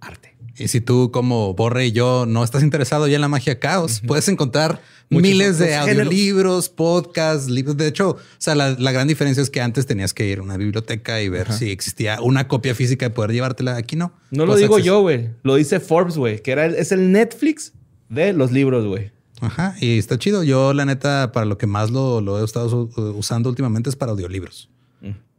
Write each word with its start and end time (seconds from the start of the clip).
arte. 0.00 0.36
Y 0.58 0.68
si 0.68 0.82
tú, 0.82 1.10
como 1.10 1.54
Borre 1.54 1.86
y 1.86 1.92
yo, 1.92 2.26
no 2.26 2.44
estás 2.44 2.62
interesado 2.62 3.08
ya 3.08 3.14
en 3.14 3.22
la 3.22 3.28
magia 3.28 3.58
caos, 3.58 4.02
puedes 4.06 4.28
encontrar 4.28 4.82
miles 5.20 5.58
de 5.58 5.74
audiolibros, 5.74 6.68
podcasts, 6.68 7.48
libros. 7.48 7.76
De 7.76 7.86
hecho, 7.86 8.10
o 8.10 8.18
sea, 8.38 8.54
la, 8.54 8.92
gran 8.92 9.08
diferencia 9.08 9.42
es 9.42 9.50
que 9.50 9.60
antes 9.60 9.86
tenías 9.86 10.14
que 10.14 10.26
ir 10.26 10.38
a 10.38 10.42
una 10.42 10.56
biblioteca 10.56 11.20
y 11.22 11.28
ver 11.28 11.52
si 11.52 11.70
existía 11.70 12.20
una 12.20 12.48
copia 12.48 12.74
física 12.74 13.06
y 13.06 13.08
poder 13.10 13.32
llevártela. 13.32 13.76
Aquí 13.76 13.96
no. 13.96 14.12
No 14.30 14.46
lo 14.46 14.56
digo 14.56 14.78
yo, 14.78 15.00
güey. 15.00 15.30
Lo 15.42 15.54
dice 15.54 15.80
Forbes, 15.80 16.16
güey, 16.16 16.42
que 16.42 16.52
era 16.52 16.66
es 16.66 16.92
el 16.92 17.12
Netflix 17.12 17.72
de 18.08 18.32
los 18.32 18.52
libros, 18.52 18.86
güey. 18.86 19.12
Ajá, 19.40 19.74
y 19.80 19.98
está 19.98 20.18
chido. 20.18 20.42
Yo, 20.44 20.72
la 20.72 20.84
neta, 20.84 21.32
para 21.32 21.46
lo 21.46 21.58
que 21.58 21.66
más 21.66 21.90
lo, 21.90 22.20
lo 22.20 22.40
he 22.40 22.44
estado 22.44 22.88
usando 23.16 23.48
últimamente 23.48 23.90
es 23.90 23.96
para 23.96 24.12
audiolibros 24.12 24.71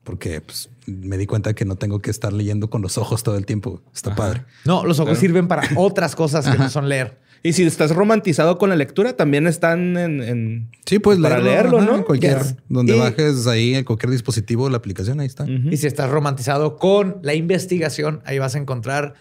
porque 0.03 0.41
pues, 0.41 0.70
me 0.85 1.17
di 1.17 1.25
cuenta 1.25 1.53
que 1.53 1.66
no 1.66 1.75
tengo 1.75 1.99
que 1.99 2.12
estar 2.12 2.34
leyendo 2.34 2.70
con 2.70 2.81
los 2.81 2.98
ojos 2.98 3.23
todo 3.23 3.38
el 3.38 3.45
tiempo. 3.45 3.81
Está 3.93 4.16
padre. 4.16 4.43
No, 4.66 4.85
los 4.85 4.99
ojos 4.99 5.17
sirven 5.17 5.48
para 5.48 5.63
otras 5.76 6.16
cosas 6.16 6.48
que 6.48 6.57
no 6.57 6.70
son 6.70 6.89
leer. 6.89 7.20
Y 7.45 7.52
si 7.52 7.63
estás 7.63 7.93
romantizado 7.93 8.57
con 8.57 8.70
la 8.70 8.77
lectura, 8.77 9.17
también 9.17 9.48
están 9.48 9.98
en. 9.98 10.71
sí, 10.85 10.99
pues 10.99 11.20
para 11.20 11.39
leerlo, 11.39 11.81
¿no? 11.81 12.05
Cualquier, 12.05 12.39
donde 12.70 12.95
bajes 12.95 13.48
ahí 13.48 13.76
en 13.76 13.84
cualquier 13.84 14.12
dispositivo 14.12 14.70
la 14.70 14.77
aplicación, 14.77 15.20
ahí 15.20 15.27
está. 15.27 15.45
Y 15.45 15.76
si 15.76 15.85
estás 15.85 16.09
romantizado 16.09 16.77
con 16.77 17.17
la 17.21 17.34
investigación, 17.34 18.21
ahí 18.23 18.40
vas 18.40 18.55
a 18.55 18.59
encontrar 18.59 19.15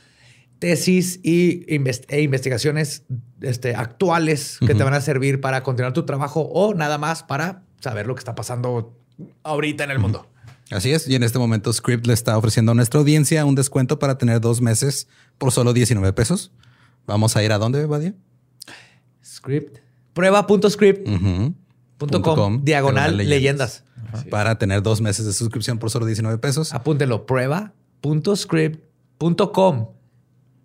tesis 0.61 1.19
y 1.25 1.65
e 1.67 2.21
investigaciones 2.23 3.03
este, 3.41 3.75
actuales 3.75 4.59
que 4.65 4.77
te 4.77 4.85
van 4.85 4.95
a 4.95 5.01
servir 5.01 5.41
para 5.41 5.65
continuar 5.65 5.93
tu 5.93 6.05
trabajo 6.05 6.43
o 6.43 6.75
nada 6.75 6.99
más 6.99 7.25
para 7.25 7.65
saber 7.81 8.07
lo 8.07 8.15
que 8.15 8.21
está 8.21 8.37
pasando 8.37 8.97
ahorita 9.43 9.83
en 9.83 9.91
el 9.91 9.99
mundo. 9.99 10.29
Así 10.73 10.91
es. 10.91 11.09
Y 11.09 11.15
en 11.15 11.23
este 11.23 11.39
momento 11.39 11.73
Script 11.73 12.07
le 12.07 12.15
está 12.15 12.37
ofreciendo 12.37 12.73
a 12.73 12.75
nuestra 12.75 13.01
audiencia 13.01 13.45
un 13.45 13.55
descuento 13.55 13.99
para 13.99 14.19
tener 14.19 14.41
dos 14.41 14.61
meses 14.61 15.09
por 15.39 15.53
solo 15.53 15.73
19 15.73 16.13
pesos. 16.13 16.53
Vamos 17.07 17.37
a 17.37 17.43
ir 17.43 17.53
a 17.53 17.59
dónde, 17.59 17.87
Badia? 17.87 18.15
Script. 19.25 19.79
Prueba.script.com 20.15 22.65
diagonal 22.65 23.17
leyendas. 23.17 23.85
Para 24.31 24.59
tener 24.59 24.83
dos 24.83 25.01
meses 25.01 25.25
de 25.25 25.33
suscripción 25.33 25.79
por 25.79 25.91
solo 25.91 26.05
19 26.07 26.39
pesos. 26.39 26.75
Apúntelo. 26.75 27.25
Prueba.script.com 27.27 29.87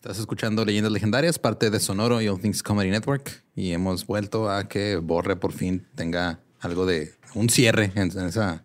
Estás 0.05 0.19
escuchando 0.19 0.63
Leyendas 0.63 0.91
Legendarias, 0.91 1.39
parte 1.39 1.71
de 1.71 1.79
Sonoro 1.79 2.21
y 2.21 2.27
All 2.27 2.39
Things 2.39 2.61
Comedy 2.61 2.91
Network. 2.91 3.41
Y 3.55 3.71
hemos 3.71 4.05
vuelto 4.05 4.51
a 4.51 4.67
que 4.67 4.97
Borre 4.97 5.35
por 5.35 5.51
fin 5.51 5.83
tenga 5.95 6.37
algo 6.59 6.85
de 6.85 7.13
un 7.33 7.49
cierre 7.49 7.91
en, 7.95 8.11
esa, 8.11 8.63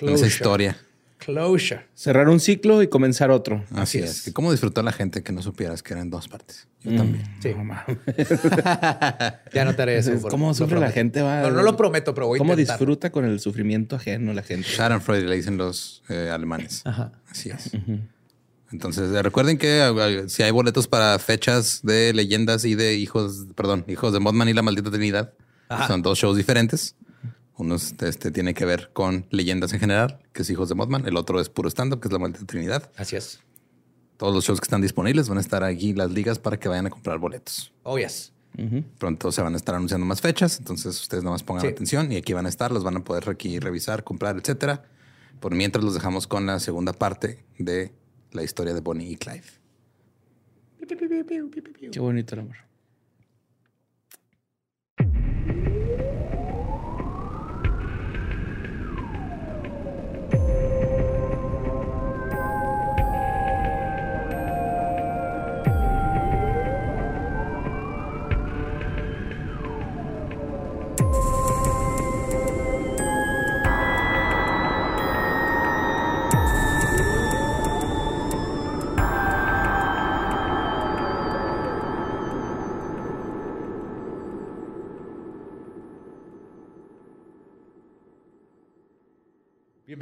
historia. 0.00 0.76
Closure. 1.18 1.86
Cerrar 1.96 2.28
un 2.28 2.38
ciclo 2.38 2.80
y 2.80 2.86
comenzar 2.86 3.32
otro. 3.32 3.64
Así, 3.74 3.98
es. 3.98 4.30
¿Cómo 4.32 4.52
disfrutó 4.52 4.84
la 4.84 4.92
gente 4.92 5.24
que 5.24 5.32
no 5.32 5.42
supieras 5.42 5.82
que 5.82 5.94
eran 5.94 6.10
dos 6.10 6.28
partes? 6.28 6.68
Yo 6.84 6.92
mm. 6.92 6.96
también. 6.96 7.24
Sí. 7.42 7.48
ya 9.52 9.64
notaré 9.64 9.96
eso. 9.96 10.12
¿Cómo 10.28 10.54
sufre 10.54 10.78
la 10.78 10.92
gente? 10.92 11.22
Va, 11.22 11.50
no, 11.50 11.64
lo 11.64 11.76
prometo, 11.76 12.14
pero 12.14 12.28
voy 12.28 12.36
a 12.36 12.38
¿Cómo 12.38 12.54
disfruta 12.54 13.10
con 13.10 13.24
el 13.24 13.40
sufrimiento 13.40 13.96
ajeno 13.96 14.32
la 14.32 14.44
gente? 14.44 14.68
Schadenfreude 14.68 15.26
le 15.26 15.34
dicen 15.34 15.56
los 15.56 16.04
eh, 16.08 16.30
alemanes. 16.32 16.82
Ajá. 16.84 17.10
Así 17.28 17.50
es. 17.50 17.72
Entonces, 18.72 19.10
recuerden 19.22 19.58
que 19.58 19.88
uh, 19.90 20.28
si 20.28 20.42
hay 20.42 20.50
boletos 20.50 20.88
para 20.88 21.18
fechas 21.18 21.80
de 21.82 22.12
leyendas 22.12 22.64
y 22.64 22.74
de 22.74 22.94
hijos, 22.94 23.46
perdón, 23.54 23.84
hijos 23.88 24.12
de 24.12 24.20
Modman 24.20 24.48
y 24.48 24.54
la 24.54 24.62
maldita 24.62 24.90
Trinidad, 24.90 25.34
son 25.86 26.02
dos 26.02 26.18
shows 26.18 26.36
diferentes. 26.36 26.96
Uno 27.56 27.76
este, 27.76 28.30
tiene 28.30 28.54
que 28.54 28.64
ver 28.64 28.90
con 28.92 29.26
leyendas 29.30 29.72
en 29.72 29.80
general, 29.80 30.18
que 30.32 30.42
es 30.42 30.50
Hijos 30.50 30.68
de 30.68 30.74
Modman. 30.74 31.06
El 31.06 31.16
otro 31.16 31.40
es 31.40 31.48
puro 31.48 31.68
stand-up, 31.68 32.00
que 32.00 32.08
es 32.08 32.12
la 32.12 32.18
maldita 32.18 32.44
Trinidad. 32.46 32.90
Así 32.96 33.14
es. 33.16 33.40
Todos 34.16 34.34
los 34.34 34.44
shows 34.44 34.60
que 34.60 34.64
están 34.64 34.80
disponibles 34.80 35.28
van 35.28 35.38
a 35.38 35.40
estar 35.40 35.62
aquí 35.62 35.92
las 35.92 36.10
ligas 36.10 36.38
para 36.38 36.58
que 36.58 36.68
vayan 36.68 36.86
a 36.86 36.90
comprar 36.90 37.18
boletos. 37.18 37.72
Oh, 37.82 37.98
yes. 37.98 38.32
Pronto 38.98 39.32
se 39.32 39.40
van 39.42 39.54
a 39.54 39.56
estar 39.56 39.74
anunciando 39.74 40.06
más 40.06 40.20
fechas, 40.20 40.58
entonces 40.58 41.00
ustedes 41.00 41.24
nada 41.24 41.34
más 41.34 41.42
pongan 41.42 41.66
atención 41.66 42.12
y 42.12 42.16
aquí 42.16 42.34
van 42.34 42.44
a 42.44 42.50
estar, 42.50 42.70
los 42.70 42.84
van 42.84 42.98
a 42.98 43.04
poder 43.04 43.30
aquí 43.30 43.58
revisar, 43.58 44.04
comprar, 44.04 44.36
etcétera. 44.36 44.84
Por 45.40 45.54
mientras 45.54 45.84
los 45.84 45.94
dejamos 45.94 46.26
con 46.26 46.46
la 46.46 46.60
segunda 46.60 46.92
parte 46.92 47.44
de 47.58 47.92
la 48.32 48.42
historia 48.42 48.74
de 48.74 48.80
Bonnie 48.80 49.10
y 49.10 49.16
Clyde. 49.16 49.42
Qué 51.90 52.00
bonito 52.00 52.34
el 52.34 52.40
amor. 52.40 52.56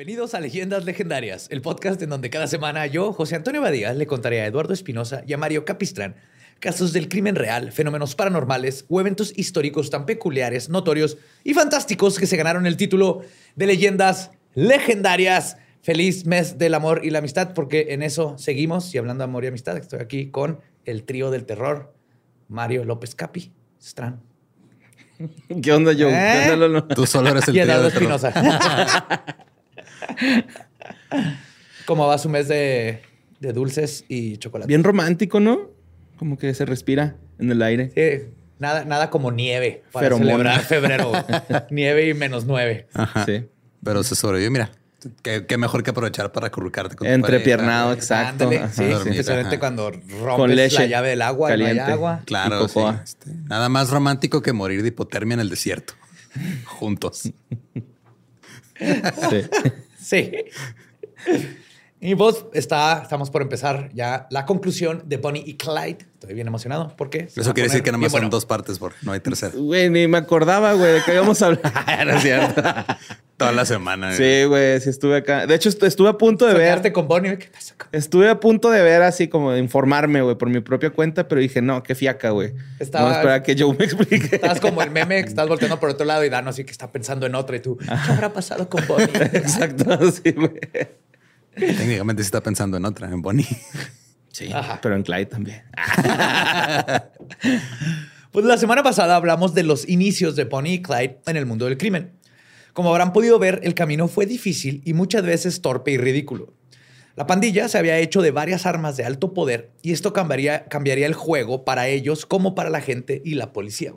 Bienvenidos 0.01 0.33
a 0.33 0.41
Leyendas 0.41 0.87
Legendarias, 0.87 1.47
el 1.51 1.61
podcast 1.61 2.01
en 2.01 2.09
donde 2.09 2.31
cada 2.31 2.47
semana 2.47 2.87
yo, 2.87 3.13
José 3.13 3.37
Antonio 3.37 3.61
Badía, 3.61 3.93
le 3.93 4.07
contaré 4.07 4.41
a 4.41 4.47
Eduardo 4.47 4.73
Espinosa 4.73 5.23
y 5.27 5.35
a 5.35 5.37
Mario 5.37 5.67
Capistrán 5.67 6.17
casos 6.59 6.95
del 6.95 7.07
crimen 7.07 7.37
real, 7.37 7.71
fenómenos 7.71 8.15
paranormales 8.15 8.87
o 8.89 8.99
eventos 8.99 9.35
históricos 9.37 9.91
tan 9.91 10.07
peculiares, 10.07 10.71
notorios 10.71 11.19
y 11.45 11.53
fantásticos 11.53 12.19
que 12.19 12.27
se 12.27 12.39
ganaron 12.39 12.67
el 12.67 12.79
título 12.79 13.21
de 13.57 13.67
Leyendas 13.67 14.31
Legendarias. 14.55 15.59
Feliz 15.83 16.25
mes 16.25 16.57
del 16.57 16.73
amor 16.73 17.03
y 17.05 17.11
la 17.11 17.19
amistad, 17.19 17.53
porque 17.53 17.89
en 17.91 18.03
eso 18.03 18.39
seguimos. 18.39 18.95
Y 18.95 18.97
hablando 18.97 19.21
de 19.21 19.29
amor 19.29 19.45
y 19.45 19.49
amistad, 19.49 19.77
estoy 19.77 20.01
aquí 20.01 20.31
con 20.31 20.61
el 20.87 21.05
trío 21.05 21.31
del 21.31 21.45
terror, 21.45 21.93
Mario 22.49 22.87
López 22.87 23.15
Capi, 23.15 23.53
Strán. 23.79 24.23
¿Qué 25.63 25.73
onda, 25.75 25.93
yo? 25.93 26.09
¿Eh? 26.09 26.57
Tú 26.95 27.05
solo 27.05 27.29
eres 27.29 27.47
el 27.49 27.57
y 27.57 27.61
Eduardo 27.61 27.89
Espinosa. 27.89 28.33
¿Cómo 31.87 32.07
va 32.07 32.19
su 32.19 32.29
mes 32.29 32.49
de, 32.49 33.03
de 33.41 33.53
dulces 33.53 34.05
y 34.09 34.37
chocolate? 34.37 34.69
Bien 34.69 34.85
romántico, 34.85 35.41
¿no? 35.41 35.71
Como 36.19 36.37
que 36.39 36.55
se 36.55 36.65
respira 36.67 37.17
en 37.39 37.51
el 37.51 37.63
aire. 37.63 37.91
Sí, 37.95 38.29
nada, 38.59 38.85
nada 38.85 39.11
como 39.11 39.33
nieve 39.33 39.83
para 39.93 40.05
Feromona. 40.05 40.31
celebrar 40.31 40.61
febrero. 40.61 41.13
nieve 41.71 42.09
y 42.09 42.15
menos 42.15 42.45
nueve. 42.45 42.87
Ajá. 42.95 43.25
Sí. 43.27 43.47
Pero 43.83 44.03
se 44.03 44.15
sobrevivió, 44.15 44.51
mira. 44.51 44.71
Qué, 45.23 45.47
qué 45.47 45.57
mejor 45.57 45.83
que 45.83 45.89
aprovechar 45.93 46.31
para 46.31 46.49
acurrucarte 46.49 46.95
con 46.95 47.07
Entrepiernado, 47.09 47.95
exacto. 47.95 48.45
Ándale, 48.45 48.69
sí, 48.71 48.85
Dormir, 48.85 49.13
especialmente 49.15 49.55
ajá. 49.55 49.59
cuando 49.59 49.91
Con 49.93 50.21
rompes 50.23 50.57
leche 50.57 50.79
la 50.81 50.87
llave 50.87 51.09
del 51.09 51.23
agua 51.23 51.49
y 51.49 51.53
no 51.53 51.65
caliente. 51.65 51.83
hay 51.85 51.93
agua. 51.93 52.21
Claro, 52.27 52.69
sí. 52.69 52.81
Este, 53.03 53.31
nada 53.47 53.71
más 53.71 53.89
romántico 53.89 54.43
que 54.43 54.53
morir 54.53 54.83
de 54.83 54.89
hipotermia 54.89 55.33
en 55.35 55.41
el 55.41 55.49
desierto. 55.49 55.95
Juntos. 56.67 57.33
Sí. 58.79 59.43
Sí. 60.01 60.33
Y 62.03 62.15
vos 62.15 62.47
está, 62.55 63.01
estamos 63.03 63.29
por 63.31 63.43
empezar 63.43 63.91
ya 63.93 64.27
la 64.31 64.47
conclusión 64.47 65.03
de 65.05 65.19
Bonnie 65.19 65.43
y 65.45 65.57
Clyde. 65.59 65.99
Estoy 66.15 66.35
bien 66.35 66.47
emocionado. 66.47 66.97
¿Por 66.97 67.11
qué? 67.11 67.29
Se 67.29 67.43
Eso 67.43 67.53
quiere 67.53 67.69
decir 67.69 67.83
que 67.83 67.91
nada 67.91 67.99
más 67.99 68.05
bien 68.05 68.11
son 68.11 68.21
bueno. 68.21 68.31
dos 68.31 68.47
partes 68.47 68.79
porque 68.79 68.97
no 69.03 69.13
hay 69.13 69.21
tercera. 69.21 69.53
Güey, 69.55 69.91
ni 69.91 70.09
me 70.09 70.17
acordaba, 70.17 70.73
güey, 70.73 70.95
de 70.95 71.03
que 71.03 71.13
íbamos 71.13 71.43
a 71.43 71.47
hablar. 71.47 71.61
no 72.07 72.13
es 72.17 72.23
cierto. 72.23 72.63
Toda 73.37 73.53
la 73.53 73.65
semana. 73.67 74.15
Sí, 74.17 74.45
güey, 74.45 74.81
sí 74.81 74.89
estuve 74.91 75.17
acá. 75.19 75.47
De 75.47 75.55
hecho, 75.55 75.69
est- 75.71 75.83
estuve 75.83 76.09
a 76.09 76.15
punto 76.19 76.47
de 76.47 76.53
Soñarte 76.53 76.85
ver. 76.85 76.93
con 76.93 77.07
Bonnie. 77.09 77.37
¿Qué 77.39 77.49
pasa? 77.49 77.75
con- 77.77 77.89
Estuve 77.93 78.29
a 78.31 78.41
punto 78.41 78.71
de 78.71 78.83
ver 78.83 79.03
así 79.03 79.29
como 79.29 79.53
de 79.53 79.59
informarme, 79.61 80.23
güey, 80.23 80.37
por 80.37 80.49
mi 80.49 80.61
propia 80.61 80.91
cuenta, 80.91 81.29
pero 81.29 81.41
dije, 81.43 81.61
no, 81.63 81.83
qué 81.83 81.95
fiaca, 81.95 82.31
güey. 82.31 82.53
Estaba- 82.79 83.05
Vamos 83.05 83.17
a 83.17 83.21
esperar 83.21 83.39
a 83.41 83.43
que 83.43 83.57
Joe 83.59 83.75
me 83.79 83.85
explique. 83.85 84.37
Estás 84.37 84.61
como 84.61 84.83
el 84.83 84.91
meme 84.91 85.23
que 85.23 85.29
estás 85.29 85.49
volteando 85.49 85.79
por 85.81 85.91
otro 85.91 86.05
lado 86.07 86.25
y 86.25 86.31
Dano 86.31 86.49
así 86.51 86.65
que 86.65 86.71
está 86.73 86.91
pensando 86.93 87.27
en 87.27 87.35
otra 87.35 87.57
y 87.57 87.61
tú, 87.61 87.77
¿qué 87.79 87.91
habrá 88.13 88.33
pasado 88.33 88.69
con 88.71 88.87
Bonnie? 88.87 89.07
Exacto, 89.35 90.11
sí, 90.11 90.33
güey. 90.33 90.61
Técnicamente 91.79 92.23
sí 92.23 92.27
está 92.27 92.43
pensando 92.43 92.77
en 92.77 92.85
otra, 92.85 93.09
en 93.09 93.23
Bonnie. 93.23 93.47
Sí, 94.33 94.49
Ajá. 94.53 94.79
pero 94.81 94.95
en 94.95 95.03
Clyde 95.03 95.27
también. 95.27 95.63
Pues 98.33 98.45
la 98.45 98.57
semana 98.57 98.85
pasada 98.85 99.17
hablamos 99.17 99.55
de 99.55 99.65
los 99.65 99.89
inicios 99.89 100.37
de 100.37 100.45
Bonnie 100.45 100.75
y 100.75 100.83
Clyde 100.83 101.19
en 101.27 101.37
el 101.37 101.47
mundo 101.47 101.65
del 101.65 101.77
crimen. 101.77 102.13
Como 102.73 102.91
habrán 102.91 103.13
podido 103.13 103.41
ver, 103.41 103.59
el 103.65 103.75
camino 103.75 104.07
fue 104.07 104.25
difícil 104.25 104.83
y 104.85 104.93
muchas 104.93 105.25
veces 105.25 105.61
torpe 105.61 105.91
y 105.91 105.99
ridículo. 105.99 106.55
La 107.17 107.27
pandilla 107.27 107.69
se 107.69 107.77
había 107.77 107.99
hecho 107.99 108.23
de 108.23 108.31
varias 108.31 108.67
armas 108.67 108.97
de 108.97 109.05
alto 109.05 109.35
poder 109.35 109.73
y 109.83 109.91
esto 109.91 110.13
cambiaría, 110.13 110.67
cambiaría 110.67 111.07
el 111.07 111.15
juego 111.15 111.65
para 111.65 111.89
ellos 111.89 112.25
como 112.25 112.55
para 112.55 112.71
la 112.71 112.81
gente 112.81 113.21
y 113.25 113.35
la 113.35 113.53
policía. 113.53 113.93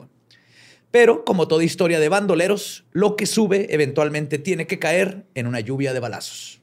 Pero, 0.90 1.24
como 1.24 1.46
toda 1.46 1.62
historia 1.62 2.00
de 2.00 2.08
bandoleros, 2.08 2.84
lo 2.90 3.14
que 3.14 3.26
sube 3.26 3.72
eventualmente 3.72 4.38
tiene 4.38 4.66
que 4.66 4.80
caer 4.80 5.26
en 5.34 5.46
una 5.46 5.60
lluvia 5.60 5.92
de 5.92 6.00
balazos. 6.00 6.60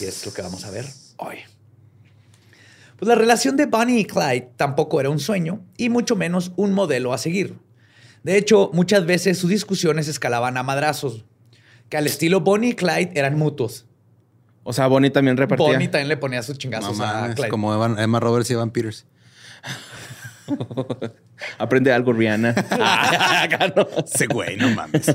Y 0.00 0.04
es 0.04 0.24
lo 0.26 0.32
que 0.32 0.42
vamos 0.42 0.64
a 0.64 0.70
ver 0.70 0.86
hoy. 1.16 1.36
Pues 2.98 3.08
la 3.08 3.14
relación 3.14 3.56
de 3.56 3.66
Bonnie 3.66 4.00
y 4.00 4.04
Clyde 4.04 4.50
tampoco 4.56 5.00
era 5.00 5.08
un 5.10 5.18
sueño 5.18 5.62
y 5.76 5.88
mucho 5.88 6.16
menos 6.16 6.52
un 6.56 6.72
modelo 6.72 7.12
a 7.12 7.18
seguir. 7.18 7.56
De 8.22 8.36
hecho, 8.36 8.70
muchas 8.74 9.06
veces 9.06 9.38
sus 9.38 9.48
discusiones 9.50 10.06
escalaban 10.08 10.56
a 10.58 10.62
madrazos, 10.62 11.24
que 11.88 11.96
al 11.96 12.06
estilo 12.06 12.40
Bonnie 12.40 12.70
y 12.70 12.74
Clyde 12.74 13.12
eran 13.14 13.38
mutuos. 13.38 13.86
O 14.62 14.74
sea, 14.74 14.86
Bonnie 14.86 15.10
también 15.10 15.38
repartía. 15.38 15.66
Bonnie 15.66 15.88
también 15.88 16.08
le 16.08 16.18
ponía 16.18 16.42
sus 16.42 16.58
chingazos 16.58 17.00
a 17.00 17.32
Clyde. 17.34 17.48
como 17.48 17.72
Evan- 17.74 17.98
Emma 17.98 18.20
Roberts 18.20 18.50
y 18.50 18.52
Evan 18.52 18.70
Peters. 18.70 19.06
Aprende 21.58 21.92
algo, 21.92 22.12
Rihanna. 22.12 22.54
No. 23.76 23.88
Ese 24.04 24.26
güey, 24.26 24.56
no 24.56 24.68
mames. 24.70 25.14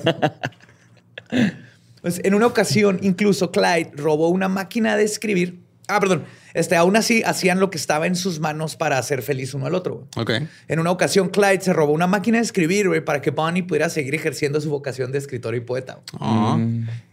Pues, 2.06 2.22
en 2.24 2.36
una 2.36 2.46
ocasión, 2.46 3.00
incluso 3.02 3.52
Clyde 3.52 3.90
robó 3.96 4.30
una 4.30 4.48
máquina 4.48 4.96
de 4.96 5.04
escribir. 5.04 5.58
Ah, 5.88 6.00
perdón. 6.00 6.24
Este, 6.54 6.76
aún 6.76 6.96
así, 6.96 7.24
hacían 7.24 7.60
lo 7.60 7.72
que 7.72 7.80
estaba 7.80 8.06
en 8.06 8.16
sus 8.16 8.40
manos 8.40 8.76
para 8.76 9.00
hacer 9.00 9.24
feliz 9.24 9.56
uno 9.56 9.66
al 9.66 9.74
otro. 9.74 10.08
güey. 10.14 10.42
Ok. 10.44 10.48
En 10.68 10.80
una 10.80 10.92
ocasión, 10.92 11.30
Clyde 11.30 11.62
se 11.62 11.74
robó 11.74 11.94
una 11.94 12.06
máquina 12.06 12.38
de 12.38 12.44
escribir 12.44 12.90
güey, 12.90 13.04
para 13.04 13.22
que 13.22 13.32
Bonnie 13.32 13.64
pudiera 13.64 13.90
seguir 13.90 14.14
ejerciendo 14.14 14.62
su 14.62 14.70
vocación 14.70 15.12
de 15.12 15.18
escritor 15.18 15.56
y 15.56 15.62
poeta. 15.62 16.02
Ah. 16.20 16.60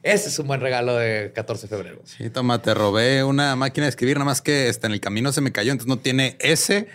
Ese 0.02 0.28
es 0.28 0.38
un 0.38 0.46
buen 0.46 0.60
regalo 0.60 0.94
de 0.98 1.32
14 1.34 1.68
de 1.68 1.68
febrero. 1.74 2.02
Sí, 2.04 2.28
toma, 2.28 2.60
te 2.60 2.74
robé 2.74 3.24
una 3.24 3.56
máquina 3.56 3.86
de 3.86 3.90
escribir, 3.90 4.18
nada 4.18 4.26
más 4.26 4.42
que 4.42 4.68
este, 4.68 4.88
en 4.88 4.92
el 4.92 5.00
camino 5.00 5.32
se 5.32 5.40
me 5.40 5.52
cayó, 5.52 5.72
entonces 5.72 5.88
no 5.88 6.00
tiene 6.00 6.36
S, 6.38 6.86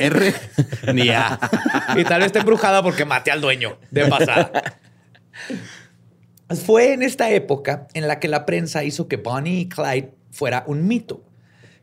R 0.00 0.34
ni 0.92 1.10
A. 1.10 1.38
Y 1.96 2.02
tal 2.02 2.18
vez 2.18 2.26
esté 2.26 2.40
embrujada 2.40 2.82
porque 2.82 3.04
maté 3.04 3.30
al 3.30 3.40
dueño 3.40 3.78
de 3.92 4.06
pasada. 4.06 4.50
Fue 6.50 6.92
en 6.92 7.02
esta 7.02 7.30
época 7.30 7.88
en 7.94 8.06
la 8.06 8.20
que 8.20 8.28
la 8.28 8.44
prensa 8.44 8.84
hizo 8.84 9.08
que 9.08 9.16
Bonnie 9.16 9.60
y 9.60 9.68
Clyde 9.68 10.12
fuera 10.30 10.64
un 10.66 10.86
mito. 10.86 11.24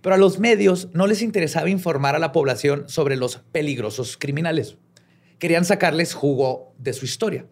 Pero 0.01 0.15
a 0.15 0.17
los 0.17 0.39
medios 0.39 0.89
no 0.93 1.07
les 1.07 1.21
interesaba 1.21 1.69
informar 1.69 2.15
a 2.15 2.19
la 2.19 2.31
población 2.31 2.85
sobre 2.87 3.15
los 3.15 3.37
peligrosos 3.51 4.17
criminales. 4.17 4.77
Querían 5.39 5.65
sacarles 5.65 6.13
jugo 6.13 6.73
de 6.77 6.93
su 6.93 7.05
historia. 7.05 7.45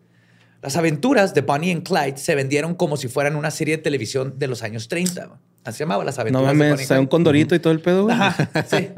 Las 0.61 0.75
aventuras 0.75 1.33
de 1.33 1.41
Bonnie 1.41 1.71
y 1.71 1.81
Clyde 1.81 2.17
se 2.17 2.35
vendieron 2.35 2.75
como 2.75 2.97
si 2.97 3.07
fueran 3.07 3.35
una 3.35 3.49
serie 3.49 3.77
de 3.77 3.83
televisión 3.83 4.35
de 4.37 4.47
los 4.47 4.61
años 4.61 4.87
30. 4.87 5.39
Así 5.63 5.77
se 5.77 5.83
llamaba 5.83 6.03
las 6.03 6.17
No 6.17 6.21
aventuras 6.21 6.47
de 6.47 6.57
Bonnie 6.57 6.69
mames, 6.69 6.81
y 6.81 6.83
o 6.83 6.87
sea, 6.87 6.99
un 6.99 7.07
condorito 7.07 7.55
y 7.55 7.59
todo 7.59 7.71
el 7.71 7.81
pedo. 7.81 8.09
Ajá, 8.09 8.49
sí. 8.67 8.89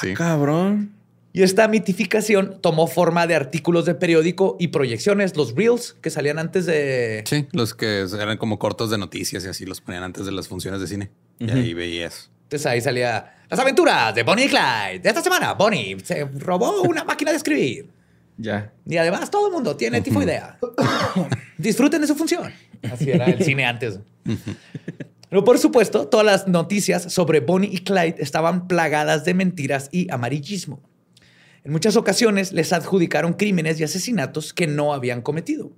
Sí. 0.00 0.14
Cabrón. 0.14 0.97
Y 1.38 1.42
esta 1.44 1.68
mitificación 1.68 2.58
tomó 2.60 2.88
forma 2.88 3.28
de 3.28 3.36
artículos 3.36 3.84
de 3.84 3.94
periódico 3.94 4.56
y 4.58 4.68
proyecciones, 4.68 5.36
los 5.36 5.54
reels 5.54 5.94
que 6.02 6.10
salían 6.10 6.36
antes 6.40 6.66
de... 6.66 7.22
Sí, 7.28 7.46
los 7.52 7.74
que 7.74 8.00
eran 8.00 8.38
como 8.38 8.58
cortos 8.58 8.90
de 8.90 8.98
noticias 8.98 9.44
y 9.44 9.46
así 9.46 9.64
los 9.64 9.80
ponían 9.80 10.02
antes 10.02 10.26
de 10.26 10.32
las 10.32 10.48
funciones 10.48 10.80
de 10.80 10.88
cine. 10.88 11.10
Y 11.38 11.48
ahí 11.48 11.74
veías. 11.74 12.32
Entonces 12.42 12.66
ahí 12.66 12.80
salía 12.80 13.36
las 13.48 13.60
aventuras 13.60 14.12
de 14.16 14.24
Bonnie 14.24 14.46
y 14.46 14.48
Clyde. 14.48 14.98
De 14.98 15.08
esta 15.10 15.22
semana, 15.22 15.54
Bonnie 15.54 15.96
se 16.02 16.24
robó 16.24 16.82
una 16.82 17.04
máquina 17.04 17.30
de 17.30 17.36
escribir. 17.36 17.88
Ya. 18.36 18.72
Y 18.84 18.96
además 18.96 19.30
todo 19.30 19.46
el 19.46 19.52
mundo 19.52 19.76
tiene 19.76 20.00
tifoidea. 20.00 20.58
Disfruten 21.56 22.00
de 22.00 22.08
su 22.08 22.16
función. 22.16 22.52
Así 22.90 23.12
era 23.12 23.26
el 23.26 23.44
cine 23.44 23.64
antes. 23.64 24.00
Pero 25.30 25.44
por 25.44 25.60
supuesto, 25.60 26.08
todas 26.08 26.26
las 26.26 26.48
noticias 26.48 27.12
sobre 27.12 27.38
Bonnie 27.38 27.70
y 27.72 27.78
Clyde 27.78 28.16
estaban 28.18 28.66
plagadas 28.66 29.24
de 29.24 29.34
mentiras 29.34 29.88
y 29.92 30.10
amarillismo. 30.10 30.82
En 31.68 31.72
muchas 31.72 31.96
ocasiones 31.96 32.54
les 32.54 32.72
adjudicaron 32.72 33.34
crímenes 33.34 33.78
y 33.78 33.84
asesinatos 33.84 34.54
que 34.54 34.66
no 34.66 34.94
habían 34.94 35.20
cometido. 35.20 35.70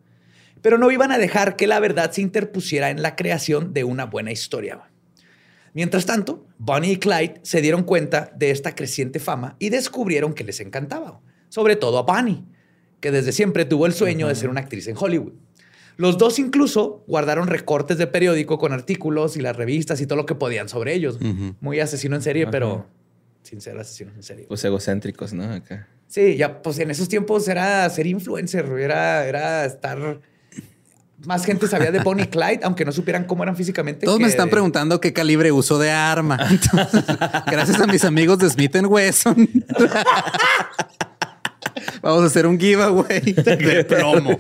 Pero 0.63 0.79
no 0.79 0.93
iban 0.93 1.11
a 1.11 1.19
dejar 1.19 1.57
que 1.57 1.67
la 1.67 1.81
verdad 1.81 2.13
se 2.13 2.21
interpusiera 2.21 2.91
en 2.91 3.03
la 3.03 3.17
creación 3.17 3.75
de 3.75 3.83
una 3.83 4.07
buena 4.07 4.31
historia. 4.31 4.83
Mientras 5.75 6.07
tanto, 6.07 6.47
Bonnie 6.59 6.93
y 6.93 6.97
Clyde 6.99 7.41
se 7.43 7.61
dieron 7.61 7.83
cuenta 7.83 8.31
de 8.37 8.53
esta 8.53 8.77
creciente 8.77 9.19
fama 9.19 9.57
y 9.59 9.71
descubrieron 9.71 10.33
que 10.33 10.45
les 10.45 10.61
encantaba, 10.61 11.19
sobre 11.49 11.75
todo 11.75 11.99
a 11.99 12.03
Bonnie, 12.03 12.45
que 13.01 13.11
desde 13.11 13.33
siempre 13.33 13.65
tuvo 13.65 13.87
el 13.87 13.93
sueño 13.93 14.29
de 14.29 14.37
ser 14.37 14.49
una 14.49 14.61
actriz 14.61 14.87
en 14.87 14.97
Hollywood. 14.97 15.33
Los 15.97 16.19
dos 16.19 16.39
incluso 16.39 17.03
guardaron 17.09 17.49
recortes 17.49 17.99
de 17.99 18.07
periódico 18.07 18.59
con 18.59 18.73
artículos 18.73 19.37
y 19.37 19.41
las 19.41 19.57
revistas 19.57 20.01
y 20.01 20.07
todo 20.07 20.19
lo 20.19 20.27
que 20.27 20.37
podían 20.37 20.69
sobre 20.69 20.95
ellos. 20.95 21.19
Muy 21.61 21.81
asesino 21.81 22.15
en 22.15 22.23
serie, 22.23 22.47
pero 22.47 22.87
sin 23.43 23.61
ser 23.61 23.79
asesino 23.79 24.13
en 24.15 24.23
serie. 24.23 24.47
Pues 24.47 24.65
egocéntricos, 24.65 25.33
¿no? 25.33 25.45
Acá. 25.53 25.89
Sí, 26.07 26.37
ya, 26.37 26.61
pues 26.63 26.79
en 26.81 26.91
esos 26.91 27.09
tiempos 27.09 27.47
era 27.49 27.89
ser 27.89 28.07
influencer, 28.07 28.67
era, 28.79 29.27
era 29.27 29.65
estar... 29.65 30.21
Más 31.25 31.45
gente 31.45 31.69
sabía 31.69 31.93
de 31.93 32.01
Bonnie 32.01 32.29
Clyde, 32.31 32.61
aunque 32.63 32.85
no 32.85 32.93
supieran 32.93 33.25
cómo 33.25 33.43
eran 33.43 33.55
físicamente. 33.55 34.07
Todos 34.07 34.19
me 34.19 34.27
están 34.27 34.49
preguntando 34.49 35.01
qué 35.01 35.13
calibre 35.13 35.53
uso 35.53 35.79
de 35.79 35.91
arma. 35.91 36.39
Entonces, 36.51 37.05
gracias 37.47 37.81
a 37.81 37.87
mis 37.87 38.05
amigos 38.05 38.39
de 38.39 38.51
Smith 38.51 38.75
Wesson. 38.75 39.49
Vamos 42.03 42.23
a 42.23 42.27
hacer 42.27 42.47
un 42.47 42.59
giveaway 42.59 43.21
de 43.21 43.85
plomo. 43.85 44.39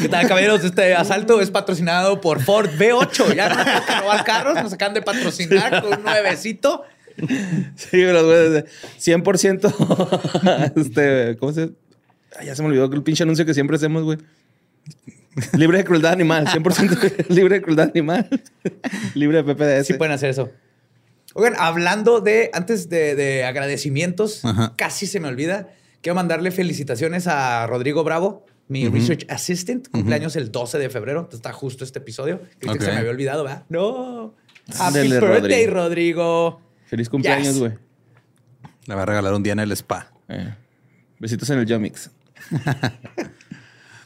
¿Qué 0.00 0.08
tal, 0.08 0.26
caballeros? 0.28 0.64
Este 0.64 0.94
asalto 0.94 1.40
es 1.40 1.50
patrocinado 1.50 2.20
por 2.20 2.42
Ford 2.42 2.70
V8. 2.70 3.34
Ya 3.34 3.48
no 3.48 3.56
que 3.86 4.00
robar 4.00 4.24
carros, 4.24 4.62
nos 4.62 4.72
acaban 4.72 4.94
de 4.94 5.02
patrocinar 5.02 5.82
con 5.82 5.94
un 5.98 6.04
nuevecito. 6.04 6.84
Sí, 7.16 7.90
pero 7.92 8.24
güey, 8.26 8.64
100% 8.98 10.72
este, 10.76 11.36
¿cómo 11.38 11.52
se? 11.52 11.70
Ay, 12.36 12.46
ya 12.46 12.56
se 12.56 12.62
me 12.62 12.68
olvidó 12.68 12.86
el 12.92 13.02
pinche 13.02 13.22
anuncio 13.22 13.46
que 13.46 13.54
siempre 13.54 13.76
hacemos, 13.76 14.02
güey. 14.02 14.18
Libre 15.52 15.78
de 15.78 15.84
crueldad 15.84 16.12
animal, 16.12 16.46
100% 16.46 17.26
libre 17.28 17.56
de 17.56 17.62
crueldad 17.62 17.90
animal. 17.90 18.28
libre 19.14 19.42
de 19.42 19.54
PPDS. 19.54 19.86
Sí 19.86 19.94
pueden 19.94 20.12
hacer 20.12 20.30
eso. 20.30 20.50
Oigan, 21.34 21.54
hablando 21.58 22.20
de, 22.20 22.50
antes 22.52 22.88
de, 22.88 23.14
de 23.16 23.44
agradecimientos, 23.44 24.44
Ajá. 24.44 24.74
casi 24.76 25.06
se 25.06 25.18
me 25.20 25.28
olvida. 25.28 25.68
Quiero 26.00 26.14
mandarle 26.14 26.50
felicitaciones 26.50 27.26
a 27.26 27.66
Rodrigo 27.66 28.04
Bravo, 28.04 28.44
mi 28.68 28.88
research 28.88 29.26
assistant. 29.28 29.88
Cumpleaños 29.88 30.36
el 30.36 30.50
12 30.52 30.78
de 30.78 30.90
febrero. 30.90 31.20
Entonces 31.20 31.38
está 31.38 31.52
justo 31.52 31.84
este 31.84 31.98
episodio. 31.98 32.40
Creí 32.58 32.78
que 32.78 32.84
se 32.84 32.92
me 32.92 32.98
había 32.98 33.10
olvidado, 33.10 33.44
¿verdad? 33.44 33.64
No. 33.68 34.34
Happy 34.78 34.98
Ándale, 35.00 35.20
birthday, 35.20 35.66
Rodrigo. 35.66 36.60
Feliz 36.86 37.08
cumpleaños, 37.08 37.48
Yes. 37.54 37.58
güey. 37.58 37.72
Le 38.86 38.94
va 38.94 39.02
a 39.02 39.06
regalar 39.06 39.32
un 39.34 39.42
día 39.42 39.52
en 39.54 39.60
el 39.60 39.72
spa. 39.72 40.10
Eh, 40.28 40.54
besitos 41.18 41.48
en 41.50 41.58
el 41.58 41.66
Yomix. 41.66 42.10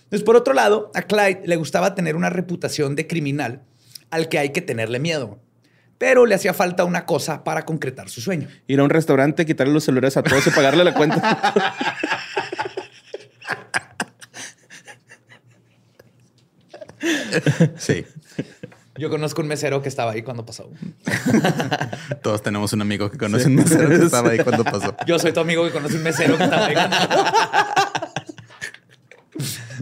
Entonces, 0.05 0.25
por 0.25 0.37
otro 0.37 0.55
lado, 0.55 0.91
a 0.95 1.03
Clyde 1.03 1.43
le 1.45 1.57
gustaba 1.57 1.95
tener 1.95 2.17
una 2.17 2.31
reputación 2.31 2.97
de 2.97 3.07
criminal 3.07 3.63
al 4.11 4.29
que 4.29 4.39
hay 4.39 4.51
que 4.51 4.63
tenerle 4.63 4.99
miedo. 4.99 5.39
Pero 5.99 6.27
le 6.27 6.35
hacía 6.35 6.55
falta 6.55 6.85
una 6.85 7.05
cosa 7.07 7.43
para 7.45 7.65
concretar 7.65 8.09
su 8.09 8.21
sueño. 8.21 8.49
Ir 8.69 8.79
a 8.81 8.85
un 8.85 8.91
restaurante, 8.91 9.45
quitarle 9.45 9.73
los 9.75 9.85
celulares 9.85 10.17
a 10.17 10.23
todos 10.23 10.47
y 10.47 10.51
pagarle 10.51 10.85
la 10.85 10.95
cuenta. 10.95 11.53
Sí. 17.79 18.05
Yo 18.99 19.11
conozco 19.11 19.41
un 19.43 19.49
mesero 19.49 19.81
que 19.81 19.89
estaba 19.89 20.13
ahí 20.13 20.23
cuando 20.23 20.45
pasó. 20.45 20.71
Todos 22.23 22.43
tenemos 22.43 22.73
un 22.73 22.83
amigo 22.83 23.11
que 23.11 23.17
conoce 23.17 23.47
un 23.47 23.55
mesero 23.55 23.89
que 23.89 24.05
estaba 24.05 24.31
ahí 24.31 24.39
cuando 24.41 24.65
pasó. 24.65 24.97
Yo 25.07 25.19
soy 25.19 25.33
tu 25.33 25.41
amigo 25.41 25.65
que 25.65 25.71
conoce 25.71 25.97
un 25.97 26.03
mesero 26.03 26.37
que 26.37 26.45
estaba 26.45 26.67
ahí. 26.67 26.77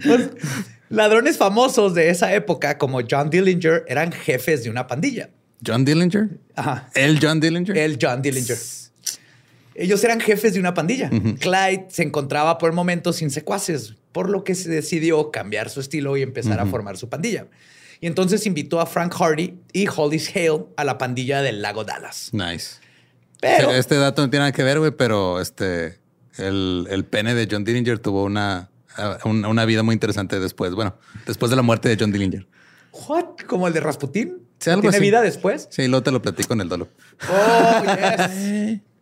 Pues, 0.05 0.29
ladrones 0.91 1.39
famosos 1.39 1.95
de 1.95 2.11
esa 2.11 2.35
época, 2.35 2.77
como 2.77 3.01
John 3.09 3.31
Dillinger, 3.31 3.85
eran 3.89 4.13
jefes 4.13 4.63
de 4.65 4.71
una 4.71 4.87
pandilla. 4.87 5.31
John 5.67 5.85
Dillinger. 5.85 6.29
Ajá. 6.55 6.91
El 6.95 7.19
John 7.21 7.41
Dillinger. 7.41 7.77
El 7.77 7.99
John 8.01 8.21
Dillinger. 8.21 8.59
Ellos 9.75 10.05
eran 10.05 10.21
jefes 10.21 10.55
de 10.55 10.61
una 10.61 10.75
pandilla. 10.75 11.11
Clyde 11.11 11.87
se 11.89 12.03
encontraba 12.03 12.59
por 12.59 12.71
el 12.71 12.77
momento 12.77 13.13
sin 13.13 13.31
secuaces, 13.31 13.95
por 14.17 14.31
lo 14.31 14.45
que 14.45 14.55
se 14.55 14.71
decidió 14.71 15.31
cambiar 15.31 15.69
su 15.69 15.79
estilo 15.79 16.17
y 16.17 16.23
empezar 16.23 16.59
a 16.59 16.65
formar 16.65 16.97
su 16.97 17.11
pandilla. 17.11 17.49
Y 18.01 18.07
entonces 18.07 18.47
invitó 18.47 18.81
a 18.81 18.87
Frank 18.87 19.13
Hardy 19.15 19.59
y 19.75 19.87
Hollis 19.95 20.35
Hale 20.35 20.65
a 20.79 20.85
la 20.85 20.97
pandilla 20.97 21.43
del 21.43 21.61
lago 21.61 21.85
Dallas. 21.85 22.31
Nice. 22.33 22.77
Pero 23.43 23.73
Este 23.73 23.97
dato 23.97 24.23
no 24.23 24.31
tiene 24.31 24.45
nada 24.45 24.53
que 24.53 24.63
ver, 24.63 24.79
güey, 24.79 24.93
pero 24.93 25.39
este 25.39 25.99
el, 26.39 26.87
el 26.89 27.05
pene 27.05 27.35
de 27.35 27.47
John 27.51 27.63
Dillinger 27.63 27.99
tuvo 27.99 28.25
una, 28.25 28.71
una, 29.27 29.49
una 29.49 29.65
vida 29.67 29.83
muy 29.83 29.93
interesante 29.93 30.41
después. 30.41 30.73
Bueno, 30.73 30.97
después 31.27 31.51
de 31.51 31.57
la 31.57 31.63
muerte 31.63 31.91
de 31.91 31.99
John 32.01 32.11
Dillinger. 32.11 32.47
What? 33.09 33.41
Como 33.47 33.69
el 33.69 33.75
de 33.75 33.81
Rasputin. 33.81 34.39
Sí, 34.61 34.71
algo 34.71 34.81
¿Tiene 34.81 34.97
así. 34.97 35.05
vida 35.05 35.21
después? 35.21 35.69
Sí, 35.71 35.89
luego 35.89 36.05
te 36.05 36.11
lo 36.11 36.23
platico 36.23 36.55
en 36.55 36.63
el 36.63 36.71
dolo. 36.71 36.89
Oh, 37.31 37.83
yes. 37.85 38.81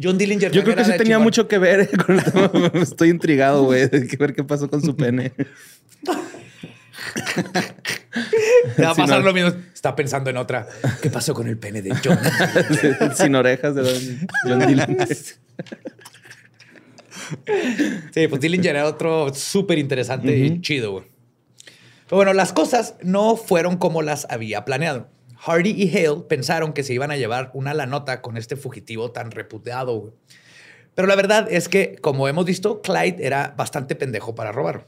John 0.00 0.16
Dillinger. 0.18 0.50
Yo 0.52 0.62
creo 0.64 0.76
que 0.76 0.84
sí 0.84 0.92
tenía 0.96 1.18
mucho 1.18 1.48
que 1.48 1.58
ver 1.58 1.88
con 2.06 2.18
el 2.18 2.24
tema. 2.24 2.70
Estoy 2.82 3.10
intrigado, 3.10 3.64
güey, 3.64 3.88
de 3.88 4.06
que 4.06 4.16
ver 4.16 4.34
qué 4.34 4.44
pasó 4.44 4.68
con 4.70 4.80
su 4.82 4.96
pene. 4.96 5.32
Te 8.76 8.82
va 8.84 8.90
a 8.90 8.94
pasar 8.96 9.22
lo 9.22 9.32
mismo. 9.32 9.50
Está 9.74 9.94
pensando 9.96 10.30
en 10.30 10.36
otra. 10.36 10.66
¿Qué 11.00 11.10
pasó 11.10 11.34
con 11.34 11.46
el 11.48 11.58
pene 11.58 11.82
de 11.82 11.94
John? 12.02 12.18
Sin 13.16 13.34
orejas 13.34 13.74
de 13.74 13.82
Don- 13.82 14.28
John 14.44 14.58
Dylan. 14.66 14.96
Sí, 18.14 18.28
pues 18.28 18.40
Dillinger 18.40 18.76
era 18.76 18.86
otro 18.86 19.32
súper 19.34 19.78
interesante 19.78 20.36
y 20.36 20.60
chido, 20.60 20.92
güey. 20.92 21.04
Pero 22.06 22.16
bueno, 22.16 22.32
las 22.34 22.52
cosas 22.52 22.94
no 23.02 23.36
fueron 23.36 23.76
como 23.78 24.02
las 24.02 24.26
había 24.30 24.64
planeado. 24.64 25.08
Hardy 25.44 25.70
y 25.70 25.88
Hale 25.96 26.22
pensaron 26.28 26.72
que 26.72 26.84
se 26.84 26.94
iban 26.94 27.10
a 27.10 27.16
llevar 27.16 27.50
una 27.52 27.74
la 27.74 27.86
nota 27.86 28.22
con 28.22 28.36
este 28.36 28.54
fugitivo 28.56 29.10
tan 29.10 29.32
reputado, 29.32 29.98
güey. 29.98 30.12
Pero 30.94 31.08
la 31.08 31.16
verdad 31.16 31.48
es 31.50 31.68
que, 31.68 31.96
como 32.00 32.28
hemos 32.28 32.44
visto, 32.44 32.80
Clyde 32.80 33.16
era 33.18 33.54
bastante 33.56 33.96
pendejo 33.96 34.34
para 34.34 34.52
robar. 34.52 34.86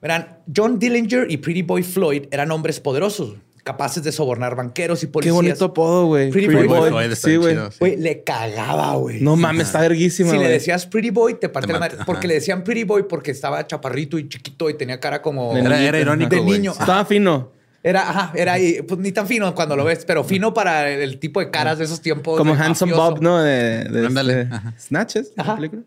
Verán, 0.00 0.38
John 0.54 0.78
Dillinger 0.78 1.30
y 1.30 1.38
Pretty 1.38 1.62
Boy 1.62 1.82
Floyd 1.82 2.26
eran 2.30 2.52
hombres 2.52 2.78
poderosos, 2.78 3.36
capaces 3.64 4.04
de 4.04 4.12
sobornar 4.12 4.54
banqueros 4.54 5.02
y 5.02 5.06
Qué 5.06 5.12
policías. 5.12 5.34
bonito 5.34 5.64
apodo, 5.64 6.06
güey. 6.06 6.30
Pretty 6.30 6.46
Pretty 6.48 6.68
Boy 6.68 6.90
Boy. 6.90 7.16
Sí, 7.16 7.34
güey. 7.36 7.56
sí. 7.70 7.96
Le 7.96 8.22
cagaba, 8.22 8.94
güey. 8.94 9.22
No 9.22 9.34
mames, 9.34 9.68
está 9.68 9.80
verguísima, 9.80 10.30
Si 10.30 10.38
le 10.38 10.48
decías 10.48 10.86
Pretty 10.86 11.10
Boy, 11.10 11.34
te 11.34 11.48
parte 11.48 11.68
Te 11.68 11.72
la 11.72 11.80
madre. 11.80 11.96
Porque 12.06 12.28
le 12.28 12.34
decían 12.34 12.62
Pretty 12.62 12.84
Boy 12.84 13.04
porque 13.08 13.32
estaba 13.32 13.66
chaparrito 13.66 14.18
y 14.18 14.28
chiquito 14.28 14.70
y 14.70 14.74
tenía 14.74 15.00
cara 15.00 15.20
como... 15.20 15.52
De 15.54 15.60
Era, 15.60 15.98
irónico, 15.98 16.30
de 16.36 16.42
niño. 16.42 16.74
Sí. 16.74 16.78
Estaba 16.80 17.04
fino. 17.06 17.55
Era, 17.88 18.10
ajá, 18.10 18.32
era 18.34 18.54
ahí, 18.54 18.82
pues 18.82 18.98
ni 18.98 19.12
tan 19.12 19.28
fino 19.28 19.54
cuando 19.54 19.76
lo 19.76 19.84
ves, 19.84 20.04
pero 20.04 20.24
fino 20.24 20.52
para 20.52 20.90
el 20.90 21.20
tipo 21.20 21.38
de 21.38 21.52
caras 21.52 21.78
de 21.78 21.84
esos 21.84 22.00
tiempos. 22.00 22.36
Como 22.36 22.52
Handsome 22.54 22.90
mafioso. 22.90 23.10
Bob, 23.12 23.22
¿no? 23.22 23.38
De, 23.40 23.84
de 23.84 24.06
Ándale, 24.06 24.40
este- 24.42 24.54
ajá. 24.56 24.74
¿Snatches? 24.76 25.32
¿La 25.36 25.42
Ajá. 25.44 25.54
película? 25.54 25.82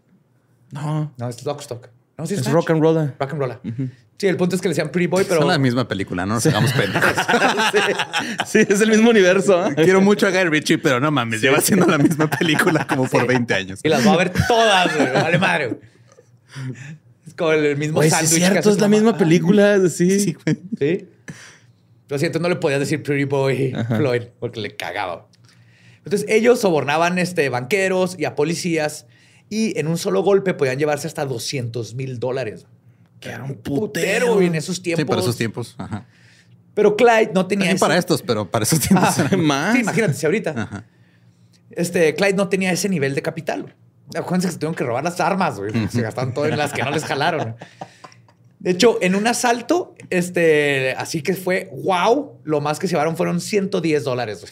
No. 0.72 1.12
No, 1.18 1.27
es 1.27 1.44
Lockstock. 1.44 1.89
No, 2.18 2.25
sí 2.25 2.36
Es 2.36 2.39
Snatch. 2.41 2.53
Rock 2.53 2.70
and 2.70 2.82
Roller. 2.82 3.13
Rock 3.20 3.32
and 3.34 3.41
Roll. 3.41 3.60
Sí, 4.18 4.27
el 4.27 4.38
punto 4.38 4.56
es 4.56 4.62
que 4.62 4.70
le 4.70 4.72
decían 4.75 4.91
Pretty 4.91 5.08
Boy, 5.08 5.25
pero... 5.27 5.41
Son 5.41 5.50
la 5.50 5.58
misma 5.58 5.88
película, 5.89 6.25
no 6.25 6.36
nos 6.36 6.46
hagamos 6.46 6.72
pendejos. 6.74 7.12
Sí, 8.46 8.60
es 8.68 8.79
el 8.82 8.89
mismo 8.91 9.10
universo. 9.10 9.65
¿eh? 9.68 9.75
Quiero 9.75 10.00
mucho 10.01 10.25
a 10.27 10.32
Guy 10.32 10.46
Ritchie, 10.46 10.77
pero 10.77 11.00
no 11.01 11.12
mames, 11.12 11.41
lleva 11.41 11.58
haciendo 11.58 11.86
la 11.86 11.98
misma 11.98 12.29
película 12.29 12.88
como 12.88 13.08
por 13.08 13.27
20 13.27 13.53
años. 13.53 13.79
Y 13.84 13.89
las 13.89 14.06
va 14.08 14.13
a 14.13 14.18
ver 14.18 14.32
todas, 14.48 14.96
güey. 14.96 15.12
Vale 15.13 15.38
madre, 15.38 15.68
güey. 15.68 15.79
Es 17.27 17.34
como 17.34 17.51
el 17.51 17.77
mismo 17.77 18.01
sándwich. 18.03 18.24
es 18.24 18.29
que 18.32 18.36
cierto, 18.38 18.60
hace 18.60 18.70
es 18.72 18.75
la 18.77 18.88
mamá. 18.88 18.96
misma 19.01 19.18
película. 19.18 19.77
Sí. 19.89 20.20
Sí, 20.20 20.38
güey. 20.46 20.58
Sí. 20.79 21.08
Lo 22.10 22.18
siento, 22.20 22.39
no 22.39 22.50
le 22.50 22.56
podías 22.58 22.80
decir 22.80 23.01
Pretty 23.04 23.24
Boy 23.25 23.74
Floyd 23.96 24.24
porque 24.39 24.60
le 24.60 24.75
cagaba. 24.75 25.28
Entonces 26.04 26.25
ellos 26.30 26.60
sobornaban 26.60 27.20
este, 27.20 27.48
banqueros 27.50 28.16
y 28.18 28.25
a 28.25 28.36
policías 28.36 29.06
y 29.50 29.78
en 29.80 29.88
un 29.88 29.98
solo 29.98 30.22
golpe 30.24 30.54
podían 30.54 30.78
llevarse 30.80 31.08
hasta 31.08 31.25
200 31.25 31.94
mil 31.96 32.20
dólares. 32.20 32.66
Que 33.20 33.30
era 33.30 33.44
un 33.44 33.56
putero 33.56 34.42
en 34.42 34.56
esos 34.56 34.82
tiempos. 34.82 35.01
Sí, 35.04 35.06
para 35.08 35.22
esos 35.22 35.38
tiempos. 35.38 35.75
Ajá. 35.78 36.06
Pero 36.74 36.96
Clyde 36.96 37.32
no 37.34 37.46
tenía 37.48 37.66
También 37.66 37.75
ese- 37.75 37.80
para 37.80 37.98
estos, 37.98 38.22
pero 38.22 38.50
para 38.50 38.63
esos 38.63 38.80
tiempos. 38.80 39.20
Ah, 39.20 39.36
Más. 39.38 39.74
Sí, 39.75 39.82
imagínate 39.82 40.13
si 40.13 40.25
ahorita. 40.25 40.51
Ajá. 40.51 40.86
Este, 41.72 42.16
Clyde 42.16 42.34
no 42.34 42.48
tenía 42.50 42.72
ese 42.72 42.88
nivel 42.89 43.13
de 43.13 43.22
capital. 43.22 43.75
Acuérdense 44.16 44.48
que 44.48 44.54
se 44.54 44.58
tuvieron 44.60 44.75
que 44.75 44.84
robar 44.84 45.04
las 45.04 45.20
armas, 45.20 45.60
güey. 45.60 45.72
Se 45.89 46.01
gastaron 46.01 46.34
todo 46.34 46.46
en 46.48 46.58
las 46.58 46.72
que 46.74 46.82
no 46.82 46.89
les 46.92 47.04
jalaron. 47.04 47.56
De 48.60 48.72
hecho, 48.72 48.98
en 49.01 49.16
un 49.16 49.25
asalto, 49.25 49.96
este, 50.10 50.92
así 50.98 51.22
que 51.22 51.34
fue 51.34 51.70
wow, 51.72 52.39
lo 52.44 52.60
más 52.62 52.78
que 52.78 52.88
se 52.88 52.92
llevaron 52.94 53.16
fueron 53.16 53.39
110 53.39 54.04
dólares. 54.04 54.46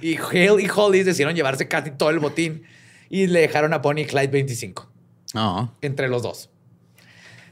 Y 0.00 0.16
Hale 0.16 0.62
y 0.62 0.68
Hollis 0.74 1.04
decidieron 1.06 1.34
llevarse 1.36 1.68
casi 1.68 1.90
todo 1.90 2.10
el 2.10 2.18
botín 2.18 2.62
y 3.10 3.26
le 3.26 3.40
dejaron 3.40 3.72
a 3.74 3.78
Bonnie 3.78 4.04
y 4.04 4.06
Clyde 4.06 4.28
25 4.28 4.90
No. 5.34 5.74
entre 5.82 6.08
los 6.08 6.22
dos. 6.22 6.50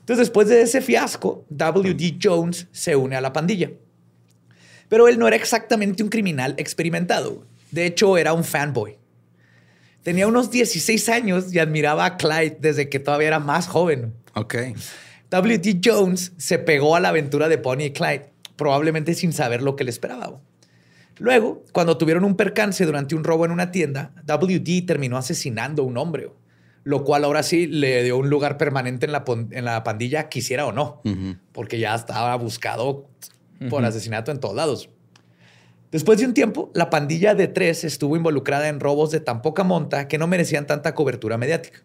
Entonces, 0.00 0.26
después 0.26 0.48
de 0.48 0.62
ese 0.62 0.80
fiasco, 0.80 1.44
W.D. 1.50 2.18
Jones 2.20 2.66
se 2.72 2.96
une 2.96 3.14
a 3.14 3.20
la 3.20 3.32
pandilla. 3.32 3.70
Pero 4.88 5.06
él 5.08 5.18
no 5.18 5.28
era 5.28 5.36
exactamente 5.36 6.02
un 6.02 6.08
criminal 6.08 6.54
experimentado. 6.58 7.46
De 7.70 7.86
hecho, 7.86 8.18
era 8.18 8.32
un 8.32 8.42
fanboy. 8.44 8.98
Tenía 10.02 10.26
unos 10.26 10.50
16 10.50 11.08
años 11.08 11.54
y 11.54 11.58
admiraba 11.60 12.04
a 12.04 12.16
Clyde 12.16 12.56
desde 12.60 12.88
que 12.88 12.98
todavía 12.98 13.28
era 13.28 13.38
más 13.38 13.68
joven. 13.68 14.12
Ok. 14.34 14.56
W.D. 15.32 15.80
Jones 15.82 16.34
se 16.36 16.58
pegó 16.58 16.94
a 16.94 17.00
la 17.00 17.08
aventura 17.08 17.48
de 17.48 17.56
Bonnie 17.56 17.86
y 17.86 17.92
Clyde, 17.92 18.30
probablemente 18.54 19.14
sin 19.14 19.32
saber 19.32 19.62
lo 19.62 19.76
que 19.76 19.84
le 19.84 19.90
esperaba. 19.90 20.38
Luego, 21.16 21.64
cuando 21.72 21.96
tuvieron 21.96 22.24
un 22.24 22.36
percance 22.36 22.84
durante 22.84 23.14
un 23.14 23.24
robo 23.24 23.46
en 23.46 23.50
una 23.50 23.70
tienda, 23.70 24.12
W.D. 24.26 24.82
terminó 24.82 25.16
asesinando 25.16 25.82
a 25.82 25.86
un 25.86 25.96
hombre, 25.96 26.30
lo 26.84 27.04
cual 27.04 27.24
ahora 27.24 27.42
sí 27.42 27.66
le 27.66 28.02
dio 28.02 28.18
un 28.18 28.28
lugar 28.28 28.58
permanente 28.58 29.06
en 29.06 29.12
la, 29.12 29.24
en 29.26 29.64
la 29.64 29.82
pandilla, 29.82 30.28
quisiera 30.28 30.66
o 30.66 30.72
no, 30.72 31.00
porque 31.52 31.78
ya 31.78 31.94
estaba 31.94 32.36
buscado 32.36 33.08
por 33.70 33.86
asesinato 33.86 34.32
en 34.32 34.38
todos 34.38 34.54
lados. 34.54 34.90
Después 35.90 36.18
de 36.18 36.26
un 36.26 36.34
tiempo, 36.34 36.70
la 36.74 36.90
pandilla 36.90 37.34
de 37.34 37.48
tres 37.48 37.84
estuvo 37.84 38.16
involucrada 38.16 38.68
en 38.68 38.80
robos 38.80 39.10
de 39.10 39.20
tan 39.20 39.40
poca 39.40 39.64
monta 39.64 40.08
que 40.08 40.18
no 40.18 40.26
merecían 40.26 40.66
tanta 40.66 40.94
cobertura 40.94 41.38
mediática. 41.38 41.84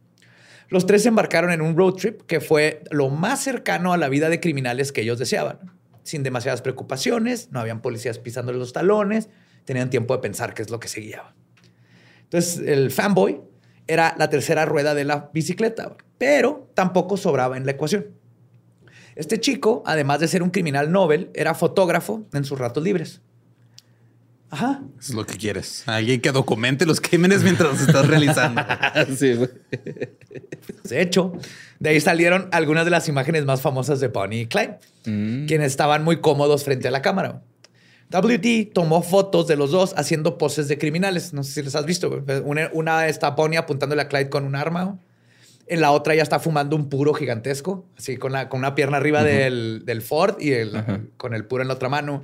Los 0.69 0.85
tres 0.85 1.03
se 1.03 1.09
embarcaron 1.09 1.51
en 1.51 1.61
un 1.61 1.77
road 1.77 1.93
trip 1.93 2.21
que 2.23 2.41
fue 2.41 2.83
lo 2.91 3.09
más 3.09 3.41
cercano 3.41 3.93
a 3.93 3.97
la 3.97 4.09
vida 4.09 4.29
de 4.29 4.39
criminales 4.39 4.91
que 4.91 5.01
ellos 5.01 5.17
deseaban. 5.17 5.59
Sin 6.03 6.23
demasiadas 6.23 6.61
preocupaciones, 6.61 7.51
no 7.51 7.59
habían 7.59 7.81
policías 7.81 8.19
pisándole 8.19 8.57
los 8.57 8.73
talones, 8.73 9.29
tenían 9.65 9.89
tiempo 9.89 10.15
de 10.15 10.21
pensar 10.21 10.53
qué 10.53 10.61
es 10.61 10.69
lo 10.69 10.79
que 10.79 10.87
se 10.87 11.01
guiaba. 11.01 11.35
Entonces, 12.23 12.59
el 12.67 12.91
fanboy 12.91 13.41
era 13.87 14.15
la 14.17 14.29
tercera 14.29 14.65
rueda 14.65 14.93
de 14.93 15.05
la 15.05 15.29
bicicleta, 15.33 15.95
pero 16.17 16.69
tampoco 16.73 17.15
sobraba 17.15 17.55
en 17.57 17.65
la 17.65 17.71
ecuación. 17.71 18.07
Este 19.15 19.39
chico, 19.39 19.83
además 19.85 20.19
de 20.19 20.27
ser 20.27 20.43
un 20.43 20.49
criminal 20.49 20.91
Nobel, 20.91 21.31
era 21.33 21.55
fotógrafo 21.55 22.27
en 22.33 22.43
sus 22.43 22.59
ratos 22.59 22.83
libres. 22.83 23.21
Ajá. 24.49 24.81
Eso 24.99 25.09
es 25.11 25.13
lo 25.15 25.25
que 25.25 25.35
quieres. 25.37 25.83
Alguien 25.87 26.21
que 26.21 26.31
documente 26.31 26.85
los 26.85 27.01
crímenes 27.01 27.43
mientras 27.43 27.69
los 27.71 27.81
estás 27.81 28.07
realizando. 28.07 28.61
Sí, 29.17 29.33
güey. 29.35 29.49
De 30.83 31.01
hecho, 31.01 31.33
de 31.79 31.89
ahí 31.89 31.99
salieron 31.99 32.47
algunas 32.51 32.85
de 32.85 32.91
las 32.91 33.07
imágenes 33.09 33.45
más 33.45 33.61
famosas 33.61 33.99
de 33.99 34.07
Bonnie 34.07 34.41
y 34.41 34.45
Clyde, 34.47 34.79
quienes 35.03 35.67
estaban 35.67 36.03
muy 36.03 36.21
cómodos 36.21 36.63
frente 36.63 36.87
a 36.87 36.91
la 36.91 37.01
cámara. 37.01 37.41
WD 38.09 38.71
tomó 38.73 39.01
fotos 39.01 39.47
de 39.47 39.57
los 39.57 39.71
dos 39.71 39.93
haciendo 39.97 40.37
poses 40.37 40.67
de 40.69 40.77
criminales. 40.77 41.33
No 41.33 41.43
sé 41.43 41.51
si 41.51 41.61
les 41.63 41.75
has 41.75 41.85
visto. 41.85 42.23
Una, 42.45 42.69
una 42.71 43.07
está 43.07 43.31
Bonnie 43.31 43.57
apuntándole 43.57 44.01
a 44.01 44.07
Clyde 44.07 44.29
con 44.29 44.45
un 44.45 44.55
arma. 44.55 44.97
En 45.67 45.81
la 45.81 45.91
otra 45.91 46.15
ya 46.15 46.23
está 46.23 46.39
fumando 46.39 46.77
un 46.77 46.87
puro 46.87 47.13
gigantesco, 47.13 47.85
así 47.97 48.15
con, 48.15 48.31
la, 48.31 48.47
con 48.47 48.59
una 48.59 48.73
pierna 48.75 48.95
arriba 48.95 49.25
del, 49.25 49.81
del 49.85 50.01
Ford 50.01 50.37
y 50.39 50.53
el- 50.53 51.09
con 51.17 51.33
el 51.33 51.43
puro 51.43 51.61
en 51.61 51.67
la 51.67 51.73
otra 51.73 51.89
mano. 51.89 52.23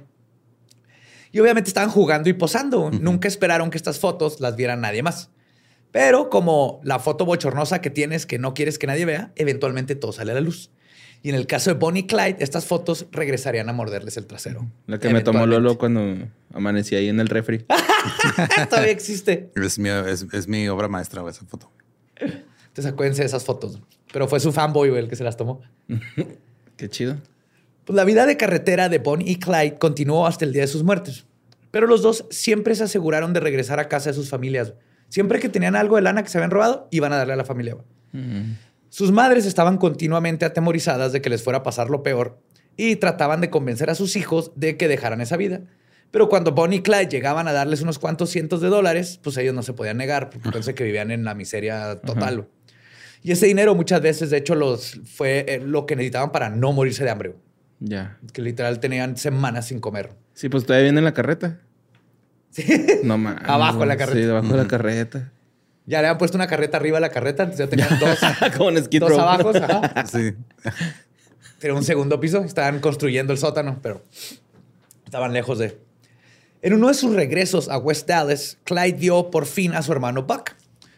Y 1.34 1.40
obviamente 1.40 1.68
estaban 1.68 1.90
jugando 1.90 2.30
y 2.30 2.34
posando. 2.34 2.92
Nunca 2.92 3.28
esperaron 3.28 3.72
que 3.72 3.78
estas 3.78 4.00
fotos 4.00 4.40
las 4.40 4.56
viera 4.56 4.76
nadie 4.76 5.02
más. 5.02 5.32
Pero 5.92 6.30
como 6.30 6.80
la 6.84 7.00
foto 7.00 7.26
bochornosa 7.26 7.82
que 7.82 7.90
tienes 7.90 8.28
que 8.28 8.38
no 8.38 8.54
quieres 8.54 8.78
que 8.78 8.86
nadie 8.86 9.06
vea, 9.06 9.32
eventualmente 9.36 9.96
todo 9.96 10.14
sale 10.14 10.32
a 10.32 10.36
la 10.36 10.42
luz. 10.42 10.70
Y 11.24 11.30
en 11.30 11.36
el 11.36 11.48
caso 11.48 11.72
de 11.72 11.80
Bonnie 11.80 12.02
y 12.02 12.08
Clyde, 12.08 12.36
estas 12.40 12.66
fotos 12.66 13.08
regresarían 13.12 13.68
a 13.68 13.74
morderles 13.74 14.16
el 14.18 14.28
trasero. 14.28 14.70
La 14.86 15.00
que 15.00 15.10
me 15.10 15.22
tomó 15.22 15.48
Lolo 15.48 15.80
cuando 15.80 16.30
amanecí 16.54 16.96
ahí 16.96 17.10
en 17.10 17.20
el 17.20 17.28
refri. 17.28 17.66
Todavía 18.70 18.92
existe. 18.92 19.50
Es 19.56 19.80
mi, 19.80 19.90
es, 19.90 20.48
mi 20.48 20.68
obra 20.68 20.88
maestra, 20.88 21.28
esa 21.28 21.46
foto. 21.46 21.72
Entonces 22.18 22.86
acuérdense 22.86 23.24
de 23.24 23.28
esas 23.28 23.44
fotos. 23.44 23.82
Pero 24.12 24.28
fue 24.28 24.40
su 24.40 24.52
fanboy, 24.52 24.96
el 24.96 25.08
que 25.08 25.16
se 25.16 25.24
las 25.24 25.36
tomó. 25.36 25.62
Qué 26.78 26.90
chido. 26.90 27.18
Pues 27.86 27.96
la 27.96 28.06
vida 28.06 28.26
de 28.26 28.38
carretera 28.38 28.90
de 28.90 29.00
Bonnie 29.00 29.30
y 29.30 29.36
Clyde 29.38 29.76
continuó 29.78 30.26
hasta 30.26 30.46
el 30.46 30.54
día 30.54 30.62
de 30.62 30.68
sus 30.68 30.84
muertes. 30.84 31.26
Pero 31.72 31.88
los 31.88 32.02
dos 32.02 32.26
siempre 32.30 32.76
se 32.76 32.84
aseguraron 32.84 33.34
de 33.34 33.40
regresar 33.40 33.80
a 33.80 33.90
casa 33.90 34.12
de 34.12 34.14
sus 34.14 34.30
familias. 34.30 34.74
Siempre 35.10 35.40
que 35.40 35.50
tenían 35.50 35.76
algo 35.76 35.96
de 35.96 36.04
lana 36.04 36.24
que 36.24 36.30
se 36.30 36.38
habían 36.38 36.52
robado, 36.52 36.88
iban 36.92 37.14
a 37.14 37.18
darle 37.18 37.34
a 37.34 37.38
la 37.38 37.46
familia. 37.46 37.78
Sus 38.90 39.12
madres 39.12 39.46
estaban 39.46 39.78
continuamente 39.78 40.46
atemorizadas 40.46 41.12
de 41.12 41.22
que 41.22 41.30
les 41.30 41.44
fuera 41.44 41.60
a 41.60 41.64
pasar 41.64 41.90
lo 41.90 42.04
peor 42.04 42.40
y 42.78 42.96
trataban 42.98 43.42
de 43.42 43.50
convencer 43.50 43.90
a 43.90 43.96
sus 43.96 44.16
hijos 44.16 44.52
de 44.56 44.78
que 44.78 44.88
dejaran 44.88 45.22
esa 45.22 45.38
vida. 45.38 45.62
Pero 46.12 46.30
cuando 46.30 46.52
Bonnie 46.52 46.78
y 46.78 46.82
Clyde 46.84 47.08
llegaban 47.08 47.48
a 47.48 47.54
darles 47.54 47.82
unos 47.82 47.98
cuantos 47.98 48.30
cientos 48.30 48.62
de 48.62 48.70
dólares, 48.70 49.20
pues 49.24 49.36
ellos 49.38 49.56
no 49.56 49.64
se 49.64 49.74
podían 49.74 49.98
negar, 49.98 50.30
porque 50.30 50.52
pensé 50.52 50.76
que 50.76 50.84
vivían 50.84 51.10
en 51.10 51.24
la 51.24 51.34
miseria 51.34 52.02
total. 52.02 52.48
Y 53.24 53.32
ese 53.32 53.48
dinero 53.48 53.74
muchas 53.74 54.00
veces, 54.00 54.30
de 54.30 54.38
hecho, 54.38 54.54
los, 54.54 55.00
fue 55.06 55.46
eh, 55.48 55.60
lo 55.60 55.88
que 55.88 55.96
necesitaban 55.96 56.32
para 56.32 56.52
no 56.52 56.72
morirse 56.72 57.04
de 57.04 57.10
hambre. 57.10 57.36
Ya. 57.80 58.18
Que 58.32 58.42
literal 58.42 58.80
tenían 58.80 59.18
semanas 59.18 59.68
sin 59.68 59.80
comer. 59.80 60.12
Sí, 60.34 60.50
pues 60.50 60.66
todavía 60.66 60.84
viene 60.84 61.00
en 61.00 61.06
la 61.06 61.14
carreta. 61.14 61.60
Sí. 62.52 62.66
No 63.04 63.18
mames. 63.18 63.44
Abajo 63.48 63.80
de 63.82 63.86
la 63.88 63.98
carreta. 63.98 64.20
Sí, 64.20 64.26
debajo 64.26 64.48
de 64.48 64.58
la 64.58 64.68
carreta. 64.68 65.32
Ya 65.86 66.02
le 66.02 66.08
habían 66.08 66.18
puesto 66.18 66.38
una 66.38 66.48
carreta 66.48 66.78
arriba 66.78 66.98
de 66.98 67.02
la 67.02 67.10
carreta, 67.10 67.44
entonces 67.44 67.66
ya 67.66 67.70
tenían 67.70 67.90
dos. 68.00 68.18
Como 68.58 68.70
en 68.70 68.84
Skid 68.84 69.00
dos 69.02 69.18
abajo. 69.18 69.52
Ajá. 69.56 70.06
Sí. 70.08 70.34
Tenía 71.60 71.76
un 71.76 71.84
segundo 71.84 72.20
piso. 72.20 72.44
Estaban 72.44 72.80
construyendo 72.80 73.34
el 73.34 73.40
sótano, 73.40 73.80
pero 73.82 74.04
estaban 75.06 75.34
lejos 75.34 75.60
de. 75.60 75.78
En 76.62 76.74
uno 76.74 76.88
de 76.88 76.94
sus 76.94 77.14
regresos 77.14 77.68
a 77.68 77.78
West 77.78 78.08
Dallas, 78.08 78.58
Clyde 78.64 78.94
vio 78.98 79.30
por 79.30 79.46
fin 79.46 79.74
a 79.74 79.82
su 79.82 79.92
hermano 79.92 80.24
Buck, 80.24 80.52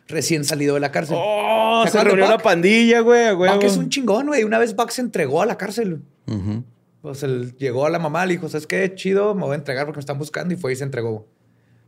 recién 0.08 0.44
salido 0.44 0.76
de 0.76 0.80
la 0.80 0.92
cárcel. 0.92 1.18
¡Oh! 1.20 1.84
¿Se 1.92 2.04
reunió 2.04 2.28
la 2.28 2.38
pandilla, 2.38 3.00
güey, 3.00 3.34
güey. 3.34 3.52
Buck 3.52 3.64
es 3.64 3.76
un 3.78 3.90
chingón, 3.90 4.28
güey. 4.28 4.44
Una 4.44 4.60
vez 4.60 4.76
Buck 4.76 4.92
se 4.92 5.02
entregó 5.02 5.42
a 5.42 5.48
la 5.48 5.58
cárcel. 5.58 6.02
Ujú. 6.28 6.64
Pues 7.02 7.24
él 7.24 7.56
llegó 7.58 7.86
a 7.86 7.90
la 7.90 8.00
mamá, 8.00 8.26
le 8.26 8.34
dijo, 8.34 8.50
¿sabes 8.50 8.66
qué? 8.68 8.94
Chido, 8.96 9.36
me 9.36 9.42
voy 9.44 9.54
a 9.54 9.56
entregar 9.56 9.86
porque 9.86 9.98
me 9.98 10.02
están 10.02 10.18
buscando. 10.18 10.54
Y 10.54 10.58
fue 10.58 10.74
y 10.74 10.76
se 10.76 10.84
entregó. 10.84 11.28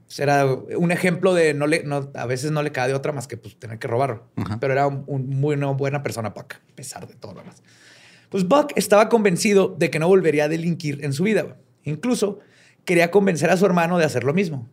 Pues 0.06 0.20
era 0.20 0.46
un 0.46 0.92
ejemplo 0.92 1.34
de 1.34 1.54
no 1.54 1.68
le, 1.68 1.84
no, 1.84 2.12
a 2.14 2.26
veces 2.26 2.52
no 2.52 2.62
le 2.64 2.72
cae 2.72 2.88
de 2.88 2.94
otra 2.94 3.12
más 3.12 3.28
que 3.28 3.36
pues, 3.36 3.58
tener 3.58 3.80
que 3.80 3.88
robar. 3.88 4.24
Pero 4.60 4.74
era 4.74 4.88
un, 4.88 5.04
un 5.08 5.28
muy 5.30 5.56
una 5.56 5.68
buena 5.72 6.02
persona, 6.04 6.30
Buck, 6.30 6.54
a 6.54 6.76
pesar 6.76 7.08
de 7.08 7.16
todo 7.16 7.34
lo 7.34 7.42
demás. 7.42 7.62
Pues 8.30 8.48
Buck 8.48 8.72
estaba 8.76 9.10
convencido 9.10 9.76
de 9.78 9.90
que 9.90 10.00
no 10.00 10.08
volvería 10.08 10.46
a 10.46 10.48
delinquir 10.48 11.04
en 11.04 11.14
su 11.14 11.24
vida. 11.24 11.58
Incluso 11.84 12.40
quería 12.86 13.12
convencer 13.12 13.50
a 13.50 13.58
su 13.58 13.66
hermano 13.66 13.98
de 13.98 14.06
hacer 14.06 14.24
lo 14.24 14.34
mismo. 14.34 14.70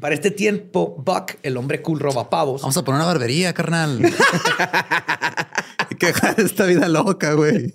Para 0.00 0.14
este 0.14 0.30
tiempo, 0.30 0.96
Buck, 0.98 1.36
el 1.42 1.56
hombre 1.56 1.80
cool 1.82 2.00
roba 2.00 2.28
pavos, 2.30 2.62
Vamos 2.62 2.76
a 2.76 2.84
poner 2.84 3.00
una 3.00 3.06
barbería, 3.06 3.52
carnal. 3.52 4.00
Que 5.98 6.06
dejar 6.06 6.40
esta 6.40 6.64
vida 6.64 6.88
loca, 6.88 7.34
güey. 7.34 7.72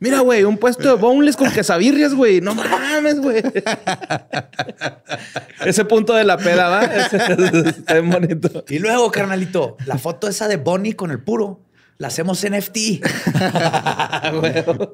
Mira, 0.00 0.20
güey, 0.20 0.44
un 0.44 0.58
puesto 0.58 0.88
de 0.88 0.94
boneless 1.00 1.36
con 1.36 1.50
quesabirrias, 1.50 2.14
güey. 2.14 2.40
No 2.40 2.54
mames, 2.54 3.20
güey. 3.20 3.42
Ese 5.64 5.84
punto 5.84 6.14
de 6.14 6.24
la 6.24 6.36
peda, 6.36 6.68
¿va? 6.68 6.84
Está 6.84 8.00
bonito. 8.04 8.64
Y 8.68 8.78
luego, 8.78 9.10
carnalito, 9.10 9.76
la 9.86 9.98
foto 9.98 10.28
esa 10.28 10.48
de 10.48 10.56
Bonnie 10.56 10.94
con 10.94 11.10
el 11.10 11.22
puro. 11.22 11.64
La 11.98 12.08
hacemos 12.08 12.46
NFT. 12.48 12.78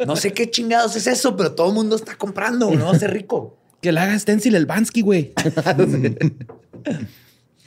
no 0.06 0.16
sé 0.16 0.32
qué 0.32 0.50
chingados 0.50 0.96
es 0.96 1.06
eso, 1.06 1.36
pero 1.36 1.54
todo 1.54 1.68
el 1.68 1.74
mundo 1.74 1.96
está 1.96 2.16
comprando. 2.16 2.70
No 2.70 2.86
va 2.86 2.92
a 2.92 2.98
ser 2.98 3.12
rico. 3.12 3.58
Que 3.82 3.92
la 3.92 4.04
haga 4.04 4.18
Stencil 4.18 4.54
el 4.54 4.64
Bansky, 4.64 5.02
güey. 5.02 5.34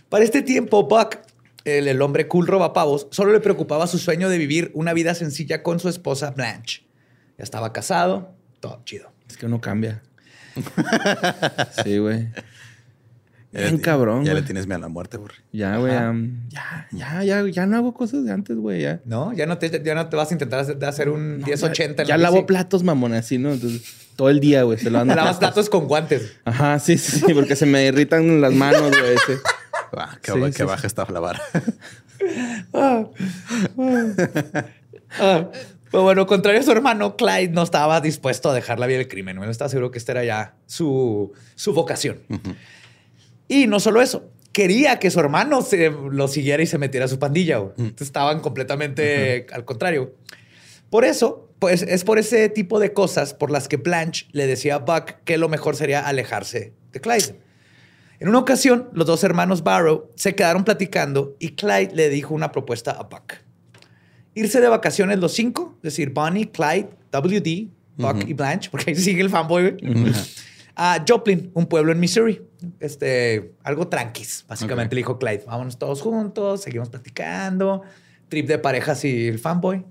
Para 0.10 0.24
este 0.24 0.42
tiempo, 0.42 0.88
Buck, 0.88 1.18
el, 1.66 1.88
el 1.88 2.02
hombre 2.02 2.28
cool 2.28 2.48
robapavos, 2.48 3.10
solo 3.12 3.32
le 3.32 3.40
preocupaba 3.40 3.86
su 3.86 4.00
sueño 4.00 4.28
de 4.28 4.40
vivir 4.40 4.72
una 4.74 4.94
vida 4.94 5.14
sencilla 5.14 5.62
con 5.62 5.80
su 5.80 5.88
esposa 5.88 6.32
Blanche. 6.32 6.87
Ya 7.38 7.44
estaba 7.44 7.72
casado, 7.74 8.34
todo 8.60 8.82
chido. 8.86 9.12
Es 9.30 9.38
que 9.38 9.46
uno 9.46 9.62
cambia. 9.62 10.02
Sí, 11.84 12.00
güey. 12.00 12.30
Ya 13.52 13.62
Bien 13.62 13.78
cabrón, 13.78 14.26
Ya 14.26 14.34
le 14.34 14.42
tienes 14.42 14.68
miedo 14.68 14.78
a 14.78 14.82
la 14.82 14.88
muerte, 14.90 15.18
güey. 15.18 15.32
Ya, 15.54 15.78
güey. 15.78 15.94
ya, 16.50 16.88
ya, 16.92 17.24
ya, 17.24 17.48
ya 17.48 17.66
no 17.66 17.78
hago 17.78 17.94
cosas 17.94 18.26
de 18.26 18.32
antes, 18.32 18.58
güey. 18.58 18.82
Ya. 18.82 19.00
No, 19.06 19.34
ya 19.34 19.46
no 19.46 19.58
te, 19.58 19.82
ya 19.84 19.96
no 19.96 20.10
te 20.10 20.16
vas 20.18 20.32
a 20.32 20.34
intentar 20.34 20.60
hacer, 20.60 21.10
un 21.10 21.38
1080 21.44 22.02
en 22.02 22.08
Ya 22.08 22.18
la 22.18 22.24
lavo 22.24 22.46
platos, 22.46 22.84
mamón, 22.84 23.14
así, 23.14 23.38
¿no? 23.38 23.54
Entonces, 23.54 23.84
todo 24.16 24.30
el 24.30 24.40
día, 24.42 24.64
güey. 24.64 24.78
Se 24.78 24.90
lavando 24.92 25.16
Lavas 25.16 25.38
platos 25.38 25.70
con 25.70 25.88
guantes. 25.88 26.34
Ajá, 26.44 26.80
sí, 26.80 26.98
sí, 26.98 27.20
sí, 27.26 27.34
porque 27.34 27.56
se 27.56 27.66
me 27.66 27.86
irritan 27.86 28.42
las 28.42 28.54
manos, 28.54 28.90
güey. 28.90 29.16
sí. 29.26 29.34
Ah, 29.96 30.18
que 30.22 30.34
Sí, 30.34 30.42
que 30.42 30.52
sí, 30.52 30.64
baja 30.64 30.86
esta 30.86 31.08
la 31.10 31.22
vara. 31.22 31.42
Ah, 32.74 33.06
Pero 35.92 36.04
bueno, 36.04 36.26
contrario 36.28 36.60
a 36.60 36.64
su 36.64 36.72
hermano, 36.72 37.16
Clyde 37.16 37.50
no 37.50 37.64
estaba 37.64 38.02
dispuesto 38.02 38.50
a 38.50 38.54
dejar 38.54 38.80
la 38.80 38.88
vida 38.88 38.98
del 38.98 39.08
crimen. 39.08 39.38
No 39.38 39.50
estaba 39.50 39.70
seguro 39.70 39.92
que 39.92 39.98
esta 39.98 40.12
era 40.14 40.26
ya 40.26 40.56
su, 40.66 41.32
su 41.56 41.74
vocación. 41.74 42.22
Y 43.48 43.68
no 43.68 43.80
solo 43.80 44.02
eso, 44.02 44.30
quería 44.52 45.00
que 45.00 45.12
su 45.12 45.20
hermano 45.20 45.62
se 45.62 45.90
lo 45.90 46.28
siguiera 46.28 46.62
y 46.62 46.66
se 46.66 46.78
metiera 46.78 47.06
a 47.06 47.10
su 47.10 47.20
pandilla. 47.20 47.62
estaban 48.00 48.40
completamente 48.42 49.46
al 49.52 49.66
contrario. 49.66 50.16
Por 50.90 51.06
eso, 51.06 51.50
pues 51.60 51.82
es 51.82 52.04
por 52.04 52.18
ese 52.18 52.50
tipo 52.50 52.80
de 52.80 52.94
cosas 52.94 53.34
por 53.34 53.52
las 53.52 53.68
que 53.68 53.78
Blanche 53.78 54.28
le 54.32 54.48
decía 54.48 54.76
a 54.76 54.80
Buck 54.80 55.24
que 55.26 55.38
lo 55.38 55.50
mejor 55.50 55.76
sería 55.76 56.08
alejarse 56.08 56.74
de 56.92 57.02
Clyde. 57.02 57.40
En 58.20 58.30
una 58.30 58.40
ocasión, 58.40 58.90
los 58.94 59.06
dos 59.06 59.24
hermanos 59.24 59.64
Barrow 59.64 60.10
se 60.16 60.34
quedaron 60.34 60.64
platicando 60.64 61.36
y 61.40 61.50
Clyde 61.50 61.94
le 61.94 62.10
dijo 62.10 62.34
una 62.34 62.52
propuesta 62.52 62.92
a 62.92 63.04
Buck. 63.04 63.34
Irse 64.40 64.62
de 64.62 64.68
vacaciones 64.68 65.20
los 65.20 65.34
cinco, 65.34 65.74
es 65.78 65.84
decir, 65.94 66.12
Bonnie, 66.12 66.50
Clyde, 66.52 66.90
WD, 67.12 67.68
Buck 67.98 68.28
y 68.28 68.34
Blanche, 68.34 68.70
porque 68.70 68.92
ahí 68.92 68.96
sigue 69.02 69.22
el 69.22 69.30
fanboy, 69.30 69.72
güey, 69.72 70.14
a 70.76 71.04
Joplin, 71.08 71.50
un 71.56 71.66
pueblo 71.66 71.92
en 71.92 72.00
Missouri. 72.00 72.42
Este, 72.80 73.54
algo 73.64 73.88
tranquis, 73.88 74.46
básicamente 74.48 74.88
Ok. 74.88 74.94
le 74.94 75.00
dijo 75.00 75.18
Clyde. 75.20 75.44
Vámonos 75.48 75.78
todos 75.80 76.02
juntos, 76.02 76.62
seguimos 76.62 76.90
platicando, 76.90 77.82
trip 78.30 78.48
de 78.48 78.60
parejas 78.60 79.04
y 79.06 79.28
el 79.28 79.40
fanboy. 79.40 79.84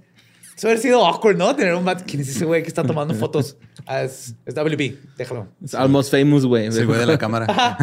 Eso 0.56 0.68
hubiera 0.68 0.80
sido 0.80 1.04
awkward, 1.04 1.36
¿no? 1.36 1.54
Tener 1.54 1.74
un 1.74 1.84
mat. 1.84 2.02
¿Quién 2.06 2.22
es 2.22 2.28
ese 2.28 2.44
güey 2.46 2.62
que 2.62 2.68
está 2.68 2.82
tomando 2.82 3.12
fotos? 3.22 3.58
Ah, 3.84 4.02
es, 4.02 4.34
es 4.46 4.54
WB, 4.54 4.96
déjalo. 5.18 5.48
Es 5.62 5.74
almost 5.74 6.10
famous, 6.10 6.46
güey. 6.46 6.66
Es 6.66 6.76
el 6.76 6.86
güey 6.86 6.98
de 6.98 7.04
la 7.06 7.18
cámara. 7.18 7.76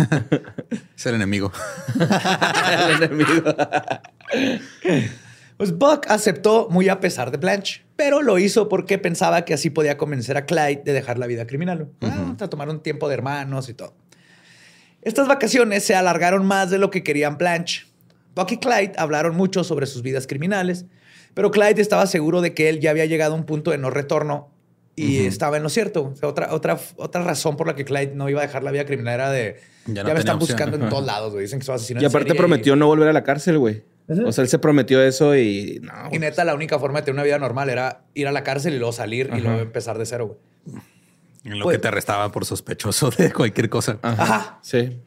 es 0.95 1.05
el 1.05 1.15
enemigo. 1.15 1.51
El 1.99 3.03
enemigo. 3.03 3.43
Pues 5.63 5.77
Buck 5.77 6.07
aceptó 6.09 6.67
muy 6.69 6.89
a 6.89 6.99
pesar 6.99 7.31
de 7.31 7.37
Blanche, 7.37 7.85
pero 7.95 8.21
lo 8.21 8.37
hizo 8.37 8.67
porque 8.67 8.97
pensaba 8.97 9.45
que 9.45 9.53
así 9.53 9.69
podía 9.69 9.97
convencer 9.97 10.35
a 10.35 10.45
Clyde 10.45 10.81
de 10.83 10.91
dejar 10.91 11.17
la 11.17 11.25
vida 11.25 11.47
criminal. 11.47 11.87
Ah, 12.01 12.35
a 12.37 12.49
tomar 12.49 12.67
un 12.67 12.81
tiempo 12.81 13.07
de 13.07 13.13
hermanos 13.13 13.69
y 13.69 13.73
todo. 13.73 13.93
Estas 15.03 15.29
vacaciones 15.29 15.85
se 15.85 15.95
alargaron 15.95 16.45
más 16.45 16.69
de 16.69 16.79
lo 16.79 16.91
que 16.91 17.01
querían 17.01 17.37
Blanche. 17.37 17.85
Buck 18.35 18.51
y 18.51 18.57
Clyde 18.57 18.91
hablaron 18.97 19.37
mucho 19.37 19.63
sobre 19.63 19.85
sus 19.85 20.01
vidas 20.01 20.27
criminales, 20.27 20.83
pero 21.33 21.49
Clyde 21.49 21.81
estaba 21.81 22.07
seguro 22.07 22.41
de 22.41 22.53
que 22.53 22.67
él 22.67 22.81
ya 22.81 22.89
había 22.89 23.05
llegado 23.05 23.33
a 23.33 23.37
un 23.37 23.45
punto 23.45 23.71
de 23.71 23.77
no 23.77 23.89
retorno 23.89 24.49
y 24.97 25.19
estaba 25.25 25.55
en 25.55 25.63
lo 25.63 25.69
cierto. 25.69 26.11
O 26.11 26.15
sea, 26.17 26.27
otra, 26.27 26.53
otra, 26.53 26.77
otra 26.97 27.23
razón 27.23 27.55
por 27.55 27.67
la 27.67 27.75
que 27.77 27.85
Clyde 27.85 28.15
no 28.15 28.27
iba 28.27 28.41
a 28.41 28.45
dejar 28.45 28.65
la 28.65 28.71
vida 28.71 28.83
criminal 28.85 29.13
era 29.13 29.29
de 29.31 29.61
Ya 29.85 29.93
ya, 29.93 30.03
no 30.03 30.09
me 30.09 30.09
tenía 30.09 30.19
están 30.19 30.35
opción. 30.35 30.57
buscando 30.57 30.75
en 30.83 30.89
todos 30.89 31.05
lados, 31.05 31.31
güey. 31.31 31.43
Dicen 31.45 31.59
que 31.59 31.65
soy 31.65 31.75
asesino 31.75 32.01
Y 32.01 32.03
en 32.03 32.09
aparte 32.09 32.27
serie 32.27 32.37
prometió 32.37 32.75
no 32.75 32.87
volver 32.87 33.07
a 33.07 33.13
la 33.13 33.23
cárcel, 33.23 33.59
güey. 33.59 33.92
O 34.07 34.31
sea, 34.31 34.41
él 34.43 34.49
se 34.49 34.59
prometió 34.59 35.01
eso 35.01 35.35
y 35.35 35.79
no. 35.81 36.09
Y 36.11 36.19
neta, 36.19 36.43
la 36.43 36.53
única 36.55 36.77
forma 36.79 36.99
de 36.99 37.05
tener 37.05 37.15
una 37.15 37.23
vida 37.23 37.39
normal 37.39 37.69
era 37.69 38.03
ir 38.13 38.27
a 38.27 38.31
la 38.31 38.43
cárcel 38.43 38.73
y 38.73 38.77
luego 38.77 38.91
salir 38.91 39.29
y 39.35 39.39
luego 39.39 39.59
empezar 39.61 39.97
de 39.97 40.05
cero, 40.05 40.37
güey. 40.65 40.81
En 41.45 41.59
lo 41.59 41.63
Pues- 41.65 41.77
que 41.77 41.81
te 41.81 41.87
arrestaban 41.89 42.31
por 42.31 42.45
sospechoso 42.45 43.09
de 43.11 43.31
cualquier 43.31 43.69
cosa. 43.69 43.99
Ajá. 44.01 44.23
Ajá. 44.23 44.59
Sí. 44.61 44.99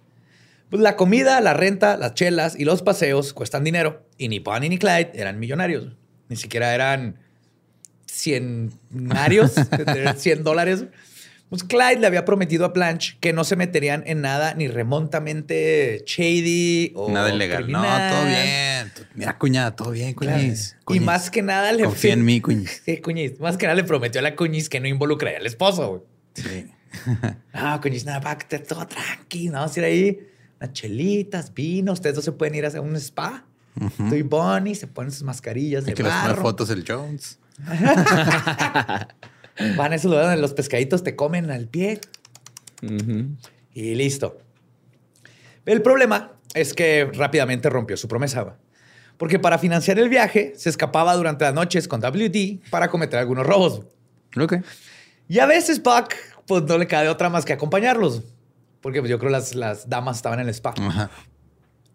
Pues 0.71 0.83
la 0.83 0.97
comida, 0.97 1.41
la 1.41 1.55
renta, 1.55 1.97
las 1.97 2.15
chelas 2.15 2.59
y 2.59 2.65
los 2.65 2.83
paseos 2.83 3.33
cuestan 3.33 3.65
dinero. 3.65 4.03
Y 4.19 4.29
ni 4.29 4.39
Bonnie 4.41 4.69
ni 4.69 4.79
Clyde 4.79 5.13
eran 5.15 5.39
millonarios. 5.39 5.93
Ni 6.29 6.37
siquiera 6.37 6.75
eran 6.75 7.19
cienarios, 8.07 9.55
de 9.55 9.63
tener 9.85 10.17
100 10.17 10.43
dólares. 10.45 10.85
Pues 11.49 11.63
Clyde 11.63 12.01
le 12.01 12.07
había 12.09 12.25
prometido 12.25 12.65
a 12.65 12.69
Blanche 12.69 13.17
que 13.21 13.33
no 13.33 13.45
se 13.45 13.55
meterían 13.55 14.03
en 14.07 14.21
nada 14.21 14.55
ni 14.55 14.67
remontamente 14.67 16.03
shady 16.05 16.93
o 16.97 17.11
Nada 17.11 17.33
ilegal. 17.33 17.63
criminal. 17.65 18.11
No, 18.11 18.17
todo 18.17 18.27
bien. 18.27 18.93
Mira, 19.15 19.39
cuñada, 19.39 19.77
todo 19.77 19.91
bien, 19.93 20.13
Claro. 20.15 20.39
cuñiz. 20.41 20.77
Y 20.89 20.99
más 21.01 21.31
que 21.31 21.43
nada 21.43 21.71
le 21.73 21.85
Confía 21.85 22.15
en 22.15 22.25
mí, 22.25 22.41
cuñiz. 22.41 22.83
Sí, 22.85 22.97
cuñiz. 22.99 23.39
Más 23.39 23.57
que 23.57 23.67
nada 23.67 23.77
le 23.77 23.85
prometió 23.85 24.19
a 24.19 24.23
la 24.23 24.35
cuñiz 24.35 24.69
que 24.69 24.81
no 24.81 24.89
involucraría 24.89 25.39
al 25.39 25.47
esposo, 25.47 25.89
güey. 25.89 26.03
Sí. 26.35 26.67
Ah, 27.53 27.79
cuñiz, 27.83 28.05
nada, 28.07 28.19
va, 28.21 28.39
que 28.39 28.59
todo 28.59 28.87
tranqui, 28.87 29.49
¿no? 29.49 29.59
Vamos 29.59 29.77
a 29.77 29.81
ir 29.81 29.85
ahí, 29.85 30.19
unas 30.61 30.73
chelitas, 30.73 31.53
vino, 31.53 31.93
ustedes 31.93 32.17
dos 32.17 32.25
se 32.25 32.33
pueden 32.33 32.55
ir 32.55 32.65
a 32.65 32.69
hacer 32.69 32.81
un 32.81 32.97
spa. 32.97 33.45
Tú 34.09 34.15
y 34.15 34.23
Bonnie 34.23 34.75
se 34.75 34.87
ponen 34.87 35.13
sus 35.13 35.23
mascarillas 35.23 35.85
de 35.85 35.91
Hay 35.91 35.95
que 35.95 36.03
les 36.03 36.11
tome 36.13 36.29
barro. 36.29 36.43
fotos 36.43 36.71
el 36.71 36.85
Jones. 36.89 37.39
Van 39.77 39.93
a 39.93 39.97
esos 39.97 40.11
lugares 40.11 40.29
donde 40.29 40.43
los 40.43 40.55
pescaditos 40.55 41.03
te 41.03 41.17
comen 41.17 41.51
al 41.51 41.69
pie. 41.69 42.01
Y 43.73 43.95
listo. 43.95 44.39
El 45.65 45.83
problema 45.83 46.33
es 46.55 46.75
que 46.75 47.11
rápidamente 47.13 47.69
rompió 47.69 47.97
su 47.97 48.09
promesa. 48.09 48.57
Porque 49.17 49.39
para 49.39 49.59
financiar 49.59 49.99
el 49.99 50.09
viaje 50.09 50.53
se 50.57 50.69
escapaba 50.69 51.15
durante 51.15 51.45
las 51.45 51.55
noches 51.55 51.89
con 51.89 52.01
WD 52.01 52.69
para 52.71 52.89
cometer 52.89 53.19
algunos 53.19 53.47
robos. 53.47 53.83
Ok. 54.39 54.57
Y 55.29 55.39
a 55.39 55.47
veces 55.47 55.83
Buck 55.83 56.15
pues 56.47 56.63
no 56.65 56.79
le 56.79 56.87
cae 56.87 57.09
otra 57.09 57.29
más 57.29 57.45
que 57.45 57.53
acompañarlos. 57.53 58.23
Porque 58.81 59.01
pues, 59.01 59.11
yo 59.11 59.19
creo 59.19 59.31
las, 59.31 59.55
las 59.55 59.89
damas 59.89 60.17
estaban 60.17 60.39
en 60.41 60.49
el 60.49 60.55
spa. 60.55 60.75
Ajá. 60.79 61.11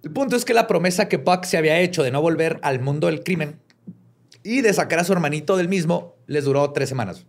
El 0.03 0.11
punto 0.11 0.35
es 0.35 0.45
que 0.45 0.53
la 0.53 0.67
promesa 0.67 1.07
que 1.07 1.17
Buck 1.17 1.45
se 1.45 1.57
había 1.57 1.79
hecho 1.79 2.01
de 2.01 2.11
no 2.11 2.21
volver 2.21 2.59
al 2.63 2.79
mundo 2.79 3.07
del 3.07 3.23
crimen 3.23 3.59
y 4.43 4.61
de 4.61 4.73
sacar 4.73 4.99
a 4.99 5.03
su 5.03 5.13
hermanito 5.13 5.57
del 5.57 5.69
mismo 5.69 6.15
les 6.25 6.45
duró 6.45 6.71
tres 6.71 6.89
semanas. 6.89 7.25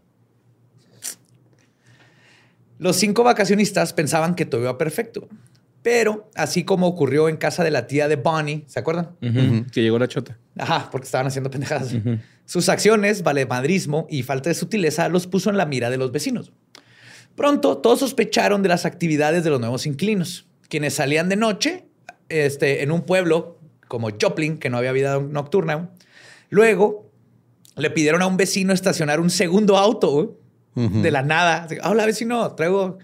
Los 2.83 2.97
cinco 2.97 3.23
vacacionistas 3.23 3.93
pensaban 3.93 4.35
que 4.35 4.45
todo 4.45 4.63
iba 4.63 4.77
perfecto. 4.77 5.29
Pero, 5.85 6.29
así 6.35 6.65
como 6.65 6.89
ocurrió 6.89 7.29
en 7.29 7.37
casa 7.37 7.63
de 7.63 7.71
la 7.71 7.87
tía 7.87 8.09
de 8.09 8.17
Bonnie, 8.17 8.65
¿se 8.67 8.81
acuerdan? 8.81 9.17
Que 9.71 9.83
llegó 9.83 10.01
la 10.01 10.09
chota. 10.09 10.37
Ajá, 10.59 10.89
porque 10.91 11.05
estaban 11.05 11.29
haciendo 11.29 11.49
pendejadas. 11.49 11.95
Sus 12.45 12.69
acciones, 12.69 13.23
valemadrismo 13.23 14.09
y 14.11 14.25
falta 14.25 14.51
de 14.51 14.55
sutileza 14.55 15.09
los 15.09 15.29
puso 15.29 15.49
en 15.49 15.59
la 15.59 15.65
mira 15.65 15.91
de 15.91 15.97
los 15.97 16.11
vecinos. 16.11 16.51
Pronto, 17.37 17.79
todos 17.79 18.01
sospecharon 18.01 18.65
de 18.65 18.69
las 18.69 18.85
actividades 18.85 19.45
de 19.45 19.51
los 19.51 19.61
nuevos 19.61 19.87
inquilinos, 19.87 20.47
quienes 20.69 20.95
salían 20.95 21.29
de 21.29 21.37
noche 21.37 21.87
este, 22.29 22.83
en 22.83 22.91
un 22.91 23.03
pueblo 23.03 23.61
como 23.87 24.09
Joplin, 24.21 24.59
que 24.59 24.71
no 24.71 24.79
había 24.79 24.91
vida 24.91 25.21
nocturna. 25.21 25.91
Luego, 26.51 27.09
le 27.77 27.91
pidieron 27.91 28.23
a 28.23 28.27
un 28.27 28.37
vecino 28.37 28.73
estacionar 28.73 29.21
un 29.21 29.31
segundo 29.31 29.77
auto 29.77 30.42
de 30.75 31.11
la 31.11 31.23
nada. 31.23 31.65
Así, 31.65 31.77
Hola, 31.85 32.07
vecino, 32.07 32.53
traigo... 32.55 32.99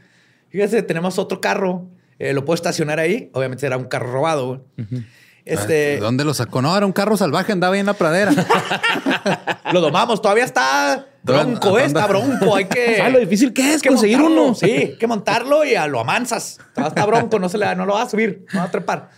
Fíjese, 0.50 0.82
tenemos 0.82 1.18
otro 1.18 1.40
carro. 1.40 1.86
Eh, 2.18 2.32
¿Lo 2.32 2.44
puedo 2.44 2.54
estacionar 2.54 2.98
ahí? 2.98 3.30
Obviamente 3.34 3.66
era 3.66 3.76
un 3.76 3.84
carro 3.84 4.10
robado. 4.12 4.46
güey. 4.76 5.04
Este, 5.44 5.72
¿De 5.72 5.98
dónde 5.98 6.24
lo 6.24 6.34
sacó? 6.34 6.60
No, 6.60 6.76
era 6.76 6.84
un 6.84 6.92
carro 6.92 7.16
salvaje, 7.16 7.52
andaba 7.52 7.74
ahí 7.74 7.80
en 7.80 7.86
la 7.86 7.94
pradera. 7.94 8.32
Lo 9.72 9.80
domamos, 9.80 10.20
todavía 10.20 10.44
está 10.44 11.06
bronco, 11.22 11.68
¿Dónde? 11.70 11.82
eh, 11.84 11.86
está 11.86 12.06
bronco. 12.06 12.54
Hay 12.56 12.66
que. 12.66 13.00
Ah, 13.02 13.08
lo 13.08 13.18
difícil 13.18 13.52
que 13.52 13.74
es 13.74 13.80
que 13.82 13.88
conseguir 13.88 14.18
montarlo, 14.18 14.44
uno. 14.44 14.54
Sí, 14.54 14.70
hay 14.70 14.96
que 14.98 15.06
montarlo 15.06 15.64
y 15.64 15.74
a 15.74 15.86
lo 15.86 16.00
amansas. 16.00 16.58
Todavía 16.74 16.88
está 16.88 17.06
bronco, 17.06 17.38
no, 17.38 17.48
se 17.48 17.56
le, 17.56 17.74
no 17.76 17.86
lo 17.86 17.94
va 17.94 18.02
a 18.02 18.08
subir, 18.10 18.44
no 18.52 18.60
va 18.60 18.66
a 18.66 18.70
trepar. 18.70 19.08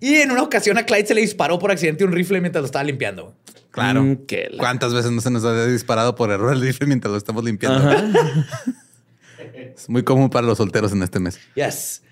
Y 0.00 0.16
en 0.16 0.30
una 0.30 0.42
ocasión 0.42 0.78
a 0.78 0.84
Clyde 0.86 1.06
se 1.06 1.14
le 1.14 1.20
disparó 1.20 1.58
por 1.58 1.70
accidente 1.70 2.04
un 2.04 2.12
rifle 2.12 2.40
mientras 2.40 2.62
lo 2.62 2.66
estaba 2.66 2.84
limpiando. 2.84 3.34
Claro. 3.78 4.02
Mm, 4.02 4.26
que 4.26 4.48
la- 4.50 4.58
¿Cuántas 4.58 4.94
veces 4.94 5.10
no 5.10 5.20
se 5.20 5.30
nos 5.30 5.44
ha 5.44 5.66
disparado 5.66 6.14
por 6.14 6.30
error 6.30 6.52
el 6.52 6.60
rifle 6.60 6.86
mientras 6.86 7.10
lo 7.12 7.18
estamos 7.18 7.44
limpiando? 7.44 7.90
es 9.76 9.88
muy 9.88 10.02
común 10.02 10.30
para 10.30 10.46
los 10.46 10.58
solteros 10.58 10.92
en 10.92 11.02
este 11.02 11.20
mes. 11.20 11.38
Yes. 11.54 12.02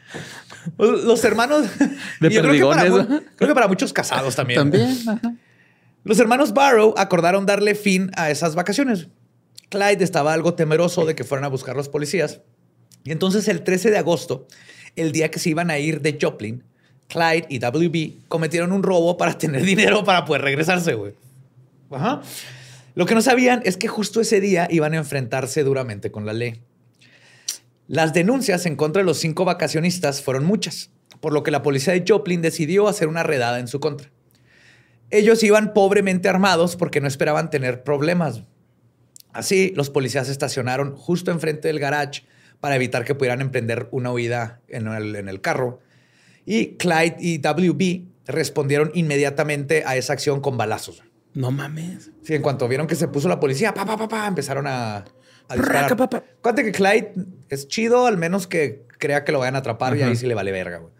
Los 0.78 1.24
hermanos. 1.24 1.66
De 2.20 2.30
yo 2.30 2.42
creo 2.42 2.52
que, 2.52 2.60
para, 2.62 2.82
perdigones, 2.82 3.22
creo 3.36 3.48
que 3.48 3.54
para 3.54 3.68
muchos 3.68 3.92
casados 3.92 4.36
también. 4.36 4.58
También. 4.60 4.96
Los 6.04 6.18
hermanos 6.20 6.54
Barrow 6.54 6.94
acordaron 6.96 7.46
darle 7.46 7.74
fin 7.74 8.10
a 8.16 8.30
esas 8.30 8.54
vacaciones. 8.54 9.08
Clyde 9.68 10.04
estaba 10.04 10.32
algo 10.32 10.54
temeroso 10.54 11.04
de 11.04 11.14
que 11.14 11.24
fueran 11.24 11.44
a 11.44 11.48
buscar 11.48 11.74
los 11.76 11.88
policías. 11.88 12.40
Y 13.04 13.10
entonces 13.10 13.48
el 13.48 13.62
13 13.62 13.90
de 13.90 13.98
agosto, 13.98 14.46
el 14.94 15.12
día 15.12 15.30
que 15.30 15.38
se 15.38 15.50
iban 15.50 15.70
a 15.70 15.78
ir 15.78 16.00
de 16.00 16.18
Joplin, 16.20 16.62
Clyde 17.08 17.46
y 17.48 17.58
WB 17.58 18.28
cometieron 18.28 18.72
un 18.72 18.82
robo 18.82 19.16
para 19.16 19.36
tener 19.38 19.62
dinero 19.62 20.04
para 20.04 20.24
poder 20.24 20.42
regresarse, 20.42 20.94
güey. 20.94 21.14
Lo 22.94 23.06
que 23.06 23.14
no 23.14 23.22
sabían 23.22 23.60
es 23.64 23.76
que 23.76 23.88
justo 23.88 24.20
ese 24.20 24.40
día 24.40 24.68
iban 24.70 24.94
a 24.94 24.98
enfrentarse 24.98 25.62
duramente 25.62 26.10
con 26.10 26.26
la 26.26 26.32
ley. 26.32 26.62
Las 27.88 28.12
denuncias 28.12 28.66
en 28.66 28.74
contra 28.74 29.02
de 29.02 29.06
los 29.06 29.18
cinco 29.18 29.44
vacacionistas 29.44 30.22
fueron 30.22 30.44
muchas, 30.44 30.90
por 31.20 31.32
lo 31.32 31.42
que 31.42 31.50
la 31.50 31.62
policía 31.62 31.92
de 31.92 32.04
Joplin 32.06 32.42
decidió 32.42 32.88
hacer 32.88 33.06
una 33.06 33.22
redada 33.22 33.60
en 33.60 33.68
su 33.68 33.80
contra. 33.80 34.10
Ellos 35.10 35.42
iban 35.44 35.72
pobremente 35.72 36.28
armados 36.28 36.74
porque 36.74 37.00
no 37.00 37.06
esperaban 37.06 37.50
tener 37.50 37.84
problemas. 37.84 38.42
Así, 39.32 39.72
los 39.76 39.90
policías 39.90 40.26
se 40.26 40.32
estacionaron 40.32 40.96
justo 40.96 41.30
enfrente 41.30 41.68
del 41.68 41.78
garage 41.78 42.24
para 42.58 42.74
evitar 42.74 43.04
que 43.04 43.14
pudieran 43.14 43.40
emprender 43.40 43.88
una 43.92 44.10
huida 44.10 44.62
en 44.66 44.88
el, 44.88 45.14
en 45.14 45.28
el 45.28 45.40
carro. 45.40 45.80
Y 46.44 46.76
Clyde 46.76 47.16
y 47.20 47.38
WB 47.38 48.06
respondieron 48.26 48.90
inmediatamente 48.94 49.84
a 49.86 49.96
esa 49.96 50.14
acción 50.14 50.40
con 50.40 50.56
balazos. 50.56 51.04
No 51.36 51.50
mames. 51.50 52.10
Sí, 52.22 52.34
en 52.34 52.42
cuanto 52.42 52.66
vieron 52.66 52.86
que 52.86 52.94
se 52.96 53.08
puso 53.08 53.28
la 53.28 53.38
policía, 53.38 53.72
pa, 53.74 53.84
pa, 53.84 53.96
pa, 53.96 54.08
pa, 54.08 54.26
empezaron 54.26 54.66
a, 54.66 54.96
a 54.96 55.54
disparar. 55.54 55.82
Raca, 55.82 55.96
pa, 55.96 56.08
pa. 56.10 56.24
Cuente 56.40 56.64
que 56.64 56.72
Clyde 56.72 57.12
es 57.50 57.68
chido, 57.68 58.06
al 58.06 58.16
menos 58.16 58.46
que 58.46 58.86
crea 58.98 59.22
que 59.22 59.32
lo 59.32 59.38
vayan 59.38 59.54
a 59.54 59.58
atrapar 59.58 59.96
y 59.96 60.02
ahí 60.02 60.16
sí 60.16 60.26
le 60.26 60.34
vale 60.34 60.50
verga, 60.50 60.78
güey. 60.78 60.92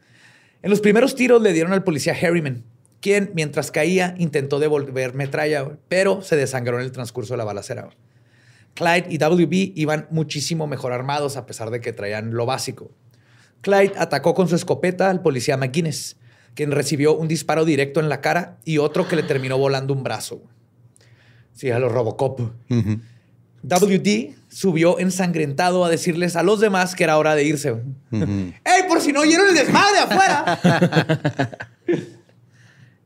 En 0.62 0.70
los 0.70 0.80
primeros 0.80 1.14
tiros 1.14 1.40
le 1.40 1.52
dieron 1.52 1.72
al 1.72 1.82
policía 1.84 2.14
Harriman, 2.20 2.64
quien, 3.00 3.30
mientras 3.34 3.70
caía, 3.70 4.14
intentó 4.18 4.58
devolver 4.58 5.14
metralla, 5.14 5.62
güey, 5.62 5.76
pero 5.88 6.20
se 6.22 6.36
desangró 6.36 6.78
en 6.78 6.84
el 6.84 6.92
transcurso 6.92 7.32
de 7.34 7.38
la 7.38 7.44
balacera. 7.44 7.82
güey. 7.84 7.96
Clyde 8.74 9.06
y 9.08 9.16
WB 9.16 9.72
iban 9.74 10.06
muchísimo 10.10 10.66
mejor 10.66 10.92
armados 10.92 11.38
a 11.38 11.46
pesar 11.46 11.70
de 11.70 11.80
que 11.80 11.94
traían 11.94 12.34
lo 12.34 12.44
básico. 12.44 12.90
Clyde 13.62 13.94
atacó 13.96 14.34
con 14.34 14.48
su 14.48 14.54
escopeta 14.54 15.08
al 15.08 15.22
policía 15.22 15.56
McGuinness, 15.56 16.18
quien 16.56 16.72
recibió 16.72 17.14
un 17.14 17.28
disparo 17.28 17.64
directo 17.64 18.00
en 18.00 18.08
la 18.08 18.20
cara 18.20 18.56
y 18.64 18.78
otro 18.78 19.06
que 19.06 19.14
le 19.14 19.22
terminó 19.22 19.56
volando 19.58 19.94
un 19.94 20.02
brazo. 20.02 20.42
Sí, 21.52 21.70
a 21.70 21.78
los 21.78 21.92
Robocop. 21.92 22.40
WD 23.62 24.34
subió 24.48 24.98
ensangrentado 24.98 25.84
a 25.84 25.88
decirles 25.90 26.34
a 26.36 26.42
los 26.42 26.60
demás 26.60 26.94
que 26.94 27.04
era 27.04 27.18
hora 27.18 27.34
de 27.34 27.44
irse. 27.44 27.72
Ujú. 27.72 27.82
¡Ey, 28.12 28.82
por 28.88 29.00
si 29.00 29.12
no 29.12 29.20
oyeron 29.20 29.48
el 29.48 29.54
desmadre 29.54 29.98
afuera! 30.00 31.58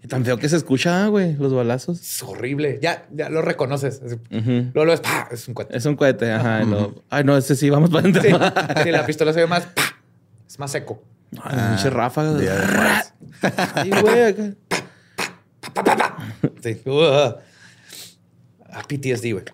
Y 0.03 0.09
tan 0.09 0.25
feo 0.25 0.39
que 0.39 0.49
se 0.49 0.57
escucha, 0.57 1.07
güey, 1.09 1.35
los 1.37 1.53
balazos. 1.53 2.01
es 2.01 2.23
horrible. 2.23 2.79
Ya, 2.81 3.07
ya 3.13 3.29
lo 3.29 3.43
reconoces. 3.43 4.01
Luego 4.31 4.85
lo 4.87 4.93
ves, 4.93 5.01
¡pah! 5.01 5.29
es 5.31 5.47
un 5.47 5.53
cohete. 5.53 5.77
Es 5.77 5.85
un 5.85 5.95
cohete, 5.95 6.33
ajá. 6.33 6.63
lo- 6.65 7.03
Ay, 7.11 7.23
no, 7.23 7.37
ese 7.37 7.55
sí, 7.55 7.69
vamos 7.69 7.91
para 7.91 8.09
adentro. 8.09 8.23
Sí, 8.23 8.31
sí, 8.85 8.91
la 8.91 9.05
pistola 9.05 9.35
se 9.35 9.41
ve 9.41 9.47
más, 9.47 9.67
¡pah! 9.67 9.83
es 10.49 10.59
más 10.59 10.71
seco. 10.73 11.03
Pinche 11.31 11.91
ráfaga. 11.91 12.39
Día 12.39 12.55
de 12.55 12.67
Juárez. 12.67 13.15
Sí, 13.83 13.91
güey, 14.03 14.23
acá. 14.25 14.55
Sí. 16.63 16.81
Uh, 16.85 17.35
ah, 18.71 18.83
PTSD, 18.89 19.33
güey. 19.33 19.45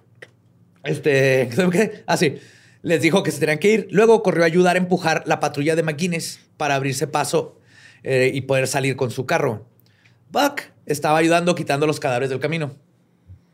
Este, 0.85 1.49
¿qué? 1.73 2.05
Ah, 2.07 2.17
sí. 2.17 2.37
Les 2.83 3.03
dijo 3.03 3.23
que 3.23 3.31
se 3.31 3.41
tenían 3.41 3.59
que 3.59 3.73
ir. 3.73 3.89
Luego 3.91 4.23
corrió 4.23 4.45
a 4.45 4.47
ayudar 4.47 4.77
a 4.77 4.79
empujar 4.79 5.23
la 5.27 5.41
patrulla 5.41 5.77
de 5.77 5.83
McGuinness 5.83 6.41
para 6.57 6.75
abrirse 6.77 7.07
paso 7.07 7.61
eh, 8.03 8.31
y 8.33 8.43
poder 8.43 8.67
salir 8.67 8.97
con 8.97 9.11
su 9.11 9.27
carro. 9.27 9.67
Buck 10.31 10.63
estaba 10.87 11.19
ayudando 11.19 11.55
quitando 11.55 11.87
los 11.87 12.01
cadáveres 12.01 12.31
del 12.31 12.41
camino. 12.41 12.75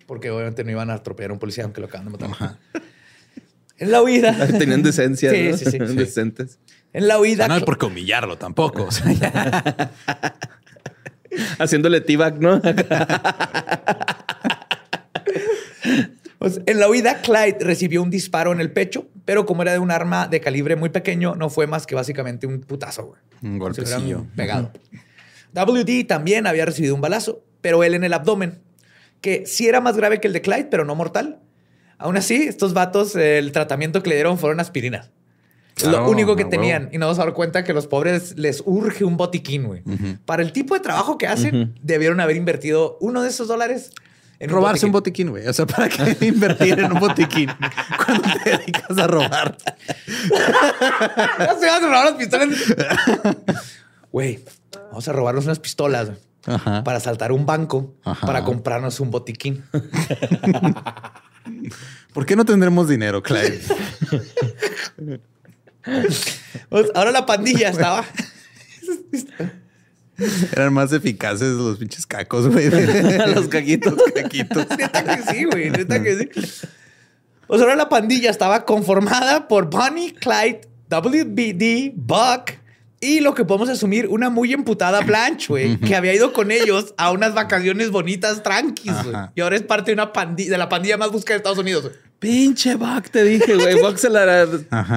Porque 0.06 0.30
obviamente 0.30 0.64
no 0.64 0.70
iban 0.70 0.90
a 0.90 0.94
atropellar 0.94 1.30
a 1.30 1.34
un 1.34 1.38
policía, 1.40 1.64
aunque 1.64 1.80
lo 1.80 1.86
acaban 1.86 2.06
de 2.12 2.18
matar. 2.18 2.58
En 3.78 3.90
la 3.90 4.02
huida. 4.02 4.46
Tenían 4.58 4.82
decencia, 4.82 5.30
Sí, 5.30 5.48
¿no? 5.50 5.56
sí, 5.56 5.64
sí. 5.70 5.78
Decentes. 5.96 6.58
En 6.92 7.08
la 7.08 7.18
huida. 7.18 7.48
No 7.48 7.54
hay 7.54 7.62
por 7.62 7.78
qué 7.78 7.86
humillarlo 7.86 8.36
tampoco. 8.38 8.84
o 8.84 8.90
sea. 8.90 9.92
Haciéndole 11.58 12.02
T-back, 12.02 12.38
¿no? 12.38 12.60
Pues, 16.42 16.60
en 16.66 16.80
la 16.80 16.88
huida, 16.88 17.22
Clyde 17.22 17.58
recibió 17.60 18.02
un 18.02 18.10
disparo 18.10 18.50
en 18.50 18.60
el 18.60 18.72
pecho, 18.72 19.06
pero 19.24 19.46
como 19.46 19.62
era 19.62 19.70
de 19.70 19.78
un 19.78 19.92
arma 19.92 20.26
de 20.26 20.40
calibre 20.40 20.74
muy 20.74 20.88
pequeño, 20.88 21.36
no 21.36 21.50
fue 21.50 21.68
más 21.68 21.86
que 21.86 21.94
básicamente 21.94 22.48
un 22.48 22.62
putazo, 22.62 23.04
güey. 23.04 23.20
Un 23.42 23.60
golpecillo. 23.60 24.26
Pegado. 24.34 24.72
WD 25.54 26.04
también 26.08 26.48
había 26.48 26.66
recibido 26.66 26.96
un 26.96 27.00
balazo, 27.00 27.44
pero 27.60 27.84
él 27.84 27.94
en 27.94 28.02
el 28.02 28.12
abdomen, 28.12 28.60
que 29.20 29.46
sí 29.46 29.68
era 29.68 29.80
más 29.80 29.96
grave 29.96 30.18
que 30.18 30.26
el 30.26 30.32
de 30.32 30.40
Clyde, 30.40 30.66
pero 30.68 30.84
no 30.84 30.96
mortal. 30.96 31.38
Aún 31.96 32.16
así, 32.16 32.34
estos 32.34 32.74
vatos, 32.74 33.14
el 33.14 33.52
tratamiento 33.52 34.02
que 34.02 34.10
le 34.10 34.16
dieron 34.16 34.36
fueron 34.36 34.58
aspirinas. 34.58 35.12
Es 35.76 35.84
Claro, 35.84 36.04
lo 36.04 36.10
único 36.10 36.36
que 36.36 36.42
huevo. 36.42 36.50
tenían. 36.50 36.90
Y 36.92 36.98
nos 36.98 37.06
vamos 37.08 37.18
a 37.18 37.24
dar 37.24 37.32
cuenta 37.34 37.64
que 37.64 37.72
los 37.72 37.86
pobres 37.86 38.36
les 38.36 38.62
urge 38.66 39.04
un 39.04 39.16
botiquín, 39.16 39.64
güey. 39.64 39.82
Para 40.26 40.42
el 40.42 40.52
tipo 40.52 40.74
de 40.74 40.80
trabajo 40.80 41.16
que 41.18 41.26
hacen, 41.26 41.78
debieron 41.82 42.20
haber 42.20 42.36
invertido 42.36 42.98
uno 43.00 43.22
de 43.22 43.30
esos 43.30 43.48
dólares 43.48 43.90
en 44.38 44.50
Robarse 44.50 44.84
un 44.86 44.92
botiquín, 44.92 45.30
güey. 45.30 45.46
O 45.46 45.52
sea, 45.52 45.66
¿para 45.66 45.88
qué 45.88 46.16
invertir 46.26 46.78
en 46.80 46.92
un 46.92 46.98
botiquín 46.98 47.48
cuando 48.04 48.28
te 48.42 48.50
dedicas 48.58 48.98
a 48.98 49.06
robar? 49.06 49.56
Se 50.26 51.66
van 51.66 51.84
a 51.84 51.86
robar 51.86 52.04
las 52.06 52.14
pistolas. 52.14 52.48
Güey, 54.10 54.44
vamos 54.90 55.06
a 55.08 55.12
robarnos 55.12 55.44
unas 55.44 55.60
pistolas 55.60 56.10
Ajá. 56.44 56.82
para 56.82 56.98
saltar 56.98 57.30
un 57.32 57.46
banco 57.46 57.94
Ajá. 58.04 58.26
para 58.26 58.42
comprarnos 58.44 58.98
un 59.00 59.10
botiquín. 59.12 59.64
¿Por 62.12 62.26
qué 62.26 62.34
no 62.36 62.44
tendremos 62.44 62.88
dinero, 62.88 63.22
Clyde? 63.22 63.60
Pues, 66.68 66.90
ahora 66.94 67.10
la 67.10 67.26
pandilla 67.26 67.70
estaba. 67.70 68.04
Eran 70.52 70.72
más 70.72 70.92
eficaces 70.92 71.54
los 71.54 71.78
pinches 71.78 72.06
cacos, 72.06 72.48
güey. 72.48 72.70
los 73.34 73.48
caquitos. 73.48 73.94
Los 73.94 74.12
caquitos. 74.12 74.66
Neta 74.76 75.16
que 75.16 75.32
sí, 75.32 75.44
güey. 75.44 75.70
Neta 75.70 76.02
que 76.02 76.16
sí. 76.16 76.68
O 77.48 77.56
sea, 77.56 77.64
ahora 77.64 77.76
la 77.76 77.88
pandilla 77.88 78.30
estaba 78.30 78.64
conformada 78.64 79.48
por 79.48 79.68
Bonnie, 79.68 80.12
Clyde, 80.12 80.62
WBD, 80.88 81.92
Buck 81.94 82.52
y 83.00 83.20
lo 83.20 83.34
que 83.34 83.44
podemos 83.44 83.68
asumir, 83.68 84.06
una 84.08 84.30
muy 84.30 84.52
emputada 84.52 85.00
Blanche, 85.00 85.48
güey, 85.48 85.76
que 85.76 85.96
había 85.96 86.14
ido 86.14 86.32
con 86.32 86.52
ellos 86.52 86.94
a 86.96 87.10
unas 87.10 87.34
vacaciones 87.34 87.90
bonitas, 87.90 88.44
tranquis, 88.44 88.92
güey. 89.02 89.16
Y 89.34 89.40
ahora 89.40 89.56
es 89.56 89.62
parte 89.62 89.90
de 89.90 89.94
una 89.94 90.12
pandilla, 90.12 90.52
de 90.52 90.58
la 90.58 90.68
pandilla 90.68 90.96
más 90.96 91.10
buscada 91.10 91.34
de 91.34 91.38
Estados 91.38 91.58
Unidos. 91.58 91.82
güey. 91.82 91.94
Pinche 92.22 92.76
Buck, 92.76 93.10
te 93.10 93.24
dije, 93.24 93.56
güey. 93.56 93.80
Buck 93.82 93.96
se 93.96 94.08
la... 94.08 94.46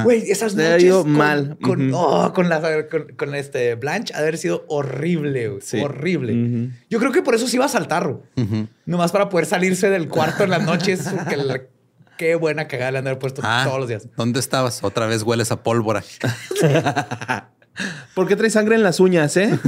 Güey, 0.03 0.29
esas 0.29 0.53
noches 0.53 0.83
ido 0.83 1.01
con, 1.01 1.11
mal. 1.11 1.57
Con, 1.59 1.91
oh, 1.91 2.31
con, 2.33 2.49
la, 2.49 2.61
con, 2.88 3.07
con 3.17 3.33
este 3.33 3.73
Blanche 3.73 4.13
ha 4.13 4.17
de 4.17 4.23
haber 4.27 4.38
sido 4.38 4.63
horrible, 4.67 5.49
güey. 5.49 5.61
Sí. 5.61 5.81
Horrible. 5.81 6.69
Yo 6.88 6.99
creo 6.99 7.11
que 7.11 7.23
por 7.23 7.33
eso 7.33 7.47
se 7.47 7.55
iba 7.55 7.65
a 7.65 7.69
saltar, 7.69 8.07
güey. 8.07 8.67
Nomás 8.85 9.11
para 9.11 9.27
poder 9.29 9.47
salirse 9.47 9.89
del 9.89 10.07
cuarto 10.07 10.43
en 10.43 10.51
las 10.51 10.61
noches. 10.63 11.09
que 11.29 11.35
la- 11.38 11.61
qué 12.19 12.35
buena 12.35 12.67
cagada 12.67 12.91
le 12.91 12.97
han 12.99 13.03
de 13.05 13.09
haber 13.09 13.19
puesto 13.19 13.41
Ah, 13.43 13.63
todos 13.65 13.79
los 13.79 13.88
días. 13.89 14.07
¿Dónde 14.15 14.39
estabas? 14.39 14.83
Otra 14.83 15.07
vez 15.07 15.23
hueles 15.23 15.51
a 15.51 15.63
pólvora. 15.63 16.03
¿Por 18.13 18.27
qué 18.27 18.35
trae 18.35 18.51
sangre 18.51 18.75
en 18.75 18.83
las 18.83 18.99
uñas, 18.99 19.35
eh? 19.35 19.49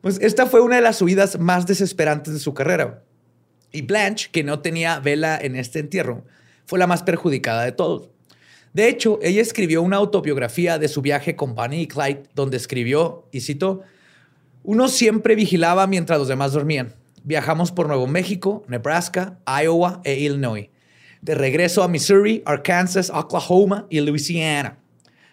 Pues 0.00 0.18
esta 0.20 0.44
fue 0.44 0.60
una 0.60 0.76
de 0.76 0.82
las 0.82 0.96
subidas 0.98 1.38
más 1.40 1.66
desesperantes 1.66 2.34
de 2.34 2.38
su 2.38 2.52
carrera. 2.52 3.02
Y 3.74 3.82
Blanche, 3.82 4.28
que 4.30 4.44
no 4.44 4.60
tenía 4.60 5.00
vela 5.00 5.36
en 5.36 5.56
este 5.56 5.80
entierro, 5.80 6.24
fue 6.64 6.78
la 6.78 6.86
más 6.86 7.02
perjudicada 7.02 7.64
de 7.64 7.72
todos. 7.72 8.08
De 8.72 8.88
hecho, 8.88 9.18
ella 9.20 9.42
escribió 9.42 9.82
una 9.82 9.96
autobiografía 9.96 10.78
de 10.78 10.86
su 10.86 11.02
viaje 11.02 11.34
con 11.34 11.56
Bonnie 11.56 11.82
y 11.82 11.88
Clyde, 11.88 12.22
donde 12.34 12.56
escribió, 12.56 13.28
y 13.32 13.40
cito, 13.40 13.82
uno 14.62 14.86
siempre 14.88 15.34
vigilaba 15.34 15.86
mientras 15.88 16.20
los 16.20 16.28
demás 16.28 16.52
dormían. 16.52 16.94
Viajamos 17.24 17.72
por 17.72 17.88
Nuevo 17.88 18.06
México, 18.06 18.64
Nebraska, 18.68 19.38
Iowa 19.46 20.00
e 20.04 20.14
Illinois. 20.20 20.68
De 21.20 21.34
regreso 21.34 21.82
a 21.82 21.88
Missouri, 21.88 22.42
Arkansas, 22.46 23.10
Oklahoma 23.10 23.86
y 23.90 24.00
Louisiana. 24.00 24.78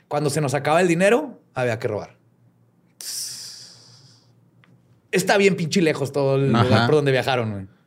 Cuando 0.07 0.29
se 0.31 0.41
nos 0.41 0.53
acaba 0.55 0.81
el 0.81 0.87
dinero, 0.87 1.39
había 1.53 1.77
que 1.77 1.87
robar. 1.87 2.17
Está 5.11 5.37
bien 5.37 5.55
pinche 5.55 5.81
lejos 5.81 6.11
todo 6.11 6.37
el 6.37 6.55
Ajá. 6.55 6.63
lugar 6.63 6.85
por 6.87 6.95
donde 6.95 7.11
viajaron. 7.11 7.51
güey. 7.51 7.80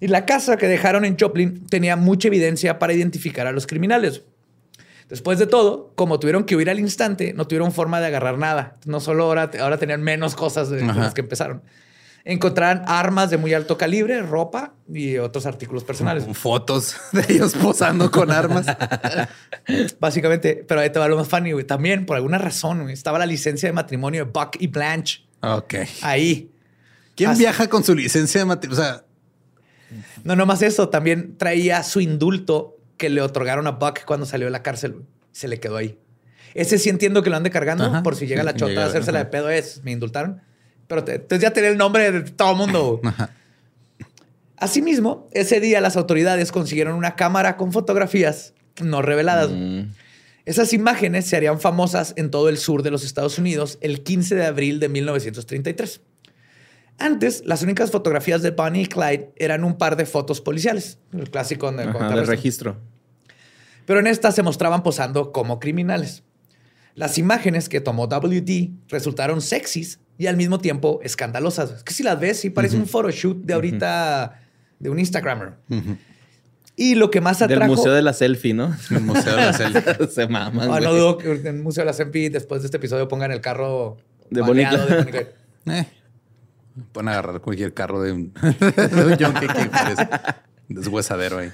Y 0.00 0.08
la 0.08 0.24
casa 0.26 0.56
que 0.56 0.66
dejaron 0.68 1.04
en 1.04 1.16
Joplin 1.18 1.66
tenía 1.66 1.96
mucha 1.96 2.28
evidencia 2.28 2.78
para 2.78 2.92
identificar 2.92 3.46
a 3.46 3.52
los 3.52 3.66
criminales. 3.66 4.22
Después 5.08 5.38
de 5.38 5.46
todo, 5.46 5.92
como 5.94 6.20
tuvieron 6.20 6.44
que 6.44 6.54
huir 6.54 6.68
al 6.70 6.78
instante, 6.78 7.32
no 7.32 7.46
tuvieron 7.46 7.72
forma 7.72 7.98
de 8.00 8.06
agarrar 8.06 8.38
nada. 8.38 8.76
No 8.84 9.00
solo 9.00 9.24
ahora, 9.24 9.50
ahora 9.60 9.78
tenían 9.78 10.02
menos 10.02 10.34
cosas 10.34 10.68
de 10.68 10.82
las 10.84 11.14
que 11.14 11.22
empezaron. 11.22 11.62
Encontraron 12.24 12.82
armas 12.86 13.30
de 13.30 13.38
muy 13.38 13.54
alto 13.54 13.78
calibre, 13.78 14.20
ropa 14.20 14.74
y 14.92 15.16
otros 15.16 15.46
artículos 15.46 15.82
personales. 15.82 16.24
Fotos 16.34 16.94
de 17.12 17.24
ellos 17.32 17.54
posando 17.54 18.10
con 18.10 18.30
armas. 18.30 18.66
Básicamente, 20.00 20.64
pero 20.66 20.80
ahí 20.80 20.90
te 20.90 20.98
va 20.98 21.08
lo 21.08 21.16
más 21.16 21.28
funny, 21.28 21.52
güey. 21.52 21.64
También, 21.64 22.06
por 22.06 22.16
alguna 22.16 22.38
razón, 22.38 22.82
güey, 22.82 22.94
estaba 22.94 23.18
la 23.18 23.26
licencia 23.26 23.68
de 23.68 23.72
matrimonio 23.72 24.24
de 24.26 24.30
Buck 24.30 24.56
y 24.58 24.66
Blanche 24.66 25.22
Ok. 25.40 25.74
ahí. 26.02 26.50
¿Quién 27.14 27.30
Así- 27.30 27.40
viaja 27.40 27.66
con 27.68 27.82
su 27.84 27.94
licencia 27.94 28.40
de 28.40 28.44
matrimonio? 28.44 28.82
O 28.82 28.84
sea, 28.84 29.04
No, 30.28 30.36
no 30.36 30.44
más 30.46 30.60
eso, 30.60 30.90
también 30.90 31.38
traía 31.38 31.82
su 31.82 32.00
indulto 32.02 32.76
que 32.98 33.08
le 33.08 33.22
otorgaron 33.22 33.66
a 33.66 33.70
Buck 33.72 34.04
cuando 34.04 34.26
salió 34.26 34.46
de 34.46 34.50
la 34.50 34.62
cárcel. 34.62 34.96
Se 35.32 35.48
le 35.48 35.58
quedó 35.58 35.78
ahí. 35.78 35.98
Ese 36.54 36.76
sí 36.78 36.90
entiendo 36.90 37.22
que 37.22 37.30
lo 37.30 37.36
ande 37.36 37.50
cargando 37.50 37.84
Ajá. 37.84 38.02
por 38.02 38.14
si 38.14 38.26
llega 38.26 38.42
la 38.42 38.52
chota 38.56 38.68
Llega, 38.72 38.84
a 38.84 38.86
hacérsela 38.88 39.20
ajá. 39.20 39.24
de 39.24 39.30
pedo 39.30 39.48
es, 39.48 39.82
me 39.84 39.90
indultaron. 39.92 40.42
Pero 40.86 41.02
te- 41.02 41.14
entonces 41.14 41.40
ya 41.40 41.52
tenía 41.54 41.70
el 41.70 41.78
nombre 41.78 42.12
de 42.12 42.20
todo 42.30 42.50
el 42.50 42.56
mundo. 42.58 43.00
Asimismo, 44.56 45.28
ese 45.32 45.60
día 45.60 45.80
las 45.80 45.96
autoridades 45.96 46.50
consiguieron 46.52 46.94
una 46.96 47.14
cámara 47.16 47.56
con 47.56 47.72
fotografías 47.72 48.54
no 48.82 49.02
reveladas. 49.02 49.50
Mm. 49.50 49.92
Esas 50.44 50.72
imágenes 50.72 51.26
se 51.26 51.36
harían 51.36 51.60
famosas 51.60 52.14
en 52.16 52.30
todo 52.30 52.48
el 52.48 52.58
sur 52.58 52.82
de 52.82 52.90
los 52.90 53.04
Estados 53.04 53.38
Unidos 53.38 53.78
el 53.80 54.02
15 54.02 54.34
de 54.34 54.46
abril 54.46 54.80
de 54.80 54.88
1933. 54.88 56.00
Antes, 56.98 57.42
las 57.46 57.62
únicas 57.62 57.90
fotografías 57.90 58.42
de 58.42 58.50
Bonnie 58.50 58.82
y 58.82 58.86
Clyde 58.86 59.32
eran 59.36 59.62
un 59.64 59.78
par 59.78 59.96
de 59.96 60.04
fotos 60.04 60.40
policiales, 60.40 60.98
el 61.12 61.30
clásico 61.30 61.68
Ajá, 61.68 61.76
de 61.76 61.88
arrestan. 61.90 62.26
registro. 62.26 62.76
Pero 63.86 64.00
en 64.00 64.06
estas 64.08 64.34
se 64.34 64.42
mostraban 64.42 64.82
posando 64.82 65.32
como 65.32 65.60
criminales. 65.60 66.24
Las 66.94 67.16
imágenes 67.16 67.68
que 67.68 67.80
tomó 67.80 68.08
WD 68.08 68.70
resultaron 68.88 69.40
sexys 69.40 70.00
y 70.18 70.26
al 70.26 70.36
mismo 70.36 70.58
tiempo 70.58 70.98
escandalosas. 71.04 71.70
Es 71.70 71.82
que 71.84 71.94
si 71.94 72.02
las 72.02 72.18
ves, 72.18 72.40
sí 72.40 72.50
parece 72.50 72.76
un 72.76 72.86
photoshoot 72.88 73.38
de 73.44 73.54
ahorita 73.54 74.40
de 74.80 74.90
un 74.90 74.98
Instagrammer. 74.98 75.52
Y 76.74 76.96
lo 76.96 77.10
que 77.10 77.20
más 77.20 77.38
Del 77.38 77.52
atrajo... 77.52 77.74
Museo 77.76 77.92
de 77.92 78.02
la 78.02 78.12
Selfie, 78.12 78.54
¿no? 78.54 78.76
el 78.90 79.00
Museo 79.02 79.36
de 79.36 79.44
la 79.44 79.52
Selfie. 79.52 80.08
Se 80.10 80.26
maman, 80.26 80.70
Ah, 80.72 80.80
no 80.80 80.88
güey. 80.90 81.00
dudo 81.00 81.18
que 81.18 81.30
en 81.32 81.46
el 81.46 81.62
Museo 81.62 81.82
de 81.82 81.86
la 81.86 81.92
Sempi 81.92 82.28
después 82.28 82.62
de 82.62 82.66
este 82.66 82.76
episodio 82.78 83.06
pongan 83.06 83.30
el 83.30 83.40
carro 83.40 83.96
De 84.30 84.40
Bonnie 84.42 84.64
de 84.66 84.76
Bonnie. 84.76 85.26
Eh. 85.70 85.86
Pueden 86.92 87.08
agarrar 87.08 87.40
cualquier 87.40 87.74
carro 87.74 88.02
de 88.02 88.12
un, 88.12 88.32
de 88.42 89.04
un 89.04 89.16
junkie 89.18 89.46
que 89.46 89.66
parece 89.70 90.08
deshuesadero 90.68 91.38
ahí. 91.38 91.50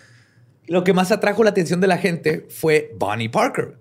Lo 0.66 0.84
que 0.84 0.92
más 0.92 1.12
atrajo 1.12 1.44
la 1.44 1.50
atención 1.50 1.80
de 1.80 1.86
la 1.86 1.98
gente 1.98 2.46
fue 2.48 2.94
Bonnie 2.98 3.28
Parker, 3.28 3.76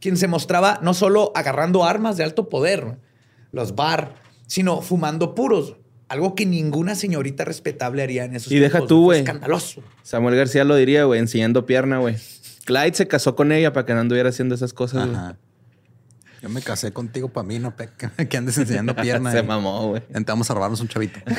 quien 0.00 0.16
se 0.16 0.28
mostraba 0.28 0.78
no 0.82 0.94
solo 0.94 1.32
agarrando 1.34 1.84
armas 1.84 2.16
de 2.16 2.24
alto 2.24 2.48
poder, 2.48 2.98
los 3.52 3.74
bar, 3.74 4.14
sino 4.46 4.80
fumando 4.80 5.34
puros. 5.34 5.76
Algo 6.08 6.34
que 6.34 6.44
ninguna 6.44 6.96
señorita 6.96 7.44
respetable 7.44 8.02
haría 8.02 8.24
en 8.24 8.34
esos 8.34 8.50
Y 8.50 8.58
deja 8.58 8.78
tiempos, 8.78 8.88
tú, 8.88 9.04
güey. 9.04 9.20
Escandaloso. 9.20 9.82
Samuel 10.02 10.34
García 10.34 10.64
lo 10.64 10.74
diría, 10.74 11.04
güey, 11.04 11.20
enseñando 11.20 11.66
pierna, 11.66 11.98
güey. 11.98 12.16
Clyde 12.64 12.94
se 12.94 13.06
casó 13.06 13.36
con 13.36 13.52
ella 13.52 13.72
para 13.72 13.86
que 13.86 13.94
no 13.94 14.00
anduviera 14.00 14.28
haciendo 14.28 14.54
esas 14.56 14.72
cosas, 14.72 15.06
güey. 15.06 15.18
Yo 16.42 16.48
me 16.48 16.62
casé 16.62 16.92
contigo 16.92 17.28
para 17.28 17.46
mí, 17.46 17.58
no 17.58 17.74
pe- 17.76 17.90
que 18.28 18.36
andes 18.36 18.56
enseñando 18.58 18.94
pierna. 19.02 19.30
Se 19.32 19.42
mamó, 19.42 19.88
güey. 19.88 20.02
Vente, 20.08 20.32
Vamos 20.32 20.50
a 20.50 20.54
robarnos 20.54 20.80
un 20.80 20.88
chavito. 20.88 21.20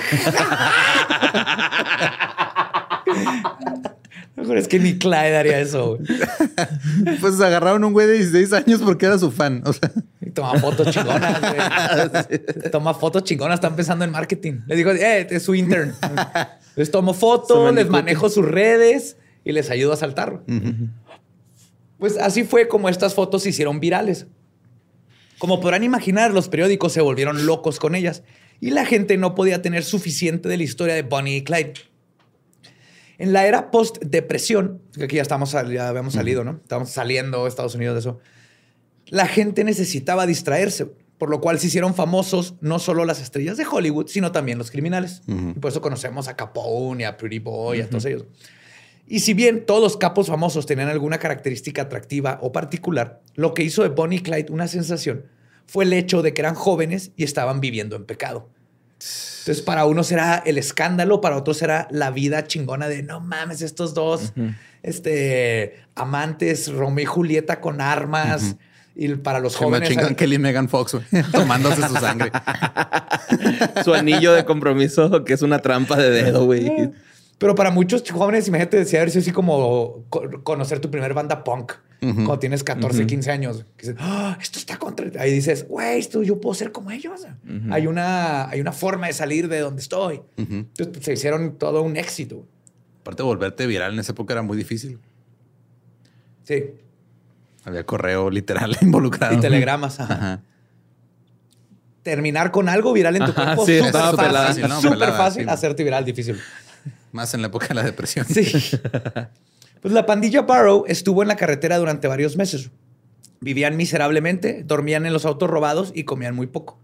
Mejor 4.36 4.58
es 4.58 4.68
que 4.68 4.80
ni 4.80 4.98
Clyde 4.98 5.38
haría 5.38 5.60
eso. 5.60 5.98
güey. 5.98 7.18
Pues 7.20 7.40
agarraron 7.42 7.84
un 7.84 7.94
güey 7.94 8.08
de 8.08 8.14
16 8.14 8.54
años 8.54 8.82
porque 8.84 9.06
era 9.06 9.18
su 9.18 9.32
fan. 9.32 9.62
O 9.66 9.74
sea, 9.74 9.92
Y 10.22 10.30
toma 10.32 10.58
fotos 10.60 10.90
chingonas, 10.92 11.40
güey. 11.42 12.72
Toma 12.72 12.94
fotos 12.94 13.24
chingonas, 13.24 13.56
están 13.56 13.76
pensando 13.76 14.06
en 14.06 14.12
marketing. 14.12 14.62
Le 14.68 14.76
digo, 14.76 14.92
eh, 14.92 15.28
es 15.30 15.44
su 15.44 15.54
intern. 15.56 15.94
Les 16.76 16.90
tomo 16.90 17.14
fotos, 17.14 17.74
les 17.76 17.90
manejo 17.90 18.30
sus 18.30 18.46
redes 18.46 19.18
y 19.44 19.52
les 19.52 19.70
ayudo 19.70 19.94
a 19.94 19.98
saltar. 19.98 20.42
Pues 22.00 22.18
así 22.18 22.44
fue 22.44 22.68
como 22.68 22.90
estas 22.90 23.14
fotos 23.14 23.44
se 23.44 23.50
hicieron 23.50 23.80
virales. 23.80 24.26
Como 25.42 25.60
podrán 25.60 25.84
imaginar, 25.84 26.36
los 26.36 26.50
periódicos 26.50 26.94
se 26.94 27.02
volvieron 27.02 27.48
locos 27.48 27.80
con 27.80 27.96
ellas 27.96 28.22
y 28.60 28.70
la 28.70 28.86
gente 28.86 29.18
no 29.18 29.34
podía 29.34 29.64
tener 29.64 29.84
suficiente 29.84 30.48
de 30.48 30.56
la 30.56 30.62
historia 30.62 30.94
de 30.94 31.02
Bonnie 31.02 31.38
y 31.38 31.44
Clyde. 31.44 31.74
En 33.18 33.34
la 33.34 33.48
era 33.48 33.72
post-depresión, 33.72 34.84
que 34.94 35.06
aquí 35.06 35.16
ya, 35.16 35.24
estamos, 35.24 35.54
ya 35.54 35.88
habíamos 35.88 36.14
salido, 36.14 36.44
¿no? 36.44 36.60
Estamos 36.62 36.92
saliendo 36.92 37.42
de 37.42 37.50
Estados 37.50 37.74
Unidos 37.74 37.96
de 37.96 38.00
eso. 38.02 38.20
La 39.08 39.26
gente 39.26 39.64
necesitaba 39.64 40.28
distraerse, 40.28 40.86
por 41.18 41.32
lo 41.32 41.42
cual 41.42 41.58
se 41.58 41.66
hicieron 41.66 41.96
famosos 41.96 42.54
no 42.62 42.78
solo 42.78 43.04
las 43.04 43.20
estrellas 43.20 43.58
de 43.58 43.66
Hollywood, 43.66 44.10
sino 44.10 44.32
también 44.32 44.60
los 44.60 44.70
criminales. 44.70 45.24
Y 45.26 45.60
por 45.60 45.72
eso 45.72 45.82
conocemos 45.82 46.28
a 46.28 46.36
Capone, 46.36 47.02
y 47.02 47.06
a 47.06 47.18
Pretty 47.18 47.40
Boy, 47.40 47.80
y 47.80 47.82
a 47.82 47.90
todos 47.90 48.06
ellos. 48.06 48.26
Y 49.08 49.20
si 49.20 49.34
bien 49.34 49.66
todos 49.66 49.82
los 49.82 49.98
capos 49.98 50.28
famosos 50.28 50.66
tenían 50.66 50.88
alguna 50.88 51.18
característica 51.18 51.84
atractiva 51.84 52.40
o 52.42 52.52
particular, 52.52 53.22
lo 53.36 53.54
que 53.54 53.64
hizo 53.64 53.84
de 53.84 53.90
Bonnie 53.90 54.20
y 54.20 54.22
Clyde 54.22 54.52
una 54.52 54.68
sensación 54.68 55.26
fue 55.66 55.84
el 55.86 55.94
hecho 55.94 56.22
de 56.22 56.34
que 56.34 56.42
eran 56.42 56.56
jóvenes 56.56 57.12
y 57.16 57.24
estaban 57.24 57.62
viviendo 57.62 57.96
en 57.96 58.06
pecado. 58.06 58.50
Entonces, 58.92 59.62
para 59.64 59.86
unos 59.86 60.12
era 60.12 60.44
el 60.46 60.58
escándalo, 60.58 61.22
para 61.22 61.36
otros 61.36 61.62
era 61.62 61.88
la 61.90 62.12
vida 62.12 62.46
chingona 62.46 62.88
de 62.88 63.02
no 63.02 63.20
mames, 63.20 63.62
estos 63.62 63.94
dos 63.94 64.34
este, 64.84 65.80
amantes, 65.96 66.72
Romeo 66.72 67.04
y 67.04 67.06
Julieta 67.06 67.60
con 67.60 67.82
armas. 67.82 68.56
Y 68.94 69.08
para 69.16 69.40
los 69.40 69.54
se 69.54 69.60
me 69.60 69.66
jóvenes. 69.66 69.90
chingan 69.90 70.16
Kelly 70.16 70.36
y 70.36 70.40
Megan 70.40 70.70
Fox, 70.70 70.98
tomándose 71.32 71.82
su 71.88 71.96
sangre. 71.96 72.32
Su 73.84 73.94
anillo 73.94 74.34
de 74.34 74.44
compromiso, 74.44 75.24
que 75.24 75.34
es 75.34 75.42
una 75.42 75.60
trampa 75.60 75.96
de 75.96 76.10
dedo, 76.10 76.46
güey. 76.46 76.92
Pero 77.42 77.56
para 77.56 77.72
muchos 77.72 78.04
jóvenes, 78.10 78.48
imagínate, 78.48 78.78
decía 78.78 79.00
haber 79.00 79.10
sido 79.10 79.22
así 79.22 79.32
como 79.32 80.06
co- 80.10 80.44
conocer 80.44 80.80
tu 80.80 80.92
primer 80.92 81.16
banda 81.16 81.44
punk 81.44 81.74
cuando 82.00 82.38
tienes 82.40 82.64
14, 82.64 83.08
15 83.08 83.32
años. 83.32 83.66
Que 83.78 83.88
dices, 83.88 83.96
"Ah, 84.00 84.38
esto 84.40 84.60
está 84.60 84.78
contra. 84.78 85.10
Ahí 85.20 85.32
dices, 85.34 85.68
güey, 85.68 85.98
esto 86.00 86.22
yo 86.22 86.40
puedo 86.40 86.54
ser 86.54 86.72
como 86.72 86.92
ellos. 86.92 87.22
hay, 87.72 87.88
una, 87.88 88.48
hay 88.48 88.62
una 88.62 88.72
forma 88.72 89.08
de 89.08 89.14
salir 89.14 89.48
de 89.48 89.60
donde 89.60 89.82
estoy. 89.82 90.22
Entonces 90.38 90.88
pues, 90.94 91.04
se 91.04 91.14
hicieron 91.14 91.58
todo 91.58 91.82
un 91.82 91.98
éxito. 91.98 92.46
Aparte, 93.02 93.24
volverte 93.24 93.66
viral 93.66 93.94
en 93.94 94.00
esa 94.00 94.12
época 94.12 94.34
era 94.34 94.44
muy 94.44 94.56
difícil. 94.56 95.00
Sí. 96.44 96.64
Había 97.64 97.84
correo 97.88 98.30
literal 98.30 98.78
involucrado. 98.82 99.34
Y 99.36 99.40
telegramas. 99.40 100.00
ajá. 100.00 100.14
Ajá. 100.14 100.42
terminar 102.04 102.52
con 102.52 102.68
algo 102.70 102.94
viral 102.94 103.16
en 103.16 103.26
tu 103.26 103.32
Ajá, 103.32 103.44
cuerpo. 103.56 103.66
sí, 103.66 103.78
súper 103.78 103.92
fácil, 103.94 104.18
pelada. 104.20 104.54
Sí, 104.54 104.62
no, 104.62 104.76
súper 104.82 104.92
pelada, 105.00 105.18
fácil. 105.18 105.44
sí. 105.44 105.50
Hacerte 105.50 105.84
viral, 105.84 106.06
difícil. 106.06 106.38
Más 107.12 107.34
en 107.34 107.42
la 107.42 107.48
época 107.48 107.68
de 107.68 107.76
la 107.76 107.84
depresión. 107.84 108.26
Sí. 108.26 108.52
Pues 109.82 109.96
la 109.96 110.06
pandilla 110.06 110.44
Barrow 110.44 110.84
estuvo 110.88 111.24
en 111.24 111.28
la 111.28 111.36
carretera 111.36 111.80
durante 111.80 112.08
varios 112.08 112.38
meses. 112.38 112.70
Vivían 113.40 113.78
miserablemente, 113.78 114.64
dormían 114.64 115.08
en 115.08 115.14
los 115.14 115.26
autos 115.26 115.50
robados 115.50 115.92
y 115.96 116.04
comían 116.04 116.36
muy 116.36 116.46
poco. 116.46 116.80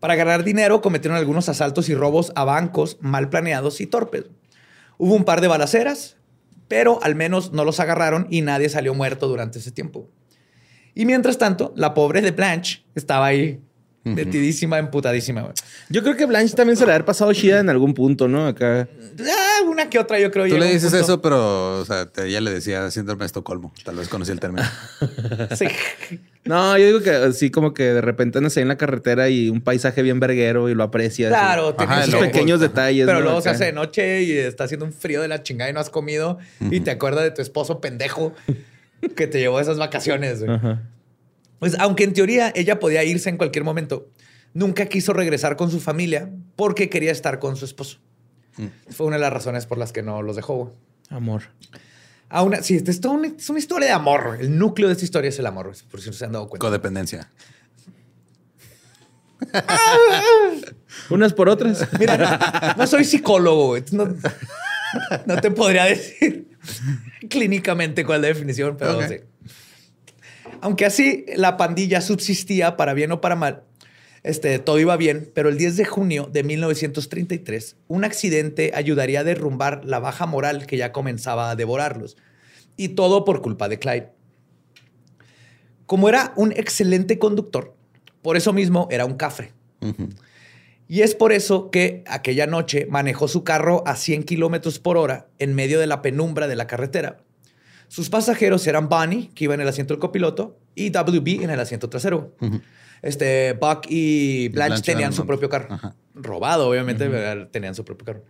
Para 0.00 0.16
ganar 0.16 0.42
dinero 0.42 0.80
cometieron 0.80 1.16
algunos 1.16 1.48
asaltos 1.48 1.88
y 1.88 1.94
robos 1.94 2.32
a 2.34 2.42
bancos 2.42 2.98
mal 3.00 3.28
planeados 3.30 3.80
y 3.80 3.86
torpes. 3.86 4.24
Hubo 4.96 5.14
un 5.14 5.24
par 5.24 5.40
de 5.40 5.46
balaceras, 5.46 6.16
pero 6.66 7.00
al 7.04 7.14
menos 7.14 7.52
no 7.52 7.64
los 7.64 7.78
agarraron 7.78 8.26
y 8.30 8.42
nadie 8.42 8.68
salió 8.68 8.94
muerto 8.94 9.28
durante 9.28 9.60
ese 9.60 9.70
tiempo. 9.70 10.08
Y 10.94 11.06
mientras 11.06 11.38
tanto, 11.38 11.72
la 11.76 11.94
pobre 11.94 12.20
de 12.20 12.32
Blanche 12.32 12.84
estaba 12.96 13.26
ahí, 13.26 13.60
metidísima, 14.04 14.78
emputadísima. 14.78 15.42
güey. 15.42 15.52
Yo 15.90 16.02
creo 16.02 16.16
que 16.16 16.24
Blanche 16.26 16.54
también 16.54 16.76
se 16.76 16.86
le 16.86 16.92
ha 16.92 16.94
haber 16.94 17.04
pasado 17.04 17.32
chida 17.34 17.60
en 17.60 17.68
algún 17.68 17.92
punto, 17.94 18.26
¿no? 18.28 18.46
Acá. 18.46 18.88
Ah, 19.20 19.62
una 19.68 19.90
que 19.90 19.98
otra, 19.98 20.18
yo 20.18 20.30
creo. 20.30 20.48
Tú 20.48 20.56
le 20.56 20.66
dices 20.66 20.90
punto- 20.90 20.98
eso, 21.04 21.20
pero 21.22 21.80
o 21.80 21.84
sea, 21.84 22.06
te- 22.06 22.26
ella 22.26 22.40
le 22.40 22.50
decía 22.52 22.90
síndrome 22.90 23.20
de 23.20 23.26
Estocolmo. 23.26 23.72
Tal 23.84 23.96
vez 23.96 24.08
conocí 24.08 24.32
el 24.32 24.40
término. 24.40 24.66
Sí. 25.56 25.66
No, 26.44 26.78
yo 26.78 26.86
digo 26.86 27.00
que 27.02 27.10
así 27.10 27.50
como 27.50 27.74
que 27.74 27.82
de 27.82 28.00
repente 28.00 28.38
andas 28.38 28.56
ahí 28.56 28.62
en 28.62 28.68
la 28.68 28.78
carretera 28.78 29.28
y 29.28 29.50
un 29.50 29.60
paisaje 29.60 30.00
bien 30.02 30.18
verguero 30.20 30.70
y 30.70 30.74
lo 30.74 30.82
aprecias. 30.84 31.28
Claro, 31.30 31.70
y- 31.70 31.76
tienes 31.76 31.92
Ajá, 31.92 32.00
Esos 32.02 32.14
luego- 32.14 32.26
pequeños 32.32 32.60
detalles. 32.60 33.06
Pero 33.06 33.18
¿no? 33.18 33.24
luego 33.24 33.40
se 33.42 33.50
hace 33.50 33.66
de 33.66 33.72
noche 33.72 34.22
y 34.22 34.32
está 34.32 34.64
haciendo 34.64 34.86
un 34.86 34.92
frío 34.94 35.20
de 35.20 35.28
la 35.28 35.42
chingada 35.42 35.68
y 35.70 35.74
no 35.74 35.80
has 35.80 35.90
comido 35.90 36.38
y 36.60 36.80
te 36.80 36.90
acuerdas 36.90 37.24
de 37.24 37.32
tu 37.32 37.42
esposo 37.42 37.80
pendejo 37.80 38.34
que 39.16 39.26
te 39.26 39.38
llevó 39.40 39.58
a 39.58 39.62
esas 39.62 39.76
vacaciones. 39.78 40.42
güey. 40.42 40.56
Ajá. 40.56 40.82
Pues 41.58 41.76
aunque 41.78 42.04
en 42.04 42.12
teoría 42.12 42.52
ella 42.54 42.78
podía 42.78 43.04
irse 43.04 43.28
en 43.28 43.36
cualquier 43.36 43.64
momento, 43.64 44.08
nunca 44.54 44.86
quiso 44.86 45.12
regresar 45.12 45.56
con 45.56 45.70
su 45.70 45.80
familia 45.80 46.30
porque 46.56 46.88
quería 46.88 47.12
estar 47.12 47.38
con 47.38 47.56
su 47.56 47.64
esposo. 47.64 47.98
Fue 48.90 49.06
una 49.06 49.16
de 49.16 49.22
las 49.22 49.32
razones 49.32 49.66
por 49.66 49.78
las 49.78 49.92
que 49.92 50.02
no 50.02 50.22
los 50.22 50.34
dejó. 50.34 50.74
Amor. 51.10 51.42
Aún 52.28 52.54
así, 52.54 52.74
esta 52.74 52.90
es, 52.90 53.00
toda 53.00 53.14
una, 53.14 53.28
es 53.28 53.48
una 53.48 53.58
historia 53.58 53.88
de 53.88 53.94
amor. 53.94 54.38
El 54.40 54.58
núcleo 54.58 54.88
de 54.88 54.92
esta 54.92 55.04
historia 55.04 55.28
es 55.28 55.38
el 55.38 55.46
amor, 55.46 55.72
por 55.90 56.00
si 56.00 56.08
no 56.08 56.12
se 56.12 56.24
han 56.24 56.32
dado 56.32 56.48
cuenta. 56.48 56.66
Codependencia. 56.66 57.30
Unas 61.10 61.32
por 61.32 61.48
otras. 61.48 61.86
Mira, 61.98 62.74
no 62.76 62.86
soy 62.86 63.04
psicólogo. 63.04 63.76
No, 63.92 64.14
no 65.26 65.40
te 65.40 65.50
podría 65.50 65.84
decir 65.84 66.48
clínicamente 67.30 68.04
cuál 68.04 68.18
es 68.18 68.22
la 68.22 68.28
definición, 68.28 68.76
pero 68.76 69.06
sí. 69.06 69.16
Aunque 70.60 70.86
así 70.86 71.24
la 71.36 71.56
pandilla 71.56 72.00
subsistía 72.00 72.76
para 72.76 72.94
bien 72.94 73.12
o 73.12 73.20
para 73.20 73.36
mal, 73.36 73.64
este, 74.22 74.58
todo 74.58 74.78
iba 74.78 74.96
bien, 74.96 75.30
pero 75.34 75.48
el 75.48 75.58
10 75.58 75.76
de 75.76 75.84
junio 75.84 76.28
de 76.30 76.42
1933, 76.42 77.76
un 77.86 78.04
accidente 78.04 78.72
ayudaría 78.74 79.20
a 79.20 79.24
derrumbar 79.24 79.84
la 79.84 80.00
baja 80.00 80.26
moral 80.26 80.66
que 80.66 80.76
ya 80.76 80.92
comenzaba 80.92 81.50
a 81.50 81.56
devorarlos. 81.56 82.16
Y 82.76 82.90
todo 82.90 83.24
por 83.24 83.42
culpa 83.42 83.68
de 83.68 83.78
Clyde. 83.78 84.12
Como 85.86 86.08
era 86.08 86.32
un 86.36 86.52
excelente 86.52 87.18
conductor, 87.18 87.74
por 88.22 88.36
eso 88.36 88.52
mismo 88.52 88.88
era 88.90 89.04
un 89.04 89.14
cafre. 89.14 89.52
Y 90.88 91.02
es 91.02 91.14
por 91.14 91.32
eso 91.32 91.70
que 91.70 92.02
aquella 92.06 92.46
noche 92.46 92.86
manejó 92.90 93.28
su 93.28 93.44
carro 93.44 93.82
a 93.86 93.96
100 93.96 94.24
kilómetros 94.24 94.78
por 94.78 94.96
hora 94.96 95.28
en 95.38 95.54
medio 95.54 95.80
de 95.80 95.86
la 95.86 96.02
penumbra 96.02 96.48
de 96.48 96.56
la 96.56 96.66
carretera. 96.66 97.18
Sus 97.88 98.10
pasajeros 98.10 98.66
eran 98.66 98.88
Bonnie, 98.88 99.30
que 99.34 99.44
iba 99.44 99.54
en 99.54 99.60
el 99.60 99.68
asiento 99.68 99.94
del 99.94 100.00
copiloto, 100.00 100.58
y 100.74 100.90
WB 100.90 101.42
en 101.42 101.50
el 101.50 101.60
asiento 101.60 101.88
trasero. 101.88 102.36
Este, 103.02 103.54
Buck 103.54 103.86
y 103.88 104.48
Blanche, 104.48 104.68
Blanche 104.68 104.92
tenían 104.92 105.12
su 105.12 105.26
propio 105.26 105.48
carro. 105.48 105.72
Ajá. 105.74 105.94
Robado, 106.14 106.68
obviamente, 106.68 107.08
tenían 107.50 107.74
su 107.74 107.84
propio 107.84 108.04
carro. 108.04 108.24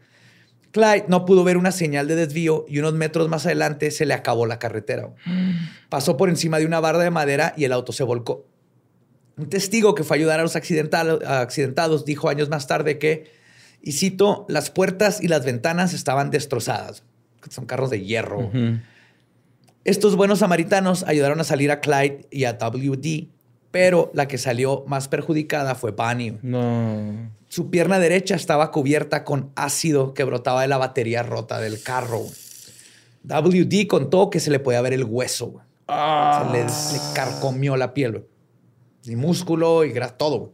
Clyde 0.71 1.07
no 1.09 1.25
pudo 1.25 1.45
ver 1.45 1.57
una 1.57 1.73
señal 1.73 2.09
de 2.09 2.15
desvío 2.15 2.67
y 2.69 2.79
unos 2.79 2.95
metros 2.95 3.29
más 3.29 3.47
adelante 3.47 3.91
se 3.91 4.07
le 4.07 4.15
acabó 4.15 4.47
la 4.47 4.59
carretera. 4.59 5.11
Pasó 5.89 6.17
por 6.17 6.29
encima 6.29 6.59
de 6.59 6.67
una 6.67 6.81
barda 6.81 7.03
de 7.03 7.11
madera 7.11 7.55
y 7.57 7.65
el 7.65 7.73
auto 7.73 7.93
se 7.93 8.05
volcó. 8.05 8.47
Un 9.37 9.49
testigo 9.49 9.95
que 9.95 10.05
fue 10.05 10.17
a 10.17 10.19
ayudar 10.19 10.41
a 10.41 10.43
los 10.43 10.57
accidentados 10.57 12.05
dijo 12.05 12.29
años 12.29 12.49
más 12.49 12.67
tarde 12.67 12.99
que, 12.99 13.31
y 13.81 13.93
cito, 13.93 14.45
las 14.49 14.71
puertas 14.71 15.23
y 15.23 15.29
las 15.29 15.45
ventanas 15.45 15.95
estaban 15.95 16.31
destrozadas. 16.31 17.05
Son 17.49 17.65
carros 17.65 17.89
de 17.89 18.05
hierro. 18.05 18.51
Estos 19.89 20.17
buenos 20.17 20.41
samaritanos 20.41 21.03
ayudaron 21.05 21.41
a 21.41 21.45
salir 21.45 21.71
a 21.71 21.81
Clyde 21.81 22.27
y 22.31 22.45
a 22.45 22.59
WD, 22.59 23.29
pero 23.71 24.11
la 24.13 24.29
que 24.29 24.37
salió 24.37 24.85
más 24.87 25.09
perjudicada 25.09 25.75
fue 25.75 25.93
Bunny. 25.93 26.37
No. 26.43 27.31
Su 27.49 27.71
pierna 27.71 27.99
derecha 27.99 28.35
estaba 28.35 28.71
cubierta 28.71 29.25
con 29.25 29.51
ácido 29.57 30.13
que 30.13 30.25
brotaba 30.25 30.61
de 30.61 30.69
la 30.69 30.77
batería 30.77 31.23
rota 31.23 31.59
del 31.59 31.83
carro. 31.83 32.21
WD 33.23 33.87
contó 33.87 34.29
que 34.29 34.41
se 34.41 34.51
le 34.51 34.59
podía 34.59 34.83
ver 34.83 34.93
el 34.93 35.05
hueso. 35.05 35.47
güey. 35.47 35.65
Se 35.89 36.53
le, 36.53 36.65
le 36.65 37.15
carcomió 37.15 37.75
la 37.79 37.95
piel. 37.95 38.27
Y 39.07 39.17
músculo 39.17 39.85
y 39.87 39.93
grasa, 39.93 40.19
todo. 40.19 40.53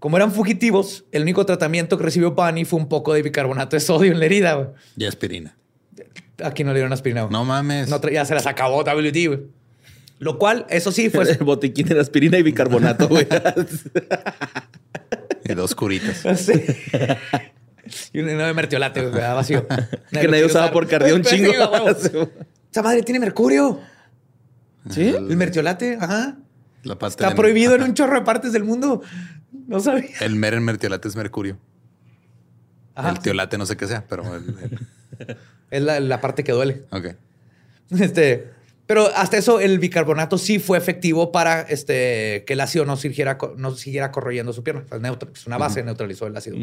Como 0.00 0.18
eran 0.18 0.32
fugitivos, 0.32 1.06
el 1.12 1.22
único 1.22 1.46
tratamiento 1.46 1.96
que 1.96 2.04
recibió 2.04 2.32
Bunny 2.32 2.66
fue 2.66 2.78
un 2.78 2.90
poco 2.90 3.14
de 3.14 3.22
bicarbonato 3.22 3.74
de 3.74 3.80
sodio 3.80 4.12
en 4.12 4.18
la 4.18 4.26
herida. 4.26 4.74
Y 4.98 5.06
aspirina. 5.06 5.56
Aquí 6.42 6.64
no 6.64 6.72
le 6.72 6.78
dieron 6.78 6.92
aspirina. 6.92 7.22
güey. 7.22 7.32
No 7.32 7.44
mames. 7.44 7.88
No 7.88 8.00
tra- 8.00 8.12
ya 8.12 8.24
se 8.24 8.34
las 8.34 8.46
acabó 8.46 8.82
WD, 8.82 9.26
güey. 9.28 9.40
Lo 10.18 10.38
cual, 10.38 10.66
eso 10.70 10.90
sí, 10.92 11.10
fue... 11.10 11.30
el 11.30 11.38
botiquín 11.44 11.86
de 11.88 12.00
aspirina 12.00 12.38
y 12.38 12.42
bicarbonato, 12.42 13.08
güey. 13.08 13.26
Y 15.46 15.54
dos 15.54 15.74
curitas. 15.74 16.22
Sí. 16.36 16.52
Y 18.14 18.20
uno 18.20 18.46
de 18.46 18.54
mertiolate, 18.54 19.02
güey, 19.02 19.12
quedaba 19.12 19.34
vacío. 19.34 19.66
que 19.68 19.74
lo 19.74 19.80
nadie 20.12 20.20
quiere 20.28 20.46
usaba 20.46 20.64
usar. 20.66 20.72
por 20.72 20.88
cardía 20.88 21.14
un 21.14 21.20
Pues, 21.20 21.34
chingo. 21.34 21.52
sí. 22.00 22.10
Esa 22.72 22.82
madre 22.82 23.02
tiene 23.02 23.20
mercurio. 23.20 23.78
¿Sí? 24.88 25.08
El 25.10 25.36
mertiolate, 25.36 25.98
ajá. 26.00 26.38
La 26.82 26.98
parte 26.98 27.22
Está 27.22 27.34
prohibido 27.34 27.74
en 27.74 27.82
un 27.82 27.92
chorro 27.92 28.14
de 28.18 28.22
partes 28.24 28.52
del 28.54 28.64
mundo. 28.64 29.02
No 29.68 29.80
sabía. 29.80 30.08
El 30.20 30.34
mer 30.36 30.54
en 30.54 30.62
mertiolate 30.64 31.08
es 31.08 31.14
mercurio. 31.14 31.58
Ajá. 32.94 33.10
El 33.10 33.18
tiolate 33.18 33.58
no 33.58 33.66
sé 33.66 33.76
qué 33.76 33.86
sea, 33.86 34.06
pero 34.08 34.34
el- 34.34 34.48
el- 34.62 34.78
Es 35.70 35.82
la, 35.82 36.00
la 36.00 36.20
parte 36.20 36.44
que 36.44 36.52
duele. 36.52 36.82
ok. 36.90 37.08
Este, 38.00 38.48
pero 38.86 39.06
hasta 39.14 39.36
eso, 39.36 39.60
el 39.60 39.78
bicarbonato 39.78 40.36
sí 40.38 40.58
fue 40.58 40.76
efectivo 40.78 41.32
para 41.32 41.62
este, 41.62 42.44
que 42.46 42.52
el 42.54 42.60
ácido 42.60 42.84
no 42.84 42.96
siguiera, 42.96 43.38
no 43.56 43.74
siguiera 43.76 44.10
corroyendo 44.10 44.52
su 44.52 44.62
pierna. 44.62 44.84
Es 44.90 45.00
neutro- 45.00 45.30
es 45.34 45.46
una 45.46 45.58
base, 45.58 45.82
neutralizó 45.82 46.26
el 46.26 46.36
ácido. 46.36 46.56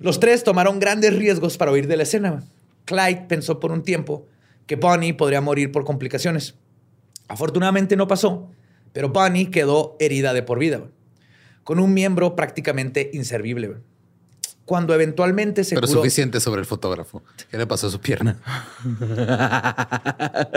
Los 0.00 0.20
tres 0.20 0.44
tomaron 0.44 0.78
grandes 0.80 1.14
riesgos 1.14 1.56
para 1.56 1.70
huir 1.72 1.86
de 1.86 1.96
la 1.96 2.02
escena. 2.04 2.42
Clyde 2.84 3.26
pensó 3.28 3.60
por 3.60 3.70
un 3.72 3.82
tiempo 3.82 4.26
que 4.66 4.76
Bonnie 4.76 5.12
podría 5.12 5.40
morir 5.40 5.70
por 5.72 5.84
complicaciones. 5.84 6.54
Afortunadamente 7.28 7.96
no 7.96 8.06
pasó, 8.08 8.50
pero 8.92 9.08
Bonnie 9.10 9.50
quedó 9.50 9.96
herida 10.00 10.32
de 10.34 10.42
por 10.42 10.58
vida, 10.58 10.82
con 11.64 11.78
un 11.78 11.94
miembro 11.94 12.34
prácticamente 12.36 13.10
inservible. 13.14 13.76
Cuando 14.64 14.94
eventualmente 14.94 15.64
se 15.64 15.74
Pero 15.74 15.86
curó- 15.86 15.98
suficiente 16.00 16.40
sobre 16.40 16.60
el 16.60 16.66
fotógrafo. 16.66 17.22
¿Qué 17.50 17.58
le 17.58 17.66
pasó 17.66 17.88
a 17.88 17.90
su 17.90 18.00
pierna? 18.00 18.38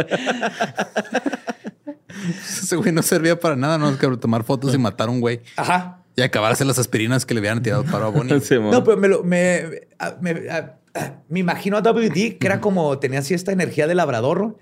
Ese 2.39 2.76
güey 2.76 2.91
no 2.91 3.02
servía 3.04 3.39
para 3.39 3.56
nada, 3.56 3.78
no 3.78 3.98
que 3.98 4.08
tomar 4.17 4.43
fotos 4.43 4.74
y 4.74 4.78
matar 4.78 5.10
a 5.10 5.12
un 5.12 5.20
güey 5.22 5.41
Ajá. 5.56 6.00
y 6.15 6.22
acabarse 6.22 6.65
las 6.65 6.80
aspirinas 6.80 7.26
que 7.26 7.34
le 7.34 7.39
hubieran 7.41 7.62
tirado 7.62 7.84
para 7.84 8.06
a 8.06 8.10
Bonnie. 8.10 8.39
Sí. 8.41 8.56
No, 8.60 8.84
pero 8.84 8.98
me, 8.98 9.08
lo- 9.08 9.24
me, 9.24 9.63
me- 10.22 10.41
me 11.30 11.39
imagino 11.39 11.78
a 11.78 11.82
WD 11.82 12.38
que 12.38 12.48
era 12.48 12.60
como 12.60 12.98
tenía 13.00 13.20
así 13.20 13.34
esta 13.34 13.52
energía 13.52 13.88
de 13.88 13.96
labrador, 13.96 14.58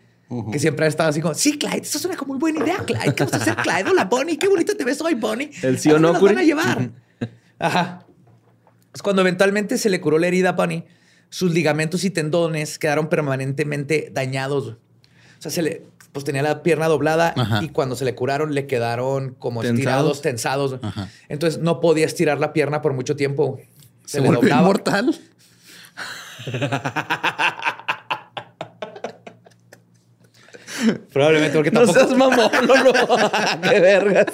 que 0.52 0.60
siempre 0.60 0.86
ha 0.86 0.90
estado 0.90 1.10
así 1.10 1.22
como, 1.22 1.34
sí, 1.34 1.58
Clyde, 1.58 1.82
eso 1.84 2.00
suena 2.00 2.18
como 2.18 2.34
muy 2.34 2.40
buena 2.40 2.60
idea, 2.66 2.78
Clyde. 2.86 3.16
¿Qué 3.16 3.24
vas 3.24 3.34
a 3.34 3.38
hacer, 3.38 3.56
Clyde? 3.58 3.90
Hola, 3.92 4.06
Bonnie, 4.06 4.38
qué 4.38 4.48
bonita 4.50 4.76
te 4.76 4.84
ves 4.84 5.00
hoy, 5.02 5.14
Bonnie. 5.14 5.52
El 5.62 5.80
sí 5.80 5.90
¿A 5.92 5.96
o 5.96 6.00
no, 6.00 6.20
van 6.20 6.38
a 6.40 6.44
llevar? 6.44 6.90
Ajá. 7.60 8.05
Cuando 9.04 9.22
eventualmente 9.22 9.78
se 9.78 9.90
le 9.90 10.00
curó 10.02 10.18
la 10.18 10.28
herida 10.28 10.50
a 10.50 10.52
Bonnie, 10.54 10.86
sus 11.30 11.52
ligamentos 11.54 12.04
y 12.04 12.10
tendones 12.10 12.80
quedaron 12.80 13.10
permanentemente 13.10 14.10
dañados. 14.14 14.68
O 14.68 14.78
sea, 15.40 15.52
se 15.52 15.62
le, 15.62 15.84
pues 16.12 16.24
tenía 16.26 16.42
la 16.42 16.64
pierna 16.64 16.88
doblada 16.88 17.34
Ajá. 17.36 17.62
y 17.64 17.70
cuando 17.70 17.96
se 17.96 18.06
le 18.06 18.16
curaron 18.16 18.54
le 18.56 18.68
quedaron 18.68 19.36
como 19.38 19.62
Tensados. 19.62 19.78
estirados, 19.80 20.22
tensados. 20.22 20.80
Ajá. 20.82 21.10
Entonces 21.30 21.62
no 21.62 21.82
podía 21.82 22.06
estirar 22.06 22.40
la 22.40 22.54
pierna 22.54 22.82
por 22.82 22.94
mucho 22.94 23.16
tiempo. 23.16 23.60
Se, 24.06 24.22
volvió 24.22 24.50
inmortal. 24.50 25.14
Probablemente 31.14 31.56
porque 31.56 31.72
No 31.72 31.82
tampoco, 31.86 32.00
seas 32.00 32.18
mamón, 32.18 32.52
no, 32.68 32.84
no. 32.84 32.94
Qué 33.70 33.80
vergas. 33.80 34.28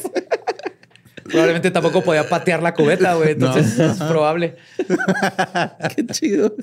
Probablemente 1.31 1.71
tampoco 1.71 2.03
podía 2.03 2.27
patear 2.27 2.61
la 2.61 2.73
cubeta, 2.73 3.15
güey. 3.15 3.31
Entonces 3.31 3.79
es 3.79 3.97
probable. 3.97 4.55
Qué 5.95 6.05
chido. 6.07 6.55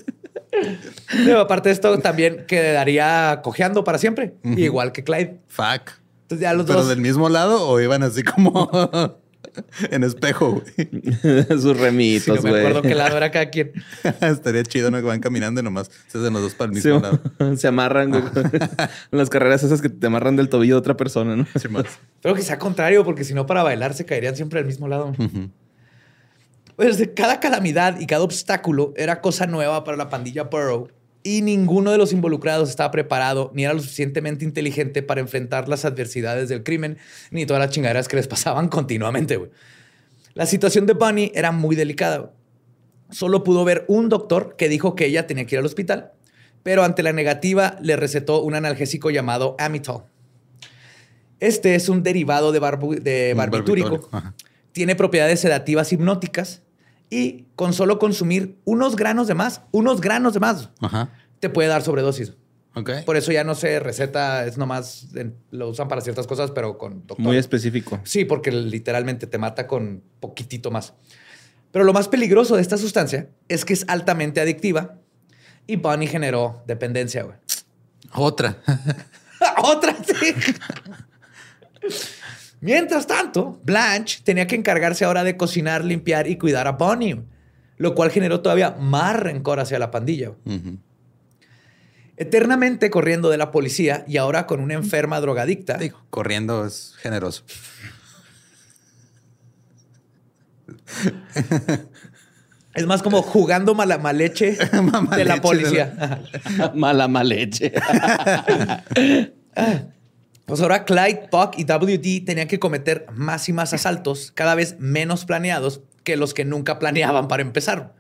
Pero 1.24 1.40
aparte 1.40 1.68
de 1.68 1.72
esto, 1.74 1.98
también 1.98 2.44
quedaría 2.46 3.40
cojeando 3.42 3.84
para 3.84 3.98
siempre, 3.98 4.34
igual 4.42 4.92
que 4.92 5.04
Clyde. 5.04 5.40
Fuck. 5.48 5.92
Entonces 6.22 6.42
ya 6.42 6.52
los 6.54 6.66
¿Pero 6.66 6.80
dos. 6.80 6.88
del 6.88 7.00
mismo 7.00 7.28
lado 7.28 7.66
o 7.68 7.80
iban 7.80 8.02
así 8.02 8.22
como... 8.22 8.70
en 9.91 10.05
espejo, 10.05 10.61
güey. 10.62 10.89
Sus 11.61 11.76
remitos, 11.78 12.36
no 12.39 12.43
me 12.43 12.51
güey. 12.51 12.61
acuerdo 12.66 12.82
qué 12.82 12.95
lado 12.95 13.16
era 13.16 13.30
cada 13.30 13.51
quien. 13.51 13.72
Estaría 14.20 14.62
chido, 14.64 14.91
¿no? 14.91 14.99
Que 14.99 15.05
van 15.05 15.20
caminando 15.20 15.61
y 15.61 15.64
nomás 15.64 15.91
se 16.09 16.18
hacen 16.18 16.32
los 16.32 16.43
dos 16.43 16.55
para 16.55 16.72
el 16.72 16.80
Sí, 16.82 16.89
mismo 16.89 17.01
lado. 17.01 17.57
se 17.57 17.68
amarran, 17.68 18.11
güey. 18.11 18.22
en 18.22 19.18
las 19.18 19.30
carreras 19.30 19.62
esas 19.62 19.80
que 19.80 19.89
te 19.89 20.07
amarran 20.07 20.36
del 20.36 20.49
tobillo 20.49 20.74
de 20.74 20.78
otra 20.80 20.97
persona, 20.97 21.36
¿no? 21.36 21.47
Espero 21.55 22.34
que 22.34 22.43
sea 22.43 22.59
contrario, 22.59 23.05
porque 23.05 23.24
si 23.24 23.34
no, 23.34 23.47
para 23.47 23.62
bailar 23.62 23.95
se 23.95 24.05
caerían 24.05 24.36
siempre 24.36 24.61
al 24.61 24.66
mismo 24.66 24.89
lado. 24.89 25.12
Pues 26.76 27.09
cada 27.16 27.41
calamidad 27.41 27.99
y 28.01 28.07
cada 28.07 28.22
obstáculo 28.22 28.93
era 28.97 29.20
cosa 29.20 29.47
nueva 29.47 29.82
para 29.82 29.97
la 29.97 30.09
pandilla 30.09 30.45
Burrow 30.45 30.89
y 31.29 31.43
ninguno 31.43 31.91
de 31.91 31.99
los 31.99 32.12
involucrados 32.14 32.70
estaba 32.70 32.91
preparado 32.91 33.51
ni 33.55 33.64
era 33.64 33.74
lo 33.74 33.81
suficientemente 33.81 34.45
inteligente 34.47 35.03
para 35.03 35.20
enfrentar 35.20 35.68
las 35.68 35.85
adversidades 35.85 36.49
del 36.49 36.62
crimen 36.62 36.97
ni 37.31 37.45
todas 37.45 37.61
las 37.61 37.70
chingaderas 37.70 38.09
que 38.09 38.16
les 38.16 38.26
pasaban 38.29 38.68
continuamente. 38.79 39.39
La 40.33 40.47
situación 40.47 40.87
de 40.87 40.95
Bunny 40.95 41.31
era 41.35 41.53
muy 41.53 41.76
delicada. 41.76 42.33
Solo 43.11 43.45
pudo 43.45 43.64
ver 43.64 43.85
un 43.89 44.09
doctor 44.09 44.55
que 44.57 44.68
dijo 44.70 44.95
que 44.95 45.05
ella 45.07 45.26
tenía 45.26 45.45
que 45.47 45.55
ir 45.57 45.59
al 45.59 45.66
hospital, 45.66 46.12
pero 46.62 46.83
ante 46.85 47.03
la 47.03 47.12
negativa 47.12 47.76
le 47.83 47.97
recetó 47.97 48.43
un 48.43 48.55
analgésico 48.55 49.11
llamado 49.11 49.55
Amitol. 49.59 50.05
Este 51.41 51.74
es 51.74 51.89
un 51.89 52.03
derivado 52.03 52.53
de, 52.53 52.61
barbu- 52.61 53.01
de 53.01 53.35
barbitúrico. 53.35 54.09
Tiene 54.72 54.95
propiedades 54.97 55.41
sedativas 55.41 55.93
hipnóticas 55.93 56.62
y 57.11 57.46
con 57.56 57.72
solo 57.72 57.98
consumir 57.98 58.59
unos 58.64 58.96
granos 58.96 59.26
de 59.26 59.34
más, 59.34 59.62
unos 59.70 60.00
granos 60.00 60.34
de 60.34 60.40
más, 60.40 60.70
Ajá. 60.80 61.11
te 61.40 61.48
puede 61.48 61.68
dar 61.68 61.82
sobredosis. 61.82 62.34
Ok. 62.74 62.90
Por 63.04 63.16
eso 63.16 63.32
ya 63.32 63.44
no 63.44 63.54
se 63.54 63.80
receta, 63.80 64.46
es 64.46 64.56
nomás, 64.56 65.09
lo 65.50 65.68
usan 65.68 65.88
para 65.88 66.00
ciertas 66.00 66.26
cosas, 66.26 66.50
pero 66.52 66.78
con 66.78 67.06
doctor. 67.06 67.20
Muy 67.20 67.36
específico. 67.36 67.98
Sí, 68.04 68.24
porque 68.24 68.52
literalmente 68.52 69.26
te 69.26 69.38
mata 69.38 69.66
con 69.66 70.02
poquitito 70.20 70.70
más. 70.70 70.94
Pero 71.72 71.84
lo 71.84 71.92
más 71.92 72.09
peligroso 72.09 72.56
de 72.56 72.62
esta 72.62 72.78
sustancia 72.78 73.28
es 73.48 73.64
que 73.64 73.72
es 73.72 73.84
altamente 73.88 74.40
adictiva 74.40 74.96
y 75.66 75.76
Bunny 75.76 76.06
generó 76.06 76.62
dependencia, 76.66 77.24
güey. 77.24 77.36
Otra. 78.14 78.59
Otra, 79.62 79.96
sí. 80.04 80.34
Mientras 82.61 83.06
tanto, 83.06 83.61
Blanche 83.64 84.20
tenía 84.24 84.46
que 84.46 84.56
encargarse 84.56 85.04
ahora 85.04 85.24
de 85.24 85.36
cocinar, 85.36 85.84
limpiar 85.84 86.26
y 86.26 86.36
cuidar 86.36 86.66
a 86.66 86.72
Bonnie, 86.72 87.22
lo 87.76 87.94
cual 87.94 88.11
generó 88.11 88.40
todavía 88.40 88.76
más 88.80 89.16
rencor 89.16 89.61
hacia 89.61 89.78
la 89.78 89.90
pandilla. 89.90 90.32
Eternamente 92.16 92.90
corriendo 92.90 93.30
de 93.30 93.38
la 93.38 93.52
policía 93.52 94.04
y 94.09 94.16
ahora 94.16 94.46
con 94.46 94.61
una 94.61 94.74
enferma 94.74 95.20
drogadicta. 95.20 95.78
Digo, 95.78 96.02
corriendo 96.11 96.66
es 96.66 96.94
generoso. 96.98 97.44
Es 102.74 102.86
más 102.86 103.02
como 103.02 103.22
jugando 103.22 103.74
mala 103.74 103.98
maleche 103.98 104.56
de 105.16 105.24
la 105.24 105.40
policía. 105.40 106.22
Mala 106.74 107.09
maleche. 107.09 107.72
Pues 110.49 110.62
ahora 110.62 110.86
Clyde, 110.86 111.28
Buck 111.30 111.59
y 111.59 111.64
WD 111.64 112.24
tenían 112.24 112.49
que 112.49 112.59
cometer 112.59 113.05
más 113.12 113.51
y 113.51 113.53
más 113.53 113.74
asaltos, 113.74 114.32
cada 114.34 114.55
vez 114.55 114.76
menos 114.78 115.26
planeados 115.26 115.82
que 116.05 116.16
los 116.16 116.32
que 116.32 116.46
nunca 116.46 116.78
planeaban 116.78 117.28
para 117.28 117.42
empezar. 117.42 117.94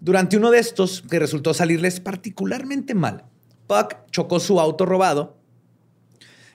Durante 0.00 0.38
uno 0.38 0.50
de 0.50 0.60
estos, 0.60 1.02
que 1.02 1.18
resultó 1.18 1.52
salirles 1.52 2.00
particularmente 2.00 2.94
mal, 2.94 3.26
Buck 3.68 3.96
chocó 4.10 4.40
su 4.40 4.60
auto 4.60 4.86
robado 4.86 5.36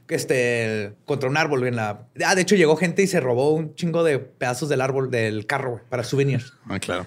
este, 0.10 0.96
contra 1.06 1.30
un 1.30 1.38
árbol 1.38 1.68
en 1.68 1.76
la... 1.76 2.08
Ah, 2.26 2.34
de 2.34 2.42
hecho 2.42 2.56
llegó 2.56 2.76
gente 2.76 3.04
y 3.04 3.08
se 3.08 3.20
robó 3.20 3.54
un 3.54 3.76
chingo 3.76 4.04
de 4.04 4.18
pedazos 4.18 4.68
del 4.68 4.82
árbol 4.82 5.12
del 5.12 5.46
carro 5.46 5.80
para 5.90 6.04
souvenirs. 6.04 6.54
Ah, 6.68 6.80
claro. 6.80 7.06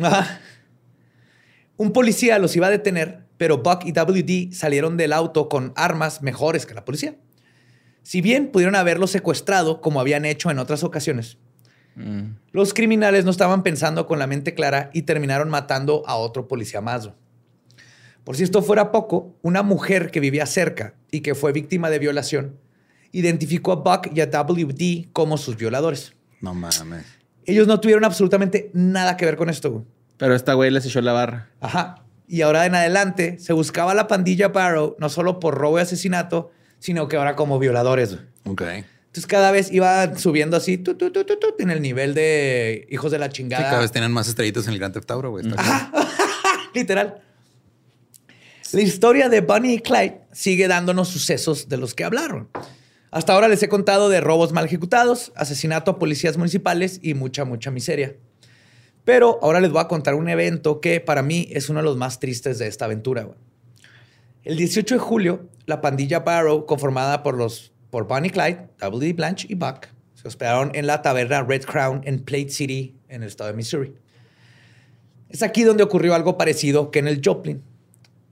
Ajá. 0.00 0.40
Un 1.76 1.92
policía 1.92 2.38
los 2.38 2.54
iba 2.54 2.68
a 2.68 2.70
detener, 2.70 3.24
pero 3.38 3.58
Buck 3.58 3.84
y 3.86 3.90
WD 3.90 4.52
salieron 4.54 4.96
del 4.96 5.12
auto 5.12 5.48
con 5.48 5.72
armas 5.74 6.22
mejores 6.22 6.64
que 6.64 6.74
la 6.74 6.84
policía. 6.84 7.16
Si 8.04 8.20
bien 8.20 8.52
pudieron 8.52 8.76
haberlo 8.76 9.06
secuestrado 9.06 9.80
como 9.80 9.98
habían 9.98 10.24
hecho 10.24 10.50
en 10.50 10.60
otras 10.60 10.84
ocasiones, 10.84 11.38
los 12.52 12.74
criminales 12.74 13.24
no 13.24 13.30
estaban 13.30 13.62
pensando 13.62 14.06
con 14.06 14.18
la 14.18 14.26
mente 14.26 14.54
clara 14.54 14.90
y 14.92 15.02
terminaron 15.02 15.48
matando 15.48 16.02
a 16.06 16.16
otro 16.16 16.46
policía 16.46 16.80
más. 16.80 17.10
Por 18.22 18.36
si 18.36 18.42
esto 18.42 18.62
fuera 18.62 18.92
poco, 18.92 19.34
una 19.42 19.62
mujer 19.62 20.10
que 20.10 20.20
vivía 20.20 20.46
cerca 20.46 20.94
y 21.10 21.20
que 21.20 21.34
fue 21.34 21.52
víctima 21.52 21.90
de 21.90 21.98
violación 21.98 22.58
identificó 23.10 23.72
a 23.72 23.76
Buck 23.76 24.10
y 24.14 24.20
a 24.20 24.26
WD 24.26 25.12
como 25.12 25.38
sus 25.38 25.56
violadores. 25.56 26.14
No 26.40 26.52
mames. 26.52 27.06
Ellos 27.46 27.66
no 27.66 27.80
tuvieron 27.80 28.04
absolutamente 28.04 28.70
nada 28.74 29.16
que 29.16 29.24
ver 29.24 29.36
con 29.36 29.48
esto. 29.48 29.70
güey. 29.70 29.84
Pero 30.18 30.34
esta 30.34 30.54
güey 30.54 30.70
les 30.70 30.84
echó 30.84 31.00
la 31.00 31.12
barra. 31.12 31.50
Ajá. 31.60 32.04
Y 32.26 32.42
ahora 32.42 32.66
en 32.66 32.74
adelante 32.74 33.38
se 33.38 33.52
buscaba 33.52 33.92
a 33.92 33.94
la 33.94 34.08
pandilla 34.08 34.48
Barrow 34.48 34.96
no 34.98 35.08
solo 35.08 35.38
por 35.38 35.54
robo 35.54 35.78
y 35.78 35.82
asesinato, 35.82 36.50
sino 36.84 37.08
que 37.08 37.16
ahora 37.16 37.34
como 37.34 37.58
violadores. 37.58 38.18
Ok. 38.44 38.60
Entonces 38.60 39.26
cada 39.26 39.50
vez 39.52 39.72
iba 39.72 40.18
subiendo 40.18 40.54
así 40.58 40.76
tu, 40.76 40.96
tu, 40.96 41.10
tu, 41.10 41.24
tu, 41.24 41.38
tu, 41.38 41.46
en 41.58 41.70
el 41.70 41.80
nivel 41.80 42.12
de 42.12 42.86
hijos 42.90 43.10
de 43.10 43.18
la 43.18 43.26
Sí, 43.28 43.32
chingada. 43.32 43.64
cada 43.70 43.80
vez 43.80 43.90
tienen 43.90 44.12
más 44.12 44.28
estrellitas 44.28 44.66
en 44.66 44.74
el 44.74 44.78
Gran 44.78 44.92
Theft 44.92 45.10
Auto, 45.10 45.30
güey. 45.30 45.46
Literal. 46.74 47.22
La 48.72 48.80
historia 48.82 49.30
de 49.30 49.40
Bunny 49.40 49.74
y 49.74 49.78
Clyde 49.78 50.20
sigue 50.32 50.68
dándonos 50.68 51.08
sucesos 51.08 51.70
de 51.70 51.78
los 51.78 51.94
que 51.94 52.04
hablaron. 52.04 52.50
Hasta 53.10 53.32
ahora 53.32 53.48
les 53.48 53.62
he 53.62 53.68
contado 53.70 54.10
de 54.10 54.20
robos 54.20 54.52
mal 54.52 54.66
ejecutados, 54.66 55.32
asesinato 55.36 55.92
a 55.92 55.98
policías 55.98 56.36
municipales 56.36 56.98
y 57.02 57.14
mucha, 57.14 57.46
mucha 57.46 57.70
miseria. 57.70 58.16
Pero 59.04 59.38
ahora 59.42 59.60
les 59.60 59.70
voy 59.70 59.80
a 59.80 59.88
contar 59.88 60.14
un 60.16 60.28
evento 60.28 60.82
que 60.82 61.00
para 61.00 61.22
mí 61.22 61.48
es 61.50 61.70
uno 61.70 61.78
de 61.78 61.84
los 61.84 61.96
más 61.96 62.18
tristes 62.20 62.58
de 62.58 62.66
esta 62.66 62.84
aventura. 62.86 63.22
güey. 63.22 63.38
El 64.44 64.58
18 64.58 64.96
de 64.96 64.98
julio, 64.98 65.48
la 65.64 65.80
pandilla 65.80 66.20
Barrow, 66.20 66.66
conformada 66.66 67.22
por 67.22 67.34
los 67.34 67.72
por 67.88 68.06
Bonnie 68.06 68.30
Clyde, 68.30 68.68
W.D. 68.78 69.14
Blanche 69.14 69.46
y 69.48 69.54
Buck, 69.54 69.86
se 70.12 70.28
hospedaron 70.28 70.70
en 70.74 70.86
la 70.86 71.00
taberna 71.00 71.42
Red 71.42 71.62
Crown 71.62 72.02
en 72.04 72.18
Plate 72.18 72.50
City, 72.50 72.94
en 73.08 73.22
el 73.22 73.28
estado 73.28 73.50
de 73.50 73.56
Missouri. 73.56 73.94
Es 75.30 75.42
aquí 75.42 75.62
donde 75.62 75.82
ocurrió 75.82 76.14
algo 76.14 76.36
parecido 76.36 76.90
que 76.90 76.98
en 76.98 77.08
el 77.08 77.22
Joplin. 77.24 77.62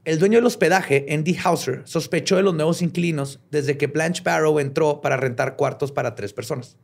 El 0.05 0.19
dueño 0.19 0.37
del 0.37 0.45
hospedaje, 0.45 1.07
Andy 1.09 1.35
Hauser, 1.43 1.81
sospechó 1.85 2.37
de 2.37 2.43
los 2.43 2.55
nuevos 2.55 2.83
inquilinos 2.83 3.41
desde 3.51 3.79
que 3.79 3.87
Blanche 3.87 4.23
Barrow 4.23 4.59
entró 4.59 5.01
para 5.01 5.17
rentar 5.17 5.57
cuartos 5.57 5.93
para 5.93 6.15
tres 6.15 6.35
personas. 6.35 6.77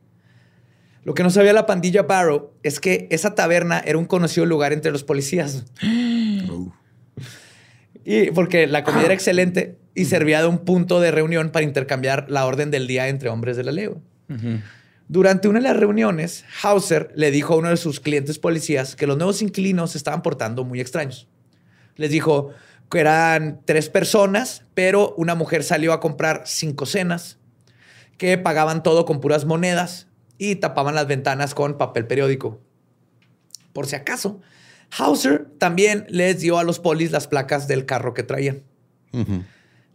Lo 1.03 1.13
que 1.13 1.21
no 1.21 1.29
sabía 1.29 1.53
la 1.53 1.67
pandilla 1.67 2.01
Barrow 2.01 2.51
es 2.63 2.79
que 2.79 3.07
esa 3.11 3.35
taberna 3.35 3.79
era 3.85 3.99
un 3.99 4.05
conocido 4.05 4.47
lugar 4.47 4.73
entre 4.73 4.91
los 4.91 5.03
policías. 5.03 5.65
Y 8.11 8.31
porque 8.31 8.65
la 8.65 8.83
comida 8.83 9.05
era 9.05 9.13
excelente 9.13 9.77
y 9.93 10.05
servía 10.05 10.41
de 10.41 10.47
un 10.47 10.65
punto 10.65 10.99
de 10.99 11.11
reunión 11.11 11.51
para 11.51 11.63
intercambiar 11.63 12.25
la 12.27 12.47
orden 12.47 12.71
del 12.71 12.87
día 12.87 13.07
entre 13.07 13.29
hombres 13.29 13.55
de 13.55 13.63
la 13.63 13.71
ley. 13.71 13.87
Durante 15.07 15.47
una 15.47 15.59
de 15.59 15.67
las 15.67 15.77
reuniones, 15.77 16.43
Hauser 16.63 17.11
le 17.15 17.29
dijo 17.29 17.53
a 17.53 17.57
uno 17.57 17.69
de 17.69 17.77
sus 17.77 17.99
clientes 17.99 18.39
policías 18.39 18.95
que 18.95 19.05
los 19.05 19.15
nuevos 19.15 19.43
inquilinos 19.43 19.91
se 19.91 19.99
estaban 19.99 20.23
portando 20.23 20.63
muy 20.63 20.81
extraños. 20.81 21.27
Les 21.97 22.09
dijo 22.09 22.49
que 22.89 22.99
eran 22.99 23.61
tres 23.65 23.89
personas, 23.89 24.63
pero 24.73 25.13
una 25.15 25.35
mujer 25.35 25.63
salió 25.63 25.93
a 25.93 25.99
comprar 25.99 26.41
cinco 26.47 26.87
cenas, 26.87 27.37
que 28.17 28.39
pagaban 28.39 28.81
todo 28.81 29.05
con 29.05 29.19
puras 29.21 29.45
monedas 29.45 30.07
y 30.39 30.55
tapaban 30.55 30.95
las 30.95 31.05
ventanas 31.05 31.53
con 31.53 31.77
papel 31.77 32.07
periódico. 32.07 32.59
Por 33.71 33.85
si 33.85 33.95
acaso, 33.95 34.41
Hauser 34.97 35.47
también 35.57 36.05
les 36.09 36.39
dio 36.39 36.57
a 36.57 36.63
los 36.63 36.79
polis 36.79 37.11
las 37.11 37.27
placas 37.27 37.67
del 37.67 37.85
carro 37.85 38.13
que 38.13 38.23
traían. 38.23 38.63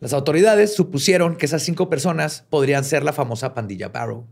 Las 0.01 0.13
autoridades 0.13 0.75
supusieron 0.75 1.37
que 1.37 1.47
esas 1.47 1.63
cinco 1.63 1.89
personas 1.89 2.45
podrían 2.51 2.85
ser 2.85 3.03
la 3.05 3.13
famosa 3.13 3.55
pandilla 3.55 3.89
Barrow. 3.89 4.27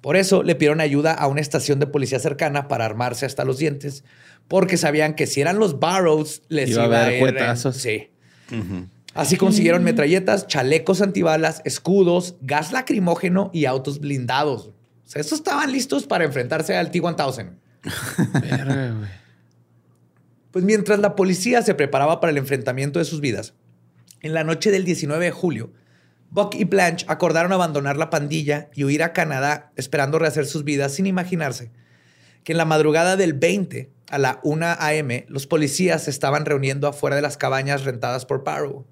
Por 0.00 0.16
eso 0.16 0.42
le 0.42 0.54
pidieron 0.54 0.80
ayuda 0.80 1.12
a 1.12 1.26
una 1.28 1.40
estación 1.40 1.78
de 1.80 1.86
policía 1.86 2.18
cercana 2.18 2.68
para 2.68 2.84
armarse 2.84 3.24
hasta 3.26 3.44
los 3.44 3.58
dientes, 3.58 4.04
porque 4.48 4.76
sabían 4.76 5.14
que 5.14 5.26
si 5.26 5.40
eran 5.40 5.58
los 5.58 5.80
Barrows, 5.80 6.42
les 6.48 6.70
Iba 6.70 6.84
iba, 6.86 6.98
a 7.04 7.12
en- 7.12 7.20
cuetazos. 7.20 7.76
Sí. 7.76 8.10
Así 9.14 9.36
consiguieron 9.36 9.84
metralletas, 9.84 10.46
chalecos 10.46 11.00
antibalas, 11.00 11.62
escudos, 11.64 12.36
gas 12.40 12.72
lacrimógeno 12.72 13.50
y 13.54 13.64
autos 13.64 14.00
blindados. 14.00 14.66
O 14.68 14.72
sea, 15.06 15.20
estos 15.20 15.38
estaban 15.38 15.70
listos 15.72 16.06
para 16.06 16.24
enfrentarse 16.24 16.76
al 16.76 16.90
T-1000. 16.90 17.50
Pues 20.54 20.64
mientras 20.64 21.00
la 21.00 21.16
policía 21.16 21.62
se 21.62 21.74
preparaba 21.74 22.20
para 22.20 22.30
el 22.30 22.38
enfrentamiento 22.38 23.00
de 23.00 23.04
sus 23.04 23.20
vidas, 23.20 23.54
en 24.20 24.34
la 24.34 24.44
noche 24.44 24.70
del 24.70 24.84
19 24.84 25.24
de 25.24 25.30
julio, 25.32 25.72
Buck 26.30 26.54
y 26.54 26.62
Blanche 26.62 27.04
acordaron 27.08 27.52
abandonar 27.52 27.96
la 27.96 28.08
pandilla 28.08 28.70
y 28.72 28.84
huir 28.84 29.02
a 29.02 29.12
Canadá 29.12 29.72
esperando 29.74 30.20
rehacer 30.20 30.46
sus 30.46 30.62
vidas 30.62 30.92
sin 30.92 31.06
imaginarse 31.06 31.72
que 32.44 32.52
en 32.52 32.58
la 32.58 32.66
madrugada 32.66 33.16
del 33.16 33.32
20 33.32 33.90
a 34.08 34.18
la 34.18 34.38
1 34.44 34.64
a.m. 34.78 35.26
los 35.28 35.48
policías 35.48 36.04
se 36.04 36.10
estaban 36.10 36.44
reuniendo 36.44 36.86
afuera 36.86 37.16
de 37.16 37.22
las 37.22 37.36
cabañas 37.36 37.82
rentadas 37.82 38.24
por 38.24 38.44
Barrow. 38.44 38.86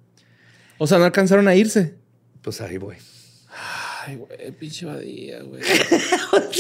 O 0.79 0.89
sea, 0.89 0.99
no 0.99 1.05
alcanzaron 1.05 1.47
a 1.47 1.55
irse. 1.55 1.95
Pues 2.43 2.61
ahí 2.61 2.77
voy. 2.77 2.97
Ay, 4.05 4.17
güey, 4.17 4.51
pinche 4.59 4.85
badía, 4.85 5.41
güey. 5.43 5.63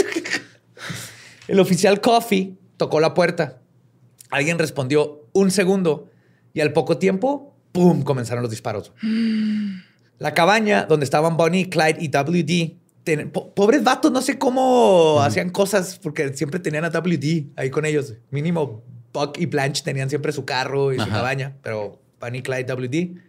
El 1.49 1.59
oficial 1.59 2.01
Coffee 2.01 2.57
tocó 2.77 3.01
la 3.01 3.15
puerta. 3.15 3.62
Alguien 4.33 4.59
respondió 4.59 5.26
un 5.33 5.51
segundo 5.53 6.11
y 6.55 6.61
al 6.61 6.72
poco 6.72 6.99
tiempo, 6.99 7.55
¡pum! 7.70 8.03
comenzaron 8.03 8.43
los 8.43 8.51
disparos. 8.51 8.93
La 10.18 10.35
cabaña 10.35 10.87
donde 10.87 11.05
estaban 11.05 11.37
Bonnie, 11.37 11.68
Clyde 11.68 11.99
y 12.01 12.09
WD. 12.09 12.76
ten- 13.05 13.30
po- 13.30 13.53
pobres 13.55 13.83
vatos, 13.85 14.11
no 14.12 14.22
sé 14.22 14.39
cómo 14.39 15.20
hacían 15.22 15.51
cosas 15.51 15.99
porque 16.03 16.33
siempre 16.35 16.61
tenían 16.61 16.85
a 16.85 16.91
WD 16.91 17.47
ahí 17.57 17.68
con 17.70 17.85
ellos. 17.85 18.14
Mínimo 18.30 18.83
Buck 19.12 19.39
y 19.39 19.47
Blanche 19.47 19.83
tenían 19.85 20.09
siempre 20.09 20.33
su 20.33 20.45
carro 20.45 20.93
y 20.93 20.97
su 20.97 21.03
Ajá. 21.03 21.11
cabaña, 21.16 21.57
pero 21.62 22.01
Bonnie, 22.20 22.43
Clyde, 22.43 22.64
WD 22.64 23.20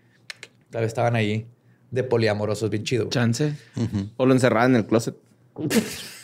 tal 0.69 0.81
vez 0.81 0.87
estaban 0.87 1.15
ahí 1.15 1.47
de 1.91 2.03
poliamorosos 2.03 2.69
bien 2.69 2.83
chido. 2.83 3.09
Chance. 3.09 3.55
O 4.17 4.25
lo 4.25 4.33
encerraban 4.33 4.71
en 4.71 4.77
el 4.77 4.85
closet. 4.85 5.15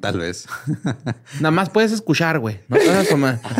Tal 0.00 0.18
vez. 0.18 0.46
Nada 1.40 1.50
más 1.50 1.70
puedes 1.70 1.92
escuchar, 1.92 2.38
güey. 2.38 2.60
No 2.68 2.76
te 2.76 2.86
vas 2.88 3.06
a 3.06 3.08
tomar. 3.08 3.40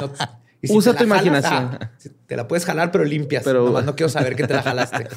No, 0.00 0.12
y 0.60 0.72
Usa 0.76 0.92
tu 0.92 0.98
jalas, 0.98 1.22
imaginación. 1.24 1.78
ah, 1.80 1.90
si 1.98 2.08
te 2.10 2.36
la 2.36 2.48
puedes 2.48 2.64
jalar, 2.64 2.90
pero 2.90 3.04
limpias. 3.04 3.44
Pero- 3.44 3.64
Nomás 3.66 3.84
no 3.84 3.94
quiero 3.94 4.08
saber 4.10 4.34
que 4.34 4.44
te 4.46 4.54
la 4.54 4.62
jalaste. 4.62 5.06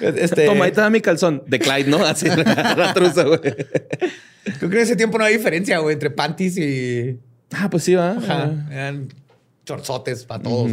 Este, 0.00 0.46
Toma, 0.46 0.64
ahí 0.64 0.72
te 0.72 0.80
da 0.80 0.90
mi 0.90 1.00
calzón. 1.00 1.42
De 1.46 1.58
Clyde, 1.60 1.88
¿no? 1.88 2.04
Así 2.04 2.26
la 2.28 2.92
truza, 2.92 3.22
güey. 3.22 3.40
Creo 3.40 4.70
que 4.70 4.76
en 4.76 4.82
ese 4.82 4.96
tiempo 4.96 5.16
no 5.16 5.24
hay 5.24 5.36
diferencia, 5.36 5.78
güey, 5.78 5.94
entre 5.94 6.10
panties 6.10 6.58
y. 6.58 7.20
Ah, 7.52 7.70
pues 7.70 7.84
sí, 7.84 7.94
va. 7.94 8.12
Ajá, 8.12 8.52
eran 8.70 9.08
chorzotes 9.64 10.24
para 10.24 10.42
todos. 10.42 10.72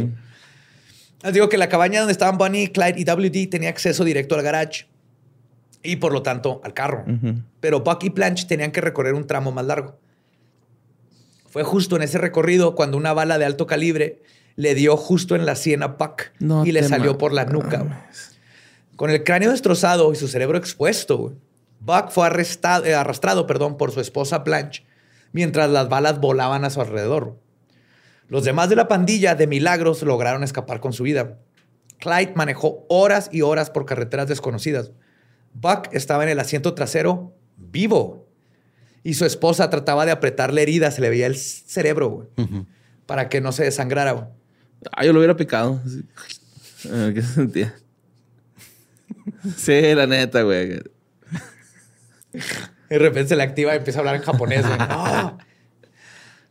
Les 1.22 1.32
digo 1.32 1.48
que 1.48 1.56
la 1.58 1.68
cabaña 1.68 2.00
donde 2.00 2.12
estaban 2.12 2.36
Bonnie, 2.38 2.72
Clyde 2.72 2.98
y 3.00 3.04
WD 3.04 3.48
tenía 3.50 3.68
acceso 3.68 4.02
directo 4.04 4.34
al 4.34 4.42
garage 4.42 4.86
y 5.82 5.96
por 5.96 6.12
lo 6.12 6.22
tanto 6.22 6.60
al 6.64 6.74
carro. 6.74 7.04
Pero 7.60 7.80
Buck 7.80 8.04
y 8.04 8.10
Blanche 8.10 8.46
tenían 8.46 8.72
que 8.72 8.80
recorrer 8.80 9.14
un 9.14 9.26
tramo 9.26 9.52
más 9.52 9.64
largo. 9.64 9.98
Fue 11.46 11.62
justo 11.62 11.96
en 11.96 12.02
ese 12.02 12.18
recorrido 12.18 12.74
cuando 12.74 12.96
una 12.96 13.12
bala 13.12 13.38
de 13.38 13.44
alto 13.44 13.66
calibre 13.66 14.22
le 14.56 14.74
dio 14.74 14.96
justo 14.96 15.34
en 15.36 15.46
la 15.46 15.56
sien 15.56 15.82
a 15.82 15.88
Buck 15.88 16.32
No 16.38 16.64
y 16.64 16.72
le 16.72 16.82
salió 16.82 17.18
por 17.18 17.32
la 17.32 17.44
nuca. 17.44 18.06
Con 18.96 19.10
el 19.10 19.24
cráneo 19.24 19.50
destrozado 19.50 20.12
y 20.12 20.16
su 20.16 20.28
cerebro 20.28 20.58
expuesto, 20.58 21.34
Buck 21.80 22.10
fue 22.10 22.26
arrestado, 22.26 22.84
eh, 22.84 22.94
arrastrado 22.94 23.46
perdón, 23.46 23.76
por 23.76 23.90
su 23.90 24.00
esposa 24.00 24.38
Blanche 24.38 24.84
mientras 25.32 25.70
las 25.70 25.88
balas 25.88 26.20
volaban 26.20 26.64
a 26.64 26.70
su 26.70 26.80
alrededor. 26.80 27.36
Los 28.28 28.44
demás 28.44 28.68
de 28.68 28.76
la 28.76 28.88
pandilla 28.88 29.34
de 29.34 29.46
milagros 29.46 30.02
lograron 30.02 30.44
escapar 30.44 30.80
con 30.80 30.92
su 30.92 31.02
vida. 31.02 31.38
Clyde 31.98 32.32
manejó 32.34 32.86
horas 32.88 33.28
y 33.32 33.42
horas 33.42 33.70
por 33.70 33.84
carreteras 33.84 34.28
desconocidas. 34.28 34.92
Buck 35.54 35.88
estaba 35.92 36.22
en 36.24 36.30
el 36.30 36.40
asiento 36.40 36.74
trasero 36.74 37.34
vivo 37.56 38.26
y 39.04 39.14
su 39.14 39.24
esposa 39.24 39.68
trataba 39.70 40.06
de 40.06 40.12
apretarle 40.12 40.62
heridas, 40.62 40.94
se 40.94 41.00
le 41.00 41.10
veía 41.10 41.26
el 41.26 41.36
cerebro 41.36 42.08
güey, 42.08 42.28
para 43.06 43.28
que 43.28 43.40
no 43.40 43.52
se 43.52 43.64
desangrara. 43.64 44.12
güey. 44.12 44.26
Ah, 44.92 45.04
yo 45.04 45.12
lo 45.12 45.18
hubiera 45.20 45.36
picado. 45.36 45.80
Sí. 45.86 46.88
A 46.88 46.96
ver, 46.96 47.14
¿Qué 47.14 47.22
se 47.22 47.34
sentía? 47.34 47.74
Sí, 49.56 49.94
la 49.94 50.06
neta, 50.06 50.42
güey. 50.42 50.80
De 52.88 52.98
repente 52.98 53.28
se 53.30 53.36
le 53.36 53.42
activa 53.42 53.74
y 53.74 53.78
empieza 53.78 53.98
a 53.98 54.00
hablar 54.00 54.16
en 54.16 54.22
japonés. 54.22 54.66
güey. 54.66 54.76
¡Ah! 54.80 55.38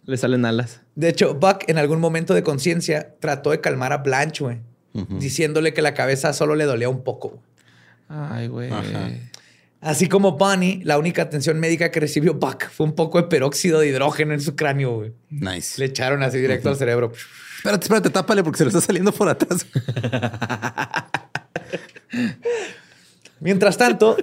Le 0.06 0.18
salen 0.18 0.45
alas. 0.45 0.82
De 0.95 1.10
hecho, 1.10 1.36
Buck 1.36 1.64
en 1.68 1.78
algún 1.78 1.99
momento 1.99 2.34
de 2.34 2.43
conciencia 2.43 3.16
trató 3.20 3.52
de 3.52 3.62
calmar 3.62 3.93
a 3.93 3.97
Blanche, 3.97 4.43
güey, 4.43 4.60
diciéndole 5.20 5.74
que 5.74 5.82
la 5.82 5.93
cabeza 5.93 6.34
solo 6.34 6.56
le 6.56 6.66
dolía 6.66 6.89
un 6.89 7.04
poco. 7.04 7.39
Ay, 8.12 8.47
güey. 8.47 8.70
Así 9.80 10.07
como 10.07 10.34
Bonnie, 10.34 10.82
la 10.84 10.97
única 10.99 11.22
atención 11.24 11.59
médica 11.59 11.89
que 11.89 11.99
recibió 11.99 12.34
Buck 12.36 12.70
fue 12.70 12.86
un 12.86 12.93
poco 12.93 13.20
de 13.22 13.28
peróxido 13.28 13.80
de 13.80 13.88
hidrógeno 13.88 14.34
en 14.34 14.41
su 14.41 14.55
cráneo. 14.55 14.97
güey. 14.97 15.14
Nice. 15.30 15.80
Le 15.80 15.86
echaron 15.86 16.22
así 16.22 16.38
directo 16.38 16.70
al 16.70 16.76
cerebro. 16.76 17.12
Espérate, 17.57 17.86
espérate, 17.86 18.09
tápale 18.09 18.43
porque 18.43 18.57
se 18.57 18.66
le 18.66 18.70
está 18.70 18.82
saliendo 18.82 19.12
por 19.12 19.30
atrás. 19.30 19.66
Mientras 23.39 23.78
tanto, 23.78 24.18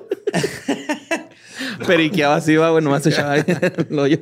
Periqueaba 1.87 2.37
así, 2.37 2.57
va, 2.57 2.71
güey. 2.71 2.85
Nomás 2.85 3.03
se 3.03 3.11
echaba 3.11 3.33
ahí 3.33 3.45
el 3.47 3.99
hoyo. 3.99 4.21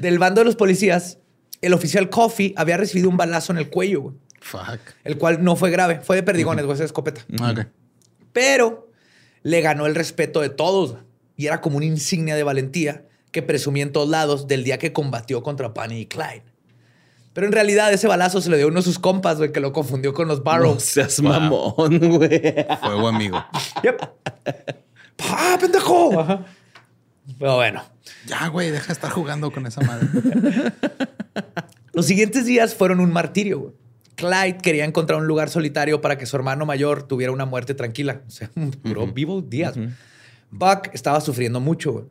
del 0.00 0.18
bando 0.18 0.40
de 0.40 0.44
los 0.46 0.56
policías, 0.56 1.18
el 1.60 1.74
oficial 1.74 2.08
Coffee 2.08 2.54
había 2.56 2.76
recibido 2.78 3.10
un 3.10 3.16
balazo 3.18 3.52
en 3.52 3.58
el 3.58 3.68
cuello, 3.68 4.00
güey, 4.00 4.14
Fuck. 4.40 4.80
el 5.04 5.18
cual 5.18 5.44
no 5.44 5.54
fue 5.56 5.70
grave, 5.70 6.00
fue 6.00 6.16
de 6.16 6.22
perdigones, 6.22 6.64
güey, 6.64 6.74
esa 6.74 6.84
escopeta. 6.84 7.22
Ok. 7.42 7.66
Pero 8.32 8.90
le 9.42 9.60
ganó 9.60 9.86
el 9.86 9.94
respeto 9.94 10.40
de 10.40 10.48
todos 10.48 10.96
y 11.36 11.46
era 11.46 11.60
como 11.60 11.76
una 11.76 11.86
insignia 11.86 12.34
de 12.36 12.42
valentía 12.42 13.04
que 13.32 13.42
presumía 13.42 13.82
en 13.82 13.92
todos 13.92 14.08
lados 14.08 14.46
del 14.48 14.64
día 14.64 14.78
que 14.78 14.92
combatió 14.92 15.42
contra 15.42 15.68
Bunny 15.68 16.00
y 16.00 16.06
Clyde. 16.06 16.42
Pero 17.32 17.46
en 17.46 17.52
realidad 17.52 17.92
ese 17.92 18.08
balazo 18.08 18.40
se 18.40 18.50
le 18.50 18.56
dio 18.56 18.66
uno 18.66 18.76
de 18.80 18.82
sus 18.82 18.98
compas, 18.98 19.38
güey, 19.38 19.52
que 19.52 19.60
lo 19.60 19.72
confundió 19.72 20.12
con 20.12 20.26
los 20.26 20.42
Barrows. 20.42 20.74
No 20.74 20.80
seas 20.80 21.22
mamón, 21.22 21.98
güey. 22.16 22.40
Fuego 22.80 23.08
amigo. 23.08 23.44
Yep. 23.84 24.00
¡Ah, 25.28 25.56
pendejo! 25.60 26.18
Ajá. 26.18 26.44
Pero 27.38 27.54
bueno. 27.56 27.82
Ya, 28.26 28.48
güey, 28.48 28.70
deja 28.70 28.88
de 28.88 28.92
estar 28.94 29.10
jugando 29.10 29.52
con 29.52 29.64
esa 29.66 29.80
madre. 29.82 30.08
Los 31.92 32.06
siguientes 32.06 32.46
días 32.46 32.74
fueron 32.74 33.00
un 33.00 33.12
martirio. 33.12 33.60
güey. 33.60 33.72
Clyde 34.20 34.58
quería 34.58 34.84
encontrar 34.84 35.18
un 35.18 35.26
lugar 35.26 35.48
solitario 35.48 36.02
para 36.02 36.18
que 36.18 36.26
su 36.26 36.36
hermano 36.36 36.66
mayor 36.66 37.04
tuviera 37.04 37.32
una 37.32 37.46
muerte 37.46 37.72
tranquila. 37.72 38.20
O 38.28 38.30
sea, 38.30 38.50
duró 38.84 39.06
vivo 39.06 39.40
días. 39.40 39.74
Buck 40.50 40.90
estaba 40.92 41.22
sufriendo 41.22 41.58
mucho. 41.58 42.10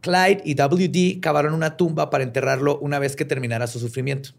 Clyde 0.00 0.42
y 0.44 0.54
WD 0.54 1.20
cavaron 1.20 1.54
una 1.54 1.76
tumba 1.76 2.10
para 2.10 2.24
enterrarlo 2.24 2.78
una 2.80 2.98
vez 2.98 3.14
que 3.14 3.24
terminara 3.24 3.68
su 3.68 3.78
sufrimiento. 3.78 4.30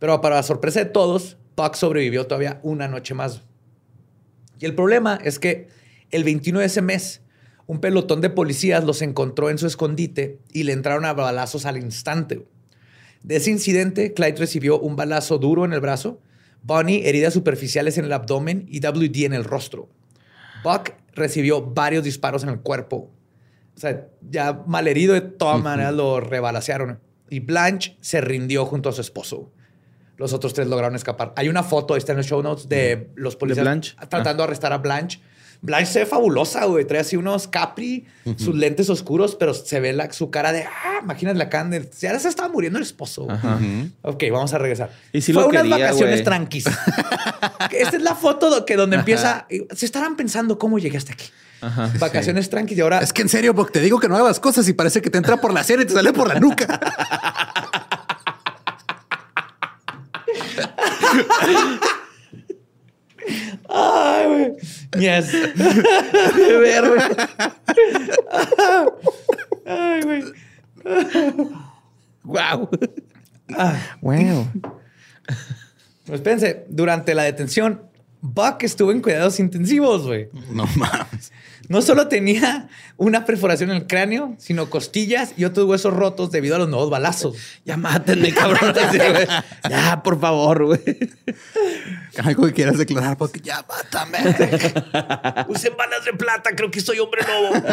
Pero 0.00 0.20
para 0.20 0.42
sorpresa 0.42 0.80
de 0.80 0.86
todos, 0.86 1.36
Buck 1.56 1.76
sobrevivió 1.76 2.26
todavía 2.26 2.58
una 2.64 2.88
noche 2.88 3.14
más. 3.14 3.42
Y 4.58 4.64
el 4.64 4.74
problema 4.74 5.20
es 5.22 5.38
que 5.38 5.68
el 6.10 6.24
21 6.24 6.58
de 6.58 6.66
ese 6.66 6.82
mes, 6.82 7.22
un 7.66 7.80
pelotón 7.80 8.20
de 8.20 8.30
policías 8.30 8.82
los 8.82 9.02
encontró 9.02 9.50
en 9.50 9.58
su 9.58 9.68
escondite 9.68 10.40
y 10.52 10.64
le 10.64 10.72
entraron 10.72 11.04
a 11.04 11.12
balazos 11.12 11.64
al 11.64 11.76
instante. 11.76 12.44
De 13.22 13.36
ese 13.36 13.52
incidente, 13.52 14.14
Clyde 14.14 14.38
recibió 14.38 14.80
un 14.80 14.96
balazo 14.96 15.38
duro 15.38 15.64
en 15.64 15.72
el 15.72 15.80
brazo, 15.80 16.20
Bonnie 16.62 17.08
heridas 17.08 17.32
superficiales 17.32 17.98
en 17.98 18.04
el 18.04 18.12
abdomen 18.12 18.66
y 18.68 18.80
WD 18.80 19.24
en 19.24 19.32
el 19.32 19.44
rostro. 19.44 19.88
Buck 20.62 20.92
recibió 21.14 21.62
varios 21.62 22.04
disparos 22.04 22.42
en 22.42 22.50
el 22.50 22.60
cuerpo. 22.60 23.10
O 23.76 23.80
sea, 23.80 24.08
ya 24.28 24.62
malherido 24.66 25.14
de 25.14 25.22
todas 25.22 25.62
maneras 25.62 25.94
lo 25.94 26.20
rebalacearon. 26.20 27.00
Y 27.30 27.40
Blanche 27.40 27.96
se 28.00 28.20
rindió 28.20 28.66
junto 28.66 28.88
a 28.88 28.92
su 28.92 29.00
esposo. 29.00 29.50
Los 30.16 30.34
otros 30.34 30.52
tres 30.52 30.68
lograron 30.68 30.96
escapar. 30.96 31.32
Hay 31.36 31.48
una 31.48 31.62
foto, 31.62 31.96
está 31.96 32.12
en 32.12 32.18
los 32.18 32.26
show 32.26 32.42
notes, 32.42 32.68
de 32.68 33.10
los 33.14 33.36
policías 33.36 33.64
Blanche? 33.64 33.96
tratando 34.08 34.42
de 34.42 34.48
arrestar 34.48 34.72
a 34.72 34.78
Blanche. 34.78 35.20
Blanche 35.62 35.92
se 35.92 35.98
ve 36.00 36.06
fabulosa, 36.06 36.64
güey. 36.64 36.86
Trae 36.86 37.00
así 37.00 37.16
unos 37.16 37.48
capri, 37.48 38.06
sus 38.36 38.54
lentes 38.54 38.88
oscuros, 38.88 39.36
pero 39.36 39.52
se 39.52 39.80
ve 39.80 39.92
la, 39.92 40.10
su 40.12 40.30
cara 40.30 40.52
de, 40.52 40.64
ah, 40.64 41.00
imagínate 41.02 41.38
la 41.38 41.50
cara 41.50 41.68
de, 41.68 41.88
ya 42.00 42.18
se 42.18 42.28
estaba 42.28 42.48
muriendo 42.48 42.78
el 42.78 42.84
esposo. 42.84 43.26
Ok, 44.02 44.24
vamos 44.32 44.54
a 44.54 44.58
regresar. 44.58 44.90
Y 45.12 45.20
sí 45.20 45.32
Fue 45.32 45.42
lo 45.42 45.48
unas 45.48 45.62
quería, 45.62 45.78
vacaciones 45.78 46.16
güey. 46.16 46.24
tranquis. 46.24 46.64
Esta 47.70 47.96
es 47.96 48.02
la 48.02 48.14
foto 48.14 48.64
que 48.64 48.76
donde 48.76 48.96
empieza. 48.96 49.46
Se 49.74 49.86
estarán 49.86 50.16
pensando 50.16 50.58
cómo 50.58 50.78
llegué 50.78 50.96
hasta 50.96 51.12
aquí. 51.12 51.26
Ajá. 51.60 51.92
Vacaciones 51.98 52.48
tranquis 52.48 52.78
y 52.78 52.80
ahora. 52.80 53.00
Es 53.00 53.12
que 53.12 53.22
en 53.22 53.28
serio, 53.28 53.54
porque 53.54 53.72
te 53.72 53.80
digo 53.80 54.00
que 54.00 54.08
no 54.08 54.16
hagas 54.16 54.40
cosas 54.40 54.66
y 54.68 54.72
parece 54.72 55.02
que 55.02 55.10
te 55.10 55.18
entra 55.18 55.36
por 55.38 55.52
la 55.52 55.62
sien 55.62 55.82
y 55.82 55.84
te 55.84 55.92
sale 55.92 56.12
por 56.12 56.26
la 56.26 56.40
nuca. 56.40 56.80
Ay, 63.68 64.26
güey. 64.26 64.52
Yes. 64.98 65.32
Ay, 69.66 70.00
güey. 70.02 70.24
Wow. 72.24 72.68
Wow. 74.00 74.48
Pues 76.06 76.20
espérense, 76.20 76.64
durante 76.68 77.14
la 77.14 77.22
detención, 77.24 77.82
Buck 78.20 78.62
estuvo 78.62 78.92
en 78.92 79.00
cuidados 79.00 79.40
intensivos, 79.40 80.06
güey. 80.06 80.28
No 80.50 80.66
mames. 80.76 81.32
No 81.70 81.82
solo 81.82 82.08
tenía 82.08 82.68
una 82.96 83.24
perforación 83.24 83.70
en 83.70 83.76
el 83.76 83.86
cráneo, 83.86 84.34
sino 84.38 84.68
costillas 84.68 85.34
y 85.36 85.44
otros 85.44 85.66
huesos 85.66 85.94
rotos 85.94 86.32
debido 86.32 86.56
a 86.56 86.58
los 86.58 86.68
nuevos 86.68 86.90
balazos. 86.90 87.36
Ya 87.64 87.76
mátenme, 87.76 88.34
cabrón. 88.34 88.74
Ya, 89.70 90.02
por 90.02 90.20
favor, 90.20 90.64
güey. 90.66 90.80
Algo 92.24 92.46
que 92.48 92.54
quieras 92.54 92.76
declarar, 92.76 93.16
porque 93.16 93.38
ya 93.38 93.64
mátame. 93.68 94.18
Usen 95.48 95.76
balas 95.76 96.04
de 96.04 96.12
plata, 96.12 96.50
creo 96.56 96.72
que 96.72 96.80
soy 96.80 96.98
hombre 96.98 97.22
lobo. 97.22 97.64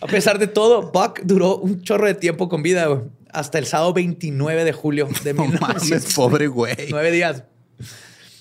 A 0.00 0.06
pesar 0.06 0.38
de 0.38 0.46
todo, 0.46 0.92
Buck 0.92 1.22
duró 1.24 1.56
un 1.56 1.82
chorro 1.82 2.06
de 2.06 2.14
tiempo 2.14 2.48
con 2.48 2.62
vida, 2.62 2.86
güey, 2.86 3.00
hasta 3.32 3.58
el 3.58 3.66
sábado 3.66 3.92
29 3.92 4.62
de 4.62 4.72
julio 4.72 5.08
de 5.24 5.34
No 5.34 5.42
1900. 5.46 5.90
mames, 5.90 6.14
pobre 6.14 6.46
güey. 6.46 6.76
Nueve 6.90 7.10
días. 7.10 7.42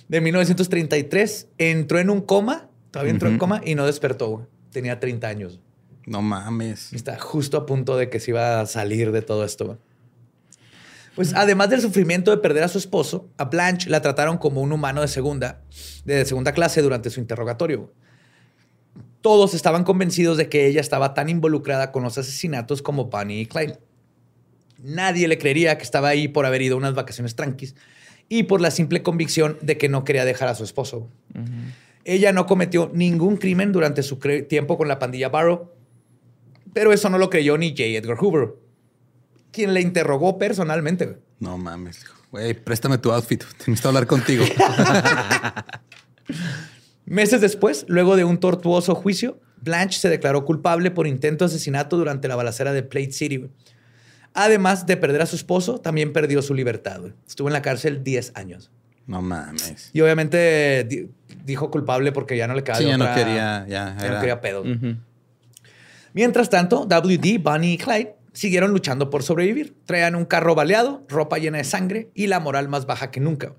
De 0.07 0.21
1933 0.21 1.47
entró 1.57 1.97
en 1.99 2.11
un 2.11 2.21
coma, 2.21 2.66
todavía 2.91 3.11
entró 3.11 3.29
en 3.29 3.37
coma 3.37 3.61
y 3.63 3.75
no 3.75 3.85
despertó. 3.85 4.29
güey. 4.29 4.45
tenía 4.71 4.99
30 4.99 5.27
años. 5.27 5.59
No 6.05 6.21
mames. 6.21 6.93
Está 6.93 7.19
justo 7.19 7.57
a 7.57 7.65
punto 7.65 7.97
de 7.97 8.09
que 8.09 8.19
se 8.19 8.31
iba 8.31 8.61
a 8.61 8.65
salir 8.65 9.11
de 9.11 9.21
todo 9.21 9.43
esto. 9.43 9.77
Pues 11.15 11.33
además 11.33 11.69
del 11.69 11.81
sufrimiento 11.81 12.31
de 12.31 12.37
perder 12.37 12.63
a 12.63 12.67
su 12.67 12.77
esposo, 12.77 13.27
a 13.37 13.45
Blanche 13.45 13.89
la 13.89 14.01
trataron 14.01 14.37
como 14.37 14.61
un 14.61 14.71
humano 14.71 15.01
de 15.01 15.07
segunda, 15.07 15.61
de 16.05 16.23
segunda 16.25 16.51
clase 16.51 16.81
durante 16.81 17.09
su 17.09 17.19
interrogatorio. 17.19 17.91
Todos 19.21 19.53
estaban 19.55 19.83
convencidos 19.83 20.37
de 20.37 20.47
que 20.47 20.67
ella 20.67 20.79
estaba 20.79 21.15
tan 21.15 21.27
involucrada 21.27 21.91
con 21.91 22.03
los 22.03 22.17
asesinatos 22.19 22.83
como 22.83 23.05
Bonnie 23.05 23.41
y 23.41 23.45
Clyde. 23.47 23.79
Nadie 24.77 25.27
le 25.27 25.39
creería 25.39 25.77
que 25.77 25.83
estaba 25.83 26.09
ahí 26.09 26.27
por 26.27 26.45
haber 26.45 26.61
ido 26.61 26.75
a 26.75 26.77
unas 26.77 26.93
vacaciones 26.93 27.35
tranquis 27.35 27.75
y 28.29 28.43
por 28.43 28.61
la 28.61 28.71
simple 28.71 29.01
convicción 29.01 29.57
de 29.61 29.77
que 29.77 29.89
no 29.89 30.03
quería 30.03 30.23
dejar 30.23 30.49
a 30.49 30.55
su 30.55 30.63
esposo. 30.63 31.09
Ella 32.07 32.31
no 32.31 32.45
cometió 32.45 32.89
ningún 32.93 33.35
crimen 33.35 33.73
durante 33.73 34.01
su 34.01 34.17
tiempo 34.47 34.77
con 34.77 34.87
la 34.87 34.97
pandilla 34.97 35.27
Barrow, 35.27 35.73
pero 36.71 36.93
eso 36.93 37.09
no 37.09 37.17
lo 37.17 37.29
creyó 37.29 37.57
ni 37.57 37.71
J. 37.71 37.83
Edgar 37.83 38.17
Hoover, 38.17 38.55
quien 39.51 39.73
le 39.73 39.81
interrogó 39.81 40.37
personalmente. 40.37 41.17
No 41.41 41.57
mames. 41.57 42.05
Güey, 42.31 42.53
préstame 42.53 42.97
tu 42.97 43.11
outfit. 43.11 43.43
Necesito 43.59 43.89
hablar 43.89 44.07
contigo. 44.07 44.45
Meses 47.05 47.41
después, 47.41 47.83
luego 47.89 48.15
de 48.15 48.23
un 48.23 48.39
tortuoso 48.39 48.95
juicio, 48.95 49.41
Blanche 49.61 49.99
se 49.99 50.07
declaró 50.07 50.45
culpable 50.45 50.91
por 50.91 51.07
intento 51.07 51.43
de 51.43 51.53
asesinato 51.53 51.97
durante 51.97 52.29
la 52.29 52.37
balacera 52.37 52.71
de 52.71 52.83
Plate 52.83 53.11
City. 53.11 53.49
Además 54.33 54.85
de 54.85 54.95
perder 54.95 55.23
a 55.23 55.25
su 55.25 55.35
esposo, 55.35 55.79
también 55.79 56.13
perdió 56.13 56.41
su 56.41 56.53
libertad. 56.53 57.01
Estuvo 57.27 57.49
en 57.49 57.53
la 57.53 57.61
cárcel 57.61 58.01
10 58.01 58.31
años. 58.35 58.71
No 59.07 59.21
mames. 59.21 59.89
Y 59.91 59.99
obviamente 59.99 61.09
dijo 61.47 61.71
culpable 61.71 62.11
porque 62.11 62.37
ya 62.37 62.45
no 62.45 62.53
le 62.53 62.63
quedaba. 62.63 62.79
Sí, 62.79 62.85
ya 62.85 62.97
no 62.97 63.05
quería, 63.15 63.65
ya, 63.67 63.93
no 63.93 64.19
quería 64.19 64.41
pedo. 64.41 64.63
Mientras 66.13 66.49
tanto, 66.49 66.85
WD, 66.85 67.39
Bonnie 67.41 67.73
y 67.73 67.77
Clyde 67.77 68.15
siguieron 68.33 68.71
luchando 68.71 69.09
por 69.09 69.23
sobrevivir. 69.23 69.75
Traían 69.85 70.15
un 70.15 70.25
carro 70.25 70.55
baleado, 70.55 71.03
ropa 71.07 71.37
llena 71.37 71.57
de 71.57 71.63
sangre 71.63 72.11
y 72.13 72.27
la 72.27 72.39
moral 72.39 72.67
más 72.67 72.85
baja 72.85 73.11
que 73.11 73.19
nunca. 73.19 73.53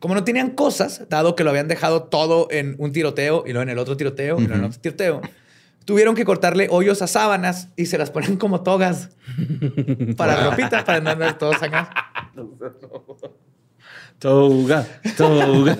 Como 0.00 0.14
no 0.14 0.24
tenían 0.24 0.50
cosas, 0.50 1.06
dado 1.08 1.36
que 1.36 1.44
lo 1.44 1.50
habían 1.50 1.68
dejado 1.68 2.02
todo 2.02 2.48
en 2.50 2.74
un 2.78 2.92
tiroteo 2.92 3.44
y 3.46 3.52
luego 3.52 3.62
en 3.62 3.68
el 3.68 3.78
otro 3.78 3.96
tiroteo 3.96 4.38
y 4.38 4.46
luego 4.46 4.56
en 4.56 4.64
otro 4.64 4.80
tiroteo, 4.80 5.22
tuvieron 5.84 6.16
que 6.16 6.24
cortarle 6.24 6.66
hoyos 6.70 7.00
a 7.00 7.06
sábanas 7.06 7.68
y 7.76 7.86
se 7.86 7.96
las 7.96 8.10
ponen 8.10 8.36
como 8.36 8.62
togas 8.62 9.10
para 10.16 10.50
ropita, 10.50 10.84
para 10.84 11.00
no 11.00 11.10
andar 11.10 11.38
todos 11.38 11.62
acá. 11.62 11.90
Toga, 14.18 14.86
toga. 15.16 15.76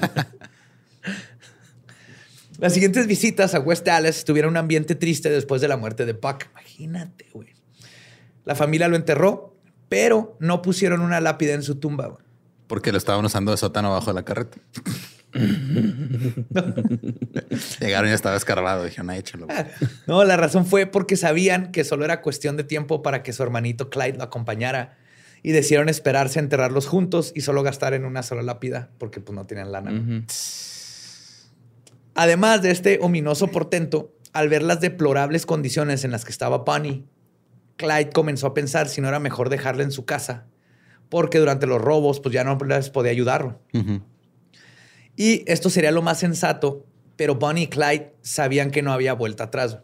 Las 2.59 2.73
siguientes 2.73 3.07
visitas 3.07 3.55
a 3.55 3.61
West 3.61 3.85
Dallas 3.85 4.25
tuvieron 4.25 4.53
un 4.53 4.57
ambiente 4.57 4.95
triste 4.95 5.31
después 5.31 5.61
de 5.61 5.69
la 5.69 5.77
muerte 5.77 6.07
de 6.07 6.13
Buck. 6.13 6.47
Imagínate, 6.53 7.27
güey. 7.33 7.49
La 8.45 8.55
familia 8.55 8.89
lo 8.89 8.97
enterró, 8.97 9.57
pero 9.89 10.37
no 10.41 10.63
pusieron 10.63 11.01
una 11.01 11.21
lápida 11.21 11.55
en 11.55 11.63
su 11.63 11.77
tumba. 11.77 12.07
Güey. 12.07 12.25
Porque 12.67 12.93
lo 12.93 12.99
estaban 12.99 13.25
usando 13.25 13.51
de 13.51 13.57
sótano 13.57 13.89
abajo 13.89 14.11
de 14.11 14.15
la 14.15 14.25
carreta. 14.25 14.59
Llegaron 17.81 18.11
y 18.11 18.13
estaba 18.13 18.37
escarbado. 18.37 18.85
Dijeron, 18.85 19.11
ah, 19.11 19.17
échalo. 19.17 19.49
No, 20.07 20.25
la 20.25 20.37
razón 20.37 20.65
fue 20.65 20.87
porque 20.87 21.17
sabían 21.17 21.73
que 21.73 21.85
solo 21.85 22.05
era 22.05 22.23
cuestión 22.23 22.57
de 22.57 22.65
tiempo 22.65 23.03
para 23.03 23.23
que 23.23 23.33
su 23.33 23.43
hermanito 23.43 23.91
Clyde 23.91 24.19
lo 24.19 24.25
acompañara 24.25 24.97
y 25.43 25.53
decidieron 25.53 25.89
esperarse 25.89 26.39
a 26.39 26.43
enterrarlos 26.43 26.87
juntos 26.87 27.33
y 27.35 27.41
solo 27.41 27.63
gastar 27.63 27.95
en 27.95 28.05
una 28.05 28.23
sola 28.23 28.43
lápida 28.43 28.91
porque 28.99 29.21
pues 29.21 29.35
no 29.35 29.45
tenían 29.45 29.73
lana. 29.73 30.25
Además 32.15 32.63
de 32.63 32.71
este 32.71 32.99
ominoso 33.01 33.49
portento, 33.49 34.13
al 34.33 34.49
ver 34.49 34.63
las 34.63 34.81
deplorables 34.81 35.47
condiciones 35.47 36.05
en 36.05 36.11
las 36.11 36.25
que 36.25 36.33
estaba 36.33 36.59
Bunny, 36.59 37.05
Clyde 37.77 38.11
comenzó 38.11 38.47
a 38.47 38.55
pensar 38.55 38.89
si 38.89 39.01
no 39.01 39.09
era 39.09 39.19
mejor 39.19 39.49
dejarla 39.49 39.83
en 39.83 39.91
su 39.91 40.05
casa, 40.05 40.47
porque 41.09 41.39
durante 41.39 41.67
los 41.67 41.81
robos 41.81 42.21
pues 42.21 42.33
ya 42.33 42.45
no 42.45 42.57
les 42.67 42.91
podía 42.91 43.11
ayudar. 43.11 43.59
Y 45.17 45.45
esto 45.51 45.71
sería 45.71 45.91
lo 45.91 46.03
más 46.03 46.19
sensato, 46.19 46.87
pero 47.17 47.37
Bonnie 47.37 47.65
y 47.65 47.67
Clyde 47.69 48.15
sabían 48.23 48.71
que 48.71 48.83
no 48.83 48.93
había 48.93 49.13
vuelta 49.13 49.45
atrás. 49.45 49.79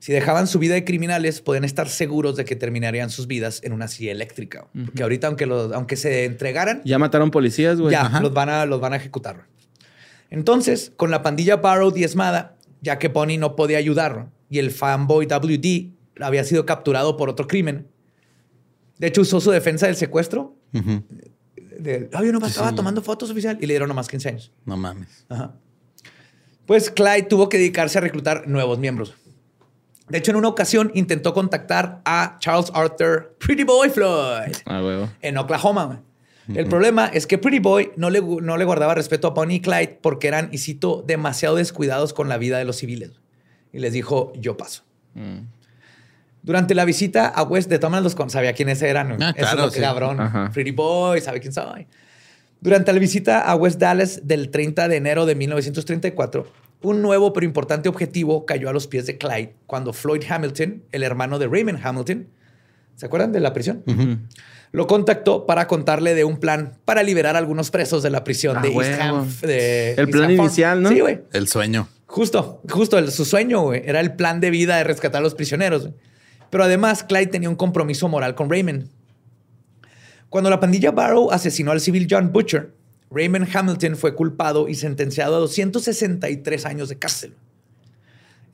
Si 0.00 0.12
dejaban 0.12 0.46
su 0.46 0.60
vida 0.60 0.74
de 0.74 0.84
criminales, 0.84 1.40
podían 1.40 1.64
estar 1.64 1.88
seguros 1.88 2.36
de 2.36 2.44
que 2.44 2.54
terminarían 2.54 3.10
sus 3.10 3.26
vidas 3.26 3.60
en 3.64 3.72
una 3.72 3.88
silla 3.88 4.12
eléctrica. 4.12 4.68
Porque 4.72 5.02
ahorita, 5.02 5.26
aunque, 5.26 5.46
los, 5.46 5.72
aunque 5.72 5.96
se 5.96 6.24
entregaran... 6.24 6.82
Ya 6.84 7.00
mataron 7.00 7.32
policías, 7.32 7.80
güey. 7.80 7.92
Ya, 7.92 8.20
los 8.20 8.32
van, 8.32 8.48
a, 8.48 8.64
los 8.64 8.80
van 8.80 8.92
a 8.92 8.96
ejecutar. 8.96 9.46
Entonces, 10.30 10.92
con 10.96 11.10
la 11.10 11.22
pandilla 11.22 11.56
Barrow 11.56 11.90
diezmada, 11.90 12.56
ya 12.80 12.98
que 12.98 13.08
Bonnie 13.08 13.38
no 13.38 13.56
podía 13.56 13.78
ayudar 13.78 14.30
y 14.50 14.58
el 14.58 14.70
fanboy 14.70 15.26
WD 15.26 15.92
había 16.20 16.44
sido 16.44 16.66
capturado 16.66 17.16
por 17.16 17.28
otro 17.28 17.46
crimen, 17.46 17.88
de 18.98 19.06
hecho 19.06 19.22
usó 19.22 19.40
su 19.40 19.50
defensa 19.50 19.86
del 19.86 19.96
secuestro 19.96 20.56
de, 21.78 22.10
yo 22.12 22.32
no 22.32 22.44
estaba 22.44 22.74
tomando 22.74 23.02
fotos 23.02 23.30
oficial 23.30 23.56
y 23.60 23.66
le 23.66 23.74
dieron 23.74 23.88
nomás 23.88 24.08
15 24.08 24.28
años. 24.28 24.52
No 24.64 24.76
mames. 24.76 25.26
Pues 26.66 26.90
Clyde 26.90 27.22
tuvo 27.22 27.48
que 27.48 27.56
dedicarse 27.56 27.98
a 27.98 28.00
reclutar 28.00 28.46
nuevos 28.46 28.78
miembros. 28.78 29.14
De 30.08 30.18
hecho, 30.18 30.30
en 30.30 30.38
una 30.38 30.48
ocasión 30.48 30.90
intentó 30.94 31.34
contactar 31.34 32.00
a 32.04 32.36
Charles 32.40 32.70
Arthur 32.74 33.36
Pretty 33.38 33.64
Boy 33.64 33.90
Floyd 33.90 34.56
ah, 34.66 35.08
en 35.20 35.38
Oklahoma. 35.38 36.02
El 36.54 36.66
problema 36.66 37.06
es 37.06 37.26
que 37.26 37.36
Pretty 37.36 37.58
Boy 37.58 37.92
no 37.96 38.10
le, 38.10 38.20
no 38.22 38.56
le 38.56 38.64
guardaba 38.64 38.94
respeto 38.94 39.28
a 39.28 39.30
Bonnie 39.30 39.56
y 39.56 39.60
Clyde 39.60 39.98
porque 40.00 40.28
eran, 40.28 40.48
y 40.50 40.58
cito, 40.58 41.04
demasiado 41.06 41.56
descuidados 41.56 42.12
con 42.12 42.28
la 42.28 42.38
vida 42.38 42.58
de 42.58 42.64
los 42.64 42.76
civiles. 42.76 43.12
Y 43.72 43.80
les 43.80 43.92
dijo, 43.92 44.32
yo 44.36 44.56
paso. 44.56 44.84
Mm. 45.14 45.40
Durante 46.42 46.74
la 46.74 46.84
visita 46.84 47.26
a 47.26 47.42
West 47.42 47.68
de 47.68 47.78
Thomas 47.78 48.02
los 48.02 48.14
con 48.14 48.30
sabía 48.30 48.54
quiénes 48.54 48.80
eran. 48.80 49.22
Ah, 49.22 49.34
claro, 49.34 49.66
es 49.66 49.76
lo 49.76 49.82
cabrón. 49.82 50.50
Pretty 50.52 50.70
Boy, 50.70 51.20
sabe 51.20 51.40
quién 51.40 51.52
soy. 51.52 51.86
Durante 52.60 52.92
la 52.92 52.98
visita 52.98 53.40
a 53.40 53.54
West 53.54 53.78
Dallas 53.78 54.26
del 54.26 54.50
30 54.50 54.88
de 54.88 54.96
enero 54.96 55.26
de 55.26 55.34
1934, 55.34 56.46
un 56.82 57.02
nuevo 57.02 57.32
pero 57.32 57.44
importante 57.44 57.88
objetivo 57.88 58.46
cayó 58.46 58.68
a 58.68 58.72
los 58.72 58.86
pies 58.86 59.06
de 59.06 59.18
Clyde 59.18 59.54
cuando 59.66 59.92
Floyd 59.92 60.24
Hamilton, 60.28 60.82
el 60.90 61.02
hermano 61.02 61.38
de 61.38 61.46
Raymond 61.46 61.80
Hamilton, 61.84 62.28
¿se 62.96 63.06
acuerdan 63.06 63.32
de 63.32 63.40
la 63.40 63.52
prisión? 63.52 63.84
Lo 64.70 64.86
contactó 64.86 65.46
para 65.46 65.66
contarle 65.66 66.14
de 66.14 66.24
un 66.24 66.38
plan 66.38 66.78
para 66.84 67.02
liberar 67.02 67.36
a 67.36 67.38
algunos 67.38 67.70
presos 67.70 68.02
de 68.02 68.10
la 68.10 68.24
prisión 68.24 68.58
ah, 68.58 68.62
de 68.62 68.68
East 68.72 69.00
Ham. 69.00 69.28
el 69.42 70.08
plan 70.10 70.30
inicial, 70.30 70.82
¿no? 70.82 70.90
Sí, 70.90 71.00
güey. 71.00 71.20
El 71.32 71.48
sueño. 71.48 71.88
Justo, 72.06 72.62
justo, 72.68 73.10
su 73.10 73.24
sueño, 73.24 73.62
güey. 73.62 73.82
Era 73.84 74.00
el 74.00 74.14
plan 74.14 74.40
de 74.40 74.50
vida 74.50 74.76
de 74.76 74.84
rescatar 74.84 75.20
a 75.20 75.22
los 75.22 75.34
prisioneros. 75.34 75.90
Pero 76.50 76.64
además, 76.64 77.04
Clyde 77.04 77.26
tenía 77.26 77.48
un 77.48 77.56
compromiso 77.56 78.08
moral 78.08 78.34
con 78.34 78.50
Raymond. 78.50 78.88
Cuando 80.28 80.50
la 80.50 80.60
pandilla 80.60 80.90
Barrow 80.90 81.30
asesinó 81.30 81.70
al 81.70 81.80
civil 81.80 82.06
John 82.10 82.32
Butcher, 82.32 82.72
Raymond 83.10 83.48
Hamilton 83.54 83.96
fue 83.96 84.14
culpado 84.14 84.68
y 84.68 84.74
sentenciado 84.74 85.36
a 85.36 85.38
263 85.40 86.66
años 86.66 86.88
de 86.88 86.98
cárcel. 86.98 87.34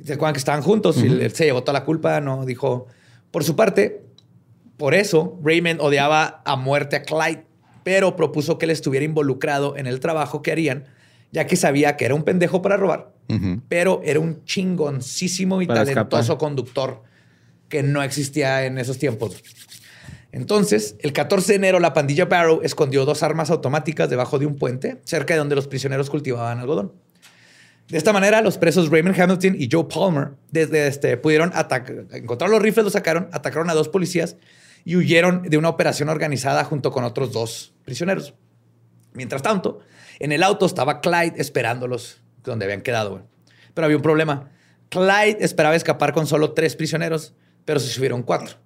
¿Se 0.05 0.13
acuerdan 0.13 0.35
que 0.35 0.39
estaban 0.39 0.63
juntos? 0.63 0.99
y 0.99 1.07
él 1.07 1.31
se 1.33 1.45
llevó 1.45 1.63
toda 1.63 1.79
la 1.79 1.85
culpa, 1.85 2.21
no 2.21 2.45
dijo. 2.45 2.87
Por 3.31 3.43
su 3.43 3.57
parte, 3.57 4.04
por 4.77 4.95
eso, 4.95 5.39
Raymond 5.43 5.81
odiaba 5.81 6.43
a 6.45 6.57
muerte 6.57 6.97
a 6.97 7.03
Clyde, 7.03 7.45
pero 7.85 8.17
propuso 8.17 8.59
que 8.59 8.65
él 8.65 8.71
estuviera 8.71 9.05
involucrado 9.05 9.77
en 9.77 9.87
el 9.87 10.01
trabajo 10.01 10.43
que 10.43 10.53
harían, 10.53 10.85
ya 11.31 11.47
que 11.47 11.57
sabía 11.57 11.97
que 11.97 12.05
era 12.07 12.15
un 12.15 12.25
pendejo 12.25 12.63
para 12.63 12.77
robar, 12.77 13.13
pero 13.69 14.01
era 14.05 14.21
un 14.21 14.45
chingoncísimo 14.45 15.63
y 15.63 15.67
talentoso 15.67 16.39
conductor 16.39 17.03
que 17.69 17.83
no 17.83 18.03
existía 18.03 18.65
en 18.67 18.79
esos 18.79 18.99
tiempos. 18.99 19.43
Entonces, 20.33 20.97
el 21.01 21.13
14 21.13 21.53
de 21.53 21.57
enero, 21.57 21.79
la 21.79 21.93
pandilla 21.93 22.25
Barrow 22.25 22.61
escondió 22.65 23.05
dos 23.05 23.23
armas 23.23 23.51
automáticas 23.51 24.11
debajo 24.11 24.41
de 24.41 24.47
un 24.47 24.57
puente 24.57 25.01
cerca 25.05 25.35
de 25.35 25.39
donde 25.39 25.55
los 25.55 25.69
prisioneros 25.69 26.11
cultivaban 26.11 26.59
algodón. 26.59 26.93
De 27.89 27.99
esta 27.99 28.13
manera, 28.13 28.41
los 28.41 28.59
presos 28.59 28.91
Raymond 28.91 29.21
Hamilton 29.21 29.57
y 29.59 29.69
Joe 29.71 29.85
Palmer 29.85 30.31
desde 30.51 30.89
este, 30.89 31.17
pudieron 31.19 31.53
encontrar 32.13 32.51
los 32.51 32.61
rifles, 32.61 32.85
los 32.85 32.95
sacaron, 32.95 33.29
atacaron 33.31 33.71
a 33.71 33.75
dos 33.75 33.89
policías 33.89 34.37
y 34.85 34.97
huyeron 34.97 35.43
de 35.43 35.57
una 35.57 35.69
operación 35.69 36.09
organizada 36.09 36.65
junto 36.65 36.91
con 36.93 37.05
otros 37.05 37.33
dos 37.33 37.75
prisioneros. 37.85 38.35
Mientras 39.13 39.43
tanto, 39.43 39.81
en 40.19 40.33
el 40.33 40.43
auto 40.43 40.67
estaba 40.67 41.01
Clyde 41.01 41.35
esperándolos 41.37 42.21
donde 42.43 42.65
habían 42.65 42.83
quedado. 42.83 43.27
Pero 43.73 43.85
había 43.87 43.97
un 43.97 44.03
problema. 44.03 44.51
Clyde 44.91 45.39
esperaba 45.41 45.75
escapar 45.75 46.13
con 46.13 46.27
solo 46.27 46.53
tres 46.53 46.77
prisioneros 46.77 47.35
pero 47.65 47.81
se 47.81 47.89
subieron 47.89 48.23
cuatro. 48.23 48.57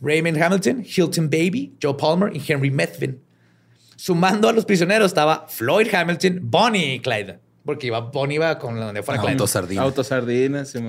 Raymond 0.00 0.42
Hamilton, 0.42 0.84
Hilton 0.84 1.30
Baby, 1.30 1.76
Joe 1.80 1.94
Palmer 1.94 2.34
y 2.34 2.42
Henry 2.46 2.70
Methvin. 2.70 3.22
Sumando 3.96 4.48
a 4.48 4.52
los 4.52 4.64
prisioneros 4.64 5.08
estaba 5.08 5.46
Floyd 5.48 5.92
Hamilton, 5.92 6.40
Bonnie 6.42 6.94
y 6.94 7.00
Clyde. 7.00 7.38
Porque 7.64 7.88
iba, 7.88 8.00
Bonnie 8.00 8.36
iba 8.36 8.58
con 8.58 8.78
donde 8.78 9.02
fuera 9.02 9.20
Clyde. 9.20 9.34
Autosardinas. 9.34 9.84
Autosardinas, 9.84 10.68
sí, 10.70 10.80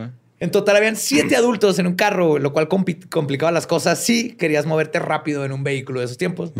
En 0.41 0.49
total 0.49 0.75
habían 0.75 0.95
siete 0.95 1.35
adultos 1.35 1.77
en 1.77 1.85
un 1.85 1.93
carro, 1.93 2.39
lo 2.39 2.51
cual 2.51 2.67
complicaba 2.67 3.51
las 3.51 3.67
cosas 3.67 4.03
si 4.03 4.31
querías 4.31 4.65
moverte 4.65 4.97
rápido 4.97 5.45
en 5.45 5.51
un 5.51 5.63
vehículo 5.63 5.99
de 5.99 6.07
esos 6.07 6.17
tiempos. 6.17 6.51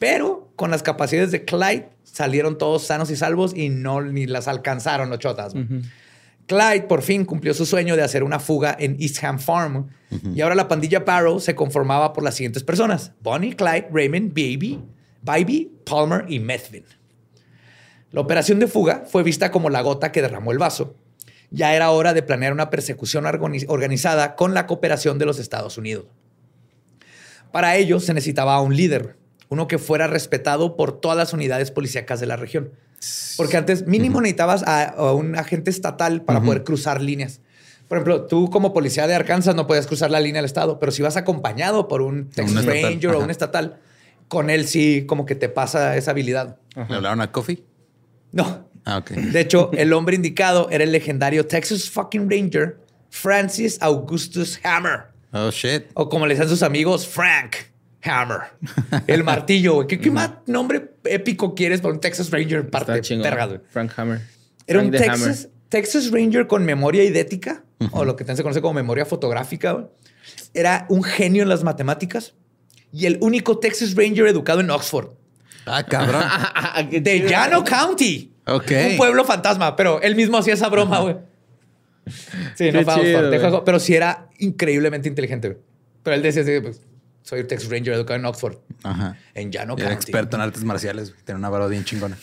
Pero 0.00 0.50
con 0.56 0.72
las 0.72 0.82
capacidades 0.82 1.30
de 1.30 1.44
Clyde 1.44 1.90
salieron 2.02 2.58
todos 2.58 2.82
sanos 2.82 3.08
y 3.08 3.14
salvos 3.14 3.56
y 3.56 3.68
no 3.68 4.00
ni 4.00 4.26
las 4.26 4.48
alcanzaron 4.48 5.10
los 5.10 5.20
chotas. 5.20 5.54
Clyde 6.46 6.82
por 6.88 7.02
fin 7.02 7.24
cumplió 7.24 7.54
su 7.54 7.66
sueño 7.66 7.94
de 7.94 8.02
hacer 8.02 8.24
una 8.24 8.40
fuga 8.40 8.76
en 8.76 8.96
Eastham 9.00 9.38
Farm 9.38 9.90
y 10.34 10.40
ahora 10.40 10.56
la 10.56 10.66
pandilla 10.66 10.98
Barrow 10.98 11.38
se 11.38 11.54
conformaba 11.54 12.12
por 12.12 12.24
las 12.24 12.34
siguientes 12.34 12.64
personas: 12.64 13.12
Bonnie, 13.22 13.54
Clyde, 13.54 13.90
Raymond, 13.92 14.34
Baby, 14.34 14.80
Baby, 15.22 15.70
Palmer 15.84 16.24
y 16.28 16.40
Methvin. 16.40 16.84
La 18.10 18.22
operación 18.22 18.58
de 18.58 18.66
fuga 18.66 19.04
fue 19.06 19.22
vista 19.22 19.52
como 19.52 19.70
la 19.70 19.82
gota 19.82 20.10
que 20.10 20.20
derramó 20.20 20.50
el 20.50 20.58
vaso. 20.58 20.96
Ya 21.50 21.74
era 21.74 21.90
hora 21.90 22.14
de 22.14 22.22
planear 22.22 22.52
una 22.52 22.70
persecución 22.70 23.24
organi- 23.24 23.64
organizada 23.68 24.36
con 24.36 24.54
la 24.54 24.66
cooperación 24.66 25.18
de 25.18 25.26
los 25.26 25.38
Estados 25.38 25.78
Unidos. 25.78 26.06
Para 27.52 27.76
ello 27.76 27.98
se 28.00 28.14
necesitaba 28.14 28.60
un 28.60 28.76
líder, 28.76 29.16
uno 29.48 29.66
que 29.66 29.78
fuera 29.78 30.06
respetado 30.06 30.76
por 30.76 31.00
todas 31.00 31.16
las 31.16 31.32
unidades 31.32 31.70
policíacas 31.72 32.20
de 32.20 32.26
la 32.26 32.36
región. 32.36 32.70
Porque 33.36 33.56
antes 33.56 33.86
mínimo 33.86 34.20
necesitabas 34.20 34.62
a, 34.62 34.84
a 34.84 35.12
un 35.14 35.34
agente 35.36 35.70
estatal 35.70 36.22
para 36.22 36.40
poder 36.46 36.64
cruzar 36.64 37.00
líneas. 37.02 37.40
Por 37.88 37.98
ejemplo, 37.98 38.26
tú 38.26 38.50
como 38.50 38.72
policía 38.72 39.08
de 39.08 39.14
Arkansas 39.14 39.56
no 39.56 39.66
podías 39.66 39.88
cruzar 39.88 40.12
la 40.12 40.20
línea 40.20 40.40
del 40.40 40.46
estado, 40.46 40.78
pero 40.78 40.92
si 40.92 41.02
vas 41.02 41.16
acompañado 41.16 41.88
por 41.88 42.02
un 42.02 42.28
Texas 42.30 42.54
estatal, 42.60 42.82
Ranger 42.92 43.10
o 43.10 43.18
un 43.24 43.30
estatal, 43.30 43.80
con 44.28 44.50
él 44.50 44.68
sí 44.68 45.06
como 45.08 45.26
que 45.26 45.34
te 45.34 45.48
pasa 45.48 45.96
esa 45.96 46.12
habilidad. 46.12 46.58
¿Le 46.88 46.94
hablaron 46.94 47.20
a 47.20 47.32
Coffee? 47.32 47.64
No. 48.30 48.69
Ah. 48.84 49.02
De 49.06 49.40
hecho, 49.40 49.70
el 49.74 49.92
hombre 49.92 50.16
indicado 50.16 50.68
era 50.70 50.84
el 50.84 50.92
legendario 50.92 51.46
Texas 51.46 51.88
fucking 51.90 52.30
Ranger 52.30 52.78
Francis 53.10 53.78
Augustus 53.80 54.58
Hammer. 54.64 55.04
Oh, 55.32 55.50
shit. 55.50 55.84
O 55.94 56.08
como 56.08 56.26
le 56.26 56.34
decían 56.34 56.48
sus 56.48 56.62
amigos, 56.62 57.06
Frank 57.06 57.56
Hammer. 58.04 58.40
El 59.06 59.22
martillo, 59.24 59.74
güey. 59.74 59.86
¿Qué, 59.86 60.00
qué 60.00 60.10
más 60.10 60.30
nombre 60.46 60.92
épico 61.04 61.54
quieres 61.54 61.80
para 61.80 61.94
un 61.94 62.00
Texas 62.00 62.30
Ranger 62.30 62.68
parte 62.70 62.92
güey? 63.48 63.60
Frank 63.70 63.92
Hammer. 63.96 64.20
Era 64.66 64.80
un 64.80 64.90
Frank 64.90 65.02
Texas, 65.02 65.48
Texas 65.68 66.10
Ranger 66.10 66.46
con 66.46 66.64
memoria 66.64 67.04
idética, 67.04 67.62
o 67.92 68.04
lo 68.04 68.16
que 68.16 68.24
también 68.24 68.38
se 68.38 68.42
conoce 68.42 68.60
como 68.60 68.74
memoria 68.74 69.04
fotográfica. 69.04 69.72
güey. 69.72 69.86
Era 70.54 70.86
un 70.88 71.02
genio 71.02 71.42
en 71.42 71.48
las 71.48 71.62
matemáticas 71.64 72.34
y 72.92 73.06
el 73.06 73.18
único 73.20 73.58
Texas 73.58 73.94
Ranger 73.94 74.26
educado 74.26 74.60
en 74.60 74.70
Oxford, 74.70 75.10
Ah, 75.66 75.84
cabrón. 75.84 76.22
Hammer. 76.24 77.02
de 77.02 77.20
Llano 77.28 77.62
County. 77.64 78.29
Ok. 78.46 78.70
Un 78.92 78.96
pueblo 78.96 79.24
fantasma, 79.24 79.76
pero 79.76 80.00
él 80.02 80.14
mismo 80.16 80.38
hacía 80.38 80.54
esa 80.54 80.68
broma, 80.68 81.00
güey. 81.00 81.16
Sí, 82.54 82.72
no 82.72 82.82
fue 82.82 82.92
a 82.92 82.96
chido, 83.00 83.18
Oxford, 83.18 83.30
dejó- 83.30 83.50
güey. 83.50 83.62
pero 83.64 83.78
sí 83.78 83.94
era 83.94 84.28
increíblemente 84.38 85.08
inteligente. 85.08 85.48
güey. 85.48 85.60
Pero 86.02 86.16
él 86.16 86.22
decía 86.22 86.42
así, 86.42 86.58
pues, 86.60 86.80
soy 87.22 87.44
Texas 87.44 87.70
Ranger 87.70 87.92
educado 87.94 88.18
en 88.18 88.24
Oxford, 88.26 88.56
Ajá. 88.82 89.16
en 89.34 89.52
Llano 89.52 89.76
Era 89.78 89.92
experto 89.92 90.36
en 90.36 90.42
artes 90.42 90.64
marciales. 90.64 91.10
güey. 91.10 91.22
Tiene 91.24 91.38
una 91.38 91.50
barba 91.50 91.68
bien 91.68 91.84
chingona. 91.84 92.16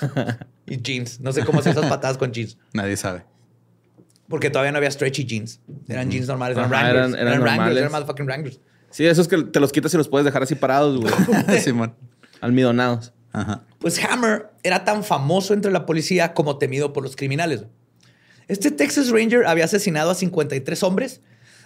Y 0.70 0.82
jeans. 0.82 1.20
No 1.20 1.32
sé 1.32 1.44
cómo 1.46 1.60
hacer 1.60 1.72
esas 1.72 1.86
patadas 1.88 2.18
con 2.18 2.30
jeans. 2.30 2.58
Nadie 2.74 2.96
sabe. 2.98 3.24
Porque 4.28 4.50
todavía 4.50 4.70
no 4.70 4.76
había 4.76 4.90
stretchy 4.90 5.24
jeans. 5.24 5.60
Eran 5.88 6.10
jeans 6.10 6.26
normales, 6.28 6.58
eran 6.58 6.70
Ajá, 6.72 6.82
Wranglers. 6.82 7.08
eran- 7.08 7.14
eran 7.14 7.28
Eran, 7.32 7.42
Wranglers, 7.42 7.78
eran 7.78 7.92
motherfucking 7.92 8.26
Wranglers. 8.26 8.60
Sí, 8.90 9.06
esos 9.06 9.28
que 9.28 9.42
te 9.44 9.60
los 9.60 9.72
quitas 9.72 9.92
y 9.94 9.96
los 9.96 10.08
puedes 10.08 10.26
dejar 10.26 10.42
así 10.42 10.54
parados, 10.54 10.98
güey. 11.00 11.12
Simón. 11.60 11.94
Almidonados. 12.42 13.12
Ajá. 13.40 13.64
Pues 13.78 14.02
Hammer 14.04 14.48
era 14.62 14.84
tan 14.84 15.04
famoso 15.04 15.54
entre 15.54 15.70
la 15.70 15.86
policía 15.86 16.34
como 16.34 16.58
temido 16.58 16.92
por 16.92 17.02
los 17.02 17.16
criminales. 17.16 17.64
Este 18.48 18.70
Texas 18.70 19.10
Ranger 19.10 19.46
había 19.46 19.64
asesinado 19.64 20.10
a 20.10 20.14
53 20.14 20.82
hombres, 20.82 21.20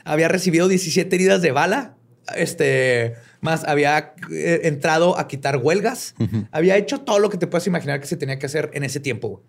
había 0.05 0.29
recibido 0.29 0.68
17 0.68 1.14
heridas 1.14 1.41
de 1.43 1.53
bala, 1.53 1.97
este, 2.37 3.14
más 3.41 3.64
había 3.64 4.14
eh, 4.31 4.61
entrado 4.64 5.18
a 5.18 5.29
quitar 5.29 5.57
huelgas, 5.59 6.14
había 6.51 6.77
hecho 6.77 7.01
todo 7.01 7.18
lo 7.18 7.31
que 7.31 7.39
te 7.39 7.47
puedes 7.47 7.66
imaginar 7.66 8.01
que 8.01 8.07
se 8.07 8.16
tenía 8.16 8.39
que 8.39 8.47
hacer 8.47 8.70
en 8.75 8.83
ese 8.85 9.01
tiempo. 9.01 9.43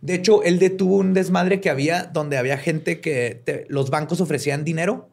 De 0.00 0.14
hecho, 0.14 0.42
él 0.42 0.58
detuvo 0.58 0.96
un 0.96 1.14
desmadre 1.14 1.60
que 1.60 1.70
había 1.70 2.04
donde 2.04 2.36
había 2.36 2.58
gente 2.58 3.00
que 3.00 3.40
te- 3.44 3.64
los 3.68 3.88
bancos 3.90 4.20
ofrecían 4.20 4.64
dinero 4.64 5.08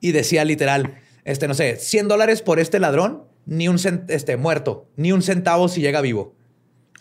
y 0.00 0.12
decía 0.12 0.44
literal, 0.46 0.94
este, 1.24 1.46
no 1.48 1.52
sé, 1.54 1.76
100 1.76 2.08
dólares 2.08 2.40
por 2.40 2.58
este 2.60 2.78
ladrón, 2.78 3.24
ni 3.46 3.68
un 3.68 3.78
este, 4.08 4.36
muerto, 4.36 4.88
ni 4.96 5.12
un 5.12 5.22
centavo 5.22 5.68
si 5.68 5.80
llega 5.80 6.00
vivo. 6.00 6.34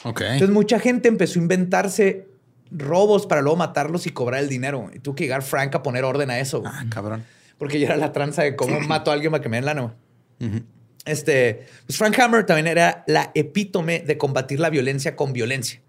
Ok. 0.04 0.22
Entonces 0.22 0.50
mucha 0.50 0.80
gente 0.80 1.08
empezó 1.08 1.40
a 1.40 1.44
inventarse 1.44 2.28
robos 2.72 3.26
para 3.26 3.42
luego 3.42 3.58
matarlos 3.58 4.08
y 4.08 4.12
cobrar 4.12 4.42
el 4.42 4.50
dinero. 4.50 4.90
Y 4.94 5.00
tuvo 5.00 5.16
que 5.16 5.24
llegar 5.24 5.42
Frank 5.42 5.76
a 5.76 5.84
poner 5.84 6.04
orden 6.04 6.30
a 6.30 6.40
eso. 6.40 6.64
Ah, 6.66 6.86
cabrón. 6.90 7.26
Porque 7.58 7.80
ya 7.80 7.88
era 7.88 7.98
la 7.98 8.14
tranza 8.14 8.44
de 8.44 8.56
cómo 8.56 8.80
mato 8.82 9.12
a 9.12 9.14
alguien 9.14 9.32
para 9.32 9.42
que 9.42 9.50
me 9.50 9.58
den 9.58 9.66
lana. 9.66 9.96
güey. 10.40 10.64
Este, 11.06 11.66
pues 11.86 11.98
Frank 11.98 12.18
Hammer 12.20 12.46
también 12.46 12.68
era 12.68 13.04
la 13.08 13.32
epítome 13.34 14.00
de 14.00 14.18
combatir 14.18 14.60
la 14.60 14.70
violencia 14.70 15.16
con 15.16 15.34
violencia. 15.34 15.82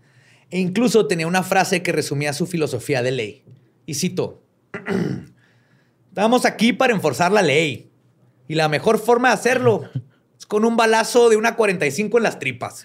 E 0.50 0.58
incluso 0.58 1.06
tenía 1.06 1.26
una 1.26 1.42
frase 1.42 1.82
que 1.82 1.92
resumía 1.92 2.32
su 2.32 2.46
filosofía 2.46 3.02
de 3.02 3.10
ley. 3.12 3.44
Y 3.86 3.94
cito, 3.94 4.42
estamos 6.08 6.44
aquí 6.44 6.72
para 6.72 6.92
enforzar 6.92 7.32
la 7.32 7.42
ley. 7.42 7.90
Y 8.48 8.54
la 8.54 8.68
mejor 8.68 8.98
forma 8.98 9.28
de 9.28 9.34
hacerlo 9.34 9.82
con 10.50 10.64
un 10.64 10.76
balazo 10.76 11.28
de 11.28 11.36
una 11.36 11.54
45 11.54 12.18
en 12.18 12.24
las 12.24 12.40
tripas. 12.40 12.84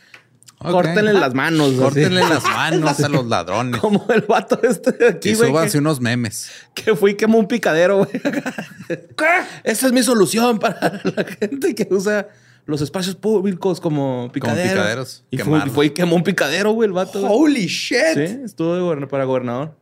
Ok. 0.59 0.69
Córtenle 0.71 1.13
las 1.13 1.33
manos. 1.33 1.69
así. 1.71 1.79
Córtenle 1.79 2.21
las 2.21 2.43
manos 2.43 2.99
a 2.99 3.09
los 3.09 3.25
ladrones. 3.25 3.81
Como 3.81 4.05
el 4.13 4.21
vato 4.21 4.59
este 4.61 4.91
de 4.91 5.07
aquí, 5.09 5.33
güey. 5.33 5.49
súbanse 5.49 5.71
Que, 5.71 5.77
unos 5.79 5.99
memes. 5.99 6.51
que 6.75 6.95
fui 6.95 7.11
y 7.11 7.15
quemó 7.15 7.39
un 7.39 7.47
picadero, 7.47 8.05
güey. 8.05 8.11
¿Qué? 8.87 9.25
Esa 9.63 9.87
es 9.87 9.91
mi 9.93 10.03
solución 10.03 10.59
para 10.59 11.01
la 11.03 11.23
gente 11.25 11.73
que 11.73 11.87
usa 11.89 12.29
los 12.67 12.81
espacios 12.81 13.15
públicos 13.15 13.81
como 13.81 14.29
picaderos. 14.31 14.71
picaderos, 14.71 15.23
Y 15.31 15.39
fue, 15.39 15.67
fue 15.71 15.85
y 15.87 15.89
quemó 15.89 16.15
un 16.17 16.23
picadero, 16.23 16.71
güey, 16.71 16.85
el 16.85 16.93
vato. 16.93 17.25
Holy 17.27 17.65
shit. 17.65 17.97
Sí, 18.13 18.39
estuvo 18.45 18.95
de 18.95 19.07
para 19.07 19.23
gobernador. 19.25 19.75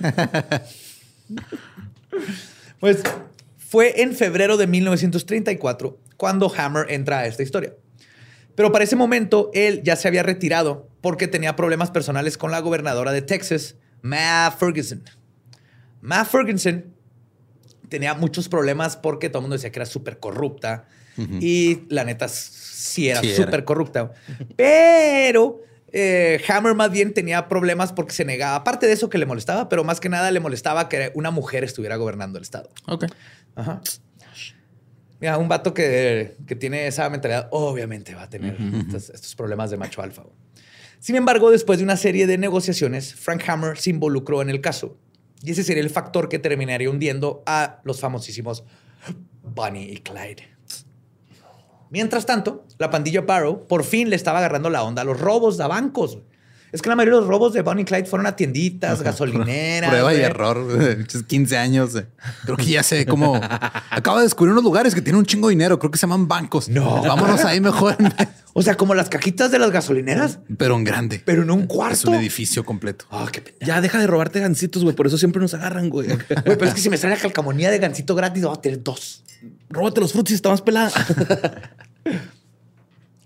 Pues 2.80 3.02
fue 3.58 4.00
en 4.00 4.14
febrero 4.16 4.56
de 4.56 4.66
1934 4.66 5.98
cuando 6.20 6.52
Hammer 6.54 6.84
entra 6.90 7.20
a 7.20 7.26
esta 7.26 7.42
historia. 7.42 7.72
Pero 8.54 8.70
para 8.70 8.84
ese 8.84 8.94
momento 8.94 9.50
él 9.54 9.80
ya 9.82 9.96
se 9.96 10.06
había 10.06 10.22
retirado 10.22 10.86
porque 11.00 11.28
tenía 11.28 11.56
problemas 11.56 11.90
personales 11.90 12.36
con 12.36 12.50
la 12.50 12.60
gobernadora 12.60 13.10
de 13.10 13.22
Texas, 13.22 13.76
Ma 14.02 14.54
Ferguson. 14.58 15.02
Ma 16.02 16.26
Ferguson 16.26 16.92
tenía 17.88 18.12
muchos 18.12 18.50
problemas 18.50 18.98
porque 18.98 19.30
todo 19.30 19.38
el 19.38 19.44
mundo 19.44 19.54
decía 19.54 19.72
que 19.72 19.78
era 19.78 19.86
súper 19.86 20.18
corrupta 20.18 20.84
y 21.40 21.84
la 21.88 22.04
neta 22.04 22.28
sí 22.28 23.08
era 23.08 23.22
Sí 23.22 23.34
súper 23.34 23.64
corrupta. 23.64 24.12
Pero 24.56 25.62
eh, 25.90 26.42
Hammer 26.48 26.74
más 26.74 26.90
bien 26.90 27.14
tenía 27.14 27.48
problemas 27.48 27.94
porque 27.94 28.12
se 28.12 28.26
negaba, 28.26 28.56
aparte 28.56 28.86
de 28.86 28.92
eso 28.92 29.08
que 29.08 29.16
le 29.16 29.24
molestaba, 29.24 29.70
pero 29.70 29.84
más 29.84 30.00
que 30.00 30.10
nada 30.10 30.30
le 30.30 30.40
molestaba 30.40 30.90
que 30.90 31.12
una 31.14 31.30
mujer 31.30 31.64
estuviera 31.64 31.96
gobernando 31.96 32.36
el 32.36 32.42
estado. 32.42 32.68
Ok. 32.88 33.06
Ajá. 33.54 33.80
Mira, 35.20 35.36
un 35.38 35.48
vato 35.48 35.74
que, 35.74 36.36
que 36.46 36.56
tiene 36.56 36.86
esa 36.86 37.08
mentalidad, 37.10 37.48
obviamente 37.50 38.14
va 38.14 38.22
a 38.22 38.30
tener 38.30 38.56
estos, 38.78 39.10
estos 39.10 39.34
problemas 39.34 39.70
de 39.70 39.76
macho 39.76 40.02
alfa. 40.02 40.22
Sin 40.98 41.16
embargo, 41.16 41.50
después 41.50 41.78
de 41.78 41.84
una 41.84 41.96
serie 41.96 42.26
de 42.26 42.38
negociaciones, 42.38 43.14
Frank 43.14 43.42
Hammer 43.48 43.78
se 43.78 43.90
involucró 43.90 44.42
en 44.42 44.50
el 44.50 44.60
caso. 44.60 44.96
Y 45.42 45.52
ese 45.52 45.64
sería 45.64 45.82
el 45.82 45.90
factor 45.90 46.28
que 46.28 46.38
terminaría 46.38 46.90
hundiendo 46.90 47.42
a 47.46 47.80
los 47.84 48.00
famosísimos 48.00 48.64
Bonnie 49.42 49.92
y 49.92 49.98
Clyde. 49.98 50.48
Mientras 51.90 52.24
tanto, 52.24 52.66
la 52.78 52.90
pandilla 52.90 53.22
Barrow 53.22 53.66
por 53.66 53.84
fin 53.84 54.10
le 54.10 54.16
estaba 54.16 54.38
agarrando 54.38 54.70
la 54.70 54.84
onda 54.84 55.02
a 55.02 55.04
los 55.04 55.18
robos 55.18 55.58
a 55.60 55.66
bancos. 55.66 56.18
Es 56.72 56.82
que 56.82 56.88
la 56.88 56.96
mayoría 56.96 57.16
de 57.16 57.20
los 57.22 57.28
robos 57.28 57.52
de 57.52 57.62
Bonnie 57.62 57.82
y 57.82 57.84
Clyde 57.84 58.04
fueron 58.06 58.26
a 58.26 58.36
tienditas, 58.36 59.02
gasolineras. 59.02 59.90
Prueba 59.90 60.14
y 60.14 60.20
error. 60.20 60.64
güey. 60.64 60.96
Muchos 60.98 61.22
15 61.24 61.56
años. 61.56 61.94
eh. 61.96 62.06
Creo 62.44 62.56
que 62.56 62.64
ya 62.66 62.82
sé 62.82 63.06
cómo. 63.06 63.40
Acabo 63.90 64.18
de 64.18 64.24
descubrir 64.24 64.52
unos 64.52 64.64
lugares 64.64 64.94
que 64.94 65.02
tienen 65.02 65.18
un 65.18 65.26
chingo 65.26 65.48
de 65.48 65.52
dinero. 65.54 65.78
Creo 65.78 65.90
que 65.90 65.98
se 65.98 66.02
llaman 66.02 66.28
bancos. 66.28 66.68
No. 66.68 67.02
Vámonos 67.02 67.44
ahí 67.44 67.60
mejor. 67.60 67.96
O 68.52 68.62
sea, 68.62 68.76
como 68.76 68.96
las 68.96 69.08
cajitas 69.08 69.52
de 69.52 69.60
las 69.60 69.70
gasolineras, 69.70 70.40
Pero 70.58 70.74
en 70.74 70.82
grande. 70.82 71.22
pero 71.24 71.42
en 71.44 71.52
un 71.52 71.60
Es 71.60 71.66
cuarto. 71.68 72.10
un 72.10 72.16
edificio 72.16 72.64
completo. 72.64 73.04
Ah, 73.08 73.28
qué. 73.30 73.54
Ya 73.60 73.80
deja 73.80 74.00
de 74.00 74.08
robarte 74.08 74.40
gancitos, 74.40 74.82
güey. 74.82 74.96
Por 74.96 75.06
eso 75.06 75.16
siempre 75.16 75.40
nos 75.40 75.54
agarran, 75.54 75.88
güey. 75.88 76.08
Güey, 76.08 76.18
pero 76.58 76.64
es 76.66 76.74
que 76.74 76.80
si 76.80 76.90
me 76.90 76.96
sale 76.96 77.14
la 77.14 77.20
calcamonía 77.20 77.70
de 77.70 77.78
gancito 77.78 78.16
gratis, 78.16 78.42
voy 78.42 78.52
a 78.52 78.60
tener 78.60 78.82
dos. 78.82 79.22
Róbate 79.68 80.00
los 80.00 80.12
frutis, 80.12 80.34
está 80.34 80.48
más 80.48 80.62
pelada. 80.62 80.90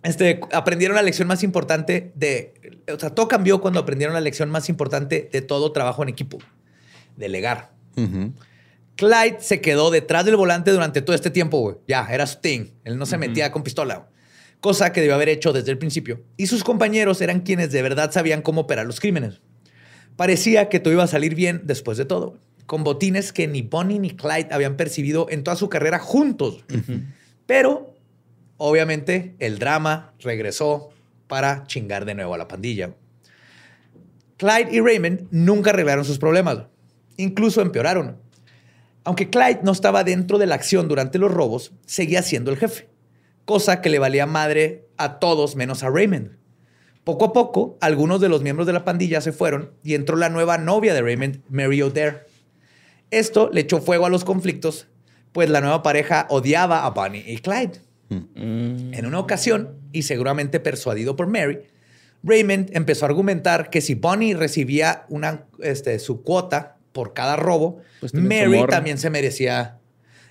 Este, 0.04 0.40
aprendieron 0.52 0.94
la 0.94 1.02
lección 1.02 1.26
más 1.26 1.42
importante 1.42 2.12
de... 2.14 2.54
O 2.94 2.98
sea, 3.00 3.10
todo 3.10 3.26
cambió 3.26 3.60
cuando 3.60 3.80
aprendieron 3.80 4.14
la 4.14 4.20
lección 4.20 4.50
más 4.50 4.68
importante 4.68 5.28
de 5.32 5.40
todo 5.40 5.72
trabajo 5.72 6.02
en 6.02 6.10
equipo. 6.10 6.38
Delegar. 7.16 7.72
Ujú. 7.96 8.34
Clyde 8.96 9.38
se 9.40 9.60
quedó 9.60 9.90
detrás 9.90 10.24
del 10.24 10.36
volante 10.36 10.70
durante 10.70 11.02
todo 11.02 11.16
este 11.16 11.30
tiempo, 11.30 11.58
güey. 11.58 11.76
Ya, 11.88 12.06
era 12.10 12.26
su 12.26 12.38
thing. 12.40 12.66
Él 12.84 12.98
no 12.98 13.06
se 13.06 13.16
metía 13.16 13.50
con 13.50 13.62
pistola. 13.62 14.08
Cosa 14.60 14.92
que 14.92 15.00
debió 15.00 15.14
haber 15.14 15.30
hecho 15.30 15.52
desde 15.52 15.70
el 15.70 15.78
principio. 15.78 16.22
Y 16.36 16.46
sus 16.46 16.64
compañeros 16.64 17.20
eran 17.20 17.40
quienes 17.40 17.72
de 17.72 17.82
verdad 17.82 18.12
sabían 18.12 18.42
cómo 18.42 18.62
operar 18.62 18.86
los 18.86 19.00
crímenes. 19.00 19.40
Parecía 20.16 20.68
que 20.68 20.80
todo 20.80 20.92
iba 20.92 21.02
a 21.02 21.08
salir 21.08 21.34
bien 21.34 21.62
después 21.64 21.98
de 21.98 22.04
todo. 22.04 22.38
Con 22.66 22.84
botines 22.84 23.32
que 23.32 23.48
ni 23.48 23.62
Bonnie 23.62 23.98
ni 23.98 24.10
Clyde 24.10 24.48
habían 24.52 24.76
percibido 24.76 25.28
en 25.30 25.44
toda 25.44 25.56
su 25.56 25.68
carrera 25.68 25.98
juntos. 25.98 26.64
Pero, 27.46 27.93
obviamente, 28.64 29.36
el 29.40 29.58
drama 29.58 30.14
regresó 30.20 30.90
para 31.26 31.66
chingar 31.66 32.06
de 32.06 32.14
nuevo 32.14 32.32
a 32.34 32.38
la 32.38 32.48
pandilla. 32.48 32.94
Clyde 34.38 34.68
y 34.72 34.80
Raymond 34.80 35.28
nunca 35.30 35.70
arreglaron 35.70 36.04
sus 36.04 36.18
problemas. 36.18 36.60
Incluso 37.18 37.60
empeoraron. 37.60 38.16
Aunque 39.04 39.28
Clyde 39.28 39.60
no 39.62 39.72
estaba 39.72 40.02
dentro 40.02 40.38
de 40.38 40.46
la 40.46 40.54
acción 40.54 40.88
durante 40.88 41.18
los 41.18 41.30
robos, 41.30 41.72
seguía 41.84 42.22
siendo 42.22 42.50
el 42.50 42.56
jefe, 42.56 42.88
cosa 43.44 43.82
que 43.82 43.90
le 43.90 43.98
valía 43.98 44.24
madre 44.24 44.88
a 44.96 45.18
todos 45.18 45.56
menos 45.56 45.82
a 45.82 45.90
Raymond. 45.90 46.38
Poco 47.04 47.26
a 47.26 47.32
poco, 47.34 47.76
algunos 47.82 48.22
de 48.22 48.30
los 48.30 48.42
miembros 48.42 48.66
de 48.66 48.72
la 48.72 48.86
pandilla 48.86 49.20
se 49.20 49.32
fueron 49.32 49.72
y 49.82 49.94
entró 49.94 50.16
la 50.16 50.30
nueva 50.30 50.56
novia 50.56 50.94
de 50.94 51.02
Raymond, 51.02 51.42
Mary 51.50 51.82
O'Dare. 51.82 52.22
Esto 53.10 53.50
le 53.52 53.60
echó 53.60 53.82
fuego 53.82 54.06
a 54.06 54.10
los 54.10 54.24
conflictos, 54.24 54.86
pues 55.32 55.50
la 55.50 55.60
nueva 55.60 55.82
pareja 55.82 56.26
odiaba 56.30 56.86
a 56.86 56.90
Bonnie 56.90 57.24
y 57.26 57.38
Clyde. 57.38 57.82
En 58.34 59.06
una 59.06 59.18
ocasión, 59.18 59.76
y 59.92 60.02
seguramente 60.02 60.60
persuadido 60.60 61.16
por 61.16 61.26
Mary, 61.26 61.60
Raymond 62.22 62.70
empezó 62.74 63.04
a 63.04 63.08
argumentar 63.08 63.70
que 63.70 63.80
si 63.80 63.94
Bonnie 63.94 64.34
recibía 64.34 65.04
una, 65.08 65.44
este, 65.60 65.98
su 65.98 66.22
cuota 66.22 66.76
por 66.92 67.12
cada 67.12 67.36
robo, 67.36 67.80
Pues 68.00 68.14
Mary 68.14 68.50
también 68.70 68.98
se 68.98 69.10
merecía 69.10 69.78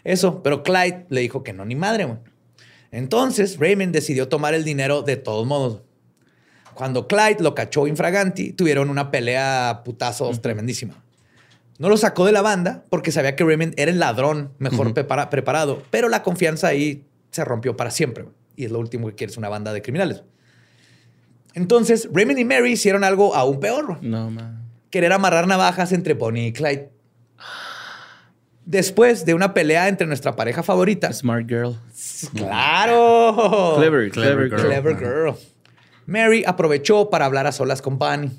eso. 0.04 0.42
Pero 0.44 0.64
Clyde 0.64 1.06
le 1.10 1.22
dijo 1.22 1.44
que 1.44 1.54
no, 1.54 1.66
ni 1.66 1.76
madre. 1.76 2.08
Entonces 2.92 3.58
Raymond 3.60 3.92
decidió 3.94 4.28
tomar 4.28 4.54
el 4.54 4.64
dinero 4.64 5.02
de 5.02 5.18
todos 5.18 5.46
modos. 5.46 5.82
Cuando 6.74 7.08
Clyde 7.08 7.38
lo 7.42 7.54
cachó 7.54 7.86
infraganti, 7.88 8.52
tuvieron 8.54 8.90
una 8.90 9.12
pelea 9.12 9.82
putazos 9.86 10.42
tremendísima. 10.42 10.96
No 11.78 11.90
lo 11.90 11.98
sacó 11.98 12.26
de 12.26 12.32
la 12.32 12.42
banda 12.42 12.86
porque 12.90 13.12
sabía 13.12 13.36
que 13.36 13.44
Raymond 13.44 13.74
era 13.78 13.92
el 13.92 14.00
ladrón 14.00 14.52
mejor 14.58 14.94
prepara- 14.94 15.30
preparado, 15.30 15.84
pero 15.92 16.08
la 16.10 16.24
confianza 16.24 16.68
ahí 16.68 17.04
se 17.34 17.44
rompió 17.44 17.76
para 17.76 17.92
siempre. 17.92 18.26
Y 18.56 18.64
es 18.66 18.72
lo 18.72 18.80
último 18.80 19.08
que 19.10 19.16
quieres, 19.16 19.36
una 19.38 19.50
banda 19.50 19.74
de 19.74 19.82
criminales. 19.82 20.24
Entonces, 21.56 22.08
Raymond 22.12 22.40
y 22.40 22.46
Mary 22.46 22.72
hicieron 22.72 23.04
algo 23.04 23.36
aún 23.36 23.60
peor. 23.60 23.98
No, 24.02 24.30
man. 24.32 24.62
querer 24.90 25.12
amarrar 25.12 25.48
navajas 25.48 25.92
entre 25.92 26.14
Bonnie 26.14 26.48
y 26.48 26.54
Clyde. 26.54 26.90
Después 28.66 29.26
de 29.26 29.34
una 29.34 29.54
pelea 29.54 29.90
entre 29.90 30.08
nuestra 30.08 30.36
pareja 30.36 30.64
favorita. 30.64 31.12
Smart 31.12 31.48
girl. 31.50 31.78
¡Claro! 32.36 33.74
Clever, 33.78 34.10
Clever 34.12 34.50
clever, 34.50 34.50
girl. 34.50 34.60
girl. 34.60 34.98
Clever 34.98 34.98
girl. 34.98 35.36
Mary 36.06 36.44
aprovechó 36.46 37.10
para 37.10 37.26
hablar 37.26 37.46
a 37.48 37.52
solas 37.52 37.82
con 37.82 37.98
Bonnie. 37.98 38.32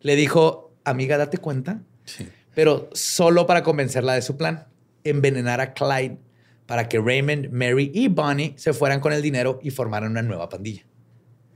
Le 0.00 0.16
dijo, 0.16 0.72
amiga, 0.84 1.16
date 1.18 1.38
cuenta, 1.38 1.80
Sí. 2.04 2.28
pero 2.54 2.88
solo 2.92 3.46
para 3.46 3.62
convencerla 3.62 4.14
de 4.14 4.22
su 4.22 4.36
plan, 4.36 4.66
envenenar 5.04 5.60
a 5.60 5.72
Clyde 5.72 6.18
para 6.66 6.88
que 6.88 6.98
Raymond, 6.98 7.50
Mary 7.50 7.90
y 7.94 8.08
Bonnie 8.08 8.54
se 8.56 8.72
fueran 8.72 9.00
con 9.00 9.12
el 9.12 9.20
dinero 9.22 9.58
y 9.62 9.70
formaran 9.70 10.10
una 10.12 10.22
nueva 10.22 10.48
pandilla. 10.48 10.82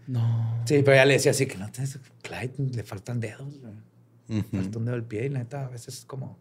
No. 0.06 0.62
Sí, 0.64 0.82
pero 0.84 0.92
ella 0.94 1.04
le 1.06 1.14
decía 1.14 1.30
así 1.32 1.46
que 1.46 1.56
no, 1.59 1.70
te- 1.70 1.82
Clyde 2.22 2.52
le 2.74 2.82
faltan 2.82 3.20
dedos. 3.20 3.54
güey. 3.61 4.42
Falta 4.52 4.78
un 4.78 4.84
dedo 4.84 4.94
del 4.94 5.04
pie 5.04 5.26
y 5.26 5.28
la 5.30 5.38
neta 5.40 5.66
a 5.66 5.68
veces 5.68 5.98
es 5.98 6.04
como 6.04 6.38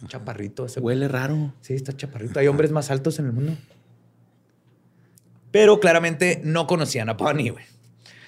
un 0.00 0.08
chaparrito. 0.08 0.64
Ese 0.66 0.80
Huele 0.80 1.08
raro. 1.08 1.52
Sí, 1.60 1.74
está 1.74 1.94
chaparrito. 1.96 2.38
Hay 2.38 2.46
hombres 2.46 2.70
más 2.70 2.90
altos 2.90 3.18
en 3.18 3.26
el 3.26 3.32
mundo. 3.32 3.52
Pero 5.50 5.80
claramente 5.80 6.40
no 6.44 6.66
conocían 6.66 7.08
a 7.08 7.14
Bonnie, 7.14 7.50
güey. 7.50 7.64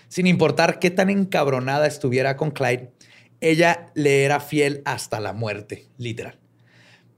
Sin 0.09 0.27
importar 0.27 0.79
qué 0.79 0.91
tan 0.91 1.11
encabronada 1.11 1.87
estuviera 1.87 2.37
con 2.37 2.51
Clyde, 2.51 2.91
ella 3.41 3.91
le 3.95 4.25
era 4.25 4.41
fiel 4.41 4.81
hasta 4.85 5.21
la 5.21 5.33
muerte, 5.35 5.87
literal. 5.99 6.39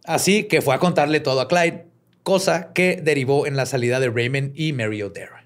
Así 0.04 0.44
que 0.44 0.60
fue 0.62 0.74
a 0.74 0.78
contarle 0.78 1.20
todo 1.20 1.40
a 1.40 1.48
Clyde, 1.48 1.86
cosa 2.22 2.72
que 2.72 3.00
derivó 3.02 3.46
en 3.46 3.56
la 3.56 3.66
salida 3.66 4.00
de 4.00 4.10
Raymond 4.10 4.52
y 4.54 4.72
Mary 4.72 5.02
O'Dara. 5.02 5.44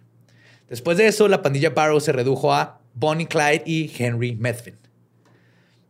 Después 0.68 0.96
de 0.98 1.06
eso, 1.06 1.28
la 1.28 1.42
pandilla 1.42 1.70
Barrow 1.70 2.00
se 2.00 2.12
redujo 2.12 2.52
a 2.52 2.80
Bonnie 2.94 3.26
Clyde 3.26 3.62
y 3.66 3.92
Henry 3.96 4.34
Medvin. 4.36 4.74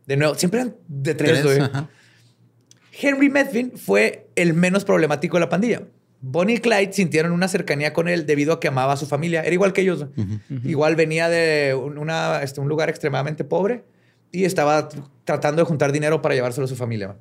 De 0.05 0.17
nuevo, 0.17 0.35
siempre 0.35 0.61
eran 0.61 0.75
de 0.87 1.15
tres, 1.15 1.43
güey. 1.43 1.59
Henry 3.01 3.29
Medvin 3.29 3.73
fue 3.77 4.27
el 4.35 4.53
menos 4.53 4.85
problemático 4.85 5.37
de 5.37 5.41
la 5.41 5.49
pandilla. 5.49 5.81
Bonnie 6.21 6.55
y 6.55 6.59
Clyde 6.59 6.93
sintieron 6.93 7.31
una 7.33 7.47
cercanía 7.47 7.93
con 7.93 8.07
él 8.07 8.25
debido 8.25 8.53
a 8.53 8.59
que 8.59 8.67
amaba 8.67 8.93
a 8.93 8.97
su 8.97 9.05
familia. 9.05 9.41
Era 9.41 9.53
igual 9.53 9.73
que 9.73 9.81
ellos. 9.81 10.05
Igual 10.63 10.95
venía 10.95 11.29
de 11.29 11.75
una- 11.75 12.41
este, 12.41 12.61
un 12.61 12.67
lugar 12.69 12.89
extremadamente 12.89 13.43
pobre 13.43 13.83
y 14.31 14.45
estaba 14.45 14.89
tratando 15.23 15.61
de 15.61 15.65
juntar 15.67 15.91
dinero 15.91 16.21
para 16.21 16.33
llevárselo 16.35 16.65
a 16.65 16.67
su 16.67 16.75
familia. 16.75 17.15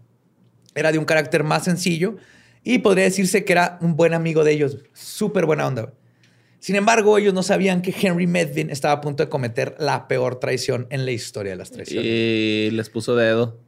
Era 0.74 0.90
de 0.92 0.98
un 0.98 1.04
carácter 1.04 1.44
más 1.44 1.64
sencillo 1.64 2.16
y 2.64 2.78
podría 2.78 3.04
decirse 3.04 3.44
que 3.44 3.52
era 3.52 3.78
un 3.82 3.94
buen 3.94 4.14
amigo 4.14 4.42
de 4.42 4.52
ellos. 4.52 4.78
Súper 4.94 5.46
buena 5.46 5.66
onda. 5.66 5.92
Sin 6.58 6.76
embargo, 6.76 7.18
ellos 7.18 7.34
no 7.34 7.42
sabían 7.42 7.82
que 7.82 7.94
Henry 7.94 8.26
Medvin 8.26 8.70
estaba 8.70 8.94
a 8.94 9.00
punto 9.02 9.22
de 9.22 9.28
cometer 9.28 9.76
la 9.78 10.08
peor 10.08 10.40
traición 10.40 10.86
en 10.88 11.04
la 11.04 11.12
historia 11.12 11.52
de 11.52 11.56
las 11.56 11.70
traiciones. 11.70 12.06
Y 12.06 12.70
les 12.72 12.88
puso 12.88 13.14
dedo. 13.14 13.60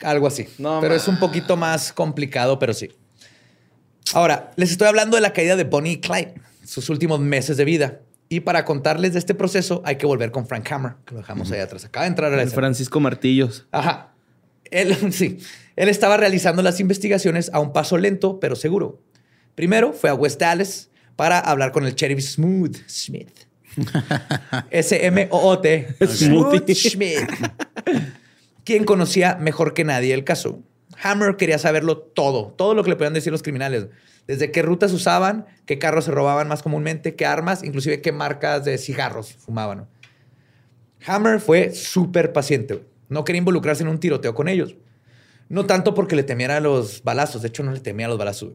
Algo 0.00 0.28
así. 0.28 0.46
No, 0.58 0.78
pero 0.80 0.94
es 0.94 1.08
un 1.08 1.18
poquito 1.18 1.56
más 1.56 1.92
complicado, 1.92 2.58
pero 2.60 2.72
sí. 2.72 2.90
Ahora, 4.14 4.52
les 4.54 4.70
estoy 4.70 4.86
hablando 4.86 5.16
de 5.16 5.22
la 5.22 5.32
caída 5.32 5.56
de 5.56 5.64
Bonnie 5.64 5.94
y 5.94 6.00
Clyde, 6.00 6.34
sus 6.64 6.88
últimos 6.88 7.18
meses 7.18 7.56
de 7.56 7.64
vida. 7.64 8.00
Y 8.28 8.40
para 8.40 8.64
contarles 8.64 9.12
de 9.14 9.18
este 9.18 9.34
proceso, 9.34 9.82
hay 9.84 9.96
que 9.96 10.06
volver 10.06 10.30
con 10.30 10.46
Frank 10.46 10.70
Hammer, 10.70 10.92
que 11.04 11.14
lo 11.14 11.20
dejamos 11.20 11.50
ahí 11.50 11.58
atrás. 11.60 11.84
Acaba 11.84 12.04
de 12.04 12.10
entrar 12.10 12.32
a 12.32 12.36
la 12.36 12.42
El 12.42 12.48
escena. 12.48 12.60
Francisco 12.60 13.00
Martillos. 13.00 13.66
Ajá. 13.72 14.12
Él, 14.70 14.96
sí. 15.12 15.38
Él 15.76 15.88
estaba 15.90 16.16
realizando 16.16 16.62
las 16.62 16.80
investigaciones 16.80 17.50
a 17.52 17.60
un 17.60 17.72
paso 17.72 17.98
lento, 17.98 18.40
pero 18.40 18.56
seguro. 18.56 19.02
Primero 19.54 19.92
fue 19.92 20.10
a 20.10 20.14
West 20.14 20.40
Dallas 20.40 20.90
para 21.16 21.38
hablar 21.38 21.72
con 21.72 21.84
el 21.86 21.94
sheriff 21.94 22.20
Smooth 22.20 22.76
Smith. 22.88 23.46
S-M-O-O-T. 24.70 25.96
Smoothie. 26.06 26.74
Smith. 26.74 27.28
Quien 28.64 28.84
conocía 28.84 29.36
mejor 29.36 29.74
que 29.74 29.84
nadie 29.84 30.14
el 30.14 30.24
caso. 30.24 30.60
Hammer 31.02 31.36
quería 31.36 31.58
saberlo 31.58 31.98
todo, 31.98 32.54
todo 32.56 32.74
lo 32.74 32.82
que 32.82 32.90
le 32.90 32.96
podían 32.96 33.12
decir 33.12 33.30
los 33.30 33.42
criminales. 33.42 33.86
Desde 34.26 34.50
qué 34.50 34.62
rutas 34.62 34.92
usaban, 34.92 35.46
qué 35.66 35.78
carros 35.78 36.06
se 36.06 36.10
robaban 36.10 36.48
más 36.48 36.62
comúnmente, 36.62 37.14
qué 37.14 37.26
armas, 37.26 37.62
inclusive 37.62 38.00
qué 38.00 38.12
marcas 38.12 38.64
de 38.64 38.78
cigarros 38.78 39.34
fumaban. 39.34 39.86
Hammer 41.06 41.40
fue 41.40 41.72
súper 41.72 42.32
paciente. 42.32 42.82
No 43.08 43.24
quería 43.24 43.38
involucrarse 43.38 43.82
en 43.82 43.88
un 43.88 44.00
tiroteo 44.00 44.34
con 44.34 44.48
ellos. 44.48 44.74
No 45.48 45.66
tanto 45.66 45.94
porque 45.94 46.16
le 46.16 46.22
temiera 46.22 46.56
a 46.56 46.60
los 46.60 47.02
balazos, 47.02 47.42
de 47.42 47.48
hecho 47.48 47.62
no 47.62 47.72
le 47.72 47.80
temía 47.80 48.06
a 48.06 48.08
los 48.08 48.18
balazos, 48.18 48.54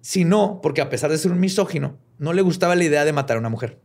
sino 0.00 0.60
porque 0.62 0.80
a 0.80 0.88
pesar 0.88 1.10
de 1.10 1.18
ser 1.18 1.32
un 1.32 1.40
misógino, 1.40 1.98
no 2.18 2.32
le 2.32 2.42
gustaba 2.42 2.74
la 2.74 2.84
idea 2.84 3.04
de 3.04 3.12
matar 3.12 3.36
a 3.36 3.40
una 3.40 3.48
mujer. 3.48 3.78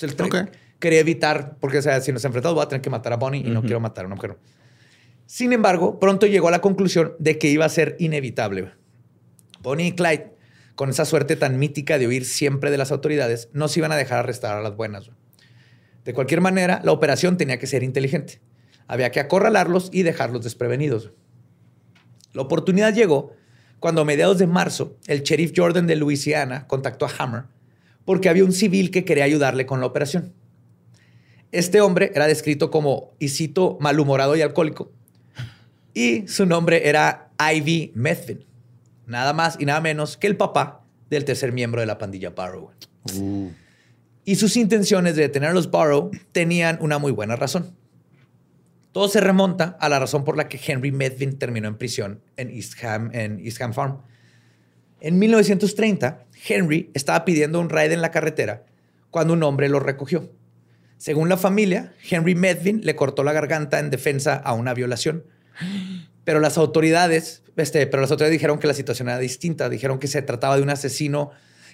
Entonces, 0.00 0.48
quería 0.78 1.00
evitar, 1.00 1.56
porque 1.60 1.78
o 1.78 1.82
sea, 1.82 2.00
si 2.00 2.12
nos 2.12 2.24
enfrentamos 2.24 2.54
voy 2.56 2.64
a 2.64 2.68
tener 2.68 2.82
que 2.82 2.90
matar 2.90 3.12
a 3.12 3.16
Bonnie 3.16 3.40
y 3.40 3.50
no 3.50 3.62
quiero 3.62 3.80
matar 3.80 4.04
a 4.04 4.06
una 4.06 4.16
mujer. 4.16 4.36
Sin 5.26 5.52
embargo, 5.52 5.98
pronto 5.98 6.26
llegó 6.26 6.48
a 6.48 6.50
la 6.50 6.60
conclusión 6.60 7.14
de 7.18 7.38
que 7.38 7.48
iba 7.48 7.64
a 7.64 7.68
ser 7.68 7.96
inevitable. 7.98 8.72
Bonnie 9.60 9.86
y 9.86 9.92
Clyde, 9.92 10.34
con 10.74 10.90
esa 10.90 11.04
suerte 11.04 11.36
tan 11.36 11.58
mítica 11.58 11.98
de 11.98 12.08
huir 12.08 12.24
siempre 12.24 12.70
de 12.70 12.78
las 12.78 12.90
autoridades, 12.90 13.48
no 13.52 13.68
se 13.68 13.80
iban 13.80 13.92
a 13.92 13.96
dejar 13.96 14.18
arrestar 14.18 14.56
a 14.56 14.62
las 14.62 14.76
buenas. 14.76 15.10
De 16.04 16.12
cualquier 16.12 16.40
manera, 16.40 16.80
la 16.84 16.92
operación 16.92 17.36
tenía 17.36 17.58
que 17.58 17.68
ser 17.68 17.82
inteligente. 17.82 18.40
Había 18.88 19.10
que 19.10 19.20
acorralarlos 19.20 19.88
y 19.92 20.02
dejarlos 20.02 20.42
desprevenidos. 20.42 21.12
La 22.32 22.42
oportunidad 22.42 22.94
llegó 22.94 23.32
cuando 23.80 24.00
a 24.00 24.04
mediados 24.04 24.38
de 24.38 24.46
marzo 24.46 24.96
el 25.06 25.22
sheriff 25.22 25.52
Jordan 25.56 25.86
de 25.86 25.96
Luisiana 25.96 26.66
contactó 26.66 27.06
a 27.06 27.10
Hammer 27.18 27.44
porque 28.04 28.28
había 28.28 28.44
un 28.44 28.52
civil 28.52 28.90
que 28.90 29.04
quería 29.04 29.24
ayudarle 29.24 29.66
con 29.66 29.80
la 29.80 29.86
operación. 29.86 30.32
Este 31.52 31.80
hombre 31.80 32.10
era 32.14 32.26
descrito 32.26 32.70
como, 32.70 33.12
y 33.18 33.28
cito, 33.28 33.76
malhumorado 33.80 34.36
y 34.36 34.40
alcohólico. 34.40 34.90
Y 35.94 36.26
su 36.26 36.46
nombre 36.46 36.88
era 36.88 37.30
Ivy 37.38 37.92
Medvin. 37.94 38.44
Nada 39.06 39.32
más 39.34 39.58
y 39.60 39.66
nada 39.66 39.80
menos 39.80 40.16
que 40.16 40.26
el 40.26 40.36
papá 40.36 40.84
del 41.10 41.24
tercer 41.24 41.52
miembro 41.52 41.80
de 41.80 41.86
la 41.86 41.98
pandilla 41.98 42.30
Barrow. 42.30 42.70
Y 44.24 44.36
sus 44.36 44.56
intenciones 44.56 45.16
de 45.16 45.22
detener 45.22 45.50
a 45.50 45.52
los 45.52 45.70
Barrow 45.70 46.10
tenían 46.32 46.78
una 46.80 46.98
muy 46.98 47.12
buena 47.12 47.36
razón. 47.36 47.76
Todo 48.92 49.08
se 49.08 49.20
remonta 49.20 49.76
a 49.80 49.88
la 49.88 49.98
razón 49.98 50.24
por 50.24 50.36
la 50.36 50.48
que 50.48 50.60
Henry 50.64 50.92
Medvin 50.92 51.38
terminó 51.38 51.68
en 51.68 51.76
prisión 51.76 52.20
en 52.36 52.50
East 52.50 52.82
Ham, 52.84 53.10
en 53.12 53.40
East 53.40 53.60
Ham 53.60 53.72
Farm. 53.72 54.02
En 55.00 55.18
1930, 55.18 56.26
Henry 56.46 56.90
estaba 56.94 57.24
pidiendo 57.24 57.58
un 57.58 57.70
raid 57.70 57.90
en 57.90 58.02
la 58.02 58.10
carretera 58.10 58.64
cuando 59.10 59.32
un 59.34 59.42
hombre 59.42 59.68
lo 59.68 59.80
recogió. 59.80 60.30
Según 60.98 61.28
la 61.28 61.36
familia, 61.36 61.94
Henry 62.08 62.34
Medvin 62.36 62.82
le 62.84 62.94
cortó 62.94 63.24
la 63.24 63.32
garganta 63.32 63.80
en 63.80 63.90
defensa 63.90 64.36
a 64.36 64.52
una 64.52 64.74
violación. 64.74 65.24
Pero 66.22 66.38
las 66.38 66.58
autoridades, 66.58 67.42
este, 67.56 67.86
pero 67.88 68.02
las 68.02 68.10
autoridades 68.12 68.38
dijeron 68.38 68.60
que 68.60 68.68
la 68.68 68.74
situación 68.74 69.08
era 69.08 69.18
distinta. 69.18 69.68
Dijeron 69.68 69.98
que 69.98 70.06
se 70.06 70.22
trataba 70.22 70.56
de 70.56 70.62
un 70.62 70.70
asesino 70.70 71.30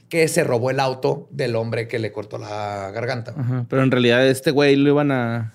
que 0.09 0.27
se 0.29 0.45
robó 0.45 0.71
el 0.71 0.81
auto 0.81 1.29
del 1.31 1.57
hombre 1.57 1.89
que 1.89 1.99
le 1.99 2.13
cortó 2.13 2.39
la 2.39 2.91
garganta. 2.93 3.35
Pero 3.69 3.83
en 3.83 3.91
realidad 3.91 4.27
este 4.27 4.51
güey 4.51 4.77
lo 4.77 4.89
iban 4.89 5.11
a... 5.11 5.53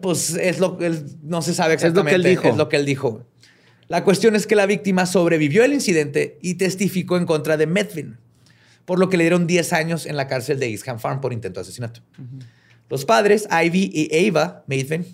Pues 0.00 0.30
es 0.34 0.58
lo 0.60 0.76
que 0.78 0.86
él- 0.86 1.04
no 1.22 1.42
se 1.42 1.54
sabe 1.54 1.74
Es 1.74 1.82
lo 1.82 1.88
exactamente. 1.88 2.10
que 2.10 2.16
él 2.16 2.36
dijo. 2.36 2.48
Es 2.48 2.56
lo 2.56 2.68
que 2.68 2.76
él 2.76 2.86
dijo. 2.86 3.26
La 3.88 4.04
cuestión 4.04 4.36
es 4.36 4.46
que 4.46 4.54
la 4.54 4.66
víctima 4.66 5.04
sobrevivió 5.06 5.64
al 5.64 5.72
incidente 5.72 6.38
y 6.42 6.54
testificó 6.54 7.16
en 7.16 7.26
contra 7.26 7.56
de 7.56 7.66
Medvin, 7.66 8.18
por 8.84 8.98
lo 9.00 9.08
que 9.08 9.16
le 9.16 9.24
dieron 9.24 9.46
10 9.46 9.72
años 9.72 10.06
en 10.06 10.16
la 10.16 10.26
cárcel 10.28 10.60
de 10.60 10.70
East 10.70 10.86
Ham 10.88 10.98
Farm 11.00 11.20
por 11.20 11.32
intento 11.32 11.58
de 11.60 11.62
asesinato. 11.62 12.00
Los 12.88 13.04
padres, 13.04 13.48
Ivy 13.50 13.90
y 13.92 14.28
Ava 14.28 14.64
Medvin, 14.66 15.06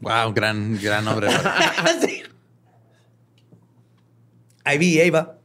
Wow, 0.00 0.32
gran, 0.34 0.78
gran 0.80 1.06
obra. 1.08 1.30
Sí. 2.06 2.22
Ivy 4.74 4.86
y 4.98 5.00
Ava 5.08 5.38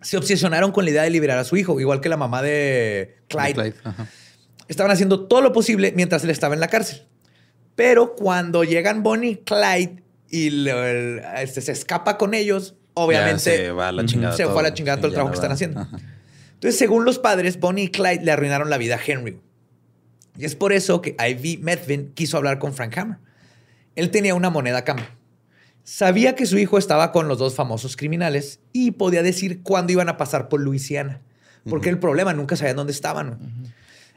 se 0.00 0.16
obsesionaron 0.16 0.70
con 0.70 0.84
la 0.84 0.90
idea 0.90 1.02
de 1.02 1.10
liberar 1.10 1.38
a 1.38 1.44
su 1.44 1.56
hijo, 1.56 1.80
igual 1.80 2.00
que 2.00 2.08
la 2.08 2.16
mamá 2.16 2.42
de 2.42 3.16
Clyde. 3.28 3.46
De 3.48 3.72
Clyde. 3.72 3.74
Estaban 4.68 4.92
haciendo 4.92 5.26
todo 5.26 5.42
lo 5.42 5.52
posible 5.52 5.92
mientras 5.96 6.22
él 6.24 6.30
estaba 6.30 6.54
en 6.54 6.60
la 6.60 6.68
cárcel. 6.68 7.02
Pero 7.76 8.16
cuando 8.16 8.64
llegan 8.64 9.02
Bonnie 9.04 9.30
y 9.30 9.36
Clyde 9.36 10.02
y 10.30 10.50
le- 10.50 10.90
el- 10.90 11.22
este, 11.36 11.60
se 11.60 11.70
escapa 11.72 12.18
con 12.18 12.34
ellos, 12.34 12.74
obviamente 12.94 13.34
Ya 13.34 13.38
se 13.56 13.70
va 13.70 13.88
a 13.88 13.92
la 13.92 14.04
chingada 14.04 14.36
se 14.36 14.42
todo. 14.42 14.52
fue 14.54 14.60
a 14.62 14.64
la 14.64 14.74
chingada 14.74 14.96
todo 14.96 15.06
el 15.08 15.12
trabajo 15.12 15.30
que 15.32 15.36
están 15.36 15.52
haciendo. 15.52 15.80
Ajá. 15.80 15.98
Entonces, 16.54 16.78
según 16.78 17.04
los 17.04 17.18
padres, 17.18 17.60
Bonnie 17.60 17.84
y 17.84 17.88
Clyde 17.90 18.24
le 18.24 18.32
arruinaron 18.32 18.70
la 18.70 18.78
vida 18.78 18.96
a 18.96 19.00
Henry. 19.06 19.38
Y 20.38 20.44
es 20.46 20.54
por 20.54 20.72
eso 20.72 21.00
que 21.02 21.14
Ivy 21.18 21.58
Medvin 21.58 22.12
quiso 22.14 22.36
hablar 22.38 22.58
con 22.58 22.72
Frank 22.74 22.96
Hammer. 22.98 23.18
Él 23.94 24.10
tenía 24.10 24.34
una 24.34 24.50
moneda 24.50 24.78
a 24.78 24.84
cambio. 24.84 25.06
Sabía 25.84 26.34
que 26.34 26.46
su 26.46 26.58
hijo 26.58 26.78
estaba 26.78 27.12
con 27.12 27.28
los 27.28 27.38
dos 27.38 27.54
famosos 27.54 27.96
criminales 27.96 28.58
y 28.72 28.90
podía 28.92 29.22
decir 29.22 29.62
cuándo 29.62 29.92
iban 29.92 30.08
a 30.08 30.16
pasar 30.16 30.48
por 30.48 30.60
Luisiana. 30.60 31.20
Porque 31.68 31.88
el 31.90 31.98
problema 31.98 32.32
nunca 32.32 32.56
sabían 32.56 32.76
dónde 32.76 32.92
estaban. 32.92 33.38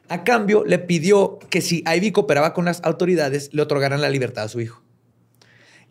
A 0.10 0.24
cambio, 0.24 0.66
le 0.66 0.80
pidió 0.80 1.40
que 1.50 1.62
si 1.62 1.84
Ivy 1.86 2.12
cooperaba 2.12 2.54
con 2.54 2.66
las 2.66 2.82
autoridades, 2.84 3.50
le 3.54 3.62
otorgaran 3.62 4.02
la 4.02 4.10
libertad 4.10 4.46
a 4.46 4.50
su 4.50 4.60
hijo. 4.60 4.84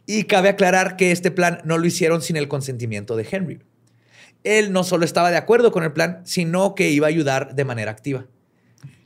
Y 0.07 0.25
cabe 0.25 0.49
aclarar 0.49 0.97
que 0.97 1.13
este 1.13 1.31
plan 1.31 1.61
no 1.65 1.79
lo 1.79 1.87
hicieron 1.87 2.21
sin 2.21 2.37
el 2.37 2.49
consentimiento 2.49 3.15
de 3.17 3.27
Henry. 3.31 3.61
Él 4.43 4.73
no 4.73 4.85
solo 4.85 5.05
estaba 5.05 5.31
de 5.31 5.37
acuerdo 5.37 5.71
con 5.71 5.85
el 5.85 5.93
plan, 5.93 6.23
sino 6.25 6.75
que 6.75 6.91
iba 6.91 7.07
a 7.07 7.11
ayudar 7.11 7.55
de 7.55 7.65
manera 7.65 7.91
activa. 7.91 8.27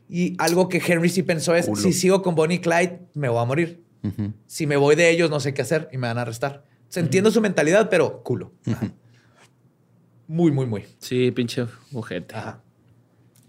Y 0.08 0.34
algo 0.38 0.68
que 0.68 0.82
Henry 0.84 1.08
sí 1.08 1.22
pensó 1.22 1.54
es, 1.54 1.66
Culo. 1.66 1.80
si 1.80 1.92
sigo 1.92 2.22
con 2.22 2.34
Bonnie 2.34 2.56
y 2.56 2.60
Clyde, 2.60 3.00
me 3.14 3.28
voy 3.28 3.40
a 3.40 3.44
morir. 3.44 3.82
Si 4.46 4.66
me 4.66 4.76
voy 4.76 4.96
de 4.96 5.10
ellos, 5.10 5.30
no 5.30 5.40
sé 5.40 5.54
qué 5.54 5.62
hacer 5.62 5.88
y 5.92 5.96
me 5.96 6.08
van 6.08 6.18
a 6.18 6.22
arrestar. 6.22 6.64
Se 6.88 7.00
entiendo 7.00 7.30
su 7.30 7.40
mentalidad, 7.40 7.88
pero 7.88 8.22
culo. 8.22 8.52
Muy, 10.26 10.50
muy, 10.50 10.66
muy. 10.66 10.84
Sí, 10.98 11.30
pinche 11.30 11.66
ojete. 11.92 12.34
Ajá. 12.34 12.62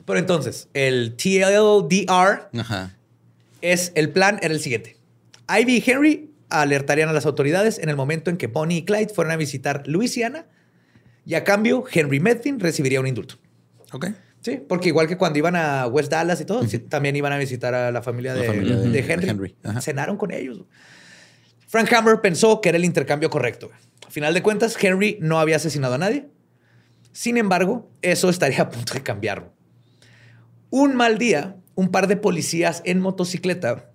Pero 0.06 0.20
entonces, 0.20 0.68
el 0.74 1.16
TLDR 1.16 2.50
Ajá. 2.60 2.96
es 3.62 3.92
el 3.96 4.10
plan 4.12 4.40
era 4.42 4.54
el 4.54 4.60
siguiente. 4.60 4.98
Ivy 5.50 5.78
y 5.78 5.84
Henry 5.92 6.30
alertarían 6.50 7.10
a 7.10 7.14
las 7.14 7.26
autoridades 7.26 7.80
en 7.80 7.90
el 7.90 7.96
momento 7.96 8.30
en 8.30 8.38
que 8.38 8.48
Bonnie 8.48 8.78
y 8.80 8.86
Clyde 8.86 9.14
fueran 9.14 9.32
a 9.34 9.38
visitar 9.38 9.84
Luisiana 9.88 10.46
y 11.26 11.36
a 11.36 11.44
cambio 11.44 11.84
Henry 11.92 12.20
Medvin 12.20 12.60
recibiría 12.60 13.00
un 13.00 13.08
indulto. 13.08 13.36
Ok. 13.92 14.08
Sí, 14.42 14.60
porque 14.68 14.90
igual 14.90 15.08
que 15.08 15.16
cuando 15.18 15.40
iban 15.40 15.56
a 15.56 15.88
West 15.88 16.12
Dallas 16.12 16.42
y 16.42 16.46
todo, 16.46 16.66
también 16.90 17.16
iban 17.16 17.32
a 17.32 17.38
visitar 17.38 17.74
a 17.74 17.92
la 17.92 18.02
familia 18.02 18.34
La 18.34 18.42
de, 18.42 18.48
familia 18.48 18.76
de- 18.76 19.00
Henry. 19.00 19.30
Henry. 19.30 19.56
Cenaron 19.80 20.18
con 20.18 20.32
ellos. 20.32 20.60
Frank 21.68 21.92
Hammer 21.94 22.20
pensó 22.20 22.60
que 22.60 22.70
era 22.70 22.78
el 22.78 22.84
intercambio 22.84 23.30
correcto. 23.30 23.72
A 24.06 24.12
final 24.12 24.34
de 24.34 24.44
cuentas, 24.44 24.76
Henry 24.80 25.18
no 25.22 25.40
había 25.40 25.56
asesinado 25.56 25.94
a 25.94 25.98
nadie. 25.98 26.28
Sin 27.14 27.38
embargo, 27.38 27.90
eso 28.02 28.30
estaría 28.30 28.62
a 28.64 28.70
punto 28.70 28.94
de 28.94 29.02
cambiar. 29.02 29.50
Un 30.76 30.96
mal 30.96 31.20
día, 31.20 31.56
un 31.76 31.90
par 31.90 32.08
de 32.08 32.18
policías 32.18 32.82
en 32.84 33.00
motocicleta, 33.00 33.92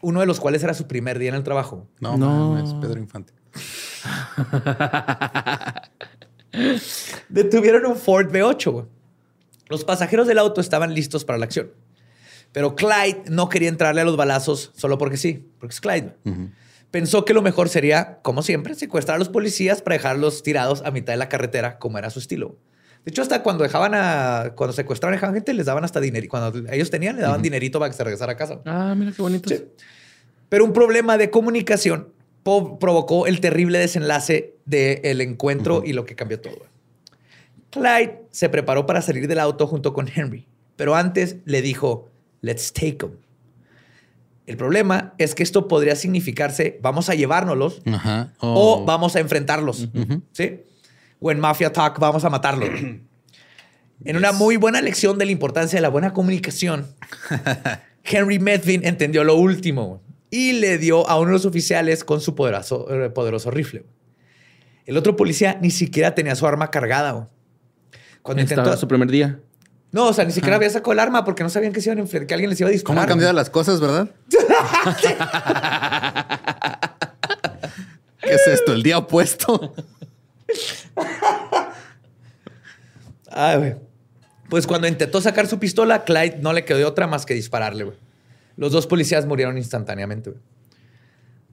uno 0.00 0.20
de 0.20 0.26
los 0.26 0.38
cuales 0.38 0.62
era 0.62 0.74
su 0.74 0.86
primer 0.86 1.18
día 1.18 1.30
en 1.30 1.34
el 1.34 1.42
trabajo, 1.42 1.88
No, 1.98 2.16
No. 2.16 2.50
mames, 2.52 2.72
Pedro 2.74 3.00
Infante. 3.00 3.32
detuvieron 7.28 7.84
un 7.86 7.96
Ford 7.96 8.30
V8. 8.30 8.70
güey. 8.70 8.84
Los 9.68 9.84
pasajeros 9.84 10.28
del 10.28 10.38
auto 10.38 10.60
estaban 10.60 10.94
listos 10.94 11.24
para 11.24 11.36
la 11.36 11.46
acción. 11.46 11.72
Pero 12.52 12.76
Clyde 12.76 13.24
no 13.28 13.48
quería 13.48 13.68
entrarle 13.68 14.00
a 14.00 14.04
los 14.04 14.16
balazos 14.16 14.70
solo 14.76 14.98
porque 14.98 15.16
sí, 15.16 15.50
porque 15.58 15.72
es 15.74 15.80
Clyde. 15.80 16.14
Pensó 16.92 17.24
que 17.24 17.34
lo 17.34 17.42
mejor 17.42 17.68
sería, 17.68 18.20
como 18.22 18.42
siempre, 18.42 18.76
secuestrar 18.76 19.16
a 19.16 19.18
los 19.18 19.30
policías 19.30 19.82
para 19.82 19.96
dejarlos 19.96 20.44
tirados 20.44 20.80
a 20.84 20.92
mitad 20.92 21.12
de 21.12 21.16
la 21.16 21.28
carretera, 21.28 21.80
como 21.80 21.98
era 21.98 22.08
su 22.10 22.20
estilo. 22.20 22.56
De 23.04 23.10
hecho, 23.10 23.22
hasta 23.22 23.42
cuando 23.42 23.64
dejaban 23.64 23.94
a. 23.94 24.52
Cuando 24.54 24.72
secuestraban 24.72 25.18
a 25.22 25.32
gente, 25.32 25.54
les 25.54 25.66
daban 25.66 25.84
hasta 25.84 26.00
dinero. 26.00 26.26
Cuando 26.28 26.70
ellos 26.70 26.90
tenían, 26.90 27.16
le 27.16 27.22
daban 27.22 27.40
dinerito 27.40 27.78
para 27.78 27.90
que 27.90 27.96
se 27.96 28.04
regresara 28.04 28.32
a 28.32 28.36
casa. 28.36 28.60
Ah, 28.66 28.94
mira 28.96 29.12
qué 29.12 29.22
bonito. 29.22 29.48
Sí. 29.48 29.64
Pero 30.48 30.64
un 30.64 30.72
problema 30.72 31.16
de 31.16 31.30
comunicación 31.30 32.12
provocó 32.42 33.26
el 33.26 33.40
terrible 33.40 33.78
desenlace 33.78 34.56
del 34.64 35.20
encuentro 35.20 35.82
y 35.84 35.92
lo 35.92 36.04
que 36.04 36.14
cambió 36.14 36.40
todo. 36.40 36.66
Clyde 37.70 38.22
se 38.30 38.48
preparó 38.48 38.86
para 38.86 39.00
salir 39.00 39.28
del 39.28 39.38
auto 39.38 39.66
junto 39.66 39.92
con 39.92 40.08
Henry, 40.12 40.46
pero 40.76 40.96
antes 40.96 41.36
le 41.44 41.62
dijo, 41.62 42.08
let's 42.40 42.72
take 42.72 42.94
them. 42.94 43.12
El 44.46 44.56
problema 44.56 45.14
es 45.18 45.36
que 45.36 45.44
esto 45.44 45.68
podría 45.68 45.94
significarse, 45.94 46.80
vamos 46.82 47.08
a 47.08 47.14
llevárnoslos 47.14 47.82
o 48.40 48.84
vamos 48.84 49.14
a 49.14 49.20
enfrentarlos. 49.20 49.88
¿Sí? 50.32 50.62
O 51.20 51.30
en 51.30 51.38
Mafia 51.38 51.72
Talk, 51.72 51.98
vamos 51.98 52.24
a 52.24 52.30
matarlos. 52.30 52.68
en 54.04 54.16
una 54.16 54.32
muy 54.32 54.56
buena 54.56 54.80
lección 54.80 55.18
de 55.18 55.26
la 55.26 55.32
importancia 55.32 55.76
de 55.76 55.82
la 55.82 55.88
buena 55.88 56.12
comunicación, 56.12 56.86
Henry 58.04 58.38
Medvin 58.38 58.84
entendió 58.84 59.24
lo 59.24 59.36
último 59.36 60.02
y 60.30 60.54
le 60.54 60.78
dio 60.78 61.08
a 61.08 61.18
uno 61.18 61.28
de 61.28 61.32
los 61.34 61.44
oficiales 61.44 62.04
con 62.04 62.20
su 62.20 62.34
poderoso, 62.34 62.86
eh, 62.90 63.10
poderoso 63.10 63.50
rifle. 63.50 63.84
El 64.86 64.96
otro 64.96 65.16
policía 65.16 65.58
ni 65.60 65.70
siquiera 65.70 66.14
tenía 66.14 66.34
su 66.34 66.46
arma 66.46 66.70
cargada. 66.70 67.28
Cuando 68.22 68.42
Estaba 68.42 68.62
intentó... 68.62 68.80
su 68.80 68.88
primer 68.88 69.10
día. 69.10 69.40
No, 69.92 70.06
o 70.06 70.12
sea, 70.12 70.24
ni 70.24 70.32
siquiera 70.32 70.56
había 70.56 70.70
sacado 70.70 70.92
el 70.92 71.00
arma 71.00 71.24
porque 71.24 71.42
no 71.42 71.50
sabían 71.50 71.72
que, 71.72 71.80
se 71.80 71.90
iban 71.90 72.06
a 72.06 72.26
que 72.26 72.34
alguien 72.34 72.48
les 72.48 72.60
iba 72.60 72.68
a 72.68 72.72
disparar. 72.72 72.96
¿Cómo 72.96 73.02
han 73.02 73.08
cambiado 73.08 73.32
las 73.32 73.50
cosas, 73.50 73.80
verdad? 73.80 74.08
¿Qué 78.20 78.34
es 78.34 78.46
esto? 78.46 78.72
¿El 78.72 78.84
día 78.84 78.98
opuesto? 78.98 79.74
Ah, 83.30 83.56
güey. 83.56 83.76
Pues 84.48 84.66
cuando 84.66 84.88
intentó 84.88 85.20
sacar 85.20 85.46
su 85.46 85.58
pistola, 85.58 86.04
Clyde 86.04 86.38
no 86.40 86.52
le 86.52 86.64
quedó 86.64 86.86
otra 86.88 87.06
más 87.06 87.24
que 87.24 87.34
dispararle, 87.34 87.84
güey. 87.84 87.96
Los 88.56 88.72
dos 88.72 88.86
policías 88.86 89.26
murieron 89.26 89.56
instantáneamente, 89.56 90.30
güey. 90.30 90.42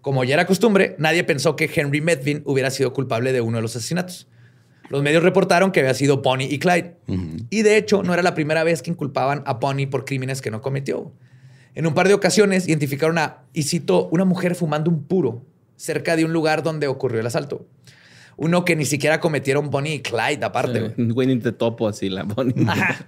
Como 0.01 0.23
ya 0.23 0.36
era 0.36 0.45
costumbre, 0.45 0.95
nadie 0.99 1.23
pensó 1.23 1.55
que 1.55 1.69
Henry 1.73 2.01
Medvin 2.01 2.41
hubiera 2.45 2.71
sido 2.71 2.93
culpable 2.93 3.34
de 3.34 3.41
uno 3.41 3.57
de 3.57 3.61
los 3.61 3.75
asesinatos. 3.75 4.28
Los 4.89 5.03
medios 5.03 5.21
reportaron 5.21 5.71
que 5.71 5.82
había 5.82 5.93
sido 5.93 6.21
Bonnie 6.21 6.47
y 6.49 6.59
Clyde. 6.59 6.95
Y 7.49 7.61
de 7.61 7.78
hecho, 7.78 8.03
no 8.03 8.13
era 8.13 8.23
la 8.23 8.34
primera 8.34 8.63
vez 8.63 8.82
que 8.82 8.89
inculpaban 8.89 9.43
a 9.45 9.55
Bonnie 9.55 9.86
por 9.86 10.05
crímenes 10.05 10.41
que 10.41 10.49
no 10.49 10.61
cometió. 10.61 11.11
En 11.75 11.86
un 11.86 11.93
par 11.93 12.07
de 12.07 12.13
ocasiones 12.13 12.67
identificaron 12.67 13.17
a, 13.17 13.43
y 13.53 13.63
cito, 13.63 14.07
una 14.11 14.23
mujer 14.23 14.55
fumando 14.55 14.89
un 14.89 15.03
puro 15.03 15.45
cerca 15.75 16.15
de 16.15 16.25
un 16.25 16.34
lugar 16.34 16.63
donde 16.63 16.88
ocurrió 16.88 17.19
el 17.19 17.28
asalto. 17.28 17.67
Uno 18.38 18.63
que 18.63 18.75
ni 18.75 18.85
siquiera 18.85 19.19
cometieron 19.19 19.69
Bonnie 19.69 19.95
y 19.95 20.01
Clyde 20.01 20.45
aparte. 20.45 20.93
ni 20.95 21.39
te 21.39 21.51
topo 21.51 21.88
así 21.88 22.09
la 22.09 22.23
Bonnie. 22.23 22.53
Ajá. 22.67 23.07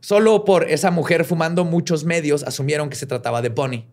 Solo 0.00 0.44
por 0.44 0.68
esa 0.68 0.90
mujer 0.90 1.24
fumando, 1.24 1.64
muchos 1.64 2.04
medios 2.04 2.42
asumieron 2.42 2.90
que 2.90 2.96
se 2.96 3.06
trataba 3.06 3.40
de 3.40 3.50
Bonnie. 3.50 3.86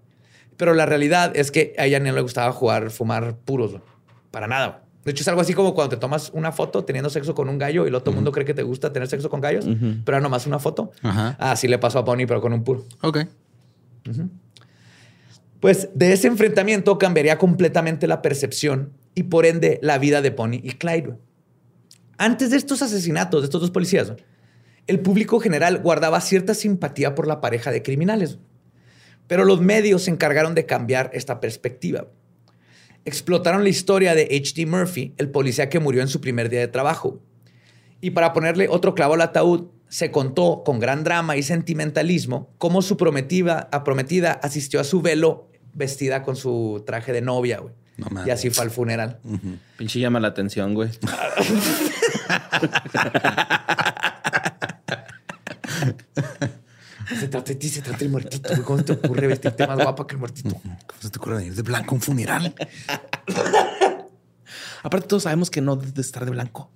Pero 0.58 0.74
la 0.74 0.88
realidad 0.88 1.32
es 1.36 1.52
que 1.52 1.76
a 1.78 1.86
ella 1.86 2.00
no 2.00 2.12
le 2.12 2.22
gustaba 2.22 2.52
jugar, 2.52 2.90
fumar 2.90 3.38
puros. 3.38 3.76
Para 4.32 4.48
nada. 4.48 4.84
De 5.06 5.12
hecho, 5.12 5.22
es 5.22 5.28
algo 5.28 5.42
así 5.42 5.54
como 5.54 5.74
cuando 5.74 5.96
te 5.96 5.98
tomas 5.98 6.32
una 6.34 6.52
foto 6.52 6.84
teniendo 6.84 7.10
sexo 7.10 7.34
con 7.36 7.48
un 7.48 7.58
gallo 7.58 7.86
y 7.86 7.88
el 7.88 7.96
otro 7.96 8.12
mundo 8.12 8.32
cree 8.32 8.46
que 8.46 8.56
te 8.56 8.64
gusta 8.64 8.92
tener 8.92 9.08
sexo 9.08 9.30
con 9.30 9.40
gallos, 9.40 9.66
pero 10.04 10.18
era 10.18 10.20
nomás 10.20 10.48
una 10.48 10.60
foto. 10.60 10.92
Ajá. 11.04 11.38
Así 11.40 11.68
le 11.68 11.78
pasó 11.78 12.00
a 12.00 12.02
Bonnie, 12.02 12.28
pero 12.28 12.42
con 12.42 12.54
un 12.54 12.64
puro. 12.64 12.86
Ok. 13.02 13.20
Pues 15.60 15.90
de 15.94 16.12
ese 16.12 16.28
enfrentamiento 16.28 16.98
cambiaría 16.98 17.38
completamente 17.38 18.08
la 18.08 18.22
percepción 18.22 18.94
y 19.16 19.24
por 19.24 19.46
ende 19.46 19.80
la 19.82 19.98
vida 19.98 20.22
de 20.22 20.30
Bonnie 20.30 20.62
y 20.64 20.72
Clyde. 20.72 21.18
Antes 22.18 22.52
de 22.52 22.58
estos 22.58 22.82
asesinatos 22.82 23.42
de 23.42 23.46
estos 23.46 23.62
dos 23.62 23.72
policías, 23.72 24.14
el 24.88 25.00
público 25.00 25.40
general 25.40 25.80
guardaba 25.80 26.20
cierta 26.20 26.54
simpatía 26.54 27.16
por 27.16 27.28
la 27.28 27.42
pareja 27.42 27.72
de 27.72 27.84
criminales. 27.84 28.40
Pero 29.28 29.46
los 29.46 29.62
medios 29.62 30.04
se 30.04 30.12
encargaron 30.12 30.56
de 30.56 30.66
cambiar 30.66 31.12
esta 31.14 31.40
perspectiva. 31.40 32.08
Explotaron 33.06 33.64
la 33.64 33.70
historia 33.70 34.16
de 34.16 34.24
H.D. 34.24 34.66
Murphy, 34.66 35.14
el 35.18 35.30
policía 35.30 35.70
que 35.70 35.80
murió 35.80 36.02
en 36.02 36.08
su 36.08 36.20
primer 36.20 36.50
día 36.50 36.60
de 36.60 36.68
trabajo. 36.68 37.22
Y 38.02 38.12
para 38.12 38.34
ponerle 38.34 38.68
otro 38.70 38.96
clavo 38.96 39.14
al 39.14 39.22
ataúd, 39.22 39.68
se 39.88 40.12
contó 40.12 40.64
con 40.64 40.80
gran 40.80 41.04
drama 41.04 41.38
y 41.38 41.44
sentimentalismo 41.44 42.54
cómo 42.58 42.82
su 42.82 42.98
prometida, 42.98 43.70
asistió 44.42 44.80
a 44.80 44.84
su 44.84 45.02
velo 45.02 45.50
vestida 45.74 46.24
con 46.24 46.36
su 46.36 46.84
traje 46.86 47.14
de 47.14 47.22
novia, 47.22 47.60
güey. 47.60 47.74
No 48.00 48.08
mames. 48.10 48.28
y 48.28 48.32
así 48.32 48.50
fue 48.50 48.64
al 48.66 48.72
funeral. 48.72 49.20
Pinche 49.78 50.00
llama 50.00 50.20
la 50.20 50.30
atención, 50.30 50.74
güey. 50.74 50.90
Se 57.20 57.28
trata 57.28 57.54
de 57.54 57.56
ti, 57.56 57.70
se 57.70 57.82
trata 57.82 57.98
del 58.00 58.10
muertito. 58.10 58.50
güey. 58.50 58.62
¿Cómo 58.62 58.84
te 58.84 58.92
ocurre 58.94 59.28
vestirte 59.28 59.66
más 59.66 59.78
guapa 59.78 60.06
que 60.06 60.14
el 60.14 60.20
muertito? 60.20 60.56
¿Cómo 60.62 61.02
se 61.02 61.10
te 61.10 61.18
ocurre 61.18 61.38
venir 61.38 61.56
de 61.56 61.62
blanco 61.64 61.92
a 61.92 61.96
un 61.96 62.02
funeral? 62.02 62.54
Aparte, 64.84 65.08
todos 65.08 65.24
sabemos 65.24 65.50
que 65.50 65.60
no 65.62 65.76
de 65.76 66.02
estar 66.02 66.24
de 66.24 66.32
blanco. 66.32 66.70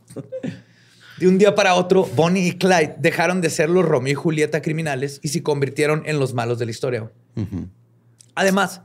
De 1.18 1.28
un 1.28 1.38
día 1.38 1.54
para 1.56 1.76
otro, 1.76 2.06
Bonnie 2.16 2.48
y 2.48 2.54
Clyde 2.54 2.96
dejaron 2.98 3.40
de 3.42 3.50
ser 3.52 3.70
los 3.70 3.86
Romeo 3.86 4.12
y 4.12 4.16
Julieta 4.16 4.62
criminales 4.62 5.20
y 5.24 5.28
se 5.30 5.42
convirtieron 5.44 6.02
en 6.06 6.20
los 6.20 6.34
malos 6.34 6.58
de 6.60 6.66
la 6.66 6.72
historia. 6.72 7.10
Además, 8.36 8.82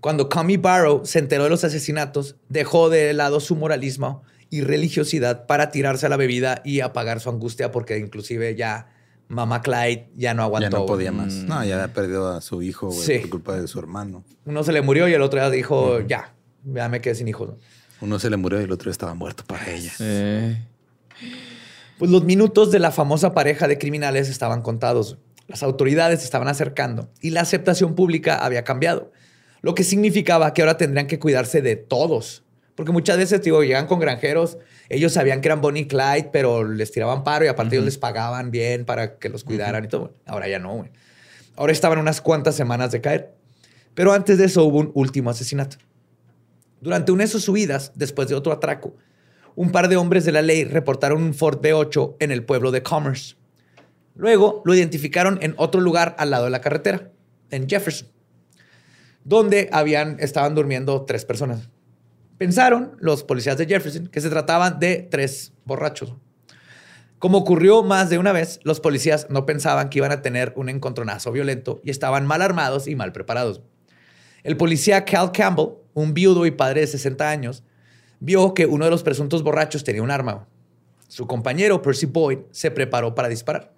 cuando 0.00 0.28
Commie 0.28 0.56
Barrow 0.58 1.02
se 1.04 1.18
enteró 1.18 1.44
de 1.44 1.50
los 1.50 1.64
asesinatos, 1.64 2.36
dejó 2.48 2.88
de 2.90 3.12
lado 3.12 3.40
su 3.40 3.56
moralismo 3.56 4.22
y 4.48 4.62
religiosidad 4.62 5.46
para 5.46 5.70
tirarse 5.70 6.06
a 6.06 6.08
la 6.08 6.16
bebida 6.16 6.62
y 6.64 6.80
apagar 6.80 7.20
su 7.20 7.28
angustia 7.30 7.70
porque 7.70 7.98
inclusive 7.98 8.54
ya 8.56 8.88
mamá 9.28 9.62
Clyde 9.62 10.08
ya 10.16 10.34
no 10.34 10.42
aguantó. 10.42 10.70
Ya 10.70 10.78
no 10.78 10.86
podía 10.86 11.12
más. 11.12 11.32
No, 11.34 11.64
ya 11.64 11.74
había 11.82 11.92
perdido 11.94 12.28
a 12.32 12.40
su 12.40 12.62
hijo, 12.62 12.88
güey, 12.88 13.00
Sí. 13.06 13.18
por 13.20 13.30
culpa 13.30 13.60
de 13.60 13.68
su 13.68 13.78
hermano. 13.78 14.24
Uno 14.44 14.64
se 14.64 14.72
le 14.72 14.82
murió 14.82 15.06
y 15.06 15.12
el 15.12 15.22
otro 15.22 15.38
ya 15.38 15.50
dijo, 15.50 16.00
ya, 16.00 16.34
ya 16.64 16.88
me 16.88 17.00
quedé 17.00 17.14
sin 17.14 17.28
hijos. 17.28 17.50
Uno 18.00 18.18
se 18.18 18.28
le 18.30 18.36
murió 18.38 18.60
y 18.60 18.64
el 18.64 18.72
otro 18.72 18.90
estaba 18.90 19.14
muerto 19.14 19.44
para 19.46 19.70
ella. 19.70 19.92
Pues 21.98 22.10
los 22.10 22.24
minutos 22.24 22.70
de 22.70 22.78
la 22.78 22.90
famosa 22.90 23.34
pareja 23.34 23.68
de 23.68 23.78
criminales 23.78 24.28
estaban 24.30 24.62
contados. 24.62 25.18
Las 25.48 25.62
autoridades 25.62 26.20
se 26.20 26.24
estaban 26.24 26.48
acercando 26.48 27.10
y 27.20 27.30
la 27.30 27.42
aceptación 27.42 27.94
pública 27.94 28.36
había 28.36 28.64
cambiado, 28.64 29.12
lo 29.62 29.74
que 29.74 29.84
significaba 29.84 30.52
que 30.54 30.62
ahora 30.62 30.76
tendrían 30.76 31.06
que 31.06 31.18
cuidarse 31.18 31.62
de 31.62 31.76
todos. 31.76 32.44
Porque 32.74 32.92
muchas 32.92 33.18
veces, 33.18 33.42
digo, 33.42 33.62
llegan 33.62 33.86
con 33.86 34.00
granjeros, 34.00 34.58
ellos 34.88 35.12
sabían 35.12 35.40
que 35.40 35.48
eran 35.48 35.60
Bonnie 35.60 35.82
y 35.82 35.86
Clyde, 35.86 36.30
pero 36.32 36.64
les 36.64 36.90
tiraban 36.90 37.24
paro 37.24 37.44
y 37.44 37.48
aparte 37.48 37.76
ellos 37.76 37.84
les 37.84 37.98
pagaban 37.98 38.50
bien 38.50 38.84
para 38.84 39.18
que 39.18 39.28
los 39.28 39.44
cuidaran 39.44 39.84
y 39.84 39.88
todo. 39.88 40.14
Ahora 40.26 40.48
ya 40.48 40.58
no, 40.58 40.76
güey. 40.76 40.90
Ahora 41.56 41.72
estaban 41.72 41.98
unas 41.98 42.20
cuantas 42.20 42.54
semanas 42.54 42.90
de 42.90 43.00
caer. 43.00 43.34
Pero 43.94 44.12
antes 44.12 44.38
de 44.38 44.46
eso 44.46 44.64
hubo 44.64 44.78
un 44.78 44.92
último 44.94 45.28
asesinato. 45.30 45.76
Durante 46.80 47.12
una 47.12 47.24
de 47.24 47.28
sus 47.28 47.44
subidas, 47.44 47.92
después 47.94 48.28
de 48.28 48.34
otro 48.34 48.52
atraco, 48.52 48.96
un 49.56 49.72
par 49.72 49.88
de 49.88 49.96
hombres 49.96 50.24
de 50.24 50.32
la 50.32 50.40
ley 50.40 50.64
reportaron 50.64 51.22
un 51.22 51.34
Ford 51.34 51.60
B8 51.60 52.16
en 52.20 52.30
el 52.30 52.44
pueblo 52.44 52.70
de 52.70 52.82
Commerce. 52.82 53.36
Luego 54.14 54.62
lo 54.64 54.74
identificaron 54.74 55.38
en 55.42 55.54
otro 55.58 55.80
lugar 55.80 56.14
al 56.18 56.30
lado 56.30 56.44
de 56.44 56.50
la 56.50 56.62
carretera, 56.62 57.10
en 57.50 57.68
Jefferson, 57.68 58.08
donde 59.24 59.68
habían, 59.72 60.16
estaban 60.20 60.54
durmiendo 60.54 61.04
tres 61.04 61.24
personas. 61.24 61.68
Pensaron 62.38 62.96
los 63.00 63.22
policías 63.22 63.58
de 63.58 63.66
Jefferson 63.66 64.06
que 64.06 64.20
se 64.20 64.30
trataban 64.30 64.78
de 64.78 65.06
tres 65.10 65.52
borrachos. 65.64 66.14
Como 67.18 67.36
ocurrió 67.36 67.82
más 67.82 68.08
de 68.08 68.16
una 68.16 68.32
vez, 68.32 68.60
los 68.62 68.80
policías 68.80 69.26
no 69.28 69.44
pensaban 69.44 69.90
que 69.90 69.98
iban 69.98 70.10
a 70.10 70.22
tener 70.22 70.54
un 70.56 70.70
encontronazo 70.70 71.32
violento 71.32 71.82
y 71.84 71.90
estaban 71.90 72.26
mal 72.26 72.40
armados 72.40 72.88
y 72.88 72.96
mal 72.96 73.12
preparados. 73.12 73.60
El 74.42 74.56
policía 74.56 75.04
Cal 75.04 75.32
Campbell, 75.32 75.74
un 75.92 76.14
viudo 76.14 76.46
y 76.46 76.50
padre 76.50 76.80
de 76.80 76.86
60 76.86 77.28
años, 77.28 77.62
vio 78.20 78.54
que 78.54 78.64
uno 78.64 78.86
de 78.86 78.90
los 78.90 79.02
presuntos 79.02 79.42
borrachos 79.42 79.84
tenía 79.84 80.02
un 80.02 80.10
arma. 80.10 80.48
Su 81.08 81.26
compañero, 81.26 81.82
Percy 81.82 82.06
Boyd, 82.06 82.38
se 82.52 82.70
preparó 82.70 83.14
para 83.14 83.28
disparar. 83.28 83.72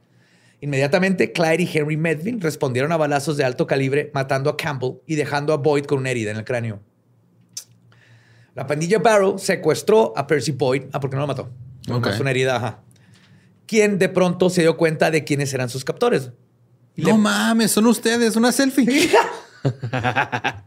Inmediatamente, 0.63 1.33
Clyde 1.33 1.65
y 1.65 1.71
Henry 1.79 1.97
Medvin 1.97 2.41
respondieron 2.41 2.93
a 2.93 2.97
balazos 2.97 3.37
de 3.37 3.45
alto 3.45 3.67
calibre, 3.67 4.11
matando 4.15 4.49
a 4.49 4.57
Campbell 4.57 5.01
y 5.07 5.17
dejando 5.17 5.53
a 5.53 5.57
Boyd 5.57 5.85
con 5.87 5.99
una 5.99 6.11
herida 6.11 6.31
en 6.31 6.37
el 6.39 6.45
cráneo. 6.45 6.81
La 8.55 8.67
pandilla 8.67 8.99
Barrow 9.01 9.39
secuestró 9.39 10.13
a 10.17 10.27
Percy 10.27 10.53
Boyd. 10.53 10.85
Ah, 10.93 11.01
porque 11.01 11.17
no 11.17 11.23
lo 11.23 11.27
mató. 11.27 11.51
No 11.89 11.97
una 12.21 12.31
herida, 12.31 12.57
ajá. 12.57 12.79
Quien 13.67 13.99
de 13.99 14.09
pronto 14.09 14.51
se 14.51 14.61
dio 14.63 14.77
cuenta 14.77 15.11
de 15.11 15.25
quiénes 15.25 15.53
eran 15.53 15.69
sus 15.69 15.85
captores. 15.85 16.31
Y 16.95 17.03
No 17.03 17.09
le- 17.09 17.19
mames, 17.19 17.73
son 17.73 17.87
ustedes, 17.87 18.37
una 18.37 18.53
selfie. 18.53 19.11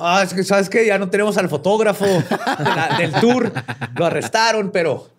Ah, 0.00 0.22
es 0.22 0.32
que 0.32 0.44
sabes 0.44 0.68
que 0.70 0.86
ya 0.86 0.96
no 0.96 1.10
tenemos 1.10 1.36
al 1.38 1.48
fotógrafo 1.48 2.04
de 2.06 2.24
la- 2.64 2.96
del 2.98 3.12
tour. 3.14 3.52
Lo 3.96 4.06
arrestaron, 4.06 4.70
pero 4.70 5.10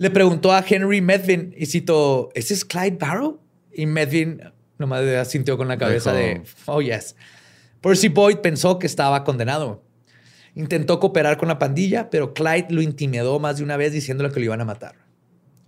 le 0.00 0.10
preguntó 0.10 0.50
a 0.50 0.64
Henry 0.66 1.02
Medvin 1.02 1.54
y 1.58 1.66
citó: 1.66 2.30
¿Ese 2.34 2.54
es 2.54 2.64
Clyde 2.64 2.96
Barrow? 2.98 3.38
Y 3.70 3.84
Medvin 3.84 4.40
nomás 4.78 5.02
asintió 5.02 5.58
con 5.58 5.68
la 5.68 5.76
cabeza 5.76 6.14
de: 6.14 6.42
Oh, 6.64 6.80
yes. 6.80 7.14
Percy 7.82 8.08
Boyd 8.08 8.38
pensó 8.38 8.78
que 8.78 8.86
estaba 8.86 9.24
condenado. 9.24 9.84
Intentó 10.54 11.00
cooperar 11.00 11.36
con 11.36 11.48
la 11.48 11.58
pandilla, 11.58 12.08
pero 12.08 12.32
Clyde 12.32 12.68
lo 12.70 12.80
intimidó 12.80 13.38
más 13.40 13.58
de 13.58 13.62
una 13.62 13.76
vez 13.76 13.92
diciéndole 13.92 14.30
que 14.30 14.40
lo 14.40 14.46
iban 14.46 14.62
a 14.62 14.64
matar. 14.64 14.94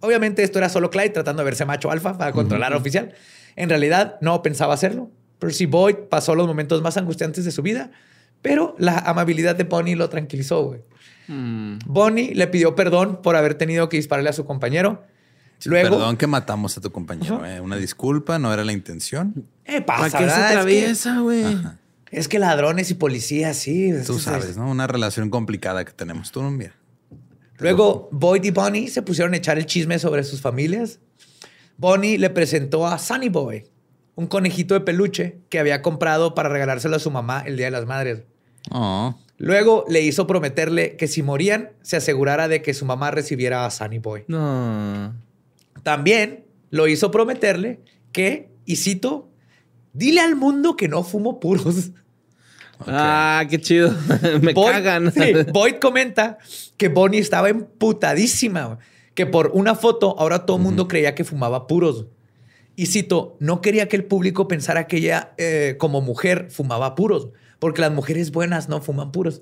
Obviamente 0.01 0.43
esto 0.43 0.59
era 0.59 0.70
solo 0.70 0.89
Clyde 0.89 1.11
tratando 1.11 1.43
de 1.43 1.45
verse 1.45 1.66
macho 1.66 1.91
alfa 1.91 2.16
para 2.16 2.33
controlar 2.33 2.72
al 2.72 2.78
oficial. 2.78 3.12
En 3.55 3.68
realidad 3.68 4.16
no 4.22 4.41
pensaba 4.41 4.72
hacerlo. 4.72 5.11
Percy 5.41 5.66
Boyd 5.66 5.97
pasó 6.09 6.35
los 6.35 6.47
momentos 6.47 6.80
más 6.80 6.97
angustiantes 6.97 7.45
de 7.45 7.51
su 7.51 7.61
vida, 7.61 7.91
pero 8.41 8.76
la 8.78 8.97
amabilidad 8.97 9.57
de 9.57 9.64
Bonnie 9.64 9.95
lo 9.95 10.09
tranquilizó. 10.09 10.64
güey. 10.64 10.80
Bonnie 11.87 12.35
le 12.35 12.47
pidió 12.47 12.74
perdón 12.74 13.20
por 13.22 13.37
haber 13.37 13.55
tenido 13.55 13.89
que 13.89 13.97
dispararle 13.97 14.30
a 14.30 14.33
su 14.33 14.45
compañero. 14.45 15.05
Luego, 15.64 15.91
Perdón 15.91 16.16
que 16.16 16.26
matamos 16.26 16.76
a 16.76 16.80
tu 16.80 16.91
compañero. 16.91 17.47
eh. 17.47 17.61
Una 17.61 17.76
disculpa, 17.76 18.39
no 18.39 18.53
era 18.53 18.64
la 18.64 18.72
intención. 18.72 19.47
eh, 19.64 19.80
¿Para 19.80 20.01
pasa, 20.01 20.18
qué 20.18 20.24
se 20.24 20.30
¿verdad? 20.30 20.41
Es 20.41 20.47
que- 20.53 20.59
atraviesa, 20.59 21.18
güey? 21.20 21.59
Es 22.11 22.28
que 22.28 22.39
ladrones 22.41 22.91
y 22.91 22.95
policías, 22.95 23.57
sí. 23.57 23.91
Tú 24.05 24.16
es- 24.16 24.22
sabes, 24.22 24.57
¿no? 24.57 24.68
Una 24.70 24.87
relación 24.89 25.30
complicada 25.30 25.85
que 25.85 25.93
tenemos. 25.93 26.33
Tú, 26.33 26.43
mira. 26.43 26.74
Luego, 27.59 28.09
Boyd 28.11 28.43
y 28.45 28.51
Bonnie 28.51 28.89
se 28.89 29.03
pusieron 29.03 29.35
a 29.35 29.37
echar 29.37 29.57
el 29.57 29.66
chisme 29.66 29.99
sobre 30.01 30.24
sus 30.24 30.41
familias. 30.41 30.99
Bonnie 31.76 32.18
le 32.18 32.28
presentó 32.30 32.87
a 32.89 32.99
Sunny 32.99 33.28
Boy, 33.28 33.64
un 34.16 34.26
conejito 34.26 34.74
de 34.74 34.80
peluche 34.80 35.39
que 35.49 35.61
había 35.61 35.80
comprado 35.80 36.35
para 36.35 36.49
regalárselo 36.49 36.97
a 36.97 36.99
su 36.99 37.11
mamá 37.12 37.45
el 37.47 37.57
Día 37.57 37.66
de 37.66 37.70
las 37.70 37.87
Madres. 37.87 38.24
Oh. 38.70 39.16
Luego 39.43 39.84
le 39.88 40.01
hizo 40.03 40.26
prometerle 40.28 40.95
que 40.97 41.09
si 41.09 41.20
morían, 41.22 41.70
se 41.82 41.97
asegurara 41.97 42.47
de 42.47 42.62
que 42.62 42.74
su 42.74 42.84
mamá 42.86 43.11
recibiera 43.11 43.66
a 43.66 43.70
Sunny 43.70 43.99
Boy. 43.99 44.22
No. 44.28 45.14
También 45.82 46.45
lo 46.70 46.86
hizo 46.86 47.11
prometerle 47.11 47.80
que, 48.12 48.51
y 48.66 48.76
cito, 48.76 49.28
dile 49.93 50.20
al 50.20 50.36
mundo 50.36 50.76
que 50.76 50.86
no 50.88 51.03
fumo 51.03 51.40
puros. 51.40 51.90
Ah, 52.84 53.45
qué 53.49 53.61
chido. 53.61 53.90
Me 54.43 54.55
Boyd- 54.55 54.72
cagan. 54.72 55.12
sí, 55.12 55.20
Boyd 55.53 55.76
comenta 55.80 56.38
que 56.76 56.88
Bonnie 56.88 57.20
estaba 57.20 57.49
emputadísima, 57.49 58.78
que 59.14 59.24
por 59.24 59.53
una 59.55 59.76
foto 59.76 60.18
ahora 60.18 60.45
todo 60.47 60.57
el 60.57 60.64
mundo 60.64 60.88
creía 60.88 61.14
que 61.14 61.22
fumaba 61.22 61.68
puros. 61.68 62.07
Y 62.74 62.86
cito, 62.86 63.36
no 63.38 63.61
quería 63.61 63.88
que 63.88 63.95
el 63.95 64.05
público 64.05 64.49
pensara 64.49 64.88
que 64.88 64.97
ella 64.97 65.32
eh, 65.38 65.76
como 65.78 66.01
mujer 66.01 66.49
fumaba 66.51 66.97
puros, 66.97 67.28
porque 67.63 67.81
las 67.81 67.93
mujeres 67.93 68.33
buenas 68.33 68.69
no 68.69 68.83
fuman 68.83 69.13
puros. 69.13 69.41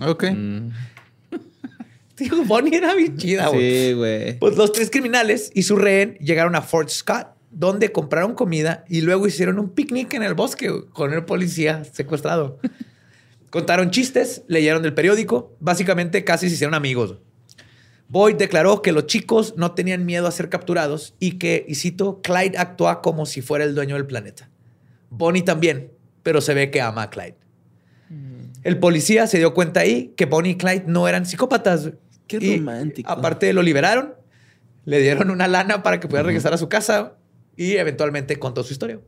Ok. 0.00 0.26
Digo, 2.16 2.44
Bonnie 2.44 2.76
era 2.76 2.94
bien 2.94 3.16
chida, 3.16 3.48
güey. 3.48 3.88
Sí, 3.88 3.92
güey. 3.94 4.38
Pues 4.38 4.56
los 4.56 4.70
tres 4.70 4.90
criminales 4.92 5.50
y 5.52 5.64
su 5.64 5.74
rehén 5.74 6.14
llegaron 6.20 6.54
a 6.54 6.62
Fort 6.62 6.88
Scott, 6.88 7.30
donde 7.50 7.90
compraron 7.90 8.34
comida 8.34 8.84
y 8.88 9.00
luego 9.00 9.26
hicieron 9.26 9.58
un 9.58 9.70
picnic 9.70 10.14
en 10.14 10.22
el 10.22 10.34
bosque 10.34 10.70
con 10.92 11.12
el 11.12 11.24
policía 11.24 11.82
secuestrado. 11.82 12.60
Contaron 13.50 13.90
chistes, 13.90 14.44
leyeron 14.46 14.84
del 14.84 14.94
periódico, 14.94 15.56
básicamente 15.58 16.22
casi 16.22 16.48
se 16.48 16.54
hicieron 16.54 16.74
amigos. 16.74 17.16
Boyd 18.06 18.36
declaró 18.36 18.82
que 18.82 18.92
los 18.92 19.06
chicos 19.06 19.54
no 19.56 19.72
tenían 19.72 20.06
miedo 20.06 20.28
a 20.28 20.30
ser 20.30 20.48
capturados 20.48 21.16
y 21.18 21.38
que, 21.38 21.66
y 21.66 21.74
cito, 21.74 22.20
Clyde 22.22 22.56
actúa 22.56 23.02
como 23.02 23.26
si 23.26 23.42
fuera 23.42 23.64
el 23.64 23.74
dueño 23.74 23.96
del 23.96 24.06
planeta. 24.06 24.48
Bonnie 25.10 25.42
también, 25.42 25.90
pero 26.22 26.40
se 26.40 26.54
ve 26.54 26.70
que 26.70 26.80
ama 26.80 27.02
a 27.02 27.10
Clyde. 27.10 27.47
El 28.62 28.78
policía 28.78 29.26
se 29.26 29.38
dio 29.38 29.54
cuenta 29.54 29.80
ahí 29.80 30.14
que 30.16 30.26
Bonnie 30.26 30.52
y 30.52 30.56
Clyde 30.56 30.84
no 30.86 31.08
eran 31.08 31.26
psicópatas. 31.26 31.90
Qué 32.26 32.38
Y, 32.40 32.58
romántico. 32.58 33.10
Aparte 33.10 33.52
lo 33.52 33.62
liberaron, 33.62 34.14
le 34.84 35.00
dieron 35.00 35.30
una 35.30 35.48
lana 35.48 35.82
para 35.82 36.00
que 36.00 36.08
pudiera 36.08 36.26
regresar 36.26 36.52
a 36.52 36.58
su 36.58 36.68
casa 36.68 37.14
y 37.56 37.76
eventualmente 37.76 38.38
contó 38.38 38.62
su 38.62 38.72
historia. 38.72 39.00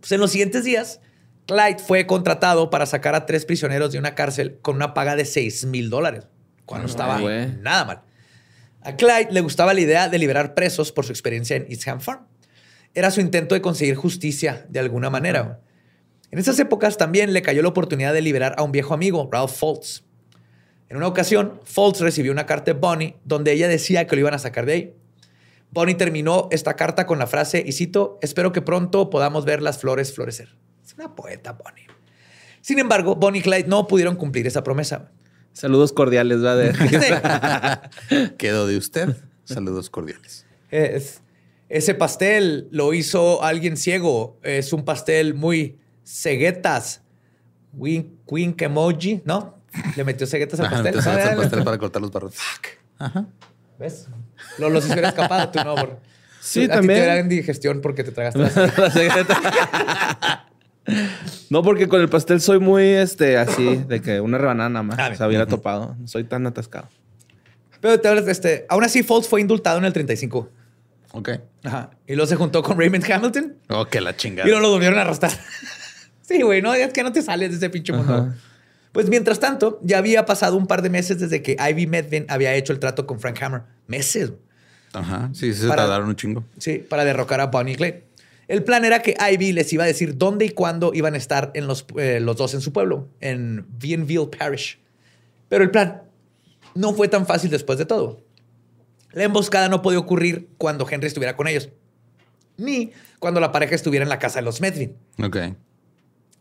Pues 0.00 0.12
en 0.12 0.20
los 0.20 0.30
siguientes 0.30 0.64
días, 0.64 1.00
Clyde 1.46 1.78
fue 1.78 2.06
contratado 2.06 2.70
para 2.70 2.86
sacar 2.86 3.14
a 3.14 3.26
tres 3.26 3.44
prisioneros 3.44 3.92
de 3.92 3.98
una 3.98 4.14
cárcel 4.14 4.58
con 4.60 4.76
una 4.76 4.94
paga 4.94 5.16
de 5.16 5.24
6 5.24 5.66
mil 5.66 5.90
dólares, 5.90 6.26
cuando 6.66 6.86
no 6.86 6.90
estaba 6.90 7.20
nada 7.60 7.84
mal. 7.84 8.02
A 8.82 8.96
Clyde 8.96 9.28
le 9.32 9.40
gustaba 9.40 9.74
la 9.74 9.80
idea 9.80 10.08
de 10.08 10.18
liberar 10.18 10.54
presos 10.54 10.92
por 10.92 11.04
su 11.04 11.12
experiencia 11.12 11.56
en 11.56 11.66
East 11.68 11.88
Ham 11.88 12.00
Farm. 12.00 12.26
Era 12.94 13.10
su 13.10 13.20
intento 13.20 13.54
de 13.54 13.60
conseguir 13.60 13.96
justicia 13.96 14.66
de 14.68 14.78
alguna 14.78 15.10
manera. 15.10 15.60
En 16.30 16.38
esas 16.38 16.58
épocas 16.58 16.96
también 16.98 17.32
le 17.32 17.42
cayó 17.42 17.62
la 17.62 17.68
oportunidad 17.68 18.12
de 18.12 18.20
liberar 18.20 18.54
a 18.58 18.62
un 18.62 18.72
viejo 18.72 18.92
amigo, 18.94 19.28
Ralph 19.32 19.52
Foltz. 19.52 20.04
En 20.88 20.96
una 20.96 21.06
ocasión, 21.06 21.60
Foltz 21.64 22.00
recibió 22.00 22.32
una 22.32 22.46
carta 22.46 22.72
de 22.72 22.78
Bonnie 22.78 23.16
donde 23.24 23.52
ella 23.52 23.68
decía 23.68 24.06
que 24.06 24.16
lo 24.16 24.20
iban 24.20 24.34
a 24.34 24.38
sacar 24.38 24.66
de 24.66 24.72
ahí. 24.72 24.94
Bonnie 25.70 25.94
terminó 25.94 26.48
esta 26.50 26.76
carta 26.76 27.04
con 27.06 27.18
la 27.18 27.26
frase, 27.26 27.62
y 27.66 27.72
cito, 27.72 28.18
espero 28.22 28.52
que 28.52 28.62
pronto 28.62 29.10
podamos 29.10 29.44
ver 29.44 29.60
las 29.62 29.78
flores 29.78 30.14
florecer. 30.14 30.56
Es 30.84 30.94
una 30.94 31.14
poeta, 31.14 31.52
Bonnie. 31.52 31.86
Sin 32.62 32.78
embargo, 32.78 33.14
Bonnie 33.16 33.40
y 33.40 33.42
Clyde 33.42 33.68
no 33.68 33.86
pudieron 33.86 34.16
cumplir 34.16 34.46
esa 34.46 34.64
promesa. 34.64 35.10
Saludos 35.52 35.92
cordiales, 35.92 36.42
¿va? 36.42 36.56
De- 36.56 36.72
Quedó 38.38 38.66
de 38.66 38.76
usted. 38.78 39.16
Saludos 39.44 39.90
cordiales. 39.90 40.46
Es- 40.70 41.20
ese 41.68 41.94
pastel 41.94 42.68
lo 42.70 42.94
hizo 42.94 43.42
alguien 43.42 43.76
ciego. 43.76 44.38
Es 44.42 44.72
un 44.72 44.84
pastel 44.86 45.34
muy 45.34 45.76
ceguetas. 46.08 47.02
Wink, 47.74 48.06
wink 48.26 48.62
emoji, 48.62 49.22
¿no? 49.24 49.58
Le 49.96 50.04
metió 50.04 50.26
ceguetas 50.26 50.58
al 50.60 50.66
Ajá, 50.66 50.74
pastel. 50.76 50.94
entonces 50.96 51.24
Ah, 51.26 51.30
el 51.32 51.36
pastel 51.36 51.62
para 51.64 51.78
cortar 51.78 52.00
los 52.02 52.10
barrotes. 52.10 52.38
¿Ves? 53.78 54.08
Lo, 54.58 54.70
los 54.70 54.84
hicieron 54.84 55.04
escapado, 55.06 55.50
tú 55.50 55.60
no. 55.64 55.74
Por... 55.76 55.98
Sí, 56.40 56.60
a 56.64 56.68
ti 56.68 56.68
también. 56.74 57.00
te 57.00 57.06
dan 57.06 57.18
indigestión 57.20 57.80
porque 57.80 58.02
te 58.04 58.12
tragaste 58.12 58.38
las 58.40 58.56
La 58.56 58.90
secreta- 58.90 60.44
No, 61.50 61.62
porque 61.62 61.86
con 61.86 62.00
el 62.00 62.08
pastel 62.08 62.40
soy 62.40 62.58
muy 62.58 62.84
este 62.84 63.36
así, 63.36 63.76
de 63.86 64.00
que 64.00 64.20
una 64.22 64.38
rebanada 64.38 64.70
nada 64.70 64.82
más. 64.82 64.98
Ah, 64.98 65.14
se 65.14 65.24
hubiera 65.26 65.46
topado. 65.46 65.94
No 65.98 66.08
soy 66.08 66.24
tan 66.24 66.46
atascado. 66.46 66.88
Pero 67.80 68.00
te 68.00 68.08
hablas 68.08 68.24
de 68.24 68.32
este. 68.32 68.66
Aún 68.70 68.82
así, 68.84 69.02
Foles 69.02 69.28
fue 69.28 69.40
indultado 69.42 69.78
en 69.78 69.84
el 69.84 69.92
35. 69.92 70.48
Ok. 71.12 71.30
Ajá. 71.64 71.90
Y 72.06 72.14
luego 72.14 72.26
se 72.26 72.36
juntó 72.36 72.62
con 72.62 72.78
Raymond 72.78 73.04
Hamilton 73.10 73.56
Oh, 73.68 73.84
que 73.84 74.00
la 74.00 74.10
y 74.12 74.16
chingada. 74.16 74.46
luego 74.48 74.62
lo 74.62 74.70
volvieron 74.70 74.98
a 74.98 75.02
arrastrar. 75.02 75.32
Sí, 76.28 76.42
güey, 76.42 76.60
no, 76.62 76.74
es 76.74 76.92
que 76.92 77.02
no 77.02 77.10
te 77.12 77.22
sales 77.22 77.50
de 77.50 77.56
ese 77.56 77.70
pinche 77.70 77.92
mundo. 77.92 78.14
Ajá. 78.14 78.34
Pues 78.92 79.08
mientras 79.08 79.38
tanto, 79.40 79.80
ya 79.82 79.98
había 79.98 80.24
pasado 80.26 80.56
un 80.56 80.66
par 80.66 80.82
de 80.82 80.90
meses 80.90 81.18
desde 81.20 81.42
que 81.42 81.56
Ivy 81.58 81.86
Medvin 81.86 82.24
había 82.28 82.54
hecho 82.54 82.72
el 82.72 82.78
trato 82.78 83.06
con 83.06 83.20
Frank 83.20 83.40
Hammer. 83.42 83.62
Meses. 83.86 84.32
Ajá. 84.92 85.30
Sí, 85.34 85.52
se 85.52 85.68
Para- 85.68 85.82
tardaron 85.82 86.08
un 86.08 86.16
chingo. 86.16 86.44
Sí, 86.58 86.78
para 86.78 87.04
derrocar 87.04 87.40
a 87.40 87.46
Bonnie 87.46 87.74
y 87.74 87.76
Clyde. 87.76 88.04
El 88.48 88.64
plan 88.64 88.84
era 88.86 89.02
que 89.02 89.14
Ivy 89.32 89.52
les 89.52 89.70
iba 89.74 89.84
a 89.84 89.86
decir 89.86 90.16
dónde 90.16 90.46
y 90.46 90.50
cuándo 90.50 90.92
iban 90.94 91.12
a 91.14 91.18
estar 91.18 91.50
en 91.54 91.66
los, 91.66 91.84
eh, 91.98 92.18
los 92.20 92.36
dos 92.38 92.54
en 92.54 92.62
su 92.62 92.72
pueblo, 92.72 93.06
en 93.20 93.66
Bienville 93.78 94.28
Parish. 94.38 94.78
Pero 95.50 95.62
el 95.64 95.70
plan 95.70 96.02
no 96.74 96.94
fue 96.94 97.08
tan 97.08 97.26
fácil 97.26 97.50
después 97.50 97.78
de 97.78 97.84
todo. 97.84 98.22
La 99.12 99.24
emboscada 99.24 99.68
no 99.68 99.82
podía 99.82 99.98
ocurrir 99.98 100.48
cuando 100.56 100.86
Henry 100.90 101.06
estuviera 101.08 101.36
con 101.36 101.46
ellos, 101.46 101.68
ni 102.56 102.92
cuando 103.18 103.38
la 103.40 103.52
pareja 103.52 103.74
estuviera 103.74 104.02
en 104.02 104.08
la 104.08 104.18
casa 104.18 104.38
de 104.38 104.44
los 104.46 104.60
Medvin. 104.62 104.96
Ok. 105.22 105.36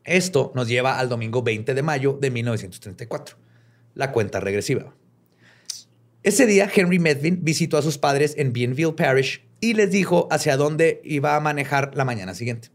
Esto 0.07 0.53
nos 0.55 0.69
lleva 0.69 0.99
al 0.99 1.09
domingo 1.09 1.43
20 1.43 1.73
de 1.73 1.83
mayo 1.83 2.17
de 2.19 2.31
1934, 2.31 3.35
la 3.93 4.13
cuenta 4.13 4.39
regresiva. 4.39 4.95
Ese 6.23 6.45
día, 6.45 6.69
Henry 6.73 6.97
Medvin 6.97 7.43
visitó 7.43 7.77
a 7.77 7.81
sus 7.81 7.97
padres 7.97 8.33
en 8.37 8.53
Bienville 8.53 8.93
Parish 8.93 9.45
y 9.59 9.73
les 9.73 9.91
dijo 9.91 10.29
hacia 10.31 10.55
dónde 10.55 11.01
iba 11.03 11.35
a 11.35 11.41
manejar 11.41 11.91
la 11.93 12.05
mañana 12.05 12.33
siguiente. 12.35 12.69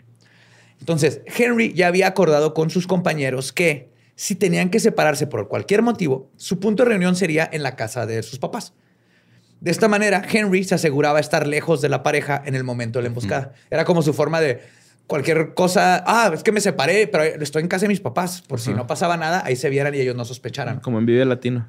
Entonces, 0.79 1.23
Henry 1.25 1.73
ya 1.73 1.87
había 1.87 2.07
acordado 2.07 2.53
con 2.53 2.69
sus 2.69 2.87
compañeros 2.87 3.51
que 3.55 3.91
si 4.15 4.35
tenían 4.35 4.69
que 4.69 4.79
separarse 4.79 5.27
por 5.27 5.49
cualquier 5.49 5.81
motivo, 5.81 6.31
su 6.37 6.61
punto 6.61 6.83
de 6.83 6.91
reunión 6.91 7.17
sería 7.17 7.49
en 7.51 7.63
la 7.63 7.77
casa 7.77 8.05
de 8.05 8.23
sus 8.23 8.39
papás. 8.39 8.75
De 9.63 9.71
esta 9.71 9.89
manera, 9.89 10.23
Henry 10.31 10.65
se 10.65 10.75
aseguraba 10.75 11.19
estar 11.19 11.47
lejos 11.47 11.81
de 11.81 11.89
la 11.89 12.03
pareja 12.03 12.43
en 12.45 12.57
el 12.57 12.65
momento 12.65 12.99
de 12.99 13.05
la 13.05 13.09
emboscada. 13.09 13.55
Era 13.71 13.87
como 13.87 14.03
su 14.03 14.13
forma 14.13 14.41
de 14.41 14.61
cualquier 15.13 15.53
cosa. 15.53 16.03
Ah, 16.07 16.31
es 16.33 16.43
que 16.43 16.53
me 16.53 16.61
separé, 16.63 17.07
pero 17.07 17.23
estoy 17.23 17.61
en 17.61 17.69
casa 17.69 17.83
de 17.83 17.89
mis 17.89 18.01
papás. 18.01 18.41
Por 18.41 18.61
si 18.61 18.73
no 18.73 18.87
pasaba 18.87 19.19
nada, 19.19 19.43
ahí 19.45 19.57
se 19.57 19.69
vieran 19.69 19.95
y 19.95 19.99
ellos 19.99 20.17
no 20.17 20.25
sospecharan. 20.25 20.81
Como 20.81 20.99
en 20.99 21.05
Vive 21.05 21.27
Latino. 21.27 21.69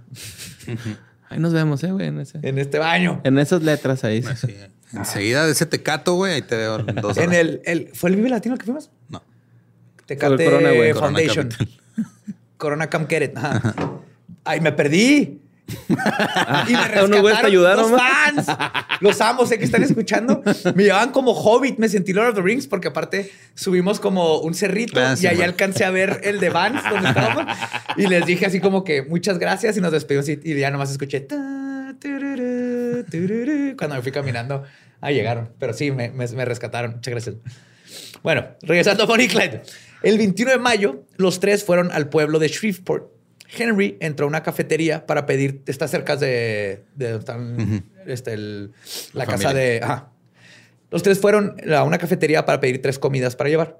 Ahí 1.30 1.40
nos 1.40 1.52
vemos, 1.52 1.84
eh, 1.84 1.92
güey. 1.92 2.08
En, 2.08 2.22
ese- 2.22 2.40
En 2.42 2.58
este 2.58 2.80
baño. 2.80 3.20
en 3.26 3.38
esas 3.40 3.62
letras 3.62 4.06
ahí. 4.06 4.24
Sí. 4.24 4.56
Enseguida 4.94 5.46
de 5.46 5.52
ese 5.52 5.66
tecato, 5.66 6.14
güey, 6.14 6.36
ahí 6.36 6.42
te 6.42 6.56
veo 6.56 6.80
en 6.88 6.96
dos 6.96 7.18
En 7.18 7.34
el, 7.34 7.62
el- 7.66 7.90
¿Fue 7.94 8.12
el 8.12 8.16
Vive 8.16 8.30
Latino 8.30 8.58
que 8.58 8.64
fuimos? 8.64 8.90
No. 9.10 9.22
Tecate 10.06 10.46
Corona, 10.46 10.72
güey. 10.72 10.94
Corona 10.94 11.18
Foundation. 11.18 11.50
Corona 12.56 12.90
Get 13.10 13.24
It. 13.24 13.38
Ajá. 13.38 13.76
Ay, 14.46 14.62
me 14.62 14.72
perdí. 14.72 15.42
y 16.68 16.74
me 17.08 17.22
güeyes 17.22 17.40
te 17.42 17.48
ayudaron, 17.48 17.92
los 17.92 18.00
fans. 18.02 18.48
Los 19.00 19.22
amo, 19.22 19.46
sé 19.46 19.58
que 19.58 19.66
están 19.66 19.82
escuchando. 19.84 20.44
Me 20.76 20.84
llevaban 20.84 21.12
como 21.12 21.32
Hobbit, 21.32 21.78
me 21.78 21.90
sentí 21.90 22.14
Lord 22.14 22.30
of 22.30 22.36
the 22.36 22.42
Rings 22.42 22.68
porque 22.68 22.90
aparte 22.90 23.32
subimos 23.56 24.00
como 24.00 24.40
un 24.40 24.54
cerrito 24.54 25.00
Ah, 25.00 25.14
y 25.14 25.18
sí, 25.18 25.28
ahí 25.28 25.38
man. 25.38 25.46
alcancé 25.46 25.86
a 25.86 25.92
ver 25.92 26.22
el 26.24 26.40
de 26.40 26.50
Vans 26.50 26.82
donde 26.90 27.10
estábamos 27.10 27.46
y 27.98 28.08
les 28.08 28.26
dije 28.26 28.46
así 28.46 28.60
como 28.60 28.84
que 28.84 29.04
muchas 29.04 29.40
gracias 29.40 29.78
y 29.78 29.82
nos 29.82 29.92
despedimos 29.92 30.28
y, 30.30 30.40
y 30.44 30.56
ya 30.60 30.70
nomás 30.70 30.92
escuché 30.92 31.22
ta, 31.22 31.96
tururú, 32.00 33.04
tururú, 33.10 33.76
cuando 33.78 33.96
me 33.96 34.02
fui 34.02 34.12
caminando. 34.12 34.64
Ah, 35.02 35.12
llegaron, 35.12 35.50
pero 35.60 35.74
sí, 35.74 35.92
me, 35.92 36.10
me- 36.12 36.28
me 36.28 36.46
rescataron. 36.46 36.94
Muchas 36.96 37.12
gracias. 37.12 37.36
Bueno, 38.22 38.48
regresando 38.62 39.04
a 39.04 39.06
Bonnie 39.06 39.26
y 39.26 39.30
Clyde. 39.30 39.62
El 40.02 40.18
21 40.18 40.52
de 40.52 40.58
mayo, 40.60 41.04
los 41.18 41.40
tres 41.40 41.64
fueron 41.64 41.92
al 41.92 42.10
pueblo 42.10 42.40
de 42.40 42.48
Shreveport. 42.48 43.13
Henry 43.58 43.98
entró 44.00 44.26
a 44.26 44.30
una 44.30 44.44
cafetería 44.44 45.06
para 45.06 45.26
pedir, 45.26 45.62
está 45.68 45.88
cerca 45.88 46.16
de, 46.16 46.84
de 46.96 47.12
donde 47.12 47.20
están, 47.20 47.86
este, 48.06 48.34
el- 48.34 48.72
la 49.14 49.26
La 49.26 49.32
casa 49.32 49.54
de... 49.54 49.80
Ajá. 49.84 50.10
Los 50.92 51.02
tres 51.04 51.20
fueron 51.20 51.56
a 51.74 51.84
una 51.84 51.98
cafetería 51.98 52.46
para 52.46 52.60
pedir 52.60 52.82
tres 52.82 53.00
comidas 53.00 53.36
para 53.36 53.50
llevar. 53.50 53.80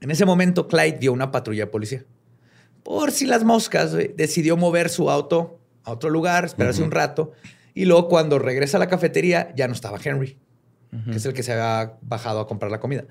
En 0.00 0.10
ese 0.10 0.24
momento, 0.24 0.66
Clyde 0.66 0.98
vio 0.98 1.12
una 1.12 1.30
patrulla 1.30 1.64
de 1.66 1.70
policía. 1.70 2.04
Por 2.82 3.12
si 3.12 3.26
las 3.26 3.44
moscas, 3.44 3.94
güey, 3.94 4.12
decidió 4.16 4.56
mover 4.56 4.88
su 4.88 5.10
auto 5.10 5.60
a 5.84 5.92
otro 5.92 6.08
lugar, 6.10 6.44
esperarse 6.46 6.82
un 6.82 6.90
rato. 6.90 7.32
Y 7.74 7.84
luego, 7.84 8.08
cuando 8.08 8.38
regresa 8.38 8.78
a 8.78 8.80
la 8.80 8.88
cafetería, 8.88 9.52
ya 9.56 9.68
no 9.68 9.74
estaba 9.74 9.98
Henry, 10.02 10.38
que 11.10 11.16
es 11.16 11.24
el 11.26 11.32
que 11.34 11.42
se 11.42 11.52
había 11.52 11.94
bajado 12.02 12.40
a 12.40 12.46
comprar 12.46 12.70
la 12.72 12.80
comida. 12.80 13.04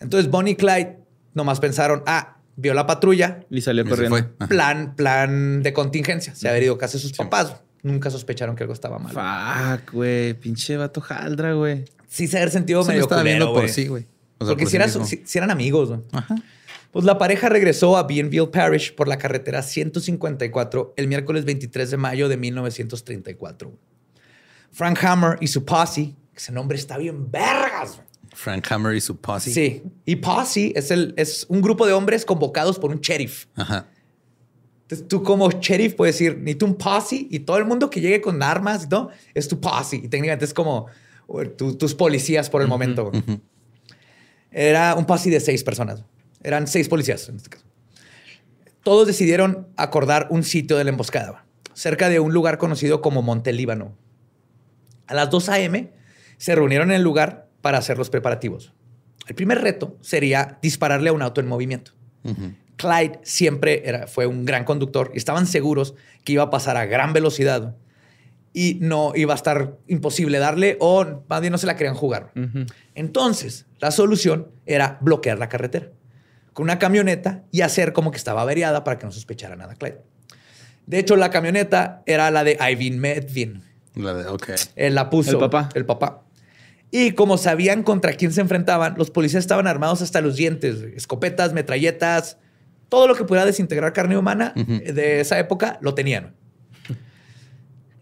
Entonces, 0.00 0.30
Bonnie 0.30 0.52
y 0.52 0.56
Clyde 0.56 0.98
nomás 1.34 1.58
pensaron, 1.60 2.02
ah, 2.06 2.38
vio 2.56 2.74
la 2.74 2.86
patrulla, 2.86 3.40
Y 3.50 3.60
salió 3.60 3.82
Y 3.82 3.86
se 3.86 3.90
corriendo. 3.90 4.46
plan, 4.48 4.94
plan 4.96 5.62
de 5.62 5.72
contingencia. 5.72 6.34
Se 6.34 6.48
había 6.48 6.64
ido 6.64 6.74
a 6.74 6.78
casa 6.78 6.94
de 6.98 7.00
sus 7.02 7.12
papás. 7.12 7.56
Nunca 7.82 8.10
sospecharon 8.10 8.54
que 8.54 8.62
algo 8.62 8.74
estaba 8.74 8.98
mal. 8.98 9.12
Fuck, 9.12 9.92
güey. 9.92 10.34
Pinche 10.34 10.76
vato 10.76 11.00
jaldra, 11.00 11.54
güey. 11.54 11.84
Sí 12.08 12.28
se 12.28 12.38
ha 12.38 12.48
sentido 12.48 12.82
Se 12.82 12.90
medio 12.90 13.02
estaba 13.02 13.22
culero, 13.22 13.38
viendo 13.46 13.54
por 13.60 13.68
sí, 13.68 13.86
güey. 13.88 14.06
O 14.38 14.44
sea, 14.44 14.54
Porque 14.54 14.64
por 14.64 14.68
si, 14.68 14.70
sí 14.72 14.76
eran, 14.76 14.88
mismo. 14.88 15.04
si- 15.06 15.22
si 15.24 15.38
eran 15.38 15.50
amigos. 15.50 15.88
güey. 15.88 16.00
Ajá. 16.12 16.36
Pues 16.92 17.04
la 17.06 17.16
pareja 17.18 17.48
regresó 17.48 17.96
a 17.96 18.06
Bienville 18.06 18.48
Parish 18.48 18.94
por 18.94 19.08
la 19.08 19.16
carretera 19.16 19.62
154 19.62 20.92
el 20.96 21.08
miércoles 21.08 21.44
23 21.46 21.90
de 21.90 21.96
mayo 21.96 22.28
de 22.28 22.36
1934. 22.36 23.68
güey. 23.68 23.80
Frank 24.70 25.02
Hammer 25.04 25.38
y 25.40 25.46
su 25.48 25.64
posse, 25.64 26.14
ese 26.36 26.52
nombre 26.52 26.76
está 26.78 26.98
bien 26.98 27.30
vergas. 27.30 28.00
Frank 28.34 28.66
Hammer 28.72 28.94
y 28.94 29.00
su 29.00 29.16
posse. 29.20 29.50
Sí. 29.52 29.82
Y 30.04 30.16
posse 30.16 30.72
es, 30.74 30.90
el, 30.90 31.14
es 31.16 31.46
un 31.48 31.60
grupo 31.62 31.86
de 31.86 31.92
hombres 31.92 32.24
convocados 32.24 32.78
por 32.78 32.90
un 32.90 33.00
sheriff. 33.00 33.46
Ajá. 33.54 33.88
Entonces 34.82 35.06
tú 35.08 35.22
como 35.22 35.50
sheriff 35.50 35.94
puedes 35.94 36.16
decir, 36.18 36.38
ni 36.38 36.54
tú 36.54 36.66
un 36.66 36.74
posse 36.74 37.26
y 37.30 37.40
todo 37.40 37.56
el 37.58 37.64
mundo 37.64 37.88
que 37.90 38.00
llegue 38.00 38.20
con 38.20 38.42
armas 38.42 38.88
todo 38.88 39.10
es 39.34 39.48
tu 39.48 39.60
posse. 39.60 39.96
Y 39.96 40.08
técnicamente 40.08 40.44
es 40.44 40.52
como 40.54 40.86
tu- 41.56 41.76
tus 41.76 41.94
policías 41.94 42.50
por 42.50 42.62
el 42.62 42.68
momento. 42.68 43.10
Era 44.50 44.94
un 44.94 45.06
posse 45.06 45.30
de 45.30 45.40
seis 45.40 45.62
personas. 45.64 46.04
Eran 46.42 46.66
seis 46.66 46.88
policías 46.88 47.28
en 47.28 47.36
este 47.36 47.50
caso. 47.50 47.64
Todos 48.82 49.06
decidieron 49.06 49.68
acordar 49.76 50.26
un 50.30 50.42
sitio 50.42 50.76
de 50.76 50.84
la 50.84 50.90
emboscada, 50.90 51.44
cerca 51.72 52.08
de 52.08 52.18
un 52.20 52.32
lugar 52.34 52.58
conocido 52.58 53.00
como 53.00 53.22
Monte 53.22 53.52
Líbano. 53.52 53.96
A 55.06 55.14
las 55.14 55.30
2 55.30 55.48
a.m. 55.50 55.92
se 56.36 56.54
reunieron 56.54 56.90
en 56.90 56.96
el 56.96 57.02
lugar 57.02 57.41
para 57.62 57.78
hacer 57.78 57.96
los 57.96 58.10
preparativos. 58.10 58.74
El 59.26 59.34
primer 59.34 59.62
reto 59.62 59.96
sería 60.00 60.58
dispararle 60.60 61.08
a 61.08 61.12
un 61.12 61.22
auto 61.22 61.40
en 61.40 61.46
movimiento. 61.46 61.92
Clyde 62.76 63.20
siempre 63.22 63.82
era, 63.88 64.06
fue 64.06 64.26
un 64.26 64.44
gran 64.44 64.64
conductor 64.64 65.10
y 65.14 65.18
estaban 65.18 65.46
seguros 65.46 65.94
que 66.24 66.32
iba 66.32 66.42
a 66.42 66.50
pasar 66.50 66.76
a 66.76 66.84
gran 66.84 67.12
velocidad 67.12 67.76
y 68.52 68.76
no 68.80 69.12
iba 69.14 69.32
a 69.32 69.36
estar 69.36 69.78
imposible 69.86 70.38
darle 70.38 70.76
o 70.80 71.24
más 71.28 71.40
bien 71.40 71.52
no 71.52 71.58
se 71.58 71.66
la 71.66 71.76
querían 71.76 71.94
jugar. 71.94 72.32
Entonces, 72.94 73.66
la 73.78 73.90
solución 73.90 74.48
era 74.66 74.98
bloquear 75.00 75.38
la 75.38 75.48
carretera 75.48 75.90
con 76.52 76.64
una 76.64 76.78
camioneta 76.78 77.44
y 77.50 77.62
hacer 77.62 77.92
como 77.92 78.10
que 78.10 78.18
estaba 78.18 78.42
averiada 78.42 78.84
para 78.84 78.98
que 78.98 79.06
no 79.06 79.12
sospechara 79.12 79.56
nada 79.56 79.74
Clyde. 79.74 80.02
De 80.86 80.98
hecho, 80.98 81.16
la 81.16 81.30
camioneta 81.30 82.02
era 82.06 82.30
la 82.30 82.44
de 82.44 82.58
Ivan 82.60 82.98
Medvin. 82.98 83.62
La 83.94 84.14
de, 84.14 84.26
ok. 84.26 84.50
Él 84.74 84.94
la 84.94 85.10
puso. 85.10 85.30
El 85.32 85.38
papá. 85.38 85.68
El 85.74 85.86
papá. 85.86 86.24
Y 86.94 87.12
como 87.12 87.38
sabían 87.38 87.82
contra 87.82 88.12
quién 88.12 88.32
se 88.32 88.42
enfrentaban, 88.42 88.94
los 88.98 89.10
policías 89.10 89.42
estaban 89.42 89.66
armados 89.66 90.02
hasta 90.02 90.20
los 90.20 90.36
dientes. 90.36 90.82
Escopetas, 90.94 91.54
metralletas, 91.54 92.36
todo 92.90 93.08
lo 93.08 93.14
que 93.14 93.24
pudiera 93.24 93.46
desintegrar 93.46 93.94
carne 93.94 94.18
humana 94.18 94.52
eh, 94.54 94.92
de 94.92 95.20
esa 95.20 95.38
época 95.38 95.78
lo 95.80 95.94
tenían. 95.94 96.34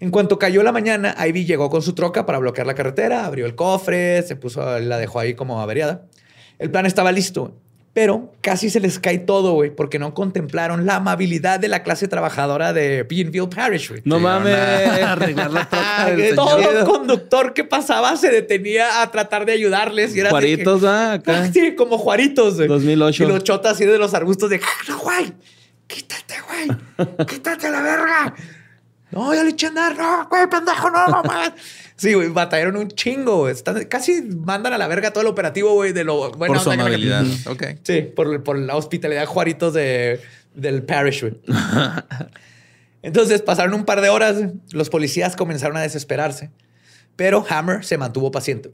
En 0.00 0.10
cuanto 0.10 0.40
cayó 0.40 0.64
la 0.64 0.72
mañana, 0.72 1.14
Ivy 1.24 1.44
llegó 1.44 1.70
con 1.70 1.82
su 1.82 1.94
troca 1.94 2.26
para 2.26 2.38
bloquear 2.38 2.66
la 2.66 2.74
carretera, 2.74 3.26
abrió 3.26 3.46
el 3.46 3.54
cofre, 3.54 4.22
se 4.22 4.34
puso, 4.34 4.80
la 4.80 4.98
dejó 4.98 5.20
ahí 5.20 5.34
como 5.34 5.60
averiada. 5.60 6.06
El 6.58 6.72
plan 6.72 6.84
estaba 6.84 7.12
listo, 7.12 7.60
pero 7.92 8.32
casi 8.40 8.70
se 8.70 8.78
les 8.78 8.98
cae 9.00 9.18
todo, 9.18 9.52
güey, 9.54 9.74
porque 9.74 9.98
no 9.98 10.14
contemplaron 10.14 10.86
la 10.86 10.96
amabilidad 10.96 11.58
de 11.58 11.66
la 11.68 11.82
clase 11.82 12.06
trabajadora 12.06 12.72
de 12.72 13.02
Bienville 13.02 13.48
Parish, 13.48 13.88
güey. 13.90 14.02
No 14.04 14.20
mames. 14.20 14.54
arreglar 15.04 15.50
la 15.50 15.68
troca 15.68 16.06
del 16.06 16.16
Que 16.16 16.28
señor. 16.30 16.62
todo 16.62 16.84
conductor 16.92 17.52
que 17.52 17.64
pasaba 17.64 18.16
se 18.16 18.30
detenía 18.30 19.02
a 19.02 19.10
tratar 19.10 19.44
de 19.44 19.52
ayudarles. 19.52 20.14
Y 20.14 20.20
era 20.20 20.30
Juaritos, 20.30 20.82
que- 20.82 20.86
ah, 20.86 21.12
acá. 21.14 21.50
Sí, 21.52 21.74
como 21.74 21.98
Juaritos. 21.98 22.54
güey. 22.56 22.68
2008. 22.68 23.24
Y 23.24 23.26
los 23.26 23.42
chotas 23.42 23.72
así 23.72 23.84
de 23.84 23.98
los 23.98 24.14
arbustos 24.14 24.50
de, 24.50 24.60
"No, 24.88 24.98
güey, 25.00 25.32
quítate, 25.88 26.34
güey, 26.48 27.26
quítate 27.26 27.70
la 27.70 27.82
verga. 27.82 28.34
No, 29.12 29.34
ya 29.34 29.42
le 29.42 29.50
eché 29.50 29.66
a 29.66 29.70
andar, 29.70 29.96
no, 29.98 30.28
güey, 30.28 30.46
pendejo, 30.48 30.88
no, 30.88 31.08
mamá. 31.08 31.52
Sí, 32.01 32.14
güey, 32.14 32.28
batallaron 32.31 32.77
un 32.77 32.89
chingo. 32.89 33.51
Están- 33.51 33.85
casi 33.85 34.22
mandan 34.22 34.72
a 34.72 34.78
la 34.78 34.89
verga 34.89 35.10
todo 35.12 35.20
el 35.20 35.27
operativo, 35.28 35.74
güey, 35.74 35.93
de 35.93 36.02
lo 36.05 36.31
bueno. 36.32 36.55
Por 36.55 36.62
su 36.62 36.70
amabilidad. 36.70 37.27
Ok. 37.47 37.62
Sí, 37.82 38.01
por, 38.01 38.43
por 38.43 38.59
la 38.59 38.74
hospitalidad 38.74 39.27
Juaritos 39.27 39.74
de, 39.74 40.18
del 40.55 40.82
parish, 40.82 41.20
güey. 41.20 41.35
Entonces 43.02 43.43
pasaron 43.43 43.74
un 43.74 43.85
par 43.85 44.01
de 44.01 44.09
horas, 44.09 44.36
los 44.72 44.89
policías 44.89 45.36
comenzaron 45.36 45.77
a 45.77 45.82
desesperarse, 45.82 46.51
pero 47.16 47.44
Hammer 47.51 47.85
se 47.85 47.98
mantuvo 47.98 48.31
paciente. 48.31 48.70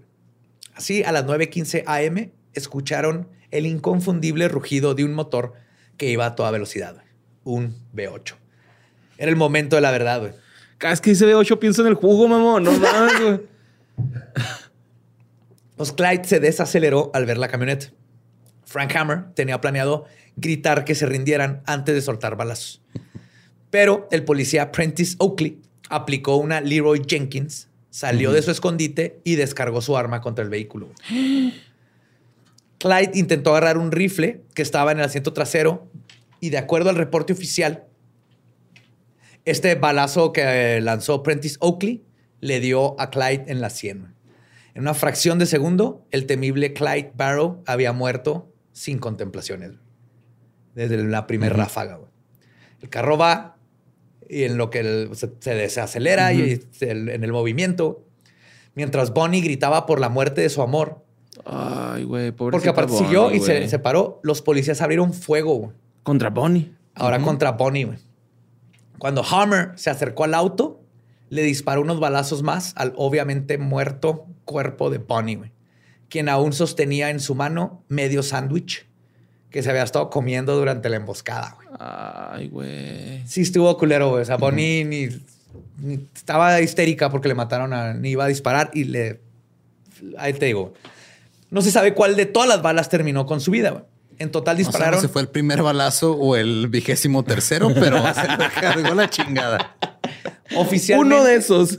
Así, 0.77 1.03
a 1.03 1.11
las 1.11 1.27
9:15 1.27 1.82
am, 1.86 2.31
escucharon 2.53 3.28
el 3.51 3.66
inconfundible 3.66 4.47
rugido 4.47 4.94
de 4.94 5.03
un 5.05 5.15
motor 5.15 5.55
que 5.97 6.11
iba 6.11 6.27
a 6.27 6.36
toda 6.36 6.53
velocidad, 6.53 7.03
un 7.43 7.74
V8. 7.93 8.35
Era 9.19 9.31
el 9.31 9.36
momento 9.36 9.74
de 9.74 9.82
la 9.82 9.90
verdad, 9.90 10.20
güey. 10.20 10.32
Cada 10.78 10.93
vez 10.93 11.01
que 11.01 11.11
dice 11.11 11.27
B8 11.27 11.59
pienso 11.59 11.82
en 11.82 11.89
el 11.89 11.94
jugo, 11.94 12.28
mamón. 12.28 12.65
No 12.65 12.73
mames, 12.78 13.20
güey. 13.20 13.40
Pues 15.77 15.93
Clyde 15.93 16.24
se 16.24 16.40
desaceleró 16.40 17.11
al 17.15 17.27
ver 17.27 17.39
la 17.39 17.48
camioneta. 17.48 17.89
Frank 18.65 18.94
Hammer 18.97 19.24
tenía 19.35 19.61
planeado 19.61 20.07
gritar 20.36 20.85
que 20.85 20.94
se 20.94 21.07
rindieran 21.07 21.62
antes 21.66 21.94
de 21.94 22.03
soltar 22.03 22.36
balazos. 22.36 22.82
Pero 23.70 24.09
el 24.11 24.24
policía 24.24 24.73
Prentice 24.73 25.16
Oakley 25.19 25.61
aplicó 25.89 26.36
una 26.36 26.61
Leroy 26.61 27.03
Jenkins, 27.07 27.69
salió 27.90 28.32
de 28.32 28.43
su 28.43 28.51
escondite 28.51 29.20
y 29.24 29.36
descargó 29.36 29.81
su 29.81 29.97
arma 29.97 30.20
contra 30.20 30.44
el 30.44 30.51
vehículo. 30.51 30.89
Clyde 32.78 33.12
intentó 33.15 33.51
agarrar 33.51 33.78
un 33.78 33.93
rifle 33.93 34.43
que 34.55 34.62
estaba 34.62 34.93
en 34.93 34.98
el 34.98 35.05
asiento 35.05 35.32
trasero 35.32 35.86
y 36.40 36.51
de 36.51 36.59
acuerdo 36.59 36.90
al 36.90 36.97
reporte 36.97 37.32
oficial, 37.32 37.85
este 39.47 39.74
balazo 39.77 40.32
que 40.32 40.81
lanzó 40.82 41.23
Prentice 41.23 41.56
Oakley 41.60 42.05
le 42.40 42.60
dio 42.60 43.01
a 43.01 43.10
Clyde 43.10 43.44
en 43.48 43.60
la 43.62 43.70
sien. 43.70 44.14
En 44.74 44.82
una 44.82 44.93
fracción 44.93 45.39
de 45.39 45.47
segundo, 45.47 46.05
el 46.10 46.27
temible 46.27 46.74
Clyde 46.74 47.12
Barrow 47.16 47.62
había 47.66 47.93
muerto 47.94 48.52
sin 48.73 48.98
contemplaciones. 48.98 49.73
Desde 50.74 51.02
la 51.02 51.27
primera 51.27 51.56
ráfaga. 51.56 51.97
güey. 51.97 52.10
El 52.82 52.90
carro 52.90 53.16
va 53.16 53.56
y 54.28 54.43
en 54.43 54.59
lo 54.59 54.68
que 54.68 54.81
el- 54.81 55.10
se, 55.14 55.31
se 55.40 55.55
desacelera 55.55 56.35
y 56.35 56.60
se- 56.73 56.90
en 56.90 57.24
el 57.24 57.32
movimiento, 57.32 58.05
mientras 58.74 59.14
Bonnie 59.14 59.40
gritaba 59.40 59.86
por 59.86 59.98
la 60.01 60.10
muerte 60.10 60.43
de 60.43 60.51
su 60.51 60.60
amor, 60.60 61.02
Ay, 61.47 62.05
güey, 62.05 62.32
pobre. 62.32 62.52
porque 62.52 62.68
aparte 62.68 62.93
siguió 62.98 63.31
y 63.32 63.40
se, 63.40 63.66
se 63.68 63.78
paró, 63.78 64.20
los 64.23 64.43
policías 64.43 64.82
abrieron 64.82 65.14
fuego. 65.14 65.73
Contra 66.02 66.28
Bonnie. 66.31 66.73
Ahora 66.94 67.20
contra 67.20 67.52
Bonnie, 67.52 67.85
güey. 67.85 67.98
Cuando 68.98 69.23
Hammer 69.24 69.73
se 69.77 69.90
acercó 69.90 70.24
al 70.24 70.35
auto, 70.35 70.81
le 71.28 71.43
disparó 71.43 71.82
unos 71.82 72.01
balazos 72.01 72.43
más 72.43 72.73
al 72.77 72.93
obviamente 72.97 73.59
muerto 73.59 74.27
cuerpo 74.44 74.90
de 74.90 74.98
Bonnie, 74.98 75.36
güey, 75.36 75.51
quien 76.09 76.28
aún 76.28 76.52
sostenía 76.52 77.10
en 77.10 77.20
su 77.20 77.35
mano 77.35 77.82
medio 77.89 78.23
sándwich 78.23 78.86
que 79.51 79.62
se 79.62 79.70
había 79.70 79.82
estado 79.82 80.09
comiendo 80.10 80.56
durante 80.56 80.89
la 80.89 80.97
emboscada, 80.97 81.56
güey. 81.56 81.68
Ay, 81.78 82.48
güey. 82.48 83.27
Sí 83.27 83.40
estuvo 83.43 83.77
culero, 83.78 84.10
güey. 84.10 84.23
O 84.23 84.24
sea, 84.24 84.36
Bonnie 84.36 84.85
ni, 84.85 85.09
ni- 85.78 86.01
estaba 86.14 86.60
histérica 86.60 87.10
porque 87.10 87.28
le 87.28 87.35
mataron 87.35 87.73
a... 87.73 87.94
Ni 87.94 88.10
iba 88.10 88.24
a 88.24 88.28
disparar 88.28 88.70
y 88.74 88.85
le... 88.85 89.20
Ahí 90.18 90.32
te 90.35 90.47
digo. 90.47 90.74
No 91.51 91.62
se 91.62 91.70
sabe 91.70 91.94
cuál 91.94 92.16
de 92.16 92.27
todas 92.27 92.48
las 92.48 92.60
balas 92.60 92.89
terminó 92.89 93.24
con 93.24 93.40
su 93.40 93.51
vida, 93.51 93.70
güey. 93.70 93.85
En 94.18 94.30
total 94.30 94.56
No 94.56 94.59
dispararon... 94.59 94.94
sabemos 94.94 95.02
si 95.02 95.09
fue 95.12 95.22
el 95.22 95.28
primer 95.28 95.62
balazo 95.62 96.12
o 96.12 96.36
el 96.36 96.68
vigésimo 96.68 97.22
tercero, 97.24 97.68
pero 97.74 97.98
se 98.14 98.28
lo 98.28 98.51
cargó 98.60 98.94
la 98.94 99.10
chingada. 99.10 99.76
oficialmente... 100.56 101.14
Uno 101.14 101.24
de 101.24 101.34
esos. 101.36 101.76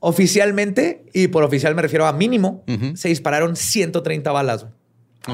Oficialmente, 0.00 1.04
y 1.12 1.28
por 1.28 1.42
oficial 1.42 1.74
me 1.74 1.82
refiero 1.82 2.06
a 2.06 2.12
mínimo, 2.12 2.64
se 2.94 3.08
dispararon 3.08 3.56
130 3.56 4.30
balas. 4.30 4.62
güey. 4.64 4.74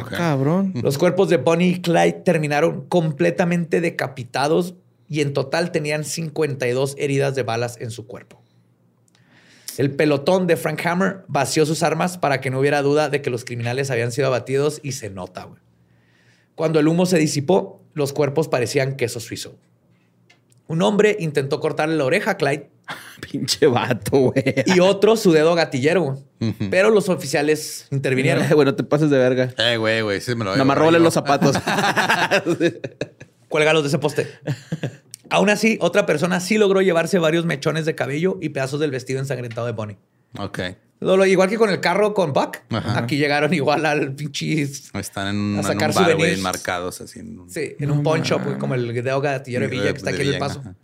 Ok. 0.03 0.11
Cabrón. 0.13 0.73
Los 0.83 0.99
cuerpos 0.99 1.29
de 1.29 1.37
Bonnie 1.37 1.69
y 1.69 1.81
Clyde 1.81 2.23
terminaron 2.25 2.87
completamente 2.89 3.81
decapitados 3.81 4.75
y 5.09 5.21
en 5.21 5.35
total 5.35 5.71
tenían 5.71 6.05
52 6.05 6.97
heridas 6.99 7.35
de 7.35 7.43
balas 7.43 7.77
en 7.81 7.91
su 7.91 8.07
cuerpo. 8.07 8.43
El 9.77 9.91
pelotón 9.91 10.47
de 10.47 10.57
Frank 10.57 10.81
Hammer 10.87 11.25
vació 11.29 11.67
sus 11.67 11.83
armas 11.83 12.17
para 12.17 12.41
que 12.41 12.51
no 12.51 12.61
hubiera 12.61 12.81
duda 12.81 13.09
de 13.09 13.21
que 13.21 13.31
los 13.31 13.45
criminales 13.45 13.91
habían 13.91 14.13
sido 14.13 14.29
abatidos 14.29 14.81
y 14.83 14.93
se 14.93 15.11
nota. 15.11 15.45
güey. 15.45 15.61
Cuando 16.55 16.81
el 16.81 16.89
humo 16.89 17.07
se 17.07 17.19
disipó, 17.19 17.83
los 17.95 18.13
cuerpos 18.13 18.49
parecían 18.49 18.97
queso 18.97 19.21
suizo. 19.21 19.57
Un 20.67 20.83
hombre 20.83 21.17
intentó 21.21 21.61
cortarle 21.61 21.97
la 21.97 22.05
oreja 22.05 22.33
a 22.33 22.37
Clyde 22.37 22.71
Pinche 23.21 23.67
vato, 23.67 24.19
güey. 24.19 24.55
y 24.67 24.81
otro 24.81 25.17
su 25.17 25.33
dedo 25.33 25.55
gatillero, 25.55 26.19
pero 26.71 26.91
los 26.91 27.09
oficiales 27.09 27.87
intervinieron. 27.91 28.47
Güey, 28.49 28.67
no 28.67 28.75
te 28.75 28.85
pases 28.85 29.11
de 29.11 29.19
verga. 29.19 29.55
Eh, 29.59 29.77
güey, 29.77 30.03
güey, 30.03 30.21
sí 30.21 30.35
me 30.35 30.45
lo 30.45 30.53
Nada 30.53 30.65
más 30.65 30.77
róbale 30.77 30.99
los 30.99 31.15
zapatos. 31.15 31.57
Cuélgalos 33.49 33.83
de 33.83 33.89
ese 33.89 33.99
poste. 33.99 34.29
Aún 35.31 35.49
así, 35.49 35.79
otra 35.81 36.07
persona 36.07 36.41
sí 36.41 36.59
logró 36.59 36.83
llevarse 36.83 37.19
varios 37.19 37.47
mechones 37.47 37.87
de 37.87 37.95
cabello 37.95 38.39
y 38.41 38.51
pedazos 38.51 38.81
del 38.81 38.91
vestido 38.91 39.21
ensangrentado 39.21 39.67
de 39.67 39.73
Bonnie. 39.73 39.97
Ok. 40.39 40.59
Lo- 41.01 41.27
igual 41.27 41.49
que 41.51 41.59
con 41.59 41.69
el 41.69 41.81
carro 41.81 42.15
con 42.15 42.33
Buck, 42.33 42.59
Ajá. 42.71 42.99
aquí 43.01 43.17
llegaron 43.19 43.53
igual 43.53 43.85
al 43.85 44.15
pinche. 44.15 44.63
Están 44.63 45.29
en 45.29 45.37
un, 45.37 45.57
A 45.59 45.61
en 45.61 45.73
un 45.75 45.79
bar, 45.79 45.93
souvenirs. 45.93 46.41
marcados 46.41 47.01
así. 47.03 47.19
en 47.21 47.39
un- 47.41 47.51
Sí, 47.51 47.75
en 47.79 47.91
un 47.91 48.03
pawn 48.03 48.23
shop, 48.23 48.43
güey, 48.45 48.59
como 48.59 48.75
el 48.75 48.93
dedo 48.95 49.21
gatillero 49.21 49.65
de 49.65 49.71
Villa 49.71 49.93
que 49.93 49.99
está 49.99 50.11
de 50.11 50.17
aquí 50.17 50.27
en 50.29 50.35
el 50.35 50.39
paso. 50.41 50.61
ajá. 50.61 50.75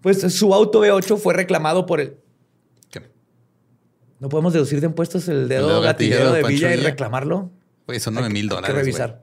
Pues 0.00 0.20
su 0.32 0.54
auto 0.54 0.80
V8 0.84 1.18
fue 1.18 1.34
reclamado 1.34 1.84
por 1.86 2.00
el. 2.00 2.16
¿Qué? 2.90 3.10
No 4.20 4.28
podemos 4.28 4.52
deducir 4.52 4.80
de 4.80 4.86
impuestos 4.86 5.28
el 5.28 5.48
dedo, 5.48 5.66
dedo 5.68 5.80
gatillero, 5.82 6.30
gatillero 6.30 6.32
de 6.32 6.42
de 6.42 6.48
Villa 6.48 6.74
y 6.74 6.76
reclamarlo. 6.84 7.50
Güey, 7.86 7.98
son 8.00 8.14
nueve 8.14 8.28
mil 8.30 8.44
Hay 8.44 8.48
dólares. 8.48 8.66
que 8.68 8.72
güey. 8.72 8.82
revisar. 8.84 9.22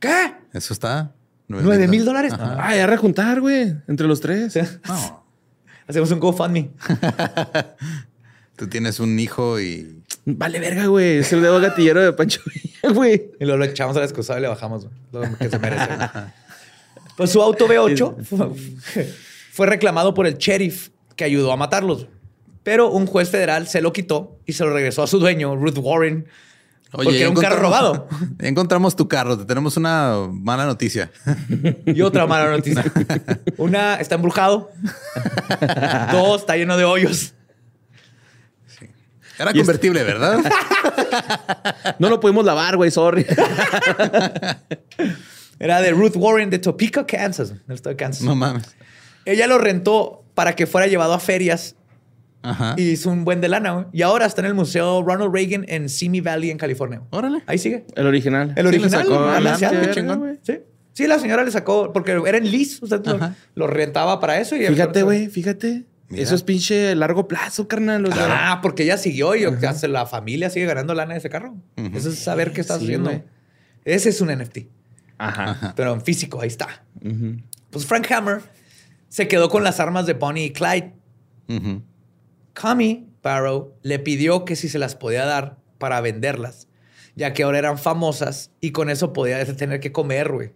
¿Qué? 0.00 0.34
Eso 0.52 0.72
está. 0.74 1.14
¿Nueve 1.46 1.86
mil 1.88 2.04
dólares? 2.04 2.32
Ah, 2.38 2.74
ya 2.76 2.86
rejuntar, 2.86 3.40
güey. 3.40 3.74
Entre 3.86 4.06
los 4.06 4.20
tres. 4.20 4.54
No. 4.88 5.26
Hacemos 5.86 6.10
un 6.10 6.20
GoFundMe. 6.20 6.70
Tú 8.58 8.66
tienes 8.66 8.98
un 8.98 9.18
hijo 9.20 9.60
y. 9.60 10.02
Vale, 10.24 10.58
verga, 10.58 10.86
güey. 10.86 11.18
Es 11.18 11.32
el 11.32 11.40
dedo 11.40 11.60
gatillero 11.60 12.02
de 12.02 12.12
Pancho 12.12 12.40
Villa, 12.44 12.92
güey. 12.92 13.30
Y 13.38 13.44
luego 13.44 13.58
lo 13.58 13.64
echamos 13.64 13.96
al 13.96 14.02
excusado 14.02 14.38
y 14.40 14.42
le 14.42 14.48
bajamos 14.48 14.88
güey, 15.12 15.30
lo 15.30 15.38
que 15.38 15.48
se 15.48 15.58
merece. 15.58 15.86
güey. 15.86 16.08
Pues 17.16 17.32
su 17.32 17.42
auto 17.42 17.66
V8 17.66 18.24
fue, 18.24 18.48
fue 19.52 19.66
reclamado 19.66 20.14
por 20.14 20.28
el 20.28 20.36
sheriff 20.38 20.90
que 21.16 21.24
ayudó 21.24 21.50
a 21.50 21.56
matarlos. 21.56 22.06
Pero 22.62 22.92
un 22.92 23.06
juez 23.06 23.28
federal 23.28 23.66
se 23.66 23.80
lo 23.80 23.92
quitó 23.92 24.38
y 24.46 24.52
se 24.52 24.64
lo 24.64 24.72
regresó 24.72 25.02
a 25.02 25.08
su 25.08 25.18
dueño, 25.18 25.56
Ruth 25.56 25.78
Warren, 25.78 26.28
porque 26.90 27.20
era 27.20 27.28
un 27.28 27.36
carro 27.36 27.56
robado. 27.56 28.08
Encontramos 28.38 28.96
tu 28.96 29.08
carro. 29.08 29.36
Te 29.36 29.44
tenemos 29.44 29.76
una 29.76 30.28
mala 30.30 30.64
noticia. 30.64 31.10
Y 31.86 32.00
otra 32.02 32.26
mala 32.26 32.50
noticia. 32.50 32.84
Una, 33.56 33.96
está 33.96 34.14
embrujado. 34.14 34.70
Dos, 36.12 36.40
está 36.40 36.56
lleno 36.56 36.76
de 36.76 36.84
hoyos. 36.84 37.34
Era 39.38 39.52
convertible, 39.52 40.02
¿verdad? 40.04 40.38
No 41.98 42.10
lo 42.10 42.20
pudimos 42.20 42.44
lavar, 42.44 42.76
güey. 42.76 42.90
Sorry. 42.90 43.24
Era 45.58 45.80
de 45.80 45.90
Ruth 45.90 46.16
Warren 46.16 46.50
de 46.50 46.58
Topeka, 46.58 47.06
Kansas. 47.06 47.50
En 47.50 47.60
el 47.68 47.74
estado 47.74 47.94
de 47.94 47.96
Kansas. 47.96 48.22
no 48.22 48.34
mames. 48.34 48.76
Ella 49.24 49.46
lo 49.46 49.58
rentó 49.58 50.24
para 50.34 50.54
que 50.54 50.66
fuera 50.66 50.86
llevado 50.86 51.12
a 51.14 51.20
ferias 51.20 51.74
Ajá. 52.42 52.74
y 52.76 52.90
hizo 52.90 53.10
un 53.10 53.24
buen 53.24 53.40
de 53.40 53.48
lana. 53.48 53.72
güey. 53.72 53.86
Y 53.92 54.02
ahora 54.02 54.26
está 54.26 54.40
en 54.40 54.46
el 54.46 54.54
Museo 54.54 55.02
Ronald 55.02 55.34
Reagan 55.34 55.64
en 55.68 55.88
Simi 55.88 56.20
Valley, 56.20 56.50
en 56.50 56.58
California. 56.58 57.02
Órale. 57.10 57.42
Ahí 57.46 57.58
sigue. 57.58 57.84
El 57.96 58.06
original. 58.06 58.52
El 58.56 58.64
Sí, 58.64 58.68
original. 58.68 58.90
sacó 59.02 59.40
la- 59.40 59.56
qué 59.58 59.68
sí, 59.84 59.90
chingón. 59.94 60.18
güey. 60.20 60.38
Sí. 60.42 60.58
Sí, 60.92 61.06
la 61.06 61.18
señora 61.18 61.44
le 61.44 61.50
sacó 61.50 61.92
porque 61.92 62.12
era 62.26 62.38
en. 62.38 62.44
Usted 62.46 63.04
lo, 63.04 63.14
Ajá. 63.16 63.34
lo 63.54 63.66
rentaba 63.66 64.20
para 64.20 64.40
eso. 64.40 64.56
Y 64.56 64.66
Fíjate, 64.66 65.02
güey. 65.02 65.28
Fíjate. 65.28 65.84
Mira. 66.10 66.22
Eso 66.22 66.34
es 66.34 66.42
pinche 66.42 66.94
largo 66.94 67.28
plazo, 67.28 67.68
carnal. 67.68 68.06
o 68.06 68.12
sea. 68.12 68.52
Ah, 68.52 68.60
porque 68.62 68.84
ella 68.84 68.96
siguió 68.96 69.34
y 69.36 69.44
hace 69.44 69.88
la 69.88 70.06
familia 70.06 70.48
sigue 70.50 70.64
ganando 70.66 70.94
lana 70.94 71.12
de 71.12 71.18
ese 71.18 71.28
carro. 71.28 71.54
Eso 71.76 72.08
es 72.10 72.18
saber 72.18 72.52
qué 72.52 72.60
estás 72.62 72.78
Sí, 72.78 72.84
haciendo. 72.84 73.22
Ese 73.84 74.08
es 74.08 74.20
un 74.20 74.28
NFT, 74.30 74.58
Ajá. 75.18 75.72
pero 75.76 75.92
en 75.92 76.00
físico, 76.02 76.40
ahí 76.40 76.48
está. 76.48 76.84
Pues 77.70 77.84
Frank 77.86 78.10
Hammer 78.10 78.40
se 79.08 79.28
quedó 79.28 79.48
con 79.50 79.64
las 79.64 79.80
armas 79.80 80.06
de 80.06 80.14
Bonnie 80.14 80.44
y 80.46 80.52
Clyde. 80.52 80.92
Ujú. 81.48 81.82
Cami 82.54 83.08
Barrow 83.22 83.74
le 83.82 83.98
pidió 83.98 84.44
que 84.44 84.56
si 84.56 84.68
se 84.68 84.78
las 84.78 84.94
podía 84.94 85.24
dar 85.26 85.58
para 85.78 86.00
venderlas, 86.00 86.68
ya 87.16 87.32
que 87.34 87.42
ahora 87.42 87.58
eran 87.58 87.78
famosas 87.78 88.50
y 88.60 88.72
con 88.72 88.88
eso 88.90 89.12
podía 89.12 89.44
tener 89.56 89.80
que 89.80 89.92
comer, 89.92 90.32
güey. 90.32 90.52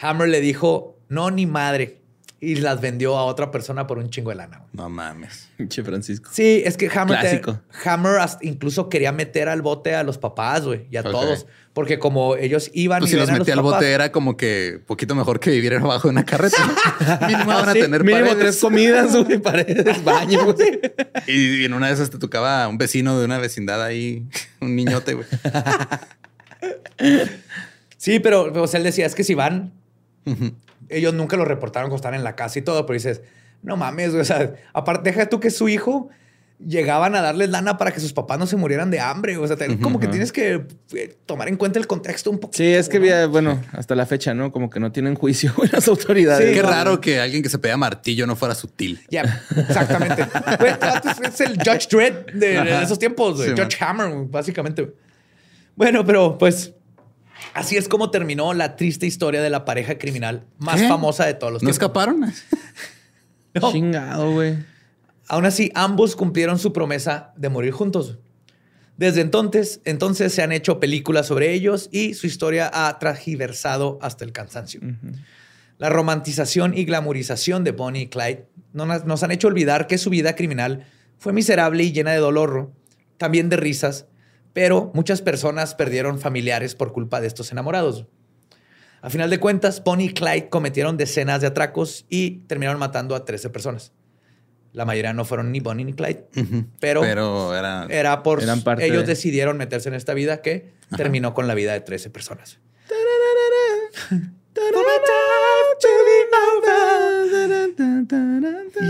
Hammer 0.00 0.28
le 0.28 0.40
dijo, 0.40 0.98
no, 1.08 1.30
ni 1.30 1.46
madre, 1.46 2.01
y 2.44 2.56
las 2.56 2.80
vendió 2.80 3.16
a 3.16 3.24
otra 3.24 3.52
persona 3.52 3.86
por 3.86 3.98
un 3.98 4.10
chingo 4.10 4.30
de 4.30 4.36
lana. 4.36 4.58
güey. 4.58 4.70
No 4.72 4.88
mames. 4.88 5.48
Pinche 5.56 5.84
Francisco. 5.84 6.28
Sí, 6.32 6.60
es 6.66 6.76
que 6.76 6.90
Hammer, 6.92 7.20
te- 7.20 7.40
Clásico. 7.40 7.60
Hammer 7.84 8.18
hasta 8.18 8.44
incluso 8.44 8.88
quería 8.88 9.12
meter 9.12 9.48
al 9.48 9.62
bote 9.62 9.94
a 9.94 10.02
los 10.02 10.18
papás, 10.18 10.64
güey, 10.64 10.86
y 10.90 10.96
a 10.96 11.02
Ok. 11.02 11.10
todos, 11.12 11.46
porque 11.72 12.00
como 12.00 12.34
ellos 12.34 12.68
iban 12.74 12.98
Pues 12.98 13.10
y 13.10 13.14
si 13.14 13.16
los 13.18 13.28
veían 13.28 13.36
a 13.36 13.38
metí 13.38 13.50
al 13.52 13.62
bote 13.62 13.92
era 13.92 14.10
como 14.10 14.36
que 14.36 14.80
poquito 14.86 15.14
mejor 15.14 15.38
que 15.38 15.50
vivir 15.50 15.72
abajo 15.74 16.08
de 16.08 16.12
una 16.12 16.24
carreta. 16.26 16.56
Mínimo 17.28 17.46
van 17.46 17.68
a 17.68 17.72
Sí, 17.74 17.80
tener 17.80 18.02
Mínimo 18.02 18.24
paredes. 18.26 18.38
tres 18.40 18.60
comidas, 18.60 19.16
güey. 19.16 19.38
Paredes, 19.42 20.02
baño, 20.04 20.44
güey. 20.52 20.80
Y, 21.28 21.62
y 21.62 21.64
en 21.64 21.74
una 21.74 21.86
de 21.86 21.94
esas 21.94 22.10
te 22.10 22.18
tocaba 22.18 22.66
un 22.66 22.76
vecino 22.76 23.18
de 23.20 23.24
una 23.24 23.38
vecindad 23.38 23.80
ahí, 23.84 24.26
un 24.60 24.74
niñote, 24.74 25.14
güey. 25.14 25.26
Sí, 27.96 28.18
pero 28.18 28.52
o 28.62 28.66
sea, 28.66 28.78
él 28.78 28.84
decía, 28.84 29.06
es 29.06 29.14
que 29.14 29.22
si 29.24 29.34
van, 29.34 29.72
ellos 30.88 31.14
nunca 31.14 31.36
lo 31.36 31.44
reportaron 31.44 31.88
cuando 31.88 31.96
estaban 31.96 32.18
en 32.18 32.24
la 32.24 32.36
casa 32.36 32.58
y 32.58 32.62
todo, 32.62 32.84
pero 32.86 32.94
dices, 32.94 33.22
no 33.62 33.76
mames, 33.76 34.10
güey, 34.10 34.22
o 34.22 34.24
sea, 34.24 34.54
aparte, 34.72 35.10
deja 35.10 35.26
tú 35.26 35.40
que 35.40 35.48
es 35.48 35.56
su 35.56 35.68
hijo, 35.68 36.08
llegaban 36.64 37.16
a 37.16 37.20
darles 37.22 37.50
lana 37.50 37.76
para 37.76 37.90
que 37.90 37.98
sus 37.98 38.12
papás 38.12 38.38
no 38.38 38.46
se 38.46 38.54
murieran 38.56 38.88
de 38.88 39.00
hambre. 39.00 39.36
O 39.36 39.44
sea, 39.48 39.56
te- 39.56 39.78
como 39.80 39.98
que 39.98 40.06
tienes 40.06 40.30
que 40.30 40.64
eh, 40.94 41.16
tomar 41.26 41.48
en 41.48 41.56
cuenta 41.56 41.80
el 41.80 41.88
contexto 41.88 42.30
un 42.30 42.38
poco. 42.38 42.54
Sí, 42.54 42.64
es 42.64 42.88
que 42.88 42.98
había, 42.98 43.26
bueno, 43.26 43.60
hasta 43.72 43.96
la 43.96 44.06
fecha, 44.06 44.32
¿no? 44.32 44.52
Como 44.52 44.70
que 44.70 44.78
no 44.78 44.92
tienen 44.92 45.16
juicio 45.16 45.52
las 45.72 45.88
autoridades. 45.88 46.48
Sí, 46.50 46.54
Qué 46.54 46.62
no. 46.62 46.70
raro 46.70 47.00
que 47.00 47.18
alguien 47.18 47.42
que 47.42 47.48
se 47.48 47.58
pega 47.58 47.76
martillo 47.76 48.28
no 48.28 48.36
fuera 48.36 48.54
sutil. 48.54 49.00
Ya, 49.10 49.42
exactamente. 49.56 50.22
Este 50.22 50.86
vato 50.86 51.08
es- 51.24 51.40
el 51.40 51.56
Judge 51.58 51.88
Dredd 51.90 52.32
de, 52.32 52.82
esos 52.82 52.98
tiempos. 52.98 53.42
Sí, 53.42 53.50
Judge 53.50 53.76
Hammer, 53.80 54.08
básicamente. 54.28 54.92
Bueno, 55.74 56.04
pero 56.04 56.38
pues 56.38 56.72
así 57.54 57.76
es 57.76 57.88
como 57.88 58.10
terminó 58.10 58.54
la 58.54 58.76
triste 58.76 59.06
historia 59.06 59.42
de 59.42 59.50
la 59.50 59.64
pareja 59.64 59.98
criminal 59.98 60.46
más 60.58 60.80
¿Qué? 60.80 60.88
famosa 60.88 61.26
de 61.26 61.34
todos 61.34 61.52
los 61.52 61.62
¿No 61.62 61.66
tiempos. 61.70 61.76
escaparon? 61.82 62.32
No. 63.54 63.70
Chingado, 63.70 64.32
güey. 64.32 64.56
Aún 65.28 65.44
así, 65.44 65.70
ambos 65.74 66.16
cumplieron 66.16 66.58
su 66.58 66.72
promesa 66.72 67.34
de 67.36 67.50
morir 67.50 67.72
juntos. 67.72 68.18
Desde 68.96 69.20
entonces, 69.20 69.82
entonces 69.84 70.32
se 70.32 70.42
han 70.42 70.52
hecho 70.52 70.80
películas 70.80 71.26
sobre 71.26 71.52
ellos 71.52 71.90
y 71.92 72.14
su 72.14 72.26
historia 72.26 72.70
ha 72.72 72.98
tragiversado 72.98 73.98
hasta 74.00 74.24
el 74.24 74.32
cansancio. 74.32 74.80
La 75.76 75.90
romantización 75.90 76.76
y 76.76 76.84
glamorización 76.84 77.62
de 77.62 77.72
Bonnie 77.72 78.02
y 78.02 78.08
Clyde 78.08 78.46
no 78.72 78.86
nos 78.86 79.04
nos 79.04 79.22
han 79.22 79.32
hecho 79.32 79.48
olvidar 79.48 79.86
que 79.86 79.98
su 79.98 80.08
vida 80.08 80.34
criminal 80.34 80.86
fue 81.18 81.32
miserable 81.32 81.82
y 81.84 81.92
llena 81.92 82.12
de 82.12 82.18
dolor, 82.18 82.72
también 83.18 83.48
de 83.48 83.56
risas, 83.56 84.06
pero 84.52 84.90
muchas 84.94 85.22
personas 85.22 85.74
perdieron 85.74 86.18
familiares 86.18 86.74
por 86.74 86.92
culpa 86.92 87.20
de 87.20 87.26
estos 87.26 87.52
enamorados. 87.52 88.06
A 89.00 89.10
final 89.10 89.30
de 89.30 89.40
cuentas, 89.40 89.82
Bonnie 89.82 90.06
y 90.06 90.14
Clyde 90.14 90.48
cometieron 90.48 90.96
decenas 90.96 91.40
de 91.40 91.48
atracos 91.48 92.06
y 92.08 92.40
terminaron 92.46 92.78
matando 92.78 93.14
a 93.16 93.24
13 93.24 93.50
personas. 93.50 93.92
La 94.72 94.84
mayoría 94.84 95.12
no 95.12 95.24
fueron 95.24 95.52
ni 95.52 95.60
Bonnie 95.60 95.84
ni 95.84 95.92
Clyde, 95.92 96.28
pero, 96.80 97.00
Pero 97.02 97.54
era. 97.54 97.86
era 97.90 98.22
por 98.22 98.42
Eran 98.42 98.62
parte 98.62 98.86
ellos 98.86 99.02
de- 99.02 99.08
decidieron 99.08 99.56
meterse 99.58 99.88
en 99.88 99.94
esta 99.96 100.14
vida 100.14 100.40
que 100.40 100.72
terminó 100.96 101.34
con 101.34 101.46
la 101.46 101.54
vida 101.54 101.72
de 101.72 101.80
13 101.80 102.10
personas. 102.10 102.58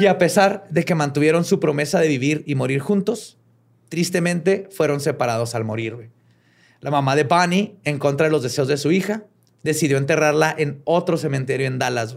Y 0.01 0.07
a 0.07 0.19
pesar 0.19 0.67
de 0.71 0.85
que 0.85 0.95
mantuvieron 0.95 1.45
su 1.45 1.61
promesa 1.61 2.01
de 2.01 2.09
vivir 2.09 2.43
y 2.47 2.55
morir 2.55 2.81
juntos, 2.81 3.39
tristemente 3.93 4.69
fueron 4.71 5.01
separados 5.01 5.55
al 5.55 5.67
morir. 5.67 6.09
La 6.81 6.91
mamá 6.91 7.15
de 7.15 7.25
Bonnie, 7.25 7.77
en 7.85 7.99
contra 7.99 8.25
de 8.25 8.33
los 8.33 8.43
deseos 8.43 8.67
de 8.67 8.79
su 8.79 8.91
hija, 8.91 9.25
decidió 9.63 9.99
enterrarla 9.99 10.55
en 10.57 10.81
otro 10.85 11.19
cementerio 11.19 11.67
en 11.67 11.79
Dallas. 11.79 12.17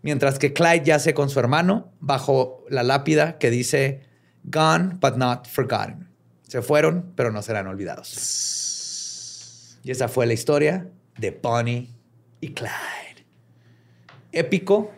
Mientras 0.00 0.38
que 0.38 0.54
Clyde 0.54 0.86
yace 0.86 1.12
con 1.12 1.28
su 1.28 1.38
hermano 1.38 1.92
bajo 2.00 2.64
la 2.70 2.82
lápida 2.82 3.36
que 3.36 3.50
dice 3.50 4.04
Gone 4.44 4.96
but 4.98 5.16
not 5.16 5.46
forgotten. 5.46 6.08
Se 6.48 6.62
fueron, 6.62 7.12
pero 7.14 7.30
no 7.30 7.42
serán 7.42 7.66
olvidados. 7.66 8.16
Y 9.84 9.90
esa 9.90 10.08
fue 10.08 10.24
la 10.24 10.32
historia 10.32 10.88
de 11.18 11.38
Bonnie 11.42 11.90
y 12.40 12.54
Clyde. 12.54 13.26
Épico, 14.32 14.92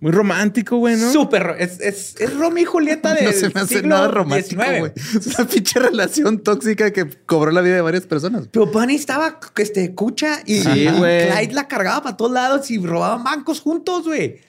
Muy 0.00 0.12
romántico, 0.12 0.78
güey, 0.78 0.96
¿no? 0.96 1.12
Súper. 1.12 1.56
Es, 1.58 1.78
es, 1.80 2.16
es 2.18 2.34
Romeo 2.34 2.62
y 2.62 2.64
Julieta 2.64 3.14
de 3.14 3.22
No 3.26 3.32
se 3.32 3.50
me 3.50 3.60
hace 3.60 3.74
siglo 3.76 3.88
nada 3.88 4.08
romántico, 4.08 4.62
güey. 4.78 4.92
Es 4.96 5.26
una 5.38 5.46
pinche 5.46 5.78
relación 5.78 6.38
tóxica 6.42 6.90
que 6.90 7.06
cobró 7.26 7.50
la 7.50 7.60
vida 7.60 7.74
de 7.74 7.82
varias 7.82 8.06
personas. 8.06 8.48
Pero 8.50 8.66
Bunny 8.66 8.94
estaba 8.94 9.38
este, 9.58 9.94
cucha 9.94 10.40
y, 10.46 10.60
Sí, 10.60 10.68
y 10.70 10.88
güey. 10.88 11.28
Clyde 11.28 11.52
la 11.52 11.68
cargaba 11.68 12.02
para 12.02 12.16
todos 12.16 12.32
lados 12.32 12.70
y 12.70 12.78
robaban 12.78 13.22
bancos 13.24 13.60
juntos, 13.60 14.04
güey. 14.04 14.40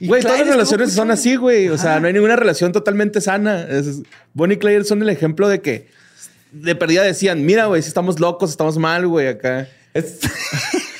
Güey, 0.00 0.22
todas 0.22 0.38
las 0.40 0.48
relaciones 0.48 0.92
son 0.92 1.10
así, 1.10 1.36
güey. 1.36 1.68
O 1.70 1.78
sea, 1.78 1.98
no 1.98 2.06
hay 2.06 2.12
ninguna 2.12 2.36
relación 2.36 2.70
totalmente 2.72 3.20
sana. 3.20 3.62
Es- 3.62 4.02
Bonnie 4.32 4.56
y 4.56 4.58
Clyde 4.58 4.84
son 4.84 5.02
el 5.02 5.08
ejemplo 5.08 5.48
de 5.48 5.60
que 5.60 5.88
de 6.52 6.76
perdida 6.76 7.02
decían, 7.02 7.44
mira, 7.44 7.66
güey, 7.66 7.82
si 7.82 7.88
estamos 7.88 8.20
locos, 8.20 8.50
estamos 8.50 8.78
mal, 8.78 9.06
güey, 9.08 9.26
acá. 9.26 9.66
Es, 9.92 10.18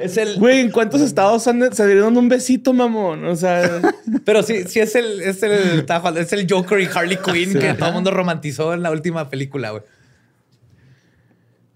es 0.00 0.16
el. 0.16 0.36
Güey, 0.38 0.60
¿en 0.60 0.70
cuántos 0.70 1.00
estados 1.00 1.46
han- 1.48 1.72
se 1.74 1.86
dieron 1.86 2.16
un 2.16 2.28
besito, 2.28 2.72
mamón? 2.72 3.24
O 3.24 3.36
sea, 3.36 3.80
Pero 4.24 4.42
sí, 4.42 4.64
sí 4.66 4.80
es 4.80 4.94
el, 4.94 5.20
es 5.22 5.42
el, 5.42 5.84
es 6.16 6.32
el 6.32 6.46
Joker 6.50 6.80
y 6.80 6.86
Harley 6.92 7.16
Quinn 7.24 7.52
Sí. 7.52 7.58
que 7.58 7.74
todo 7.74 7.88
el 7.88 7.94
mundo 7.94 8.10
romantizó 8.10 8.74
en 8.74 8.82
la 8.82 8.90
última 8.90 9.28
película, 9.30 9.70
güey. 9.70 9.82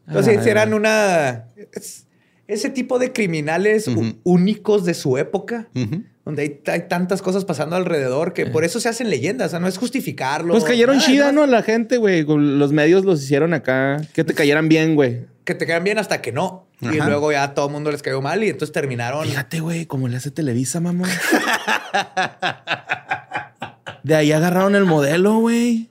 Entonces, 0.07 0.43
sí, 0.43 0.51
eran 0.51 0.75
una. 0.75 1.47
es- 1.73 2.07
ese 2.49 2.69
tipo 2.71 2.99
de 2.99 3.13
criminales 3.13 3.89
únicos 4.25 4.85
de 4.85 4.93
su 4.95 5.17
época, 5.17 5.69
Ujú. 5.75 6.03
Donde 6.25 6.43
hay, 6.43 6.61
hay 6.73 6.89
tantas 6.89 7.21
cosas 7.21 7.45
pasando 7.45 7.75
alrededor 7.75 8.33
que 8.33 8.47
por 8.47 8.65
eso 8.65 8.79
se 8.79 8.89
hacen 8.89 9.11
leyendas. 9.11 9.49
O 9.49 9.51
sea, 9.51 9.61
no 9.61 9.67
es 9.67 9.77
justificarlo. 9.77 10.53
pues 10.53 10.65
cayeron 10.65 10.97
nada, 10.97 11.09
chida, 11.09 11.33
¿no? 11.33 11.47
La 11.47 11.63
gente, 11.63 11.97
güey. 11.97 12.25
Con 12.25 12.59
Los 12.59 12.73
medios 12.73 13.05
los 13.05 13.23
hicieron 13.23 13.55
acá. 13.55 14.01
Que 14.13 14.23
te 14.23 14.33
cayeran 14.35 14.69
bien, 14.69 14.95
güey. 14.95 15.27
Que 15.45 15.55
te 15.57 15.67
quedan 15.67 15.83
bien 15.83 15.99
hasta 15.99 16.23
que 16.23 16.31
no. 16.31 16.67
Y 16.81 16.97
luego 16.97 17.33
ya 17.33 17.55
todo 17.55 17.67
el 17.67 17.73
mundo 17.73 17.91
les 17.91 18.03
cayó 18.03 18.21
mal 18.21 18.43
y 18.45 18.49
entonces 18.49 18.73
terminaron. 18.73 19.27
Fíjate, 19.27 19.61
güey, 19.61 19.87
como 19.87 20.09
le 20.09 20.17
hace 20.17 20.31
Televisa, 20.31 20.81
mamón. 20.81 21.09
De 24.03 24.15
ahí 24.17 24.33
agarraron 24.33 24.75
el 24.75 24.85
modelo, 24.85 25.39
güey. 25.39 25.91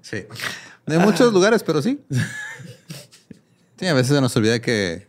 Sí. 0.00 0.24
De 0.86 0.98
muchos 0.98 1.32
lugares, 1.32 1.62
pero 1.62 1.80
sí. 1.80 2.00
Sí, 3.78 3.86
a 3.86 3.94
veces 3.94 4.14
se 4.14 4.20
nos 4.20 4.36
olvida 4.36 4.58
que, 4.60 5.07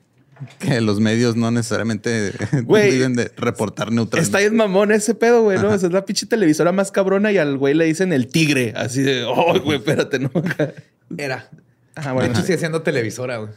que 0.60 0.82
los 0.82 1.00
medios 1.00 1.36
no 1.36 1.52
necesariamente 1.52 2.34
viven 2.66 3.16
de 3.16 3.32
reportar 3.38 3.92
neutralmente. 3.92 4.22
Está 4.22 4.40
bien 4.40 4.56
mamón 4.56 4.92
ese 4.92 5.16
pedo, 5.16 5.44
güey, 5.44 5.58
¿no? 5.60 5.68
O 5.70 5.78
sea, 5.78 5.88
es 5.88 5.94
la 5.94 6.06
pinche 6.06 6.26
televisora 6.26 6.72
más 6.72 6.92
cabrona 6.92 7.32
y 7.32 7.38
al 7.38 7.58
güey 7.58 7.74
le 7.74 7.86
dicen 7.86 8.14
el 8.14 8.28
tigre. 8.28 8.74
Así 8.76 9.02
de, 9.02 9.24
oh, 9.26 9.60
güey, 9.62 9.78
espérate, 9.78 10.20
¿no? 10.20 10.32
Era. 11.18 11.50
Ah, 11.96 12.08
De 12.10 12.14
bueno. 12.14 12.34
hecho, 12.34 12.42
sigue 12.44 12.58
siendo 12.58 12.82
televisora, 12.82 13.38
güey. 13.38 13.52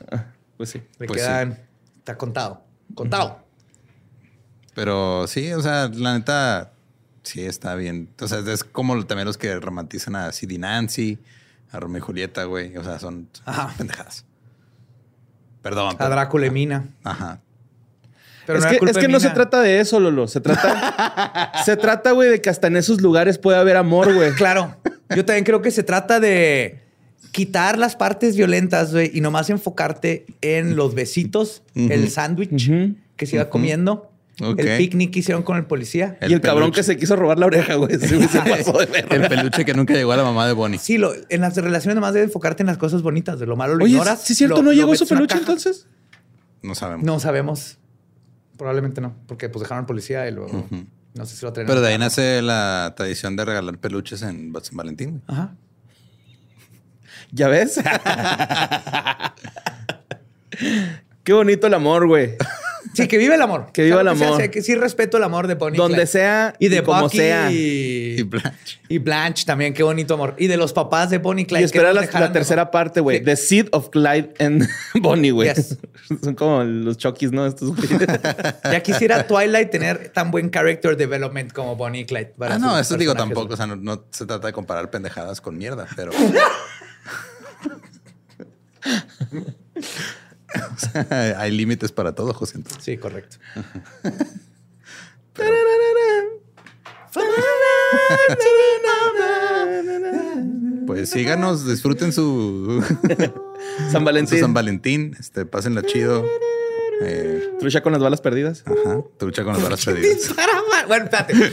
Pues 0.56 0.70
sí. 0.70 0.80
Le 0.98 1.06
Pues 1.06 1.20
quedan. 1.20 1.58
Está 1.98 2.16
contado. 2.18 2.64
Contado. 2.94 3.38
Pero 4.74 5.26
sí, 5.26 5.52
o 5.52 5.60
sea, 5.60 5.88
la 5.92 6.14
neta, 6.18 6.72
sí 7.22 7.42
está 7.42 7.74
bien. 7.74 8.08
O 8.20 8.26
sea, 8.26 8.38
es 8.40 8.64
como 8.64 9.04
también 9.04 9.26
los 9.26 9.36
que 9.38 9.54
romantizan 9.60 10.16
a 10.16 10.32
Sid 10.32 10.50
y 10.50 10.58
Nancy, 10.58 11.18
a 11.70 11.78
Romeo 11.78 11.98
y 11.98 12.00
Julieta, 12.00 12.44
güey. 12.44 12.76
O 12.76 12.82
sea, 12.84 12.98
son, 12.98 13.28
son 13.32 13.42
Ajá. 13.46 13.74
pendejadas. 13.76 14.24
Perdón. 15.62 15.96
A 15.98 16.08
Drácula 16.08 16.46
y 16.46 16.50
Mina. 16.50 16.88
Ajá. 17.04 17.40
Pero 18.46 18.58
es 18.58 18.66
que, 18.66 18.78
es 18.84 18.98
que 18.98 19.08
no 19.08 19.20
se 19.20 19.30
trata 19.30 19.60
de 19.60 19.80
eso, 19.80 20.00
Lolo. 20.00 20.26
Se 20.26 20.40
trata, 20.40 21.52
se 21.64 21.76
trata, 21.76 22.10
güey, 22.12 22.28
de 22.28 22.40
que 22.40 22.50
hasta 22.50 22.66
en 22.66 22.76
esos 22.76 23.00
lugares 23.00 23.38
puede 23.38 23.58
haber 23.58 23.76
amor, 23.76 24.12
güey. 24.12 24.32
Claro. 24.36 24.76
Yo 25.14 25.24
también 25.24 25.44
creo 25.44 25.62
que 25.62 25.70
se 25.70 25.82
trata 25.82 26.18
de 26.18 26.80
quitar 27.30 27.78
las 27.78 27.96
partes 27.96 28.36
violentas, 28.36 28.92
güey, 28.92 29.10
y 29.14 29.20
nomás 29.20 29.50
enfocarte 29.50 30.26
en 30.40 30.74
los 30.74 30.94
besitos, 30.94 31.62
el 31.74 32.10
sándwich 32.10 32.70
que 33.16 33.26
se 33.26 33.36
iba 33.36 33.48
comiendo, 33.48 34.11
El 34.42 34.76
picnic 34.78 35.12
que 35.12 35.18
hicieron 35.20 35.42
con 35.42 35.56
el 35.56 35.64
policía. 35.66 36.18
y 36.26 36.32
el 36.32 36.40
cabrón 36.40 36.72
que 36.72 36.82
se 36.82 36.96
quiso 36.96 37.16
robar 37.16 37.38
la 37.38 37.46
oreja, 37.46 37.74
güey. 37.76 37.94
Ese 37.94 38.16
güey 38.16 38.28
se 38.28 38.40
pasó 38.42 38.72
de 38.78 38.86
verga. 38.86 39.16
El 39.16 39.28
peluche 39.28 39.64
que 39.64 39.74
nunca 39.74 39.94
llegó 39.94 40.12
a 40.12 40.16
la 40.16 40.24
mamá 40.24 40.46
de 40.46 40.52
Bonnie. 40.52 40.78
Sí, 40.78 40.98
lo, 40.98 41.12
en 41.28 41.40
las 41.40 41.56
relaciones 41.56 41.94
nomás 41.94 42.12
debes 42.14 42.28
enfocarte 42.28 42.62
en 42.62 42.66
las 42.66 42.78
cosas 42.78 43.02
bonitas. 43.02 43.38
De 43.38 43.46
lo 43.46 43.56
malo 43.56 43.76
lo 43.76 43.84
Oye, 43.84 43.92
ignoras. 43.94 44.22
¿sí 44.22 44.32
es 44.32 44.38
cierto? 44.38 44.56
lo- 44.56 44.62
¿No 44.62 44.72
llegó 44.72 44.94
su 44.96 45.06
peluche 45.06 45.36
entonces? 45.38 45.86
No 46.62 46.74
sabemos. 46.74 47.04
No 47.04 47.18
sabemos. 47.20 47.78
Probablemente 48.56 49.00
no, 49.00 49.14
porque 49.26 49.48
pues 49.48 49.62
dejaron 49.62 49.82
al 49.82 49.86
policía 49.86 50.28
y 50.28 50.32
luego 50.32 50.66
no 51.14 51.26
sé 51.26 51.36
si 51.36 51.44
lo 51.44 51.52
traen. 51.52 51.66
Pero 51.66 51.80
de 51.80 51.88
ahí 51.88 51.98
nace 51.98 52.40
la 52.42 52.94
tradición 52.96 53.34
de 53.36 53.44
regalar 53.44 53.78
peluches 53.78 54.22
en 54.22 54.52
San 54.62 54.76
Valentín. 54.76 55.10
güey. 55.10 55.22
Ajá. 55.26 55.54
¿Ya 57.32 57.48
ves? 57.48 57.80
Qué 61.24 61.32
bonito 61.32 61.66
el 61.66 61.74
amor, 61.74 62.06
güey. 62.06 62.36
Sí, 62.94 63.08
que 63.08 63.16
vive 63.16 63.34
el 63.36 63.42
amor. 63.42 63.70
Que 63.72 63.84
viva 63.84 64.00
el 64.02 64.06
que 64.06 64.24
amor. 64.24 64.36
sea, 64.36 64.50
que 64.50 64.62
sí 64.62 64.74
respeto 64.74 65.16
el 65.16 65.24
amor 65.24 65.46
de 65.46 65.54
Bonnie. 65.54 65.76
y 65.76 65.78
Donde 65.78 65.94
Clyde. 65.96 66.06
sea 66.06 66.54
Y 66.58 66.68
de 66.68 66.82
como 66.82 67.02
Bucky 67.02 67.16
sea. 67.16 67.50
Y, 67.50 68.16
Y 68.18 68.22
Blanche. 68.22 68.80
y 68.88 68.98
Blanche 68.98 69.44
también, 69.46 69.72
qué 69.72 69.82
bonito 69.82 70.14
amor. 70.14 70.34
Y 70.38 70.46
de 70.46 70.56
los 70.56 70.72
papás 70.72 71.08
de 71.10 71.18
Bonnie 71.18 71.42
y 71.44 71.46
Clyde. 71.46 71.62
Y 71.62 71.64
espera 71.64 71.92
la, 71.92 72.02
tercera 72.32 72.62
mejor. 72.62 72.70
parte, 72.70 73.00
güey. 73.00 73.18
Sí. 73.18 73.24
The 73.24 73.36
Seed 73.36 73.68
of 73.72 73.88
Clyde 73.90 74.34
and 74.40 74.68
Bonnie, 75.00 75.30
güey. 75.30 75.48
Yes. 75.54 75.78
Son 76.22 76.34
como 76.34 76.62
los 76.64 76.98
chokis, 76.98 77.32
¿no? 77.32 77.46
Estos 77.46 77.74
güeyes. 77.74 78.00
Ya 78.64 78.80
quisiera 78.82 79.26
Twilight 79.26 79.70
tener 79.70 80.08
tan 80.10 80.30
buen 80.30 80.50
character 80.50 80.96
development 80.96 81.52
como 81.52 81.76
Bonnie 81.76 82.02
y 82.02 82.04
Clyde. 82.04 82.34
para 82.38 82.56
Ah, 82.56 82.58
no, 82.58 82.78
eso 82.78 82.96
digo 82.96 83.14
tampoco. 83.14 83.54
O 83.54 83.56
sea, 83.56 83.66
no, 83.66 83.76
no 83.76 84.04
se 84.10 84.26
trata 84.26 84.46
de 84.48 84.52
comparar 84.52 84.90
pendejadas 84.90 85.40
con 85.40 85.56
mierda, 85.56 85.86
pero. 85.96 86.12
O 90.74 90.78
sea, 90.78 91.34
hay 91.38 91.50
límites 91.50 91.92
para 91.92 92.14
todo, 92.14 92.32
José. 92.34 92.58
entonces. 92.58 92.82
Sí, 92.84 92.96
correcto. 92.98 93.36
Pues 100.86 101.10
síganos, 101.10 101.66
disfruten 101.66 102.12
su, 102.12 102.82
San 103.90 104.00
su 104.00 104.04
Valentín. 104.04 104.40
San 104.40 104.54
Valentín. 104.54 105.16
Este, 105.18 105.46
pásenla 105.46 105.82
chido. 105.82 106.24
Eh, 107.02 107.54
Trucha 107.58 107.82
con 107.82 107.92
las 107.92 108.02
balas 108.02 108.20
perdidas. 108.20 108.64
ajá, 108.66 109.00
trucha 109.18 109.44
con 109.44 109.54
las 109.54 109.62
balas 109.62 109.84
perdidas. 109.84 110.34
Bueno, 110.86 111.04
espérate. 111.04 111.34
Ya 111.34 111.50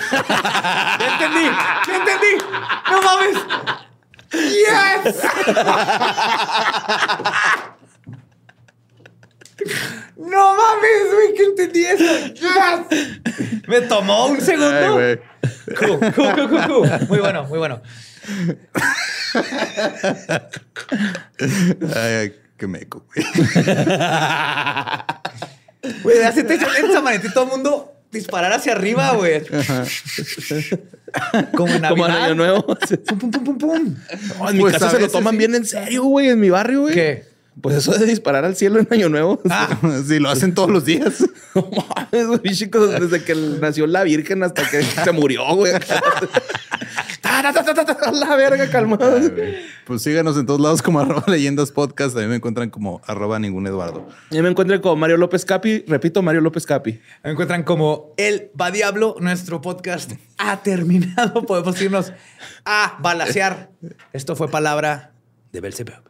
entendí. 1.13 1.45
Ya 1.87 1.95
entendí. 1.97 2.43
No 2.91 3.01
mames. 3.01 3.37
Yes. 4.31 5.15
No 10.17 10.55
mames, 10.55 11.13
güey, 11.13 11.33
que 11.33 11.43
entendí 11.43 11.85
eso. 11.85 12.33
Yes. 12.33 13.67
Me 13.67 13.81
tomó 13.81 14.27
un 14.27 14.35
Ay, 14.35 14.41
segundo. 14.41 14.93
güey. 14.93 15.19
Cool, 15.79 15.99
cool, 16.13 16.33
cool, 16.35 16.49
cool, 16.49 16.67
cool. 16.67 17.07
Muy 17.07 17.19
bueno, 17.19 17.43
muy 17.45 17.57
bueno. 17.57 17.81
Ay, 21.95 22.13
ay, 22.13 22.35
qué 22.57 22.67
meco, 22.67 23.05
güey. 23.13 23.25
Güey, 26.03 26.23
hace 26.23 26.43
te 26.43 26.57
todo 27.29 27.45
el 27.45 27.49
mundo 27.49 27.93
disparar 28.11 28.51
hacia 28.51 28.73
arriba, 28.73 29.13
güey. 29.13 29.41
Como 29.45 29.63
en 31.39 31.55
Como 31.55 31.73
en 31.75 31.81
Navidad. 31.81 32.23
Año 32.23 32.35
Nuevo. 32.35 32.65
Pum, 33.07 33.19
pum, 33.19 33.31
pum, 33.31 33.43
pum, 33.43 33.57
pum. 33.57 33.95
No, 34.39 34.49
en 34.49 34.55
mi 34.57 34.61
Pues, 34.61 34.73
casa 34.73 34.87
a 34.87 34.91
se 34.91 34.99
lo 34.99 35.07
toman 35.09 35.31
sí. 35.33 35.37
bien 35.37 35.55
en 35.55 35.65
serio, 35.65 36.03
güey, 36.03 36.29
en 36.29 36.39
mi 36.39 36.49
barrio, 36.49 36.81
güey. 36.81 36.93
¿Qué? 36.93 37.28
Pues 37.61 37.75
eso 37.75 37.91
de 37.97 38.05
disparar 38.05 38.45
al 38.45 38.55
cielo 38.55 38.79
en 38.79 38.87
Año 38.91 39.09
Nuevo. 39.09 39.41
Ah, 39.49 39.77
Sí, 40.07 40.19
lo 40.19 40.29
hacen 40.29 40.53
todos 40.53 40.69
los 40.69 40.85
días. 40.85 41.25
No 41.55 41.67
mames, 41.71 42.27
güey, 42.27 42.53
chicos, 42.55 42.91
desde 42.99 43.23
que 43.23 43.33
nació 43.33 43.87
la 43.87 44.03
Virgen 44.03 44.43
hasta 44.43 44.69
que 44.69 44.83
se 44.83 45.11
murió, 45.11 45.43
güey. 45.55 45.73
La 48.13 48.35
verga, 48.35 48.69
calmado. 48.69 49.19
Pues 49.85 50.01
síganos 50.01 50.37
en 50.37 50.45
todos 50.45 50.59
lados 50.59 50.81
como 50.81 50.99
arroba 50.99 51.23
leyendas 51.27 51.71
podcast. 51.71 52.11
También 52.13 52.29
me 52.29 52.35
encuentran 52.35 52.69
como 52.69 53.01
arroba 53.05 53.39
ningún 53.39 53.65
Eduardo. 53.67 54.07
Ya 54.29 54.41
me 54.43 54.49
encuentro 54.49 54.79
con 54.81 54.99
Mario 54.99 55.17
López 55.17 55.45
Capi. 55.45 55.85
Repito, 55.87 56.21
Mario 56.21 56.41
López 56.41 56.65
Capi. 56.65 56.99
me 57.23 57.31
encuentran 57.31 57.63
como 57.63 58.13
El 58.17 58.51
Va 58.59 58.71
Diablo. 58.71 59.15
Nuestro 59.19 59.61
podcast 59.61 60.11
ha 60.37 60.61
terminado. 60.61 61.45
Podemos 61.45 61.81
irnos 61.81 62.13
a 62.65 62.97
balasear. 63.01 63.69
Esto 64.13 64.35
fue 64.35 64.49
palabra 64.49 65.13
de 65.51 65.61
Belzebub. 65.61 66.08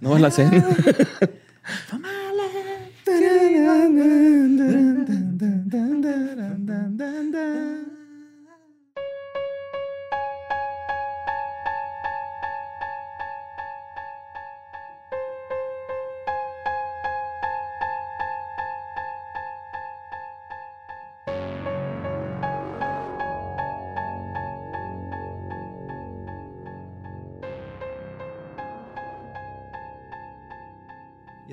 No 0.00 0.18
la 0.18 0.30
sé. 0.30 0.46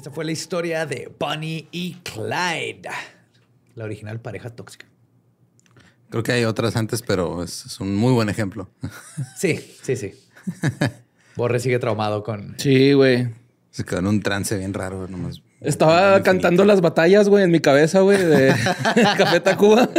Y 0.03 0.05
esta 0.05 0.11
fue 0.13 0.25
la 0.25 0.33
historia 0.33 0.85
de 0.85 1.09
Bonnie 1.17 1.69
y 1.71 1.93
Clyde. 2.03 2.89
La 3.75 3.85
original 3.85 4.19
pareja 4.19 4.49
tóxica. 4.49 4.85
Creo 6.09 6.23
que 6.23 6.33
hay 6.33 6.43
otras 6.43 6.75
antes, 6.75 7.01
pero 7.01 7.41
es, 7.41 7.65
es 7.67 7.79
un 7.79 7.95
muy 7.95 8.11
buen 8.11 8.27
ejemplo. 8.27 8.69
Sí, 9.37 9.61
sí, 9.81 9.95
sí. 9.95 10.13
Borre 11.37 11.61
sigue 11.61 11.79
traumado 11.79 12.21
con... 12.21 12.53
Sí, 12.57 12.91
güey. 12.91 13.29
Se 13.71 13.85
quedó 13.85 13.99
en 13.99 14.07
un 14.07 14.21
trance 14.21 14.57
bien 14.57 14.73
raro. 14.73 15.07
Nomás. 15.07 15.41
Estaba 15.61 16.21
cantando 16.21 16.65
las 16.65 16.81
batallas, 16.81 17.29
güey, 17.29 17.45
en 17.45 17.51
mi 17.51 17.61
cabeza, 17.61 18.01
güey, 18.01 18.17
de 18.17 18.53
Café 19.17 19.39
Tacuba. 19.39 19.89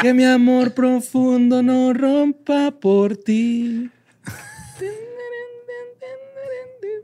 que 0.00 0.14
mi 0.14 0.24
amor 0.24 0.74
profundo 0.74 1.60
no 1.64 1.92
rompa 1.92 2.70
por 2.70 3.16
ti. 3.16 3.90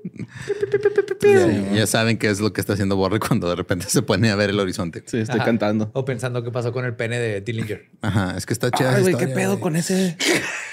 Ya, 1.23 1.73
ya 1.73 1.87
saben 1.87 2.19
qué 2.19 2.29
es 2.29 2.41
lo 2.41 2.53
que 2.53 2.61
está 2.61 2.75
haciendo 2.75 2.97
Borre 2.97 3.19
cuando 3.19 3.49
de 3.49 3.57
repente 3.57 3.87
se 3.89 4.03
pone 4.03 4.31
a 4.31 4.37
ver 4.37 4.51
el 4.51 4.61
horizonte. 4.61 5.03
Sí, 5.07 5.19
estoy 5.19 5.37
Ajá. 5.37 5.47
cantando. 5.47 5.91
O 5.95 6.05
pensando 6.05 6.43
qué 6.43 6.51
pasó 6.51 6.73
con 6.73 6.85
el 6.85 6.95
pene 6.95 7.19
de 7.19 7.41
Dillinger. 7.41 7.89
Ajá, 8.03 8.37
es 8.37 8.45
que 8.45 8.53
está 8.53 8.71
chida. 8.71 8.95
Ay, 8.95 9.03
güey, 9.03 9.17
qué 9.17 9.29
pedo 9.29 9.53
güey. 9.53 9.61
con 9.63 9.77
ese. 9.77 10.17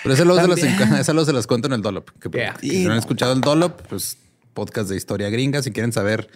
Pero 0.03 0.13
esa 0.13 0.25
luego, 0.25 0.41
se 0.41 0.47
las, 0.69 0.99
esa 0.99 1.13
luego 1.13 1.25
se 1.25 1.33
las 1.33 1.47
cuento 1.47 1.67
en 1.67 1.73
el 1.73 1.81
Dollop. 1.81 2.09
Que, 2.19 2.29
Yeah. 2.37 2.53
que 2.59 2.67
si 2.69 2.85
no 2.85 2.91
han 2.91 2.99
escuchado 2.99 3.31
el 3.33 3.39
Dollop, 3.41 3.81
pues 3.87 4.17
podcast 4.53 4.89
de 4.89 4.97
historia 4.97 5.29
gringa. 5.29 5.61
Si 5.63 5.71
quieren 5.71 5.93
saber 5.93 6.27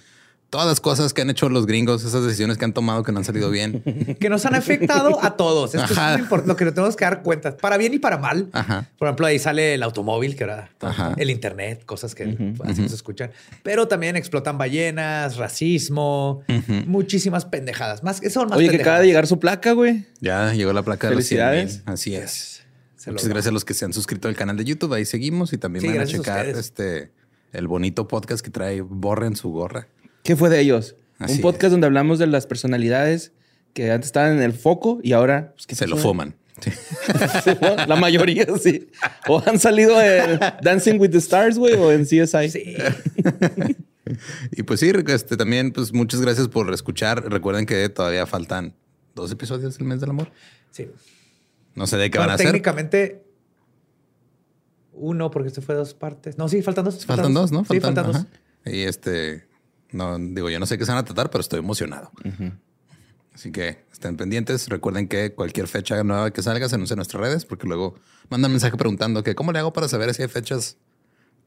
todas 0.56 0.70
las 0.70 0.80
cosas 0.80 1.14
que 1.14 1.22
han 1.22 1.30
hecho 1.30 1.50
los 1.50 1.66
gringos, 1.66 2.06
esas 2.06 2.24
decisiones 2.24 2.58
que 2.58 2.64
han 2.64 2.72
tomado 2.72 3.04
que 3.04 3.12
no 3.12 3.18
han 3.18 3.26
salido 3.26 3.50
bien. 3.50 3.84
que 4.22 4.30
nos 4.30 4.46
han 4.46 4.56
afectado 4.56 5.22
a 5.22 5.36
todos. 5.36 5.76
Esto 5.76 5.94
Ajá. 5.94 6.16
es 6.16 6.48
lo, 6.48 6.56
que 6.56 6.64
nos 6.64 6.74
tenemos 6.74 6.96
que 6.96 7.04
dar 7.04 7.24
cuenta, 7.24 7.58
para 7.58 7.76
bien 7.76 7.94
y 7.94 8.00
para 8.00 8.18
mal. 8.18 8.48
Ajá. 8.54 8.90
Por 8.98 9.10
ejemplo, 9.10 9.26
ahí 9.26 9.38
sale 9.38 9.74
el 9.74 9.84
automóvil, 9.84 10.38
que 10.38 10.46
ahora 10.46 10.70
el 11.18 11.30
internet, 11.30 11.84
cosas 11.86 12.16
que 12.16 12.54
así 12.64 12.82
nos 12.82 12.94
escuchan. 12.94 13.32
Pero 13.64 13.90
también 13.90 14.16
explotan 14.16 14.58
ballenas, 14.58 15.36
racismo, 15.36 16.42
muchísimas 16.86 17.44
pendejadas. 17.44 18.02
Más 18.02 18.22
que 18.22 18.30
son 18.30 18.48
más 18.48 18.58
Oye, 18.58 18.68
que 18.68 18.72
pendejadas. 18.72 18.94
acaba 18.94 19.02
de 19.02 19.08
llegar 19.08 19.28
su 19.28 19.40
placa, 19.40 19.74
güey. 19.74 20.06
Ya 20.22 20.54
llegó 20.54 20.72
la 20.72 20.84
placa 20.84 21.10
de 21.10 21.16
los 21.16 21.26
100,000. 21.26 21.50
Felicidades. 21.50 21.84
Así 21.86 22.16
es. 22.16 22.64
Se 22.96 23.12
Muchas 23.12 23.28
gracias 23.28 23.50
a 23.50 23.54
los 23.54 23.66
que 23.66 23.74
se 23.74 23.84
han 23.84 23.92
suscrito 23.92 24.30
al 24.30 24.38
canal 24.38 24.56
de 24.56 24.64
YouTube. 24.64 24.94
Ahí 24.94 25.04
seguimos 25.04 25.52
y 25.52 25.58
también 25.58 25.82
Sí, 25.82 25.90
van 25.90 26.00
a 26.00 26.06
checar 26.06 26.48
este 26.48 27.12
el 27.52 27.68
bonito 27.68 28.08
podcast 28.08 28.44
que 28.44 28.52
trae 28.52 28.80
Borre 28.80 29.28
en 29.28 29.36
su 29.36 29.50
gorra. 29.50 29.90
¿Qué 30.26 30.36
fue 30.36 30.50
de 30.50 30.60
ellos? 30.60 30.96
Así 31.20 31.36
Un 31.36 31.42
podcast 31.42 31.66
es. 31.66 31.72
donde 31.72 31.88
hablamos 31.88 32.20
de 32.20 32.28
las 32.28 32.46
personalidades 32.48 33.32
que 33.74 33.92
antes 33.92 34.08
estaban 34.08 34.34
en 34.34 34.42
el 34.42 34.52
foco 34.52 35.00
y 35.02 35.14
ahora 35.14 35.54
pues, 35.54 35.68
¿qué 35.68 35.76
Se 35.76 35.88
lo. 35.88 35.98
Sí. 35.98 36.72
La 37.88 37.96
mayoría, 37.96 38.46
sí. 38.62 38.90
O 39.28 39.42
han 39.46 39.60
salido 39.60 40.02
en 40.02 40.40
Dancing 40.62 41.00
with 41.00 41.12
the 41.12 41.18
Stars, 41.20 41.58
güey, 41.58 41.74
o 41.76 41.92
en 41.92 42.04
CSI. 42.04 42.50
Sí. 42.50 42.76
Y 44.52 44.62
pues 44.62 44.82
sí, 44.82 44.92
este, 45.08 45.36
también 45.36 45.72
pues 45.72 45.92
muchas 45.92 46.22
gracias 46.22 46.48
por 46.48 46.72
escuchar. 46.72 47.28
Recuerden 47.32 47.66
que 47.66 47.90
todavía 47.90 48.28
faltan 48.28 48.76
dos 49.16 49.32
episodios 49.32 49.78
del 49.80 49.88
mes 49.88 50.00
del 50.00 50.12
amor. 50.12 50.32
sí. 50.72 50.90
No 51.74 51.88
sé 51.88 51.98
de 51.98 52.12
qué 52.12 52.20
Bueno, 52.20 52.28
van 52.28 52.32
a 52.32 52.36
hacer. 52.36 52.46
técnicamente 52.46 53.24
uno, 54.94 55.32
porque 55.32 55.48
esto 55.48 55.62
fue 55.62 55.74
dos 55.76 55.94
partes. 55.96 56.38
No, 56.38 56.48
sí, 56.48 56.62
faltan 56.62 56.86
dos. 56.86 57.04
Faltan 57.06 57.34
dos, 57.34 57.52
¿no? 57.52 57.66
Sí, 57.66 57.80
faltan 57.80 58.06
dos. 58.12 58.26
Y 58.66 58.84
este, 58.84 59.48
no 59.92 60.18
digo, 60.20 60.50
yo 60.50 60.60
no 60.60 60.66
sé 60.66 60.78
qué 60.78 60.86
se 60.86 60.92
van 60.92 61.00
a 61.00 61.06
tratar, 61.06 61.30
pero 61.30 61.42
estoy 61.42 61.60
emocionado. 61.60 62.12
Así 63.34 63.52
que 63.52 63.84
estén 63.92 64.16
pendientes. 64.16 64.70
Recuerden 64.70 65.08
que 65.08 65.34
cualquier 65.34 65.68
fecha 65.68 66.02
nueva 66.04 66.32
que 66.32 66.42
salga 66.42 66.70
se 66.70 66.76
anuncia 66.76 66.94
en 66.94 67.00
nuestras 67.00 67.22
redes, 67.22 67.46
porque 67.46 67.68
luego 67.68 67.96
mandan 68.30 68.52
mensaje 68.52 68.78
preguntando 68.78 69.24
que 69.24 69.36
cómo 69.36 69.52
le 69.52 69.60
hago 69.60 69.74
para 69.74 69.88
saber 69.88 70.14
si 70.14 70.22
hay 70.22 70.28
fechas. 70.30 70.78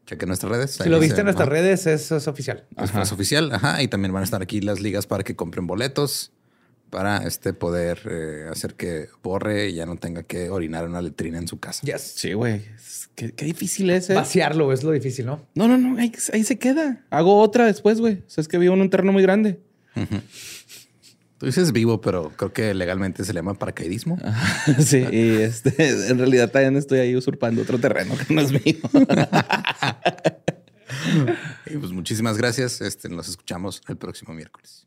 Cheque 0.07 0.25
nuestras 0.27 0.51
redes. 0.51 0.71
Si 0.73 0.83
Ahí 0.83 0.89
lo 0.89 0.97
dice, 0.97 1.09
viste 1.09 1.21
en 1.21 1.27
nuestras 1.27 1.49
ajá, 1.49 1.55
redes, 1.55 1.87
eso 1.87 2.17
es 2.17 2.29
oficial. 2.29 2.67
pues, 2.75 2.91
pues, 2.91 3.13
oficial. 3.13 3.53
Ajá. 3.53 3.83
Y 3.83 3.89
también 3.89 4.13
van 4.13 4.23
a 4.23 4.25
estar 4.25 4.41
aquí 4.41 4.63
las 4.63 4.81
ligas 4.81 5.07
para 5.07 5.23
que 5.23 5.37
compren 5.37 5.67
boletos 5.67 6.33
para 6.91 7.19
este 7.27 7.53
poder 7.53 8.01
eh, 8.11 8.47
hacer 8.51 8.75
que 8.75 9.09
borre 9.23 9.69
y 9.69 9.75
ya 9.75 9.85
no 9.85 9.97
tenga 9.97 10.23
que 10.23 10.49
orinar 10.49 10.85
en 10.85 10.91
una 10.91 11.03
letrina 11.03 11.39
en 11.39 11.47
su 11.47 11.59
casa. 11.59 11.83
Yes. 11.85 12.01
Sí, 12.17 12.33
güey. 12.33 12.65
Qué 13.19 13.45
difícil 13.45 13.91
es, 13.91 14.11
¿eh? 14.11 14.15
Vaciarlo 14.15 14.73
es 14.73 14.85
lo 14.85 14.93
difícil, 14.93 15.27
¿no? 15.27 15.45
No, 15.57 15.67
no, 15.67 15.77
no. 15.77 15.99
Ahí, 15.99 16.13
ahí 16.33 16.45
se 16.45 16.57
queda. 16.57 17.05
Hago 17.11 17.41
otra 17.41 17.67
después, 17.67 18.01
güey. 18.01 18.23
O 18.27 18.31
sea, 18.31 18.43
es 18.43 18.47
que 18.47 18.59
vivo 18.59 18.75
en 18.75 18.81
un 18.81 18.91
terreno 18.91 19.13
muy 19.13 19.23
grande. 19.23 19.59
Tú 21.39 21.47
dices 21.47 21.73
vivo, 21.73 22.01
pero 22.01 22.31
creo 22.37 22.53
que 22.53 22.75
legalmente 22.75 23.25
se 23.25 23.33
le 23.33 23.39
llama 23.39 23.55
paracaidismo. 23.55 24.19
sí, 24.79 25.05
y 25.11 25.31
este, 25.43 26.09
en 26.09 26.19
realidad 26.19 26.51
también 26.51 26.77
estoy 26.77 27.01
ahí 27.01 27.17
usurpando 27.17 27.63
otro 27.63 27.79
terreno 27.79 28.15
que 28.17 28.33
no 28.33 28.41
es 28.41 28.53
mío. 28.53 28.79
Y 31.67 31.77
pues 31.77 31.93
muchísimas 31.93 32.39
gracias. 32.39 32.81
Este, 32.81 33.09
nos 33.11 33.29
escuchamos 33.29 33.83
el 33.89 33.97
próximo 33.97 34.33
miércoles. 34.33 34.87